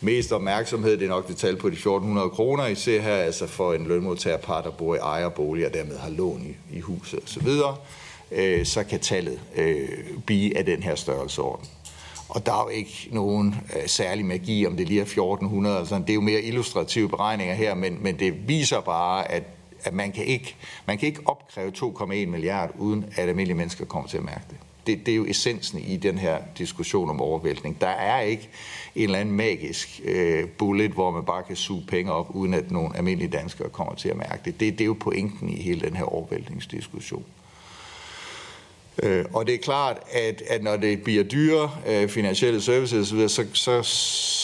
mest 0.00 0.32
opmærksomhed, 0.32 0.92
det 0.98 1.04
er 1.04 1.08
nok 1.08 1.28
det 1.28 1.36
tal 1.36 1.56
på 1.56 1.68
de 1.68 1.74
1400 1.74 2.30
kroner, 2.30 2.66
I 2.66 2.74
ser 2.74 3.00
her, 3.00 3.16
altså 3.16 3.46
for 3.46 3.74
en 3.74 3.86
lønmodtagerpar, 3.86 4.62
der 4.62 4.70
bor 4.70 4.94
i 4.94 4.98
ejerbolig 4.98 5.66
og 5.66 5.74
dermed 5.74 5.98
har 5.98 6.10
lån 6.10 6.42
i, 6.70 6.76
i 6.76 6.80
huset 6.80 7.20
osv., 7.24 7.48
øh, 8.32 8.66
så 8.66 8.84
kan 8.84 9.00
tallet 9.00 9.40
øh, 9.56 9.88
blive 10.26 10.58
af 10.58 10.64
den 10.64 10.82
her 10.82 10.94
størrelseorden. 10.94 11.66
Og 12.28 12.46
der 12.46 12.52
er 12.52 12.62
jo 12.62 12.68
ikke 12.68 13.08
nogen 13.10 13.54
øh, 13.76 13.88
særlig 13.88 14.24
magi, 14.24 14.66
om 14.66 14.76
det 14.76 14.88
lige 14.88 15.00
er 15.00 15.04
1400. 15.04 15.78
Altså, 15.78 15.98
det 15.98 16.10
er 16.10 16.14
jo 16.14 16.20
mere 16.20 16.42
illustrative 16.42 17.08
beregninger 17.08 17.54
her, 17.54 17.74
men, 17.74 17.98
men 18.02 18.18
det 18.18 18.48
viser 18.48 18.80
bare, 18.80 19.30
at, 19.30 19.42
at 19.84 19.92
man, 19.94 20.12
kan 20.12 20.24
ikke, 20.24 20.56
man 20.86 20.98
kan 20.98 21.06
ikke 21.06 21.20
opkræve 21.24 21.72
2,1 21.76 22.06
milliard, 22.06 22.70
uden 22.78 23.04
at 23.16 23.28
almindelige 23.28 23.56
mennesker 23.56 23.84
kommer 23.84 24.08
til 24.08 24.18
at 24.18 24.24
mærke 24.24 24.44
det. 24.50 24.56
det. 24.86 25.06
Det 25.06 25.12
er 25.12 25.16
jo 25.16 25.26
essensen 25.26 25.78
i 25.78 25.96
den 25.96 26.18
her 26.18 26.38
diskussion 26.58 27.10
om 27.10 27.20
overvæltning. 27.20 27.80
Der 27.80 27.88
er 27.88 28.20
ikke 28.20 28.48
en 28.94 29.02
eller 29.02 29.18
anden 29.18 29.36
magisk 29.36 30.00
øh, 30.04 30.48
bullet, 30.48 30.90
hvor 30.90 31.10
man 31.10 31.24
bare 31.24 31.42
kan 31.42 31.56
suge 31.56 31.84
penge 31.88 32.12
op, 32.12 32.30
uden 32.34 32.54
at 32.54 32.70
nogle 32.70 32.96
almindelige 32.96 33.30
danskere 33.30 33.68
kommer 33.68 33.94
til 33.94 34.08
at 34.08 34.16
mærke 34.16 34.40
det. 34.44 34.60
Det, 34.60 34.72
det 34.72 34.80
er 34.80 34.86
jo 34.86 34.96
pointen 35.00 35.48
i 35.48 35.62
hele 35.62 35.80
den 35.80 35.96
her 35.96 36.04
overvæltningsdiskussion. 36.04 37.24
Øh, 39.02 39.24
og 39.34 39.46
det 39.46 39.54
er 39.54 39.58
klart, 39.58 39.98
at, 40.12 40.42
at 40.48 40.62
når 40.62 40.76
det 40.76 41.02
bliver 41.02 41.24
dyre 41.24 41.70
øh, 41.86 42.08
finansielle 42.08 42.60
services 42.60 43.12
osv., 43.12 43.28
så, 43.28 43.46
så, 43.52 43.82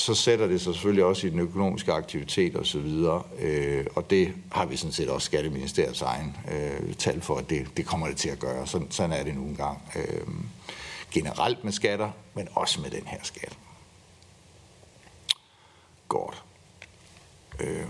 så 0.05 0.15
sætter 0.15 0.47
det 0.47 0.61
sig 0.61 0.75
selvfølgelig 0.75 1.05
også 1.05 1.27
i 1.27 1.31
den 1.31 1.39
økonomiske 1.39 1.93
aktivitet 1.93 2.57
osv., 2.57 3.07
øh, 3.41 3.87
og 3.95 4.11
det 4.11 4.33
har 4.53 4.67
vi 4.67 4.77
sådan 4.77 4.93
set 4.93 5.09
også 5.09 5.27
Skatteministeriets 5.27 6.03
egen 6.03 6.37
øh, 6.53 6.95
tal 6.95 7.21
for, 7.21 7.37
at 7.37 7.51
det, 7.51 7.67
det 7.77 7.87
kommer 7.87 8.07
det 8.07 8.17
til 8.17 8.29
at 8.29 8.39
gøre. 8.39 8.67
Sådan, 8.67 8.91
sådan 8.91 9.13
er 9.13 9.25
det 9.25 9.35
nu 9.35 9.43
engang. 9.43 9.83
Øh, 9.97 10.27
generelt 11.11 11.65
med 11.65 11.73
skatter, 11.73 12.11
men 12.35 12.49
også 12.55 12.81
med 12.81 12.91
den 12.91 13.07
her 13.07 13.19
skat. 13.23 13.59
Godt. 16.09 16.43
Øh, 17.61 17.87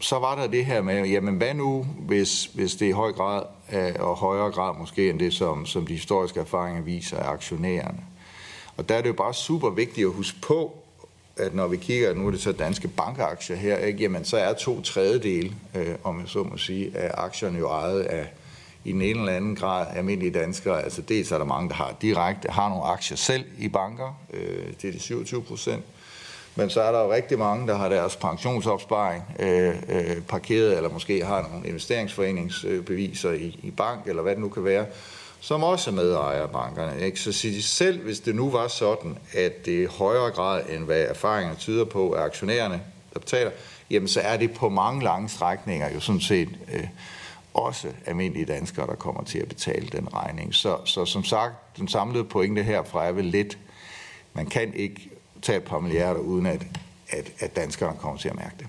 så 0.00 0.18
var 0.18 0.34
der 0.34 0.46
det 0.46 0.66
her 0.66 0.82
med, 0.82 1.06
jamen 1.06 1.36
hvad 1.36 1.54
nu, 1.54 1.82
hvis, 1.82 2.44
hvis 2.44 2.74
det 2.74 2.86
i 2.86 2.90
høj 2.90 3.12
grad 3.12 3.42
Øh, 3.72 3.94
og 3.98 4.16
højere 4.16 4.50
grad 4.50 4.78
måske 4.78 5.10
end 5.10 5.18
det, 5.18 5.32
som, 5.32 5.66
som 5.66 5.86
de 5.86 5.92
historiske 5.92 6.40
erfaringer 6.40 6.82
viser 6.82 7.16
af 7.16 7.30
aktionærerne. 7.30 8.00
Og 8.76 8.88
der 8.88 8.94
er 8.94 9.00
det 9.00 9.08
jo 9.08 9.14
bare 9.14 9.34
super 9.34 9.70
vigtigt 9.70 10.06
at 10.06 10.12
huske 10.12 10.38
på, 10.42 10.76
at 11.36 11.54
når 11.54 11.66
vi 11.66 11.76
kigger, 11.76 12.14
nu 12.14 12.26
er 12.26 12.30
det 12.30 12.40
så 12.40 12.52
danske 12.52 12.88
bankaktier 12.88 13.56
her, 13.56 13.76
ikke, 13.76 14.02
jamen 14.02 14.24
så 14.24 14.36
er 14.36 14.52
to 14.52 14.82
tredjedel, 14.82 15.54
øh, 15.74 15.94
om 16.04 16.20
jeg 16.20 16.28
så 16.28 16.42
må 16.42 16.56
sige, 16.56 16.96
af 16.96 17.10
aktierne 17.14 17.58
jo 17.58 17.68
ejet 17.68 18.00
af 18.00 18.32
i 18.84 18.92
den 18.92 19.02
ene 19.02 19.20
eller 19.20 19.32
anden 19.32 19.56
grad 19.56 19.86
almindelige 19.96 20.30
danskere. 20.30 20.82
Altså 20.82 21.02
dels 21.02 21.32
er 21.32 21.38
der 21.38 21.44
mange, 21.44 21.68
der 21.68 21.74
har 21.74 21.94
direkte 22.02 22.48
har 22.50 22.68
nogle 22.68 22.84
aktier 22.84 23.16
selv 23.16 23.44
i 23.58 23.68
banker, 23.68 24.20
øh, 24.32 24.66
det 24.82 24.88
er 24.88 24.92
de 24.92 25.00
27 25.00 25.42
procent. 25.42 25.84
Men 26.54 26.70
så 26.70 26.82
er 26.82 26.92
der 26.92 27.00
jo 27.00 27.12
rigtig 27.12 27.38
mange, 27.38 27.66
der 27.66 27.76
har 27.76 27.88
deres 27.88 28.16
pensionsopsparing 28.16 29.24
øh, 29.38 29.74
øh, 29.88 30.22
parkeret, 30.28 30.76
eller 30.76 30.90
måske 30.90 31.24
har 31.24 31.48
nogle 31.50 31.68
investeringsforeningsbeviser 31.68 33.30
i, 33.30 33.60
i 33.62 33.70
bank, 33.70 34.06
eller 34.06 34.22
hvad 34.22 34.32
det 34.32 34.40
nu 34.40 34.48
kan 34.48 34.64
være, 34.64 34.86
som 35.40 35.62
også 35.62 35.90
er 35.90 35.94
medejer 35.94 36.42
af 36.42 36.50
bankerne. 36.50 37.00
Ikke? 37.00 37.20
Så 37.20 37.32
sig 37.32 37.64
selv, 37.64 38.02
hvis 38.02 38.20
det 38.20 38.34
nu 38.34 38.50
var 38.50 38.68
sådan, 38.68 39.18
at 39.34 39.66
det 39.66 39.82
i 39.82 39.84
højere 39.84 40.30
grad, 40.30 40.62
end 40.68 40.84
hvad 40.84 41.00
erfaringerne 41.00 41.56
tyder 41.56 41.84
på, 41.84 42.14
er 42.14 42.20
aktionærerne, 42.20 42.82
der 43.14 43.20
betaler, 43.20 43.50
jamen 43.90 44.08
så 44.08 44.20
er 44.20 44.36
det 44.36 44.54
på 44.54 44.68
mange 44.68 45.04
lange 45.04 45.28
strækninger 45.28 45.94
jo 45.94 46.00
sådan 46.00 46.20
set 46.20 46.48
øh, 46.74 46.86
også 47.54 47.88
almindelige 48.06 48.44
danskere, 48.44 48.86
der 48.86 48.94
kommer 48.94 49.24
til 49.24 49.38
at 49.38 49.48
betale 49.48 49.86
den 49.86 50.14
regning. 50.14 50.54
Så, 50.54 50.76
så 50.84 51.04
som 51.04 51.24
sagt, 51.24 51.76
den 51.76 51.88
samlede 51.88 52.24
pointe 52.24 52.62
herfra 52.62 53.06
er 53.06 53.12
vel 53.12 53.24
lidt, 53.24 53.58
man 54.34 54.46
kan 54.46 54.74
ikke 54.74 55.09
tage 55.42 55.58
et 55.58 55.64
par 55.64 55.78
milliarder, 55.78 56.20
uden 56.20 56.46
at, 56.46 56.66
at, 57.08 57.32
at 57.38 57.56
danskerne 57.56 57.98
kommer 57.98 58.18
til 58.18 58.28
at 58.28 58.36
mærke 58.36 58.54
det. 58.58 58.66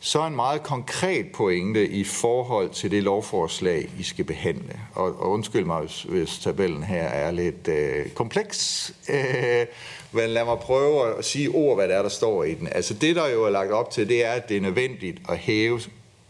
Så 0.00 0.26
en 0.26 0.36
meget 0.36 0.62
konkret 0.62 1.26
pointe 1.34 1.88
i 1.88 2.04
forhold 2.04 2.70
til 2.70 2.90
det 2.90 3.02
lovforslag, 3.02 3.90
I 3.98 4.02
skal 4.02 4.24
behandle. 4.24 4.80
Og, 4.94 5.20
og 5.20 5.30
undskyld 5.30 5.64
mig, 5.64 5.80
hvis, 5.80 6.02
hvis 6.02 6.38
tabellen 6.38 6.82
her 6.82 7.02
er 7.02 7.30
lidt 7.30 7.68
øh, 7.68 8.10
kompleks. 8.10 8.90
Øh, 9.08 9.66
men 10.12 10.30
lad 10.30 10.44
mig 10.44 10.58
prøve 10.58 11.18
at 11.18 11.24
sige 11.24 11.48
ord, 11.48 11.76
hvad 11.76 11.88
der 11.88 11.94
er, 11.94 12.02
der 12.02 12.08
står 12.08 12.44
i 12.44 12.54
den. 12.54 12.68
Altså 12.72 12.94
det, 12.94 13.16
der 13.16 13.28
jo 13.28 13.44
er 13.44 13.50
lagt 13.50 13.70
op 13.70 13.90
til, 13.90 14.08
det 14.08 14.24
er, 14.24 14.32
at 14.32 14.48
det 14.48 14.56
er 14.56 14.60
nødvendigt 14.60 15.18
at 15.28 15.38
hæve 15.38 15.80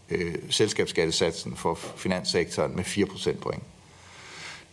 øh, 0.09 0.35
selskabsskattesatsen 0.49 1.55
for 1.55 1.73
finanssektoren 1.73 2.75
med 2.75 2.83
4 2.83 3.05
procentpoint. 3.05 3.63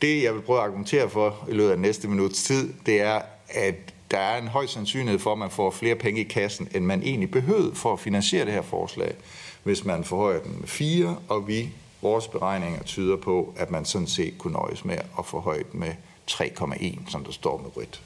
Det, 0.02 0.22
jeg 0.22 0.34
vil 0.34 0.40
prøve 0.40 0.58
at 0.58 0.64
argumentere 0.64 1.10
for 1.10 1.46
i 1.48 1.52
løbet 1.52 1.70
af 1.70 1.78
næste 1.78 2.08
minuts 2.08 2.42
tid, 2.42 2.72
det 2.86 3.00
er, 3.00 3.20
at 3.48 3.74
der 4.10 4.18
er 4.18 4.42
en 4.42 4.48
høj 4.48 4.66
sandsynlighed 4.66 5.18
for, 5.18 5.32
at 5.32 5.38
man 5.38 5.50
får 5.50 5.70
flere 5.70 5.94
penge 5.94 6.20
i 6.20 6.24
kassen, 6.24 6.68
end 6.74 6.84
man 6.84 7.02
egentlig 7.02 7.30
behøvede 7.30 7.74
for 7.74 7.92
at 7.92 8.00
finansiere 8.00 8.44
det 8.44 8.52
her 8.52 8.62
forslag, 8.62 9.14
hvis 9.62 9.84
man 9.84 10.04
forhøjer 10.04 10.40
den 10.40 10.56
med 10.60 10.68
4, 10.68 11.16
og 11.28 11.48
vi, 11.48 11.70
vores 12.02 12.28
beregninger 12.28 12.82
tyder 12.82 13.16
på, 13.16 13.54
at 13.56 13.70
man 13.70 13.84
sådan 13.84 14.06
set 14.06 14.38
kunne 14.38 14.52
nøjes 14.52 14.84
med 14.84 14.98
at 15.18 15.26
forhøje 15.26 15.64
den 15.72 15.80
med 15.80 15.92
3,1, 16.30 17.10
som 17.10 17.24
der 17.24 17.32
står 17.32 17.58
med 17.58 17.76
rødt. 17.76 18.02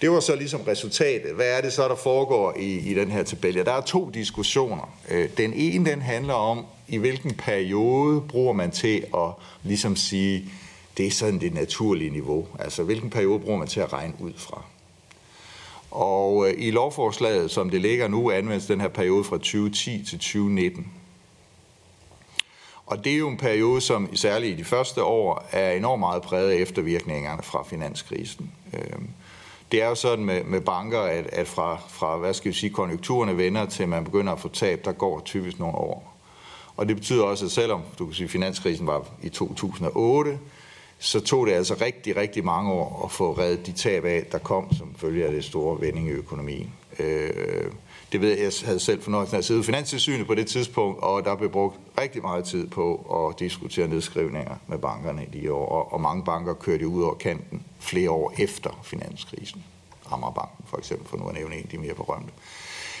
Det 0.00 0.10
var 0.10 0.20
så 0.20 0.34
ligesom 0.34 0.60
resultatet. 0.60 1.34
Hvad 1.34 1.46
er 1.46 1.60
det 1.60 1.72
så, 1.72 1.88
der 1.88 1.94
foregår 1.94 2.54
i, 2.56 2.90
i 2.90 2.94
den 2.94 3.10
her 3.10 3.22
tabel? 3.22 3.54
Ja, 3.54 3.62
der 3.62 3.72
er 3.72 3.80
to 3.80 4.10
diskussioner. 4.14 4.94
Øh, 5.08 5.28
den 5.36 5.52
ene, 5.52 5.90
den 5.90 6.02
handler 6.02 6.34
om, 6.34 6.66
i 6.90 6.96
hvilken 6.96 7.34
periode 7.34 8.20
bruger 8.20 8.52
man 8.52 8.70
til 8.70 9.04
at 9.14 9.30
ligesom 9.62 9.96
sige, 9.96 10.44
det 10.96 11.06
er 11.06 11.10
sådan 11.10 11.40
det 11.40 11.54
naturlige 11.54 12.10
niveau. 12.10 12.46
Altså, 12.58 12.82
hvilken 12.82 13.10
periode 13.10 13.40
bruger 13.40 13.58
man 13.58 13.68
til 13.68 13.80
at 13.80 13.92
regne 13.92 14.14
ud 14.20 14.32
fra? 14.36 14.64
Og 15.90 16.48
øh, 16.48 16.54
i 16.58 16.70
lovforslaget, 16.70 17.50
som 17.50 17.70
det 17.70 17.80
ligger 17.80 18.08
nu, 18.08 18.30
anvendes 18.30 18.66
den 18.66 18.80
her 18.80 18.88
periode 18.88 19.24
fra 19.24 19.36
2010 19.36 20.04
til 20.04 20.18
2019. 20.18 20.92
Og 22.86 23.04
det 23.04 23.12
er 23.12 23.16
jo 23.18 23.28
en 23.28 23.36
periode, 23.36 23.80
som 23.80 24.16
særligt 24.16 24.52
i 24.52 24.56
de 24.56 24.64
første 24.64 25.02
år 25.02 25.48
er 25.50 25.72
enormt 25.72 26.00
meget 26.00 26.22
præget 26.22 26.50
af 26.50 26.56
eftervirkningerne 26.56 27.42
fra 27.42 27.62
finanskrisen. 27.62 28.52
Øhm, 28.74 29.08
det 29.72 29.82
er 29.82 29.88
jo 29.88 29.94
sådan 29.94 30.24
med, 30.24 30.44
med 30.44 30.60
banker, 30.60 31.00
at, 31.00 31.26
at 31.26 31.48
fra, 31.48 31.78
fra, 31.88 32.16
hvad 32.16 32.34
skal 32.34 32.52
vi 32.52 32.56
sige, 32.56 32.70
konjunkturerne 32.70 33.36
vender 33.36 33.66
til, 33.66 33.88
man 33.88 34.04
begynder 34.04 34.32
at 34.32 34.40
få 34.40 34.48
tab, 34.48 34.84
der 34.84 34.92
går 34.92 35.20
typisk 35.20 35.58
nogle 35.58 35.74
år. 35.74 36.19
Og 36.80 36.88
det 36.88 36.96
betyder 36.96 37.24
også, 37.24 37.44
at 37.44 37.50
selvom 37.50 37.82
du 37.98 38.06
kan 38.06 38.14
sige, 38.14 38.28
finanskrisen 38.28 38.86
var 38.86 39.06
i 39.22 39.28
2008, 39.28 40.38
så 40.98 41.20
tog 41.20 41.46
det 41.46 41.52
altså 41.52 41.74
rigtig, 41.80 42.16
rigtig 42.16 42.44
mange 42.44 42.72
år 42.72 43.04
at 43.04 43.10
få 43.10 43.32
reddet 43.32 43.66
de 43.66 43.72
tab 43.72 44.04
af, 44.04 44.26
der 44.32 44.38
kom 44.38 44.74
som 44.74 44.94
følge 44.96 45.26
af 45.26 45.32
det 45.32 45.44
store 45.44 45.80
vending 45.80 46.08
i 46.08 46.10
økonomien. 46.10 46.72
Øh, 46.98 47.72
det 48.12 48.20
ved 48.20 48.28
jeg, 48.28 48.38
jeg 48.38 48.52
havde 48.64 48.80
selv 48.80 49.02
fornøjelsen 49.02 49.34
af 49.34 49.38
at 49.38 49.44
sidde 49.44 49.60
i 49.60 49.62
Finanstilsynet 49.62 50.26
på 50.26 50.34
det 50.34 50.46
tidspunkt, 50.46 51.02
og 51.02 51.24
der 51.24 51.36
blev 51.36 51.50
brugt 51.50 51.76
rigtig 52.00 52.22
meget 52.22 52.44
tid 52.44 52.66
på 52.66 52.94
at 53.28 53.40
diskutere 53.40 53.88
nedskrivninger 53.88 54.54
med 54.66 54.78
bankerne 54.78 55.26
i 55.32 55.38
de 55.38 55.52
år, 55.52 55.68
og, 55.68 55.92
og 55.92 56.00
mange 56.00 56.24
banker 56.24 56.54
kørte 56.54 56.88
ud 56.88 57.02
over 57.02 57.14
kanten 57.14 57.62
flere 57.78 58.10
år 58.10 58.34
efter 58.38 58.80
finanskrisen. 58.82 59.64
Ammerbanken 60.10 60.64
for 60.68 60.78
eksempel, 60.78 61.08
for 61.08 61.16
nu 61.16 61.28
at 61.28 61.34
nævne 61.34 61.54
en 61.54 61.62
af 61.62 61.68
de 61.68 61.78
mere 61.78 61.94
berømte. 61.94 62.32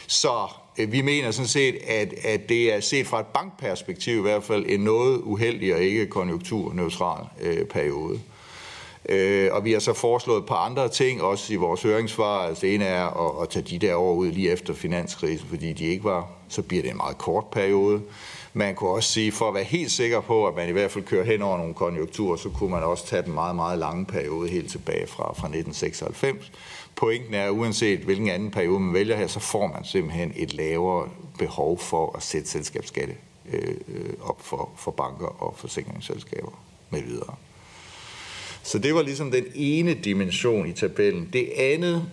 Så 0.06 0.48
Øh, 0.78 0.92
vi 0.92 1.00
mener 1.00 1.30
sådan 1.30 1.48
set, 1.48 1.76
at, 1.86 2.14
at 2.24 2.48
det 2.48 2.74
er 2.74 2.80
set 2.80 3.06
fra 3.06 3.20
et 3.20 3.26
bankperspektiv 3.26 4.18
i 4.18 4.22
hvert 4.22 4.44
fald 4.44 4.64
en 4.68 4.80
noget 4.80 5.18
uheldig 5.18 5.74
og 5.74 5.80
ikke 5.80 6.06
konjunkturneutral 6.06 7.26
øh, 7.40 7.66
periode. 7.66 8.20
Øh, 9.08 9.48
og 9.52 9.64
vi 9.64 9.72
har 9.72 9.78
så 9.78 9.92
foreslået 9.92 10.38
et 10.38 10.46
par 10.46 10.56
andre 10.56 10.88
ting, 10.88 11.22
også 11.22 11.52
i 11.52 11.56
vores 11.56 11.82
høringssvar. 11.82 12.38
Altså 12.38 12.66
det 12.66 12.74
ene 12.74 12.84
er 12.84 13.04
at, 13.04 13.42
at 13.42 13.48
tage 13.48 13.62
de 13.62 13.86
der 13.86 13.94
år 13.94 14.14
ud 14.14 14.30
lige 14.30 14.50
efter 14.50 14.74
finanskrisen, 14.74 15.48
fordi 15.48 15.72
de 15.72 15.84
ikke 15.84 16.04
var, 16.04 16.28
så 16.48 16.62
bliver 16.62 16.82
det 16.82 16.90
en 16.90 16.96
meget 16.96 17.18
kort 17.18 17.44
periode. 17.52 18.02
Man 18.52 18.74
kunne 18.74 18.90
også 18.90 19.12
sige, 19.12 19.32
for 19.32 19.48
at 19.48 19.54
være 19.54 19.64
helt 19.64 19.90
sikker 19.90 20.20
på, 20.20 20.46
at 20.46 20.56
man 20.56 20.68
i 20.68 20.72
hvert 20.72 20.90
fald 20.90 21.04
kører 21.04 21.24
hen 21.24 21.42
over 21.42 21.58
nogle 21.58 21.74
konjunkturer, 21.74 22.36
så 22.36 22.48
kunne 22.48 22.70
man 22.70 22.82
også 22.82 23.06
tage 23.06 23.22
den 23.22 23.32
meget, 23.32 23.56
meget 23.56 23.78
lange 23.78 24.06
periode 24.06 24.48
helt 24.48 24.70
tilbage 24.70 25.06
fra, 25.06 25.22
fra 25.22 25.46
1996. 25.46 26.52
Pointen 26.96 27.34
er, 27.34 27.44
at 27.44 27.50
uanset 27.50 28.00
hvilken 28.00 28.28
anden 28.28 28.50
periode 28.50 28.80
man 28.80 28.94
vælger 28.94 29.16
her, 29.16 29.26
så 29.26 29.40
får 29.40 29.66
man 29.66 29.84
simpelthen 29.84 30.32
et 30.36 30.54
lavere 30.54 31.08
behov 31.38 31.78
for 31.78 32.16
at 32.16 32.22
sætte 32.22 32.48
selskabsskatte 32.48 33.14
øh, 33.52 33.74
op 34.22 34.42
for, 34.42 34.70
for 34.76 34.90
banker 34.90 35.42
og 35.42 35.54
forsikringsselskaber 35.56 36.62
med 36.90 37.02
videre. 37.02 37.34
Så 38.62 38.78
det 38.78 38.94
var 38.94 39.02
ligesom 39.02 39.30
den 39.30 39.44
ene 39.54 39.94
dimension 39.94 40.66
i 40.66 40.72
tabellen. 40.72 41.28
Det 41.32 41.48
andet, 41.56 42.06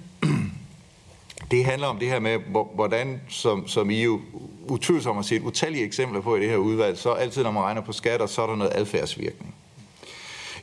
det 1.52 1.66
handler 1.66 1.88
om 1.88 2.00
det 2.00 2.08
her 2.08 2.20
med, 2.20 2.40
hvordan, 2.76 3.22
som, 3.30 3.68
som 3.68 3.90
I 3.90 4.04
jo 4.04 4.22
utvivlsomt 4.68 5.16
har 5.16 5.24
set 5.24 5.42
utallige 5.42 5.86
eksempler 5.86 6.22
på 6.22 6.36
i 6.36 6.40
det 6.40 6.50
her 6.50 6.58
udvalg, 6.58 6.98
så 6.98 7.12
altid 7.12 7.44
når 7.44 7.52
man 7.52 7.64
regner 7.64 7.82
på 7.82 7.94
skatter, 7.94 8.26
så 8.26 8.42
er 8.42 8.48
der 8.48 8.56
noget 8.56 8.72
adfærdsvirkning. 8.76 9.56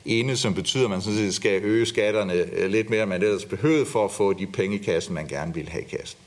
Ene, 0.04 0.36
som 0.36 0.54
betyder, 0.54 0.84
at 0.84 0.90
man 0.90 1.02
sådan 1.02 1.18
set 1.18 1.34
skal 1.34 1.62
øge 1.62 1.86
skatterne 1.86 2.32
øh, 2.34 2.70
lidt 2.70 2.90
mere, 2.90 3.02
end 3.02 3.08
man 3.08 3.22
ellers 3.22 3.44
behøvede 3.44 3.86
for 3.86 4.04
at 4.04 4.10
få 4.10 4.32
de 4.32 4.46
penge 4.46 4.76
i 4.76 4.82
kassen, 4.82 5.14
man 5.14 5.26
gerne 5.26 5.54
vil 5.54 5.68
have 5.68 5.82
i 5.82 5.96
kassen. 5.96 6.18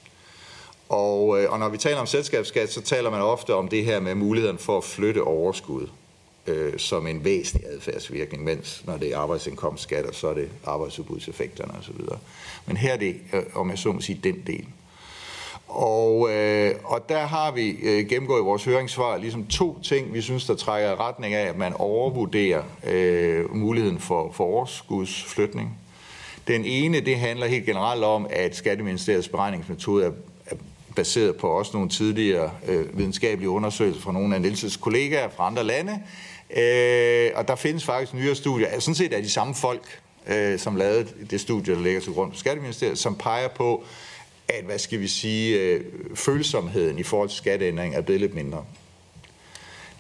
Og, 0.90 1.42
øh, 1.42 1.52
og 1.52 1.60
når 1.60 1.70
vi 1.70 1.78
taler 1.78 1.98
om 1.98 2.08
selskabsskat, 2.08 2.74
så 2.74 2.82
taler 2.82 3.10
man 3.10 3.22
ofte 3.22 3.54
om 3.54 3.68
det 3.68 3.86
her 3.86 4.00
med 4.00 4.16
muligheden 4.16 4.58
for 4.58 4.78
at 4.78 4.84
flytte 4.84 5.24
overskud 5.24 5.88
øh, 6.48 6.80
som 6.80 7.08
en 7.08 7.24
væsentlig 7.24 7.70
adfærdsvirkning, 7.70 8.44
mens 8.44 8.84
når 8.86 8.98
det 8.98 9.14
er 9.14 9.18
arbejdsindkomstskatter, 9.18 10.12
så 10.12 10.28
er 10.28 10.34
det 10.34 10.50
arbejdsudbudseffekterne 10.66 11.74
osv. 11.80 11.96
Men 12.66 12.78
her 12.78 12.94
er 12.94 12.98
det, 12.98 13.16
øh, 13.34 13.44
om 13.56 13.70
jeg 13.70 13.78
så 13.78 13.92
må 13.92 14.02
sige, 14.02 14.20
den 14.24 14.44
del. 14.48 14.66
Og, 15.68 16.30
øh, 16.32 16.76
og 16.84 17.10
der 17.10 17.20
har 17.26 17.52
vi 17.52 17.70
øh, 17.70 18.08
gennemgået 18.08 18.42
i 18.42 18.44
vores 18.44 18.66
høringssvar 18.66 19.18
ligesom 19.18 19.46
to 19.48 19.80
ting, 19.84 20.14
vi 20.14 20.22
synes, 20.22 20.46
der 20.46 20.56
trækker 20.56 20.92
i 20.92 20.96
retning 20.96 21.34
af, 21.34 21.50
at 21.50 21.58
man 21.58 21.74
overvurderer 21.74 22.64
øh, 22.88 23.56
muligheden 23.56 24.00
for, 24.00 24.32
for 24.32 24.44
overskudsflytning. 24.44 25.78
Den 26.48 26.66
ene, 26.66 27.00
det 27.00 27.18
handler 27.18 27.48
helt 27.48 27.66
generelt 27.66 28.04
om, 28.04 28.28
at 28.30 28.56
Skatteministeriets 28.56 29.28
beregningsmetode 29.28 30.06
er, 30.06 30.12
er 30.46 30.56
baseret 30.96 31.36
på 31.36 31.48
også 31.48 31.72
nogle 31.74 31.90
tidligere 31.90 32.52
øh, 32.68 32.98
videnskabelige 32.98 33.50
undersøgelser 33.50 34.02
fra 34.02 34.12
nogle 34.12 34.36
af 34.36 34.42
Nielses 34.42 34.78
kollegaer 34.78 35.30
fra 35.30 35.48
andre 35.48 35.64
lande, 35.64 36.00
Øh, 36.56 37.32
og 37.36 37.48
der 37.48 37.56
findes 37.56 37.86
faktisk 37.86 38.14
nyere 38.14 38.36
studier, 38.36 38.68
altså, 38.68 38.86
sådan 38.86 38.96
set 38.96 39.14
er 39.14 39.22
de 39.22 39.30
samme 39.30 39.56
folk, 39.56 40.02
øh, 40.28 40.60
som 40.60 40.76
lavede 40.76 41.08
det 41.30 41.42
studie, 41.42 41.76
der 41.76 41.82
ligger 41.82 42.02
til 42.02 42.14
grund 42.14 42.32
for 42.32 42.40
Skatteministeriet, 42.40 42.98
som 42.98 43.16
peger 43.16 43.48
på, 43.48 43.84
at, 44.48 44.64
hvad 44.64 44.80
skal 44.80 45.00
vi 45.00 45.08
sige, 45.08 45.60
øh, 45.60 45.86
følsomheden 46.16 47.00
i 47.00 47.04
forhold 47.04 47.30
til 47.30 47.38
skatteændring 47.38 47.96
er 47.96 48.02
blevet 48.02 48.22
lidt 48.22 48.36
mindre. 48.36 48.66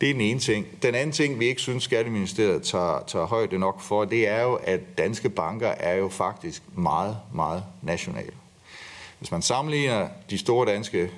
Det 0.01 0.09
er 0.09 0.13
den 0.13 0.21
ene 0.21 0.39
ting. 0.39 0.67
Den 0.81 0.95
anden 0.95 1.11
ting, 1.11 1.39
vi 1.39 1.45
ikke 1.45 1.61
synes, 1.61 1.83
Skatteministeriet 1.83 2.63
tager, 2.63 3.03
tager 3.07 3.25
højde 3.25 3.59
nok 3.59 3.81
for, 3.81 4.05
det 4.05 4.27
er 4.27 4.41
jo, 4.41 4.53
at 4.53 4.97
danske 4.97 5.29
banker 5.29 5.67
er 5.67 5.95
jo 5.95 6.09
faktisk 6.09 6.63
meget, 6.75 7.17
meget 7.33 7.63
nationale. 7.81 8.31
Hvis 9.19 9.31
man 9.31 9.41
sammenligner 9.41 10.07
de 10.29 10.37
store 10.37 10.71
danske 10.71 11.11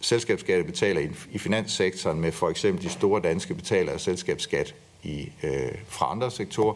selskabsskattebetaler 0.00 1.00
betaler 1.00 1.26
i 1.32 1.38
finanssektoren 1.38 2.20
med 2.20 2.32
for 2.32 2.50
eksempel 2.50 2.84
de 2.84 2.90
store 2.90 3.20
danske 3.20 3.54
betaler 3.54 3.92
af 3.92 4.00
selskabsskat 4.00 4.74
i, 5.02 5.32
øh, 5.42 5.72
fra 5.88 6.10
andre 6.10 6.30
sektorer, 6.30 6.74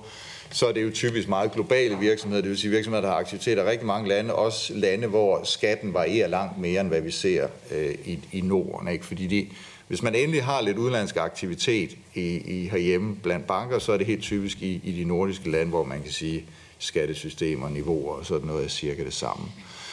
så 0.51 0.67
er 0.67 0.73
det 0.73 0.83
jo 0.83 0.91
typisk 0.91 1.29
meget 1.29 1.53
globale 1.53 1.99
virksomheder, 1.99 2.43
det 2.43 2.51
vil 2.51 2.59
sige 2.59 2.71
virksomheder, 2.71 3.03
der 3.03 3.11
har 3.11 3.19
aktiviteter 3.19 3.63
i 3.63 3.67
rigtig 3.67 3.87
mange 3.87 4.09
lande, 4.09 4.35
også 4.35 4.75
lande, 4.75 5.07
hvor 5.07 5.45
skatten 5.45 5.95
varierer 5.95 6.29
langt 6.29 6.59
mere, 6.59 6.81
end 6.81 6.89
hvad 6.89 7.01
vi 7.01 7.11
ser 7.11 7.49
øh, 7.71 7.95
i, 8.05 8.19
i 8.33 8.41
Norden. 8.41 8.89
Ikke? 8.89 9.07
Fordi 9.07 9.27
de, 9.27 9.47
hvis 9.89 10.03
man 10.03 10.15
endelig 10.15 10.45
har 10.45 10.61
lidt 10.61 10.79
udenlandsk 10.79 11.17
aktivitet 11.17 11.97
i, 12.15 12.37
i 12.37 12.69
herhjemme 12.69 13.17
blandt 13.17 13.47
banker, 13.47 13.79
så 13.79 13.93
er 13.93 13.97
det 13.97 14.07
helt 14.07 14.23
typisk 14.23 14.63
i, 14.63 14.81
i 14.85 14.93
de 14.93 15.05
nordiske 15.05 15.51
lande, 15.51 15.71
hvor 15.71 15.85
man 15.85 16.03
kan 16.03 16.13
sige, 16.13 16.45
skattesystemer, 16.79 17.69
niveauer 17.69 18.15
og 18.15 18.27
sådan 18.27 18.47
noget 18.47 18.65
er 18.65 18.69
cirka 18.69 19.05
det 19.05 19.15
samme. 19.15 19.45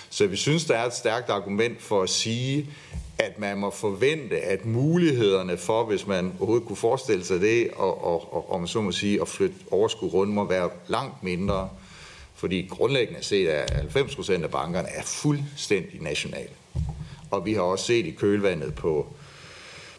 Så 0.09 0.27
vi 0.27 0.35
synes, 0.35 0.65
der 0.65 0.75
er 0.75 0.85
et 0.85 0.93
stærkt 0.93 1.29
argument 1.29 1.81
for 1.81 2.03
at 2.03 2.09
sige, 2.09 2.67
at 3.21 3.39
man 3.39 3.57
må 3.57 3.69
forvente, 3.69 4.39
at 4.39 4.65
mulighederne 4.65 5.57
for, 5.57 5.85
hvis 5.85 6.07
man 6.07 6.33
overhovedet 6.39 6.67
kunne 6.67 6.75
forestille 6.75 7.23
sig 7.23 7.41
det, 7.41 7.69
og, 7.75 8.05
og, 8.05 8.33
og, 8.33 8.51
om 8.51 8.59
man 8.59 8.67
så 8.67 8.81
må 8.81 8.91
sige, 8.91 9.21
at 9.21 9.27
flytte 9.27 9.55
overskud 9.71 10.13
rundt, 10.13 10.33
må 10.33 10.45
være 10.45 10.69
langt 10.87 11.23
mindre. 11.23 11.69
Fordi 12.35 12.67
grundlæggende 12.69 13.23
set 13.23 13.53
er 13.53 13.73
90 13.73 14.15
procent 14.15 14.43
af 14.43 14.51
bankerne 14.51 14.87
er 14.87 15.03
fuldstændig 15.03 16.01
nationale. 16.01 16.49
Og 17.31 17.45
vi 17.45 17.53
har 17.53 17.61
også 17.61 17.85
set 17.85 18.05
i 18.05 18.11
kølvandet 18.11 18.75
på 18.75 19.13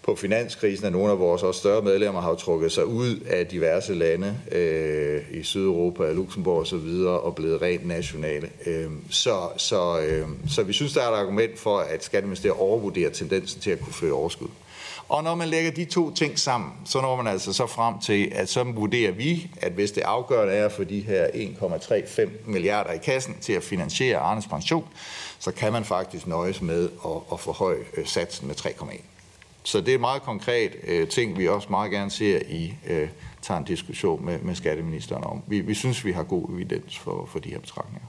på 0.03 0.14
finanskrisen, 0.14 0.86
at 0.86 0.92
nogle 0.92 1.12
af 1.12 1.18
vores 1.18 1.42
også 1.42 1.61
større 1.61 1.82
medlemmer 1.82 2.20
har 2.20 2.34
trukket 2.34 2.72
sig 2.72 2.86
ud 2.86 3.16
af 3.16 3.46
diverse 3.46 3.94
lande 3.94 4.36
øh, 4.53 5.22
i 5.30 5.42
Sydeuropa, 5.42 6.12
Luxembourg 6.12 6.59
og 6.59 6.66
så 6.66 6.76
videre, 6.76 7.20
og 7.20 7.34
blevet 7.34 7.62
rent 7.62 7.86
nationale. 7.86 8.50
Øh, 8.66 8.90
så, 9.11 9.48
så, 9.57 10.00
øh, 10.00 10.28
så 10.48 10.62
vi 10.62 10.72
synes, 10.72 10.92
der 10.92 11.03
er 11.03 11.11
et 11.12 11.18
argument 11.18 11.59
for, 11.59 11.78
at 11.78 12.05
Skatteministeriet 12.05 12.59
overvurderer 12.59 13.11
tendensen 13.11 13.61
til 13.61 13.70
at 13.70 13.80
kunne 13.80 13.92
føre 13.94 14.12
overskud. 14.12 14.48
Og 15.09 15.24
når 15.24 15.34
man 15.34 15.48
lægger 15.48 15.70
de 15.70 15.84
to 15.84 16.14
ting 16.14 16.38
sammen, 16.38 16.70
så 16.84 17.00
når 17.00 17.16
man 17.16 17.26
altså 17.26 17.53
så 17.53 17.66
frem 17.66 17.94
til, 17.98 18.32
at 18.34 18.48
så 18.48 18.64
vurderer 18.64 19.12
vi, 19.12 19.50
at 19.61 19.72
hvis 19.72 19.92
det 19.92 20.00
afgørende 20.00 20.55
er 20.55 20.68
for 20.68 20.84
de 20.84 21.00
her 21.00 21.26
1,35 21.26 22.28
milliarder 22.46 22.92
i 22.92 22.98
kassen 22.98 23.36
til 23.40 23.53
at 23.53 23.62
finansiere 23.62 24.18
Arnes 24.18 24.46
pension, 24.46 24.88
så 25.38 25.53
kan 25.53 25.72
man 25.72 25.84
faktisk 25.84 26.26
nøjes 26.26 26.62
med 26.62 26.88
at, 27.05 27.11
at 27.32 27.40
forhøje 27.40 27.78
øh, 27.96 28.07
satsen 28.07 28.46
med 28.46 28.57
3,1. 28.57 29.11
Så 29.62 29.80
det 29.80 29.94
er 29.94 29.98
meget 29.98 30.22
konkret 30.22 30.76
øh, 30.86 31.08
ting, 31.08 31.38
vi 31.38 31.48
også 31.48 31.68
meget 31.70 31.90
gerne 31.90 32.10
ser 32.10 32.40
i 32.48 32.74
øh, 32.86 33.08
tager 33.42 33.58
en 33.58 33.64
diskussion 33.64 34.24
med, 34.24 34.38
med 34.38 34.54
skatteministeren 34.54 35.24
om. 35.24 35.42
Vi, 35.46 35.60
vi 35.60 35.74
synes, 35.74 36.04
vi 36.04 36.12
har 36.12 36.22
god 36.22 36.48
evidens 36.48 36.98
for, 36.98 37.26
for 37.26 37.38
de 37.38 37.48
her 37.48 37.58
betragtninger. 37.58 38.08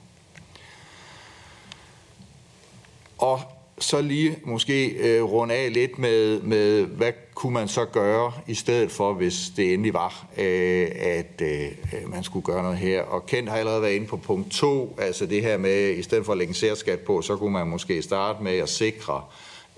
Og 3.18 3.40
så 3.80 4.02
lige 4.02 4.36
måske 4.44 4.88
øh, 4.90 5.24
runde 5.24 5.56
af 5.56 5.74
lidt 5.74 6.00
med, 6.00 6.42
med, 6.42 6.84
hvad 6.84 7.12
kunne 7.36 7.54
man 7.54 7.68
så 7.68 7.86
gøre 7.86 8.32
i 8.48 8.54
stedet 8.54 8.92
for, 8.92 9.14
hvis 9.14 9.52
det 9.56 9.74
endelig 9.74 9.94
var, 9.94 10.26
øh, 10.38 10.88
at 10.96 11.42
øh, 11.42 11.66
øh 11.66 12.12
man 12.12 12.24
skulle 12.24 12.46
gøre 12.46 12.64
noget 12.64 12.78
her. 12.78 13.02
Og 13.02 13.26
Kent 13.26 13.50
har 13.50 13.58
allerede 13.58 13.82
været 13.82 13.94
inde 13.94 14.08
på 14.08 14.18
punkt 14.18 14.52
2, 14.52 14.96
altså 15.00 15.26
det 15.26 15.42
her 15.42 15.58
med, 15.58 15.90
i 15.90 16.04
stedet 16.04 16.26
for 16.26 16.32
at 16.32 16.38
lægge 16.38 16.52
en 16.52 16.56
særskat 16.56 17.00
på, 17.00 17.22
så 17.22 17.36
kunne 17.36 17.54
man 17.54 17.68
måske 17.68 18.02
starte 18.02 18.44
med 18.44 18.58
at 18.58 18.70
sikre, 18.70 19.24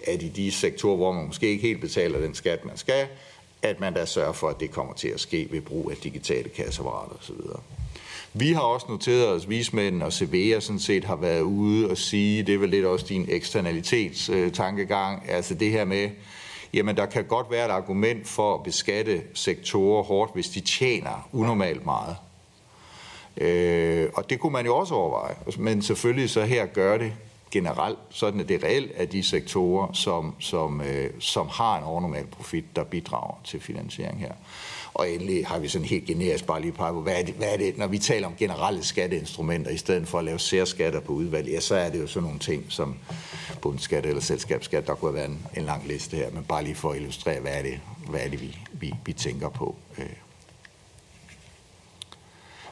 at 0.06 0.22
i 0.22 0.30
de 0.30 0.52
sektorer, 0.52 0.96
hvor 0.96 1.12
man 1.12 1.26
måske 1.26 1.48
ikke 1.48 1.68
helt 1.68 1.82
betaler 1.82 2.20
den 2.20 2.36
skat, 2.36 2.66
man 2.66 2.78
skal, 2.78 3.08
at 3.62 3.80
man 3.80 3.94
da 3.94 4.06
sørger 4.06 4.34
for, 4.34 4.50
at 4.50 4.60
det 4.60 4.72
kommer 4.72 4.94
til 4.94 5.08
at 5.08 5.20
ske 5.20 5.48
ved 5.52 5.62
brug 5.62 5.92
af 5.92 5.98
digitale 5.98 6.50
kasseapparater 6.50 7.16
osv. 7.16 7.36
Vi 8.34 8.52
har 8.52 8.62
også 8.62 8.86
noteret 8.90 9.28
os, 9.28 9.50
vismændene 9.50 10.06
og 10.06 10.14
Severa 10.14 10.60
sådan 10.60 10.80
set 10.80 11.04
har 11.04 11.16
været 11.16 11.42
ude 11.42 11.90
og 11.90 11.98
sige, 11.98 12.44
det 12.44 12.54
er 12.54 12.60
vel 12.60 12.70
lidt 12.70 12.86
også 12.86 13.06
din 13.10 13.26
eksternalitetstankegang, 13.30 15.24
øh, 15.28 15.36
altså 15.36 15.54
det 15.54 15.72
her 15.72 15.86
med, 15.86 16.10
jamen 16.74 16.98
der 16.98 17.06
kan 17.06 17.26
godt 17.26 17.52
være 17.52 17.66
et 17.66 17.72
argument 17.72 18.28
for 18.28 18.56
at 18.56 18.64
beskatte 18.64 19.22
sektorer 19.34 20.04
hårdt, 20.04 20.34
hvis 20.34 20.50
de 20.50 20.60
tjener 20.60 21.30
unormalt 21.34 21.86
meget. 21.86 22.16
Øh, 23.38 24.10
og 24.14 24.30
det 24.30 24.40
kunne 24.40 24.54
man 24.54 24.66
jo 24.66 24.76
også 24.76 24.96
overveje, 24.96 25.36
men 25.58 25.82
selvfølgelig 25.82 26.30
så 26.30 26.42
her 26.42 26.66
gør 26.66 26.98
det 26.98 27.14
generelt, 27.56 28.00
sådan 28.10 28.40
at 28.40 28.50
det 28.50 28.64
reelt 28.64 28.92
er 28.96 29.06
de 29.06 29.24
sektorer, 29.24 29.94
som, 29.94 30.36
som, 30.40 30.82
øh, 30.82 31.10
som 31.20 31.48
har 31.48 31.78
en 31.78 31.84
overnormal 31.84 32.26
profit, 32.26 32.66
der 32.76 32.84
bidrager 32.84 33.42
til 33.44 33.60
finansiering 33.60 34.20
her. 34.20 34.32
Og 34.94 35.10
endelig 35.10 35.48
har 35.48 35.60
vi 35.60 35.68
sådan 35.68 35.88
helt 35.88 36.06
generisk 36.06 36.46
bare 36.46 36.62
lige 36.62 36.72
peget 36.72 36.94
på, 36.94 37.02
hvad 37.02 37.20
er, 37.20 37.24
det, 37.24 37.34
hvad 37.34 37.54
er 37.54 37.58
det, 37.58 37.78
når 37.78 37.88
vi 37.88 37.98
taler 37.98 38.28
om 38.28 38.34
generelle 38.38 38.84
skatteinstrumenter, 38.84 39.72
i 39.72 39.78
stedet 39.78 40.08
for 40.08 40.20
at 40.20 40.26
lave 40.26 40.40
særskatter 40.40 41.00
på 41.00 41.14
udvalg, 41.14 41.48
ja, 41.48 41.60
så 41.60 41.76
er 41.76 41.90
det 41.90 42.00
jo 42.00 42.08
sådan 42.08 42.24
nogle 42.24 42.40
ting 42.40 42.66
som 42.70 42.96
bundskat 43.62 44.06
eller 44.06 44.22
selskabsskat, 44.22 44.88
der 44.88 44.96
kunne 44.96 45.14
være 45.14 45.26
en, 45.26 45.40
en 45.58 45.64
lang 45.64 45.88
liste 45.88 46.18
her, 46.18 46.32
men 46.32 46.44
bare 46.44 46.64
lige 46.64 46.76
for 46.76 46.90
at 46.92 46.98
illustrere, 46.98 47.40
hvad 47.40 47.52
er 47.52 47.62
det, 47.62 47.80
hvad 48.10 48.20
er 48.20 48.30
det 48.30 48.42
vi, 48.42 48.58
vi, 48.72 48.94
vi 49.06 49.14
tænker 49.14 49.50
på 49.50 49.76
øh, 49.98 50.06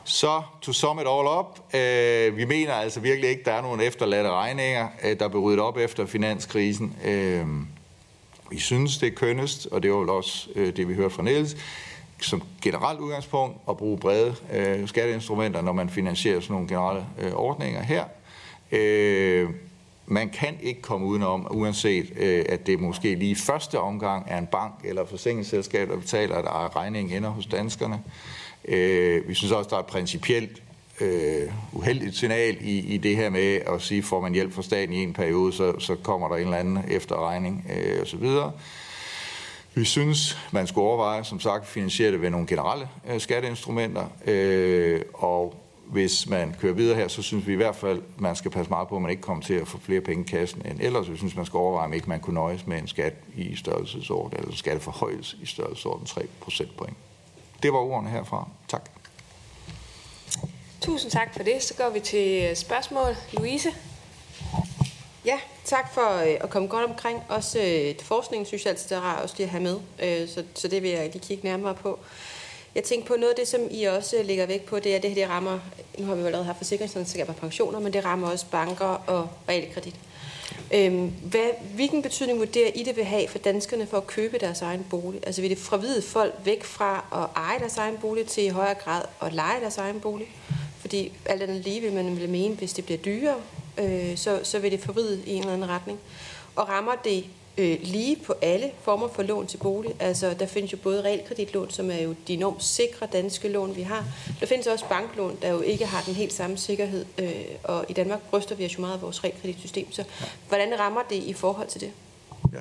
så 0.06 0.42
to 0.62 0.74
sum 0.74 1.00
it 1.00 1.06
all 1.08 1.28
up, 1.40 1.76
øh, 1.76 2.38
vi 2.38 2.46
mener 2.46 2.74
altså 2.74 3.00
virkelig 3.00 3.30
ikke, 3.30 3.44
der 3.46 3.52
er 3.52 3.62
nogen 3.62 3.82
efterladte 3.82 4.30
regninger, 4.30 4.88
øh, 5.04 5.20
der 5.20 5.28
blev 5.28 5.42
ryddet 5.42 5.60
op 5.60 5.78
efter 5.78 6.06
finanskrisen. 6.06 6.96
Øh, 7.06 7.46
vi 8.52 8.60
synes, 8.60 8.98
det 8.98 9.08
er 9.08 9.16
kønnest, 9.16 9.68
og 9.72 9.84
det 9.84 9.92
var 9.92 9.98
vel 9.98 10.10
også 10.10 10.50
øh, 10.56 10.76
det, 10.76 10.88
vi 10.88 10.94
hørte 10.94 11.16
fra 11.16 11.24
Niels, 11.24 11.58
som 12.22 12.42
generelt 12.62 13.00
udgangspunkt 13.00 13.58
at 13.70 13.78
bruge 13.78 13.98
brede 13.98 14.36
øh, 14.54 14.88
skatteinstrumenter, 14.88 15.62
når 15.62 15.72
man 15.72 15.90
finansierer 15.90 16.40
sådan 16.40 16.54
nogle 16.54 16.68
generelle 16.68 17.06
øh, 17.20 17.34
ordninger 17.34 17.82
her. 17.82 18.04
Øh, 18.72 19.50
man 20.06 20.30
kan 20.30 20.58
ikke 20.62 20.82
komme 20.82 21.08
udenom, 21.08 21.48
uanset 21.52 22.14
øh, 22.16 22.46
at 22.50 22.68
det 22.68 22.80
måske 22.80 23.16
lige 23.16 23.36
første 23.36 23.80
omgang 23.80 24.26
er 24.30 24.38
en 24.38 24.48
bank 24.48 24.74
eller 24.84 25.06
forsikringsselskab, 25.06 25.90
der 25.90 25.98
betaler, 25.98 26.36
at 26.36 26.76
regningen 26.76 27.18
ender 27.18 27.30
hos 27.30 27.46
danskerne. 27.46 27.96
Øh, 27.96 28.43
Øh, 28.68 29.28
vi 29.28 29.34
synes 29.34 29.52
også, 29.52 29.70
der 29.70 29.78
er 29.78 29.82
principielt 29.82 30.64
øh, 31.02 31.52
uheldigt 31.72 32.16
signal 32.16 32.58
i, 32.62 32.80
i 32.80 32.98
det 32.98 33.16
her 33.16 33.30
med 33.30 33.60
at 33.74 33.82
sige, 33.82 34.04
får 34.04 34.22
man 34.22 34.34
hjælp 34.34 34.54
fra 34.54 34.62
staten 34.62 34.94
i 34.94 35.04
en 35.04 35.14
periode, 35.14 35.54
så, 35.54 35.80
så 35.80 35.96
kommer 35.96 36.28
der 36.28 36.36
en 36.36 36.44
eller 36.44 36.58
anden 36.58 36.80
efterregning 36.92 37.66
øh, 37.76 38.02
osv. 38.02 38.28
Vi 39.76 39.86
synes, 39.86 40.38
man 40.52 40.68
skulle 40.68 40.88
overveje, 40.88 41.24
som 41.24 41.40
sagt, 41.40 41.68
finansiere 41.68 42.12
det 42.12 42.22
ved 42.22 42.30
nogle 42.30 42.48
generelle 42.48 42.88
øh, 43.10 43.20
skatteinstrumenter, 43.20 44.06
øh, 44.28 45.02
og 45.14 45.56
hvis 45.86 46.30
man 46.30 46.56
kører 46.62 46.74
videre 46.74 46.96
her, 46.96 47.08
så 47.08 47.22
synes 47.22 47.48
vi 47.48 47.54
i 47.54 47.56
hvert 47.56 47.76
fald, 47.76 48.02
man 48.18 48.36
skal 48.36 48.52
passe 48.52 48.70
meget 48.70 48.88
på, 48.88 48.96
at 48.96 49.02
man 49.02 49.12
ikke 49.12 49.22
kommer 49.22 49.44
til 49.44 49.54
at 49.54 49.68
få 49.68 49.78
flere 49.78 50.02
penge 50.02 50.24
i 50.24 50.28
kassen 50.28 50.62
end 50.66 50.80
ellers. 50.82 51.12
Vi 51.12 51.18
synes, 51.18 51.36
man 51.36 51.46
skal 51.46 51.58
overveje, 51.58 51.86
om 51.86 51.94
ikke 51.94 52.10
man 52.10 52.20
kunne 52.20 52.34
nøjes 52.34 52.68
med 52.68 52.78
en 52.78 52.88
skat 52.88 53.14
i 53.36 53.56
størrelsesorden, 53.56 54.38
eller 54.38 54.50
en 54.50 54.58
skatteforhøjelse 54.58 55.38
i 55.42 55.46
størrelsesorden 55.46 56.06
3 56.06 56.22
procentpoint. 56.42 56.98
Det 57.64 57.74
var 57.74 57.80
ordene 57.80 58.10
herfra. 58.10 58.48
Tak. 58.68 58.90
Tusind 60.82 61.12
tak 61.12 61.34
for 61.36 61.44
det. 61.44 61.64
Så 61.64 61.74
går 61.74 61.90
vi 61.90 62.00
til 62.00 62.44
øh, 62.44 62.56
spørgsmål. 62.56 63.16
Louise? 63.32 63.70
Ja, 65.26 65.40
tak 65.66 65.94
for 65.94 66.22
øh, 66.22 66.38
at 66.42 66.50
komme 66.50 66.68
godt 66.68 66.90
omkring. 66.90 67.24
Også 67.30 67.60
øh, 67.60 68.06
forskningen 68.06 68.46
synes 68.46 68.66
jeg 68.66 68.72
altid, 68.72 68.96
er 68.96 69.02
rart 69.02 69.22
også 69.24 69.36
lige 69.38 69.46
at 69.46 69.52
have 69.52 69.64
med, 69.64 69.80
øh, 70.04 70.30
så, 70.30 70.44
så 70.54 70.68
det 70.68 70.84
vil 70.84 70.92
jeg 70.92 71.06
lige 71.06 71.20
kigge 71.20 71.44
nærmere 71.44 71.76
på. 71.76 72.00
Jeg 72.76 72.84
tænker 72.84 73.08
på 73.08 73.16
noget 73.16 73.30
af 73.30 73.36
det, 73.36 73.48
som 73.48 73.62
I 73.72 73.84
også 73.84 74.24
lægger 74.24 74.46
vægt 74.46 74.66
på, 74.66 74.80
det 74.80 74.92
er, 74.92 74.96
at 74.96 75.04
det 75.04 75.12
her 75.12 75.22
det 75.22 75.30
rammer, 75.30 75.60
nu 76.00 76.06
har 76.06 76.16
vi 76.16 76.22
jo 76.22 76.26
allerede 76.26 76.46
haft 76.46 76.58
forsikringsselskaber 76.58 77.34
og 77.34 77.40
pensioner, 77.40 77.80
men 77.80 77.94
det 77.94 78.06
rammer 78.06 78.30
også 78.30 78.46
banker 78.52 78.86
og 78.86 79.30
realkredit. 79.50 79.96
Øhm, 80.74 81.14
hvad, 81.24 81.50
hvilken 81.76 82.02
betydning 82.02 82.40
vurderer 82.40 82.72
I 82.76 82.84
det 82.84 82.96
vil 82.96 83.04
have 83.04 83.28
for 83.28 83.38
danskerne 83.38 83.88
for 83.88 83.98
at 83.98 84.08
købe 84.08 84.38
deres 84.38 84.62
egen 84.62 84.86
bolig? 84.90 85.20
Altså 85.26 85.42
vil 85.42 85.50
det 85.50 85.58
fravide 85.58 86.02
folk 86.02 86.34
væk 86.44 86.64
fra 86.64 87.06
at 87.14 87.42
eje 87.42 87.60
deres 87.60 87.78
egen 87.78 87.98
bolig 87.98 88.28
til 88.28 88.44
i 88.44 88.50
højere 88.50 88.74
grad 88.74 89.02
at 89.22 89.34
lege 89.34 89.62
deres 89.62 89.78
egen 89.78 90.00
bolig? 90.00 90.28
Fordi 90.80 91.12
alt 91.26 91.42
andet 91.42 91.64
lige 91.64 91.82
vil 91.82 91.94
man 91.94 92.20
vil 92.20 92.30
mene, 92.30 92.56
hvis 92.56 92.74
det 92.74 92.86
bliver 92.86 92.98
dyrere, 92.98 93.38
øh, 93.78 94.18
så, 94.18 94.40
så 94.44 94.60
vil 94.60 94.72
det 94.72 94.80
forvride 94.80 95.24
i 95.26 95.34
en 95.34 95.40
eller 95.40 95.54
anden 95.54 95.70
retning. 95.70 96.00
Og 96.56 96.70
rammer 96.70 96.96
det 97.04 97.26
øh, 97.58 97.78
lige 97.82 98.16
på 98.26 98.34
alle 98.42 98.72
former 98.82 99.08
for 99.08 99.24
lån 99.24 99.48
til 99.48 99.58
bolig. 99.58 99.96
Altså, 100.00 100.34
der 100.40 100.46
findes 100.46 100.72
jo 100.74 100.78
både 100.78 101.04
realkreditlån, 101.04 101.70
som 101.70 101.92
er 101.92 102.02
jo 102.02 102.16
de 102.28 102.34
enormt 102.34 102.64
sikre 102.64 103.08
danske 103.14 103.50
lån, 103.50 103.76
vi 103.76 103.82
har. 103.82 104.06
Der 104.40 104.46
findes 104.46 104.68
også 104.68 104.86
banklån, 104.90 105.38
der 105.42 105.50
jo 105.50 105.62
ikke 105.62 105.86
har 105.86 106.04
den 106.06 106.14
helt 106.14 106.34
samme 106.34 106.58
sikkerhed. 106.58 107.06
Øh, 107.18 107.32
og 107.64 107.86
i 107.90 107.94
Danmark 107.94 108.20
bryster 108.30 108.56
vi 108.56 108.66
os 108.66 108.78
jo 108.78 108.82
meget 108.82 108.94
af 108.94 109.02
vores 109.02 109.24
realkreditsystem. 109.24 109.92
Så 109.92 110.04
hvordan 110.48 110.80
rammer 110.80 111.02
det 111.10 111.16
i 111.16 111.34
forhold 111.34 111.68
til 111.68 111.82
det? 111.82 111.92
Ja. 112.54 112.60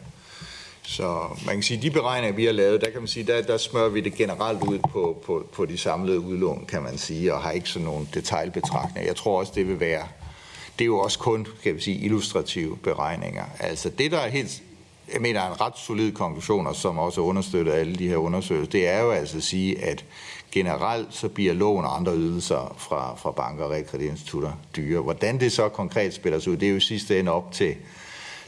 Så 0.83 1.29
man 1.47 1.55
kan 1.55 1.63
sige, 1.63 1.83
de 1.83 1.91
beregninger, 1.91 2.37
vi 2.37 2.45
har 2.45 2.53
lavet, 2.53 2.81
der 2.81 2.91
kan 2.91 3.01
man 3.01 3.09
sige, 3.09 3.27
der, 3.27 3.43
der 3.43 3.57
smører 3.57 3.89
vi 3.89 4.01
det 4.01 4.15
generelt 4.15 4.63
ud 4.63 4.79
på, 4.79 5.23
på, 5.27 5.47
på 5.53 5.67
de 5.67 5.79
samlede 5.79 6.21
udlån, 6.21 6.65
kan 6.69 6.83
man 6.83 6.99
sige, 6.99 7.35
og 7.35 7.43
har 7.43 7.51
ikke 7.51 7.69
sådan 7.69 7.87
nogle 7.87 8.09
detaljbetragtninger. 8.15 9.09
Jeg 9.09 9.17
tror 9.17 9.39
også, 9.39 9.53
det 9.55 9.69
vil 9.69 9.81
være, 9.81 10.09
det 10.79 10.85
er 10.85 10.87
jo 10.87 10.99
også 10.99 11.19
kun, 11.19 11.47
kan 11.63 11.75
vi 11.75 11.81
sige, 11.81 11.99
illustrative 11.99 12.77
beregninger. 12.77 13.45
Altså 13.61 13.89
det, 13.89 14.11
der 14.11 14.19
er 14.19 14.29
helt, 14.29 14.63
jeg 15.13 15.21
mener, 15.21 15.41
er 15.41 15.53
en 15.53 15.61
ret 15.61 15.79
solid 15.79 16.13
konklusion, 16.13 16.67
og 16.67 16.77
som 16.77 16.99
også 16.99 17.21
understøtter 17.21 17.73
alle 17.73 17.95
de 17.95 18.09
her 18.09 18.17
undersøgelser, 18.17 18.71
det 18.71 18.89
er 18.89 19.03
jo 19.03 19.11
altså 19.11 19.37
at 19.37 19.43
sige, 19.43 19.85
at 19.85 20.05
generelt 20.53 21.15
så 21.15 21.29
bliver 21.29 21.53
lån 21.53 21.85
og 21.85 21.97
andre 21.97 22.17
ydelser 22.17 22.75
fra, 22.79 23.17
fra 23.17 23.31
banker 23.31 23.65
og 23.65 23.71
realkreditinstitutter 23.71 24.53
dyre. 24.77 25.01
Hvordan 25.01 25.41
det 25.41 25.53
så 25.53 25.69
konkret 25.69 26.15
spiller 26.15 26.39
sig 26.39 26.53
ud, 26.53 26.57
det 26.57 26.69
er 26.69 26.73
jo 26.73 26.81
sidste 26.81 27.19
ende 27.19 27.33
op 27.33 27.53
til, 27.53 27.75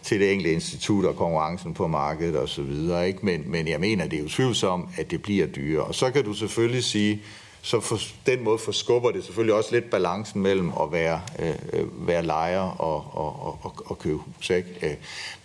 til 0.03 0.21
det 0.21 0.33
enkelte 0.33 0.53
institut 0.53 1.05
og 1.05 1.17
konkurrencen 1.17 1.75
på 1.75 1.87
markedet 1.87 2.37
osv. 2.37 2.89
så 2.89 3.13
Men, 3.23 3.43
men 3.47 3.69
jeg 3.69 3.81
mener, 3.81 4.07
det 4.07 4.19
er 4.19 4.23
jo 4.23 4.29
tvivlsomt, 4.29 4.89
at 4.97 5.11
det 5.11 5.23
bliver 5.23 5.47
dyre. 5.47 5.83
Og 5.83 5.95
så 5.95 6.11
kan 6.11 6.25
du 6.25 6.33
selvfølgelig 6.33 6.85
sige, 6.85 7.23
så 7.65 7.81
for 7.81 7.99
den 8.27 8.45
måde 8.45 8.59
forskubber 8.59 9.11
det 9.11 9.25
selvfølgelig 9.25 9.55
også 9.55 9.73
lidt 9.73 9.91
balancen 9.91 10.43
mellem 10.43 10.73
at 10.83 10.93
være, 10.93 11.21
øh, 11.39 11.55
øh 11.73 12.09
være 12.09 12.23
lejer 12.23 12.61
og, 12.61 13.05
og, 13.13 13.59
og, 13.63 13.75
og 13.85 13.99
købe 13.99 14.19
hus. 14.19 14.51
Ikke? 14.51 14.69
Øh, 14.83 14.95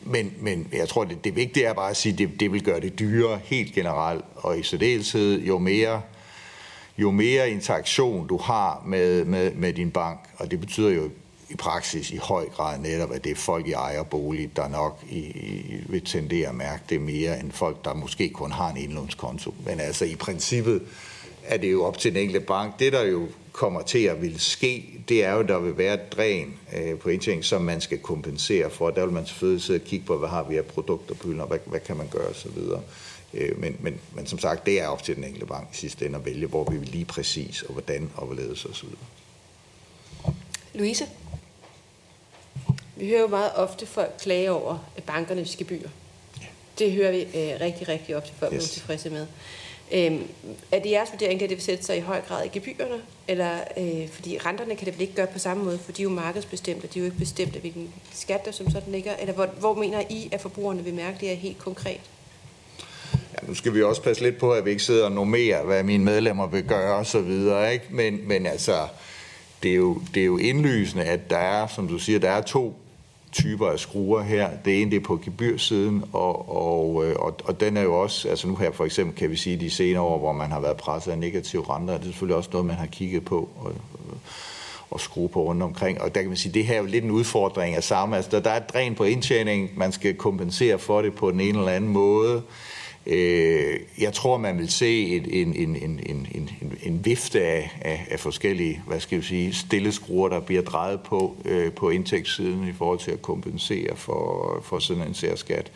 men, 0.02 0.34
men 0.40 0.68
jeg 0.74 0.90
tror, 0.90 1.04
det, 1.04 1.24
det 1.24 1.36
vigtige 1.36 1.66
er 1.66 1.74
bare 1.74 1.90
at 1.90 1.98
sige, 1.98 2.14
at 2.14 2.20
det, 2.20 2.40
det 2.40 2.52
vil 2.52 2.64
gøre 2.64 2.80
det 2.80 3.00
dyrere 3.00 3.40
helt 3.44 3.74
generelt, 3.74 4.26
og 4.36 4.60
i 4.60 4.64
særdeleshed 4.64 5.42
jo 5.42 5.58
mere 5.58 6.02
jo 6.98 7.12
mere 7.12 7.50
interaktion 7.50 8.28
du 8.28 8.38
har 8.38 8.84
med, 8.86 9.26
med, 9.26 9.54
med 9.54 9.74
din 9.74 9.92
bank, 9.92 10.20
og 10.38 10.52
det 10.52 10.60
betyder 10.60 10.90
jo 10.90 11.10
i 11.50 11.56
praksis 11.56 12.12
i 12.12 12.18
høj 12.18 12.50
grad 12.50 12.80
netop, 12.80 13.12
at 13.12 13.24
det 13.24 13.32
er 13.32 13.36
folk 13.36 13.68
i 13.68 13.72
ejerbolig, 13.72 14.56
der 14.56 14.68
nok 14.68 15.04
i, 15.10 15.20
i, 15.20 15.84
vil 15.90 16.06
tendere 16.06 16.50
at 16.50 16.56
mærke 16.56 16.84
det 16.90 17.02
mere, 17.02 17.40
end 17.40 17.52
folk, 17.52 17.86
der 17.86 17.94
måske 17.94 18.30
kun 18.30 18.52
har 18.52 18.70
en 18.70 18.78
indlånskonto. 18.78 19.54
Men 19.66 19.80
altså 19.80 20.06
i 20.06 20.16
princippet 20.16 20.82
er 21.50 21.58
det 21.58 21.72
jo 21.72 21.86
op 21.86 21.98
til 21.98 22.12
den 22.12 22.22
enkelte 22.22 22.46
bank. 22.46 22.80
Det, 22.80 22.94
der 22.94 23.04
jo 23.04 23.28
kommer 23.52 23.82
til 23.82 24.04
at 24.04 24.22
vil 24.22 24.40
ske, 24.40 25.02
det 25.10 25.24
er 25.24 25.34
jo, 25.34 25.40
at 25.40 25.48
der 25.48 25.60
vil 25.60 25.78
være 25.78 25.94
et 25.94 26.12
dræn 26.12 26.60
øh, 26.78 26.98
på 26.98 27.10
ting, 27.22 27.46
som 27.46 27.62
man 27.62 27.82
skal 27.82 27.98
kompensere 27.98 28.70
for. 28.70 28.90
Der 28.90 29.06
vil 29.06 29.14
man 29.14 29.26
selvfølgelig 29.26 29.64
sidde 29.64 29.78
og 29.78 29.86
kigge 29.86 30.06
på, 30.06 30.18
hvad 30.18 30.30
har 30.30 30.44
vi 30.44 30.58
af 30.58 30.66
produkter 30.66 31.16
på 31.16 31.28
hylden, 31.28 31.42
og 31.42 31.48
hvad, 31.48 31.60
hvad 31.66 31.80
kan 31.80 31.98
man 31.98 32.08
gøre 32.08 32.28
osv. 32.28 32.58
Øh, 33.34 33.60
men, 33.60 33.78
men, 33.80 34.00
men 34.16 34.28
som 34.28 34.40
sagt, 34.40 34.66
det 34.66 34.82
er 34.82 34.88
op 34.88 35.04
til 35.04 35.16
den 35.16 35.24
enkelte 35.24 35.46
bank 35.46 35.68
i 35.74 35.78
sidste 35.78 36.06
ende 36.06 36.20
at 36.20 36.26
vælge, 36.26 36.48
hvor 36.48 36.64
vi 36.72 36.78
vil 36.78 36.90
lige 36.90 37.06
præcis, 37.06 37.62
og 37.62 37.74
hvordan, 37.74 38.12
og 38.16 38.26
hvorledes 38.26 38.66
osv. 38.66 38.88
Louise? 40.74 41.06
Vi 42.96 43.08
hører 43.10 43.22
jo 43.22 43.28
meget 43.28 43.52
ofte 43.56 43.86
folk 43.86 44.12
klage 44.22 44.52
over 44.52 44.78
bankernes 45.06 45.56
gebyr. 45.56 45.90
Det 46.80 46.92
hører 46.92 47.12
vi 47.12 47.22
øh, 47.22 47.62
rigtig, 47.62 47.88
rigtig 47.88 48.16
ofte 48.16 48.34
folk 48.40 48.54
yes. 48.54 48.66
er 48.66 48.74
tilfredse 48.74 49.10
med. 49.10 49.28
Øhm, 49.92 50.28
er 50.72 50.80
det 50.80 50.92
jeres 50.92 51.10
vurdering, 51.12 51.42
at 51.42 51.50
det 51.50 51.58
vil 51.58 51.66
sætte 51.66 51.84
sig 51.84 51.98
i 51.98 52.00
høj 52.00 52.22
grad 52.22 52.46
i 52.46 52.48
gebyrerne? 52.48 53.02
Eller, 53.28 53.52
øh, 53.78 54.10
fordi 54.10 54.38
renterne 54.38 54.76
kan 54.76 54.86
det 54.86 54.94
vel 54.94 55.02
ikke 55.02 55.14
gøre 55.14 55.28
på 55.28 55.40
samme 55.40 55.64
måde, 55.64 55.80
for 55.80 55.92
de 55.92 56.02
er 56.02 56.04
jo 56.04 56.10
markedsbestemte, 56.10 56.88
de 56.88 57.00
er 57.00 57.04
jo 57.04 57.06
ikke 57.06 57.18
bestemt 57.18 57.56
af 57.56 57.62
hvilken 57.62 57.94
skat 58.14 58.46
der 58.46 58.52
som 58.52 58.72
sådan 58.72 58.92
ligger. 58.92 59.16
Eller 59.16 59.34
hvor, 59.34 59.46
hvor 59.46 59.74
mener 59.74 60.02
I, 60.10 60.30
at 60.32 60.42
forbrugerne 60.42 60.84
vil 60.84 60.94
mærke 60.94 61.18
det 61.20 61.28
her 61.28 61.36
helt 61.36 61.58
konkret? 61.58 62.02
Ja, 63.14 63.48
nu 63.48 63.54
skal 63.54 63.74
vi 63.74 63.84
også 63.84 64.02
passe 64.02 64.24
lidt 64.24 64.38
på, 64.38 64.52
at 64.52 64.66
vi 64.66 64.70
ikke 64.70 64.84
sidder 64.84 65.06
og 65.06 65.12
normerer, 65.12 65.64
hvad 65.64 65.84
mine 65.84 66.04
medlemmer 66.04 66.48
vil 66.48 66.64
gøre 66.64 66.96
og 66.96 67.06
så 67.06 67.22
videre, 67.22 67.74
ikke? 67.74 67.86
Men, 67.90 68.28
men 68.28 68.46
altså, 68.46 68.88
det 69.64 69.72
er, 69.72 69.76
jo, 69.76 70.02
det 70.14 70.22
er 70.22 70.26
jo 70.26 70.38
indlysende, 70.38 71.04
at 71.04 71.30
der 71.30 71.38
er, 71.38 71.68
som 71.68 71.88
du 71.88 72.00
siger, 72.00 72.20
der 72.20 72.30
er 72.30 72.42
to 72.42 72.76
typer 73.32 73.68
af 73.68 73.80
skruer 73.80 74.22
her. 74.22 74.50
Det 74.66 74.82
ene 74.82 74.92
det 74.92 74.98
er 74.98 75.04
på 75.04 75.20
gebyrsiden, 75.26 76.04
og, 76.14 76.56
og, 76.56 77.06
øh, 77.06 77.16
og, 77.20 77.36
og 77.44 77.60
den 77.60 77.78
er 77.78 77.82
jo 77.82 78.02
også, 78.02 78.30
altså 78.30 78.48
nu 78.48 78.56
her 78.56 78.72
for 78.72 78.86
eksempel 78.86 79.16
kan 79.16 79.32
vi 79.32 79.36
sige 79.36 79.58
de 79.58 79.70
senere 79.70 80.02
år, 80.02 80.20
hvor 80.20 80.34
man 80.34 80.52
har 80.52 80.60
været 80.60 80.78
presset 80.78 81.12
af 81.12 81.18
negative 81.18 81.64
renter, 81.70 81.94
det 81.94 82.02
er 82.02 82.06
selvfølgelig 82.06 82.36
også 82.36 82.50
noget, 82.54 82.68
man 82.68 82.76
har 82.76 82.86
kigget 82.86 83.26
på 83.26 83.50
og, 83.60 83.74
og 84.92 85.00
skrue 85.00 85.30
på 85.30 85.44
rundt 85.44 85.64
omkring. 85.64 86.02
Og 86.02 86.16
der 86.16 86.22
kan 86.22 86.30
man 86.30 86.38
sige, 86.38 86.54
det 86.54 86.66
her 86.66 86.76
er 86.76 86.80
jo 86.80 86.86
lidt 86.86 87.04
en 87.04 87.12
udfordring 87.12 87.76
af 87.76 87.84
samme. 87.84 88.16
Altså 88.16 88.32
der, 88.32 88.40
der 88.40 88.50
er 88.50 88.58
et 88.58 88.74
dræn 88.74 88.96
på 88.96 89.04
indtjening, 89.04 89.70
man 89.76 89.92
skal 89.92 90.16
kompensere 90.16 90.80
for 90.80 91.02
det 91.02 91.16
på 91.16 91.32
den 91.32 91.40
ene 91.40 91.60
eller 91.60 91.72
anden 91.72 91.90
måde. 91.90 92.42
Øh, 93.12 93.80
jeg 94.00 94.14
tror, 94.14 94.38
man 94.38 94.58
vil 94.58 94.72
se 94.72 95.08
et, 95.08 95.42
en, 95.42 95.56
en, 95.56 95.76
en, 95.76 96.00
en, 96.06 96.28
en, 96.36 96.50
en 96.84 97.06
vifte 97.06 97.42
af, 97.44 97.72
af, 97.82 98.08
af 98.12 98.20
forskellige, 98.20 98.82
hvad 98.88 99.00
skal 99.00 99.18
vi 99.18 99.24
sige, 99.24 99.54
stille 99.54 99.92
skruer, 99.92 100.30
der 100.30 100.40
bliver 100.40 100.62
drejet 100.62 101.00
på 101.02 101.36
øh, 101.46 101.72
på 101.72 101.90
indtægtssiden 101.90 102.68
i 102.68 102.74
forhold 102.74 103.00
til 103.00 103.12
at 103.12 103.22
kompensere 103.22 103.96
for, 103.96 104.60
for 104.64 104.80
sådan 104.80 105.08
en 105.08 105.14
særskat. 105.14 105.72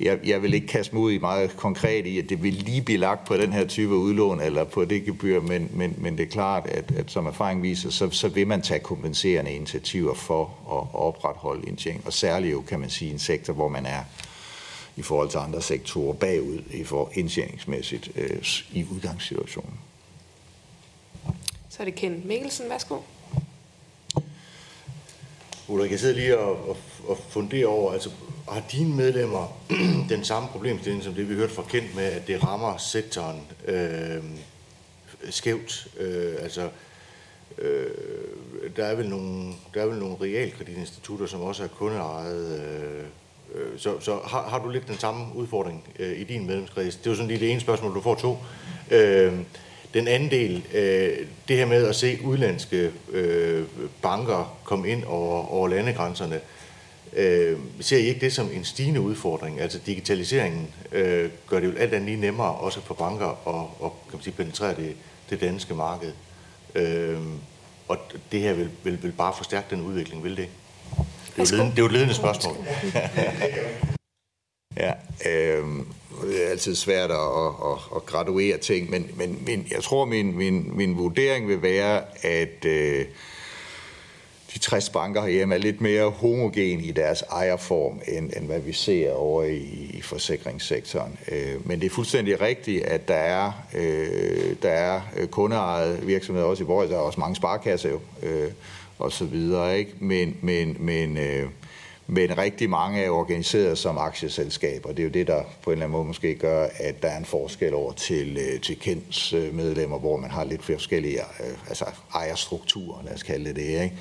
Jeg, 0.00 0.18
jeg 0.24 0.42
vil 0.42 0.54
ikke 0.54 0.66
kaste 0.66 0.94
mig 0.94 1.02
ud 1.02 1.12
i 1.12 1.18
meget 1.18 1.56
konkret 1.56 2.06
i, 2.06 2.18
at 2.18 2.28
det 2.28 2.42
vil 2.42 2.52
lige 2.52 2.82
blive 2.82 2.98
lagt 2.98 3.26
på 3.26 3.36
den 3.36 3.52
her 3.52 3.66
type 3.66 3.94
udlån 3.94 4.40
eller 4.40 4.64
på 4.64 4.84
det 4.84 5.04
gebyr, 5.04 5.40
men, 5.40 5.70
men, 5.72 5.94
men 5.98 6.18
det 6.18 6.22
er 6.22 6.30
klart, 6.30 6.66
at, 6.66 6.92
at 6.96 7.10
som 7.10 7.26
erfaring 7.26 7.62
viser, 7.62 7.90
så, 7.90 8.10
så 8.10 8.28
vil 8.28 8.46
man 8.46 8.62
tage 8.62 8.80
kompenserende 8.80 9.52
initiativer 9.52 10.14
for 10.14 10.42
at 10.44 11.00
opretholde 11.00 11.68
indtjening, 11.68 12.06
og 12.06 12.12
særligt 12.12 12.52
jo, 12.52 12.60
kan 12.60 12.80
man 12.80 12.90
sige, 12.90 13.12
en 13.12 13.18
sektor, 13.18 13.52
hvor 13.52 13.68
man 13.68 13.86
er 13.86 14.00
i 14.96 15.02
forhold 15.02 15.30
til 15.30 15.38
andre 15.38 15.62
sektorer 15.62 16.14
bagud 16.14 16.58
i 16.70 16.84
for 16.84 17.10
indtjeningsmæssigt 17.14 18.10
øh, 18.16 18.42
i 18.72 18.86
udgangssituationen. 18.92 19.78
Så 21.68 21.76
er 21.80 21.84
det 21.84 21.94
Ken 21.94 22.22
Mikkelsen. 22.24 22.70
Værsgo. 22.70 22.98
Ulrik, 25.68 25.90
jeg 25.90 26.00
sidder 26.00 26.14
lige 26.14 26.38
og, 26.38 26.68
og, 26.68 26.76
og 27.08 27.18
funderer 27.28 27.66
over, 27.66 27.92
altså 27.92 28.10
har 28.48 28.62
dine 28.72 28.96
medlemmer 28.96 29.60
den 30.14 30.24
samme 30.24 30.48
problemstilling, 30.48 31.04
som 31.04 31.14
det 31.14 31.28
vi 31.28 31.34
hørte 31.34 31.54
fra 31.54 31.62
Kent 31.62 31.94
med, 31.94 32.04
at 32.04 32.26
det 32.26 32.44
rammer 32.44 32.76
sektoren 32.76 33.40
øh, 33.66 34.24
skævt? 35.30 35.88
Øh, 35.98 36.34
altså, 36.40 36.68
øh, 37.58 37.90
der 38.76 38.84
er 38.84 38.94
vel 38.94 39.08
nogle, 39.08 39.52
der 39.74 39.82
er 39.82 39.86
vel 39.86 39.98
nogle 39.98 40.16
realkreditinstitutter, 40.20 41.26
som 41.26 41.40
også 41.40 41.64
er 41.64 41.68
kundeejet 41.68 42.60
øh, 42.60 43.04
Øh, 43.04 43.04
Øh, 43.54 43.78
så, 43.78 44.00
så 44.00 44.18
har, 44.24 44.48
har 44.48 44.58
du 44.58 44.68
lidt 44.68 44.88
den 44.88 44.98
samme 44.98 45.26
udfordring 45.34 45.84
øh, 45.98 46.20
i 46.20 46.24
din 46.24 46.46
medlemskreds? 46.46 46.96
Det 46.96 47.06
er 47.06 47.10
jo 47.10 47.16
sådan 47.16 47.28
lige 47.28 47.40
det 47.40 47.50
ene 47.50 47.60
spørgsmål, 47.60 47.94
du 47.94 48.00
får 48.00 48.14
to. 48.14 48.38
Øh, 48.90 49.32
den 49.94 50.08
anden 50.08 50.30
del, 50.30 50.66
øh, 50.74 51.26
det 51.48 51.56
her 51.56 51.66
med 51.66 51.86
at 51.86 51.96
se 51.96 52.18
udlandske 52.24 52.90
øh, 53.10 53.64
banker 54.02 54.56
komme 54.64 54.88
ind 54.88 55.04
over, 55.04 55.52
over 55.52 55.68
landegrænserne, 55.68 56.40
øh, 57.12 57.58
ser 57.80 57.98
I 57.98 58.00
ikke 58.00 58.20
det 58.20 58.32
som 58.32 58.50
en 58.52 58.64
stigende 58.64 59.00
udfordring? 59.00 59.60
Altså 59.60 59.78
digitaliseringen 59.86 60.74
øh, 60.92 61.30
gør 61.46 61.60
det 61.60 61.66
jo 61.66 61.72
alt 61.78 61.94
andet 61.94 62.08
lige 62.08 62.20
nemmere 62.20 62.54
også 62.54 62.80
for 62.80 62.94
banker 62.94 63.28
at, 63.28 63.86
at 63.86 63.90
kan 64.10 64.12
man 64.12 64.22
sige, 64.22 64.34
penetrere 64.34 64.76
det, 64.76 64.96
det 65.30 65.40
danske 65.40 65.74
marked. 65.74 66.12
Øh, 66.74 67.18
og 67.88 67.98
det 68.32 68.40
her 68.40 68.52
vil, 68.52 68.70
vil, 68.82 69.02
vil 69.02 69.12
bare 69.12 69.32
forstærke 69.36 69.66
den 69.70 69.80
udvikling, 69.80 70.24
vil 70.24 70.36
det? 70.36 70.48
Det 71.36 71.52
er 71.52 71.56
jo, 71.56 71.64
det 71.64 71.70
er 71.70 71.74
jo 71.78 71.86
et 71.86 71.92
ledende 71.92 72.14
spørgsmål. 72.14 72.56
ja, 74.76 74.92
øh, 75.26 75.66
det 76.22 76.46
er 76.46 76.50
altid 76.50 76.74
svært 76.74 77.10
at, 77.10 77.16
at, 77.64 77.78
at 77.96 78.06
graduere 78.06 78.58
ting, 78.58 78.90
men, 78.90 79.10
men, 79.16 79.42
men 79.46 79.66
jeg 79.70 79.82
tror, 79.82 80.04
min, 80.04 80.36
min, 80.36 80.76
min 80.76 80.96
vurdering 80.96 81.48
vil 81.48 81.62
være, 81.62 82.02
at 82.22 82.64
øh, 82.64 83.04
de 84.54 84.58
60 84.58 84.90
banker 84.90 85.22
herhjemme 85.22 85.54
er 85.54 85.58
lidt 85.58 85.80
mere 85.80 86.10
homogen 86.10 86.80
i 86.80 86.90
deres 86.90 87.22
ejerform, 87.22 88.00
end, 88.08 88.30
end 88.36 88.46
hvad 88.46 88.60
vi 88.60 88.72
ser 88.72 89.12
over 89.12 89.44
i, 89.44 89.90
i 89.94 90.02
forsikringssektoren. 90.02 91.18
Øh, 91.28 91.66
men 91.66 91.80
det 91.80 91.86
er 91.86 91.90
fuldstændig 91.90 92.40
rigtigt, 92.40 92.84
at 92.84 93.08
der 93.08 93.14
er, 93.14 93.52
øh, 93.74 94.56
der 94.62 94.70
er 94.70 95.00
kundeejede 95.30 96.00
virksomheder 96.02 96.46
også 96.46 96.62
i 96.62 96.66
vores, 96.66 96.90
der 96.90 96.96
er 96.96 97.00
også 97.00 97.20
mange 97.20 97.36
sparkasser 97.36 97.90
jo, 97.90 98.00
øh, 98.22 98.50
og 98.98 99.12
så 99.12 99.24
videre, 99.24 99.78
ikke? 99.78 99.92
Men, 99.98 100.36
men, 100.40 100.76
men, 100.80 101.16
øh, 101.16 101.48
men 102.06 102.38
rigtig 102.38 102.70
mange 102.70 103.02
er 103.02 103.10
organiseret 103.10 103.78
som 103.78 103.98
aktieselskaber. 103.98 104.88
Det 104.88 104.98
er 104.98 105.04
jo 105.04 105.10
det, 105.10 105.26
der 105.26 105.42
på 105.62 105.70
en 105.70 105.72
eller 105.72 105.86
anden 105.86 105.96
måde 105.96 106.04
måske 106.04 106.34
gør, 106.34 106.66
at 106.76 107.02
der 107.02 107.08
er 107.08 107.18
en 107.18 107.24
forskel 107.24 107.74
over 107.74 107.92
til, 107.92 108.38
øh, 108.38 108.60
til 108.60 108.78
Kents 108.78 109.32
øh, 109.32 109.54
medlemmer, 109.54 109.98
hvor 109.98 110.16
man 110.16 110.30
har 110.30 110.44
lidt 110.44 110.64
forskellige 110.64 111.20
øh, 111.20 111.68
altså 111.68 111.84
ejerstrukturer, 112.14 113.02
lad 113.04 113.14
os 113.14 113.22
kalde 113.22 113.44
det 113.44 113.56
det. 113.56 113.82
Ikke? 113.82 113.92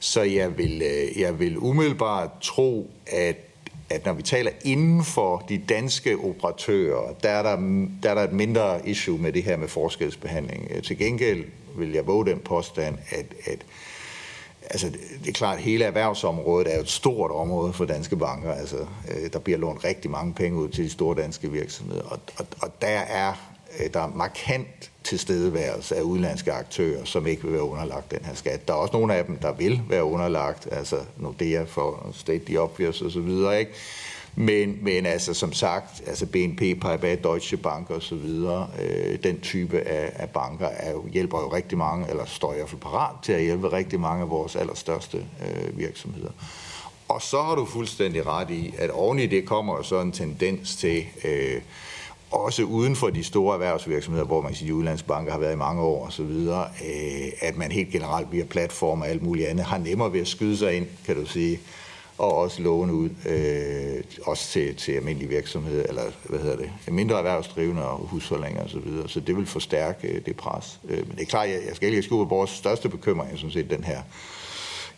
Så 0.00 0.22
jeg 0.22 0.58
vil, 0.58 0.82
øh, 0.82 1.20
jeg 1.20 1.38
vil 1.38 1.58
umiddelbart 1.58 2.30
tro, 2.40 2.90
at 3.06 3.36
at 3.90 4.04
når 4.04 4.12
vi 4.12 4.22
taler 4.22 4.50
inden 4.64 5.04
for 5.04 5.44
de 5.48 5.58
danske 5.68 6.16
operatører, 6.16 7.14
der 7.22 7.28
er 7.28 7.42
der, 7.42 7.56
der 8.02 8.10
er 8.10 8.14
der 8.14 8.22
et 8.22 8.32
mindre 8.32 8.88
issue 8.88 9.18
med 9.18 9.32
det 9.32 9.42
her 9.42 9.56
med 9.56 9.68
forskelsbehandling. 9.68 10.68
Øh, 10.70 10.82
til 10.82 10.98
gengæld 10.98 11.44
vil 11.76 11.92
jeg 11.92 12.06
våge 12.06 12.26
den 12.26 12.38
påstand, 12.38 12.98
at, 13.10 13.26
at 13.44 13.58
altså, 14.70 14.90
det 15.24 15.28
er 15.28 15.32
klart, 15.32 15.56
at 15.56 15.62
hele 15.62 15.84
erhvervsområdet 15.84 16.74
er 16.74 16.80
et 16.80 16.88
stort 16.88 17.30
område 17.30 17.72
for 17.72 17.84
danske 17.84 18.16
banker. 18.16 18.52
Altså, 18.52 18.76
øh, 18.76 19.32
der 19.32 19.38
bliver 19.38 19.58
lånt 19.58 19.84
rigtig 19.84 20.10
mange 20.10 20.34
penge 20.34 20.58
ud 20.58 20.68
til 20.68 20.84
de 20.84 20.90
store 20.90 21.22
danske 21.22 21.52
virksomheder, 21.52 22.02
og, 22.02 22.18
og, 22.38 22.46
og 22.62 22.80
der 22.80 22.98
er 22.98 23.32
øh, 23.80 23.92
der 23.94 24.00
er 24.00 24.12
markant 24.14 24.90
tilstedeværelse 25.04 25.96
af 25.96 26.02
udenlandske 26.02 26.52
aktører, 26.52 27.04
som 27.04 27.26
ikke 27.26 27.42
vil 27.42 27.52
være 27.52 27.62
underlagt 27.62 28.10
den 28.10 28.24
her 28.24 28.34
skat. 28.34 28.68
Der 28.68 28.74
er 28.74 28.78
også 28.78 28.92
nogle 28.92 29.14
af 29.14 29.24
dem, 29.24 29.36
der 29.36 29.52
vil 29.52 29.80
være 29.88 30.04
underlagt, 30.04 30.68
altså 30.72 30.96
Nordea 31.16 31.64
for 31.64 32.10
State 32.12 32.44
the 32.44 32.60
Obvious 32.60 33.02
og 33.02 33.10
så 33.10 33.20
videre, 33.20 33.60
ikke? 33.60 33.72
Men, 34.38 34.78
men 34.82 35.06
altså 35.06 35.34
som 35.34 35.52
sagt, 35.52 36.02
altså 36.06 36.26
BNP, 36.26 36.80
Paribas, 36.80 37.18
Deutsche 37.22 37.56
Bank 37.56 37.90
og 37.90 38.02
så 38.02 38.14
videre, 38.14 38.68
øh, 38.82 39.18
den 39.22 39.40
type 39.40 39.80
af, 39.80 40.12
af 40.14 40.30
banker 40.30 40.66
er 40.66 40.92
jo, 40.92 41.04
hjælper 41.12 41.38
jo 41.38 41.52
rigtig 41.52 41.78
mange, 41.78 42.10
eller 42.10 42.24
står 42.24 42.52
i 42.52 42.56
hvert 42.56 42.68
fald 42.68 42.80
parat 42.80 43.14
til 43.22 43.32
at 43.32 43.42
hjælpe 43.42 43.72
rigtig 43.72 44.00
mange 44.00 44.22
af 44.22 44.30
vores 44.30 44.56
allerstørste 44.56 45.16
øh, 45.18 45.78
virksomheder. 45.78 46.30
Og 47.08 47.22
så 47.22 47.42
har 47.42 47.54
du 47.54 47.64
fuldstændig 47.64 48.26
ret 48.26 48.50
i, 48.50 48.74
at 48.78 48.90
oven 48.90 49.18
i 49.18 49.26
det 49.26 49.46
kommer 49.46 49.82
så 49.82 50.00
en 50.00 50.12
tendens 50.12 50.76
til, 50.76 51.04
øh, 51.24 51.60
også 52.30 52.62
uden 52.62 52.96
for 52.96 53.10
de 53.10 53.24
store 53.24 53.54
erhvervsvirksomheder, 53.54 54.26
hvor 54.26 54.40
man 54.40 54.50
kan 54.50 54.56
sige, 54.56 54.68
at 54.68 54.72
udlandsbanker 54.72 55.32
har 55.32 55.38
været 55.38 55.52
i 55.52 55.56
mange 55.56 55.82
år 55.82 56.06
osv., 56.06 56.22
øh, 56.22 57.32
at 57.40 57.56
man 57.56 57.72
helt 57.72 57.90
generelt 57.90 58.32
via 58.32 58.44
platformer 58.44 59.04
og 59.04 59.10
alt 59.10 59.22
muligt 59.22 59.48
andet 59.48 59.64
har 59.64 59.78
nemmere 59.78 60.12
ved 60.12 60.20
at 60.20 60.28
skyde 60.28 60.56
sig 60.56 60.74
ind, 60.74 60.86
kan 61.06 61.16
du 61.16 61.26
sige, 61.26 61.60
og 62.18 62.34
også 62.34 62.62
låne 62.62 62.94
ud, 62.94 63.10
øh, 63.26 64.04
også 64.22 64.48
til, 64.48 64.76
til 64.76 64.92
almindelige 64.92 65.28
virksomheder, 65.28 65.82
eller 65.82 66.02
hvad 66.24 66.38
hedder 66.38 66.56
det, 66.56 66.70
mindre 66.88 67.18
erhvervsdrivende 67.18 67.88
og 67.88 67.98
husholdninger 67.98 68.64
osv., 68.64 68.70
så, 68.70 68.78
videre. 68.78 69.08
så 69.08 69.20
det 69.20 69.36
vil 69.36 69.46
forstærke 69.46 70.08
øh, 70.08 70.26
det 70.26 70.36
pres. 70.36 70.80
Øh, 70.88 71.08
men 71.08 71.16
det 71.16 71.22
er 71.22 71.26
klart, 71.26 71.48
jeg, 71.48 71.60
jeg 71.68 71.76
skal 71.76 71.88
ikke 71.88 72.02
skrive 72.02 72.28
vores 72.28 72.50
største 72.50 72.88
bekymring 72.88 73.38
sådan 73.38 73.50
set 73.50 73.70
den 73.70 73.84
her, 73.84 74.02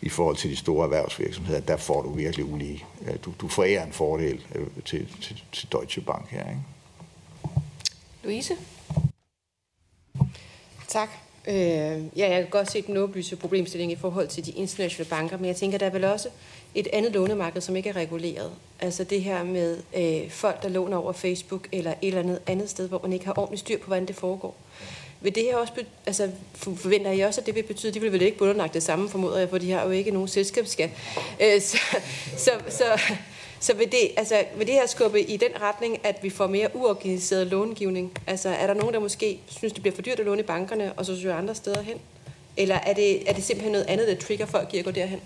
i 0.01 0.09
forhold 0.09 0.35
til 0.35 0.49
de 0.49 0.55
store 0.55 0.83
erhvervsvirksomheder, 0.83 1.59
der 1.59 1.77
får 1.77 2.01
du 2.01 2.13
virkelig 2.13 2.45
ulige. 2.45 2.85
Øh, 3.07 3.15
du, 3.25 3.33
du 3.41 3.47
forærer 3.47 3.85
en 3.85 3.93
fordel 3.93 4.45
øh, 4.55 4.67
til, 4.85 5.07
til, 5.21 5.43
til 5.51 5.71
Deutsche 5.71 6.01
Bank 6.01 6.29
her, 6.29 6.49
ikke? 6.49 6.61
Louise? 8.23 8.53
Tak. 10.87 11.09
Øh, 11.47 11.55
ja, 11.55 12.29
jeg 12.29 12.41
kan 12.41 12.49
godt 12.49 12.71
se 12.71 12.81
den 12.81 12.97
åbenlyse 12.97 13.35
problemstilling 13.35 13.91
i 13.91 13.95
forhold 13.95 14.27
til 14.27 14.45
de 14.45 14.51
internationale 14.51 15.09
banker, 15.09 15.37
men 15.37 15.45
jeg 15.45 15.55
tænker, 15.55 15.77
der 15.77 15.85
er 15.85 15.89
vel 15.89 16.03
også 16.03 16.29
et 16.75 16.87
andet 16.93 17.11
lånemarked, 17.11 17.61
som 17.61 17.75
ikke 17.75 17.89
er 17.89 17.95
reguleret. 17.95 18.51
Altså 18.79 19.03
det 19.03 19.21
her 19.21 19.43
med 19.43 19.77
øh, 19.97 20.31
folk, 20.31 20.63
der 20.63 20.69
låner 20.69 20.97
over 20.97 21.11
Facebook 21.13 21.67
eller 21.71 21.91
et 21.91 22.07
eller 22.07 22.19
andet 22.19 22.39
andet 22.47 22.69
sted, 22.69 22.87
hvor 22.87 22.99
man 23.03 23.13
ikke 23.13 23.25
har 23.25 23.39
ordentligt 23.39 23.59
styr 23.59 23.77
på, 23.77 23.85
hvordan 23.85 24.05
det 24.05 24.15
foregår. 24.15 24.55
Vil 25.21 25.35
det 25.35 25.43
her 25.43 25.55
også, 25.55 25.73
altså 26.05 26.29
forventer 26.53 27.11
I 27.11 27.19
også, 27.19 27.41
at 27.41 27.47
det 27.47 27.55
vil 27.55 27.63
betyde, 27.63 27.87
at 27.87 27.93
de 27.93 28.01
vil 28.01 28.11
vel 28.11 28.21
ikke 28.21 28.37
bunderlagt 28.37 28.73
det 28.73 28.83
samme, 28.83 29.09
formoder 29.09 29.39
jeg, 29.39 29.49
for 29.49 29.57
de 29.57 29.71
har 29.71 29.85
jo 29.85 29.89
ikke 29.89 30.11
nogen 30.11 30.27
selskabsskat. 30.27 30.89
Øh, 31.41 31.61
så, 31.61 31.77
så, 32.37 32.51
så, 32.69 32.83
så 33.59 33.73
vil 33.73 33.91
det, 33.91 34.11
altså, 34.17 34.43
vil 34.57 34.67
det 34.67 34.75
her 34.75 34.87
skubbe 34.87 35.21
i 35.21 35.37
den 35.37 35.61
retning, 35.61 36.05
at 36.05 36.23
vi 36.23 36.29
får 36.29 36.47
mere 36.47 36.75
uorganiseret 36.75 37.47
långivning? 37.47 38.11
Altså 38.27 38.49
er 38.49 38.67
der 38.67 38.73
nogen, 38.73 38.93
der 38.93 38.99
måske 38.99 39.39
synes, 39.47 39.73
det 39.73 39.81
bliver 39.81 39.95
for 39.95 40.01
dyrt 40.01 40.19
at 40.19 40.25
låne 40.25 40.39
i 40.39 40.43
bankerne, 40.43 40.93
og 40.93 41.05
så 41.05 41.21
søger 41.21 41.35
andre 41.35 41.55
steder 41.55 41.81
hen? 41.81 41.97
Eller 42.57 42.75
er 42.75 42.93
det, 42.93 43.29
er 43.29 43.33
det 43.33 43.43
simpelthen 43.43 43.71
noget 43.71 43.85
andet, 43.85 44.07
der 44.07 44.15
trigger 44.15 44.45
folk 44.45 44.73
i 44.73 44.77
at 44.77 44.85
gå 44.85 44.91
derhen? 44.91 45.19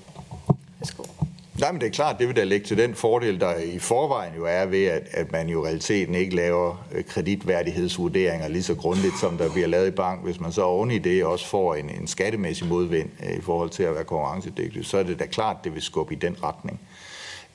Nej, 1.60 1.72
men 1.72 1.82
det 1.82 1.88
er 1.88 1.92
klart, 1.92 2.20
det 2.20 2.28
vil 2.28 2.36
da 2.36 2.44
lægge 2.44 2.66
til 2.66 2.78
den 2.78 2.96
fordel, 2.96 3.40
der 3.40 3.58
i 3.58 3.80
forvejen 3.80 4.34
jo 4.38 4.46
er 4.46 4.66
ved, 4.66 4.86
at, 4.86 5.08
at 5.12 5.32
man 5.32 5.50
jo 5.50 5.64
i 5.64 5.68
realiteten 5.68 6.16
ikke 6.16 6.36
laver 6.36 6.86
øh, 6.92 7.04
kreditværdighedsvurderinger 7.04 8.48
lige 8.48 8.64
så 8.64 8.76
grundigt, 8.76 9.20
som 9.20 9.38
der 9.38 9.52
bliver 9.52 9.68
lavet 9.68 9.88
i 9.88 9.92
bank. 9.92 10.24
Hvis 10.24 10.40
man 10.40 10.52
så 10.52 10.62
oven 10.62 10.92
i 10.92 10.98
det 10.98 11.26
også 11.26 11.48
får 11.48 11.76
en, 11.76 11.90
en 11.90 12.08
skattemæssig 12.08 12.68
modvind 12.68 13.10
øh, 13.24 13.38
i 13.38 13.42
forhold 13.42 13.70
til 13.70 13.84
at 13.84 13.96
være 13.96 14.04
konkurrencedygtig, 14.04 14.86
så 14.86 14.98
er 14.98 15.04
det 15.04 15.20
da 15.20 15.26
klart, 15.26 15.58
det 15.64 15.74
vil 15.74 15.82
skubbe 15.82 16.14
i 16.14 16.18
den 16.18 16.36
retning. 16.44 16.80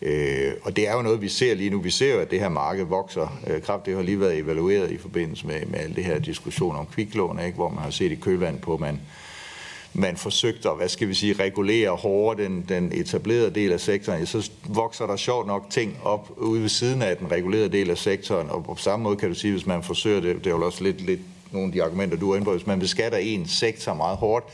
Øh, 0.03 0.53
og 0.63 0.77
det 0.77 0.89
er 0.89 0.97
jo 0.97 1.03
noget, 1.03 1.23
vi 1.23 1.29
ser 1.29 1.55
lige 1.55 1.71
nu. 1.71 1.81
Vi 1.81 1.91
ser 1.91 2.15
jo, 2.15 2.21
at 2.21 2.31
det 2.31 2.41
her 2.41 2.49
marked 2.49 2.85
vokser 2.85 3.41
øh, 3.47 3.63
kraftigt. 3.63 3.87
Det 3.87 3.97
har 3.97 4.03
lige 4.03 4.21
været 4.21 4.39
evalueret 4.39 4.91
i 4.91 4.99
forbindelse 4.99 5.47
med, 5.47 5.67
med 5.67 5.79
alle 5.79 5.97
det 5.97 6.05
her 6.05 6.19
diskussion 6.19 6.77
om 6.77 6.87
kviklån, 6.87 7.41
ikke? 7.41 7.57
hvor 7.57 7.69
man 7.69 7.83
har 7.83 7.91
set 7.91 8.13
i 8.13 8.15
kølvand 8.15 8.61
på, 8.61 8.75
at 8.75 8.81
man, 8.81 9.01
man 9.93 10.17
forsøgte 10.17 10.71
at, 10.71 10.77
hvad 10.77 10.89
skal 10.89 11.09
vi 11.09 11.15
sige, 11.15 11.33
regulere 11.33 11.91
hårdere 11.91 12.45
den, 12.45 12.65
den 12.69 12.93
etablerede 12.93 13.51
del 13.51 13.73
af 13.73 13.81
sektoren, 13.81 14.27
så 14.27 14.51
vokser 14.65 15.07
der 15.07 15.17
sjovt 15.17 15.47
nok 15.47 15.67
ting 15.71 15.99
op 16.05 16.33
ude 16.37 16.63
ved 16.63 16.69
siden 16.69 17.03
af 17.03 17.17
den 17.17 17.31
regulerede 17.31 17.69
del 17.69 17.91
af 17.91 17.99
sektoren, 17.99 18.51
og 18.51 18.65
på 18.65 18.77
samme 18.77 19.03
måde 19.03 19.17
kan 19.17 19.29
du 19.29 19.35
sige, 19.35 19.53
hvis 19.53 19.67
man 19.67 19.83
forsøger 19.83 20.21
det, 20.21 20.37
det 20.37 20.47
er 20.47 20.51
jo 20.51 20.67
også 20.67 20.85
lidt, 20.85 21.01
lidt 21.01 21.21
nogle 21.51 21.67
af 21.67 21.73
de 21.73 21.83
argumenter, 21.83 22.17
du 22.17 22.31
er 22.31 22.37
inde 22.37 22.45
på, 22.45 22.53
hvis 22.53 22.67
man 22.67 22.79
beskatter 22.79 23.19
en 23.19 23.49
sektor 23.49 23.95
meget 23.95 24.17
hårdt, 24.17 24.45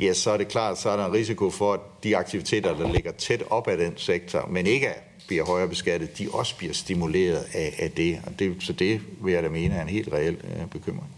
ja, 0.00 0.12
så 0.12 0.30
er 0.30 0.36
det 0.36 0.48
klart, 0.48 0.78
så 0.78 0.90
er 0.90 0.96
der 0.96 1.06
en 1.06 1.12
risiko 1.12 1.50
for, 1.50 1.72
at 1.72 1.80
de 2.04 2.16
aktiviteter, 2.16 2.76
der 2.76 2.92
ligger 2.92 3.12
tæt 3.12 3.42
op 3.50 3.68
af 3.68 3.76
den 3.76 3.92
sektor, 3.96 4.46
men 4.50 4.66
ikke 4.66 4.88
bliver 5.26 5.44
højere 5.44 5.68
beskattet, 5.68 6.18
de 6.18 6.28
også 6.32 6.56
bliver 6.56 6.74
stimuleret 6.74 7.46
af, 7.54 7.74
af 7.78 7.90
det. 7.90 8.20
Og 8.26 8.38
det. 8.38 8.56
Så 8.60 8.72
det 8.72 9.00
vil 9.20 9.34
jeg 9.34 9.42
da 9.42 9.48
mene 9.48 9.74
er 9.74 9.82
en 9.82 9.88
helt 9.88 10.12
reel 10.12 10.36
øh, 10.44 10.66
bekymring. 10.66 11.08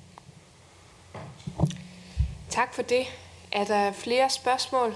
Tak 2.51 2.75
for 2.75 2.83
det. 2.83 3.07
Er 3.53 3.65
der 3.65 3.93
flere 3.93 4.31
spørgsmål? 4.31 4.95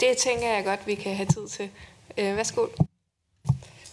Det 0.00 0.16
tænker 0.16 0.48
jeg 0.48 0.64
godt, 0.64 0.86
vi 0.86 0.94
kan 0.94 1.14
have 1.16 1.26
tid 1.26 1.48
til. 1.48 1.70
Øh, 2.18 2.36
værsgo. 2.36 2.66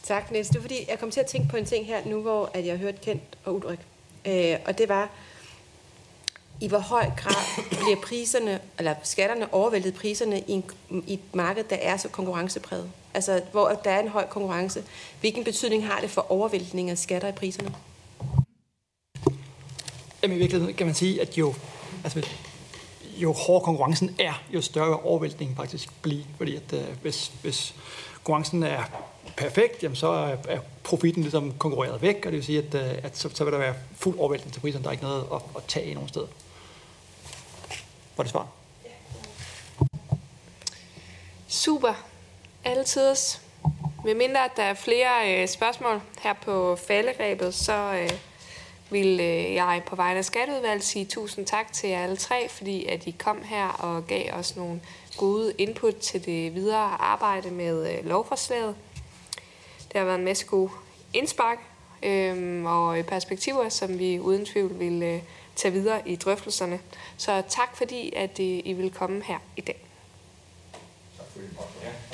Tak, 0.03 0.31
Niels. 0.31 0.47
Det 0.47 0.57
er 0.57 0.61
fordi, 0.61 0.85
jeg 0.89 0.99
kom 0.99 1.11
til 1.11 1.19
at 1.19 1.25
tænke 1.25 1.49
på 1.49 1.57
en 1.57 1.65
ting 1.65 1.85
her 1.85 2.05
nu, 2.05 2.21
hvor 2.21 2.51
at 2.53 2.65
jeg 2.65 2.77
hørte 2.77 2.97
Kent 3.01 3.37
og 3.45 3.55
Ulrik. 3.55 3.79
Øh, 4.25 4.57
og 4.65 4.77
det 4.77 4.89
var, 4.89 5.09
i 6.61 6.67
hvor 6.67 6.79
høj 6.79 7.05
grad 7.17 7.63
bliver 7.69 8.01
priserne, 8.03 8.61
eller 8.77 8.95
skatterne 9.03 9.53
overvældet 9.53 9.93
priserne 9.93 10.39
i, 10.39 10.51
en, 10.51 10.65
i 11.07 11.13
et 11.13 11.35
marked, 11.35 11.63
der 11.63 11.75
er 11.75 11.97
så 11.97 12.09
konkurrencepræget? 12.09 12.91
Altså, 13.13 13.41
hvor 13.51 13.69
der 13.69 13.91
er 13.91 13.99
en 13.99 14.07
høj 14.07 14.27
konkurrence. 14.27 14.83
Hvilken 15.19 15.43
betydning 15.43 15.85
har 15.85 15.99
det 15.99 16.09
for 16.09 16.31
overvæltning 16.31 16.89
af 16.89 16.97
skatter 16.97 17.27
i 17.27 17.31
priserne? 17.31 17.75
Jamen 20.23 20.37
i 20.37 20.39
virkeligheden 20.39 20.75
kan 20.75 20.85
man 20.85 20.95
sige, 20.95 21.21
at 21.21 21.37
jo, 21.37 21.53
altså, 22.03 22.27
jo 23.17 23.33
hårdere 23.33 23.65
konkurrencen 23.65 24.15
er, 24.19 24.43
jo 24.53 24.61
større 24.61 24.99
overvæltningen 24.99 25.55
faktisk 25.55 26.01
bliver. 26.01 26.23
Fordi 26.37 26.55
at, 26.55 26.73
øh, 26.73 26.83
hvis, 27.01 27.31
hvis 27.41 27.75
konkurrencen 28.23 28.63
er 28.63 28.83
perfekt, 29.37 29.83
jamen 29.83 29.95
så 29.95 30.07
er, 30.07 30.35
er 30.47 30.59
profitten 30.83 31.21
ligesom 31.21 31.53
konkurreret 31.57 32.01
væk, 32.01 32.15
og 32.15 32.23
det 32.23 32.33
vil 32.33 32.43
sige, 32.43 32.57
at, 32.57 32.75
øh, 32.75 33.03
at 33.03 33.17
så, 33.17 33.29
så 33.33 33.43
vil 33.43 33.53
der 33.53 33.59
være 33.59 33.75
fuld 33.95 34.19
overvæltning 34.19 34.53
til 34.53 34.59
priserne. 34.59 34.83
Der 34.83 34.89
er 34.89 34.91
ikke 34.91 35.03
noget 35.03 35.25
at, 35.33 35.41
at 35.55 35.63
tage 35.67 35.85
i 35.85 35.93
nogen 35.93 36.09
sted. 36.09 36.27
Var 38.17 38.23
det 38.23 38.31
svar? 38.31 38.47
Super. 41.47 41.93
Altid. 42.63 43.15
Med 44.05 44.15
mindre 44.15 44.45
at 44.45 44.51
der 44.55 44.63
er 44.63 44.73
flere 44.73 45.41
øh, 45.41 45.47
spørgsmål 45.47 46.01
her 46.21 46.33
på 46.33 46.75
falderæbet, 46.75 47.53
så 47.53 47.93
øh, 47.93 48.09
vil 48.91 49.19
øh, 49.19 49.53
jeg 49.53 49.81
på 49.85 49.95
vegne 49.95 50.17
af 50.17 50.25
Skatteudvalget 50.25 50.83
sige 50.83 51.05
tusind 51.05 51.45
tak 51.45 51.73
til 51.73 51.89
jer 51.89 52.03
alle 52.03 52.17
tre, 52.17 52.49
fordi 52.49 52.85
at 52.85 53.07
I 53.07 53.11
kom 53.19 53.43
her 53.43 53.67
og 53.67 54.07
gav 54.07 54.33
os 54.33 54.55
nogle 54.55 54.81
gode 55.17 55.53
input 55.57 55.95
til 55.95 56.25
det 56.25 56.55
videre 56.55 57.01
arbejde 57.01 57.51
med 57.51 57.91
øh, 57.91 58.05
lovforslaget. 58.05 58.75
Det 59.87 59.99
har 59.99 60.05
været 60.05 60.19
en 60.19 60.25
masse 60.25 60.45
gode 60.45 60.71
indspark 61.13 61.57
øh, 62.03 62.65
og 62.65 63.05
perspektiver, 63.05 63.69
som 63.69 63.99
vi 63.99 64.19
uden 64.19 64.45
tvivl 64.45 64.79
vil 64.79 65.03
øh, 65.03 65.21
tage 65.55 65.71
videre 65.71 66.09
i 66.09 66.15
drøftelserne. 66.15 66.79
Så 67.17 67.43
tak 67.49 67.77
fordi, 67.77 68.13
at 68.15 68.39
øh, 68.39 68.61
I 68.65 68.73
vil 68.73 68.91
komme 68.91 69.23
her 69.23 69.37
i 69.57 69.61
dag. 69.61 69.85
Tak 71.17 71.25
for 71.33 71.39
det. 71.39 72.10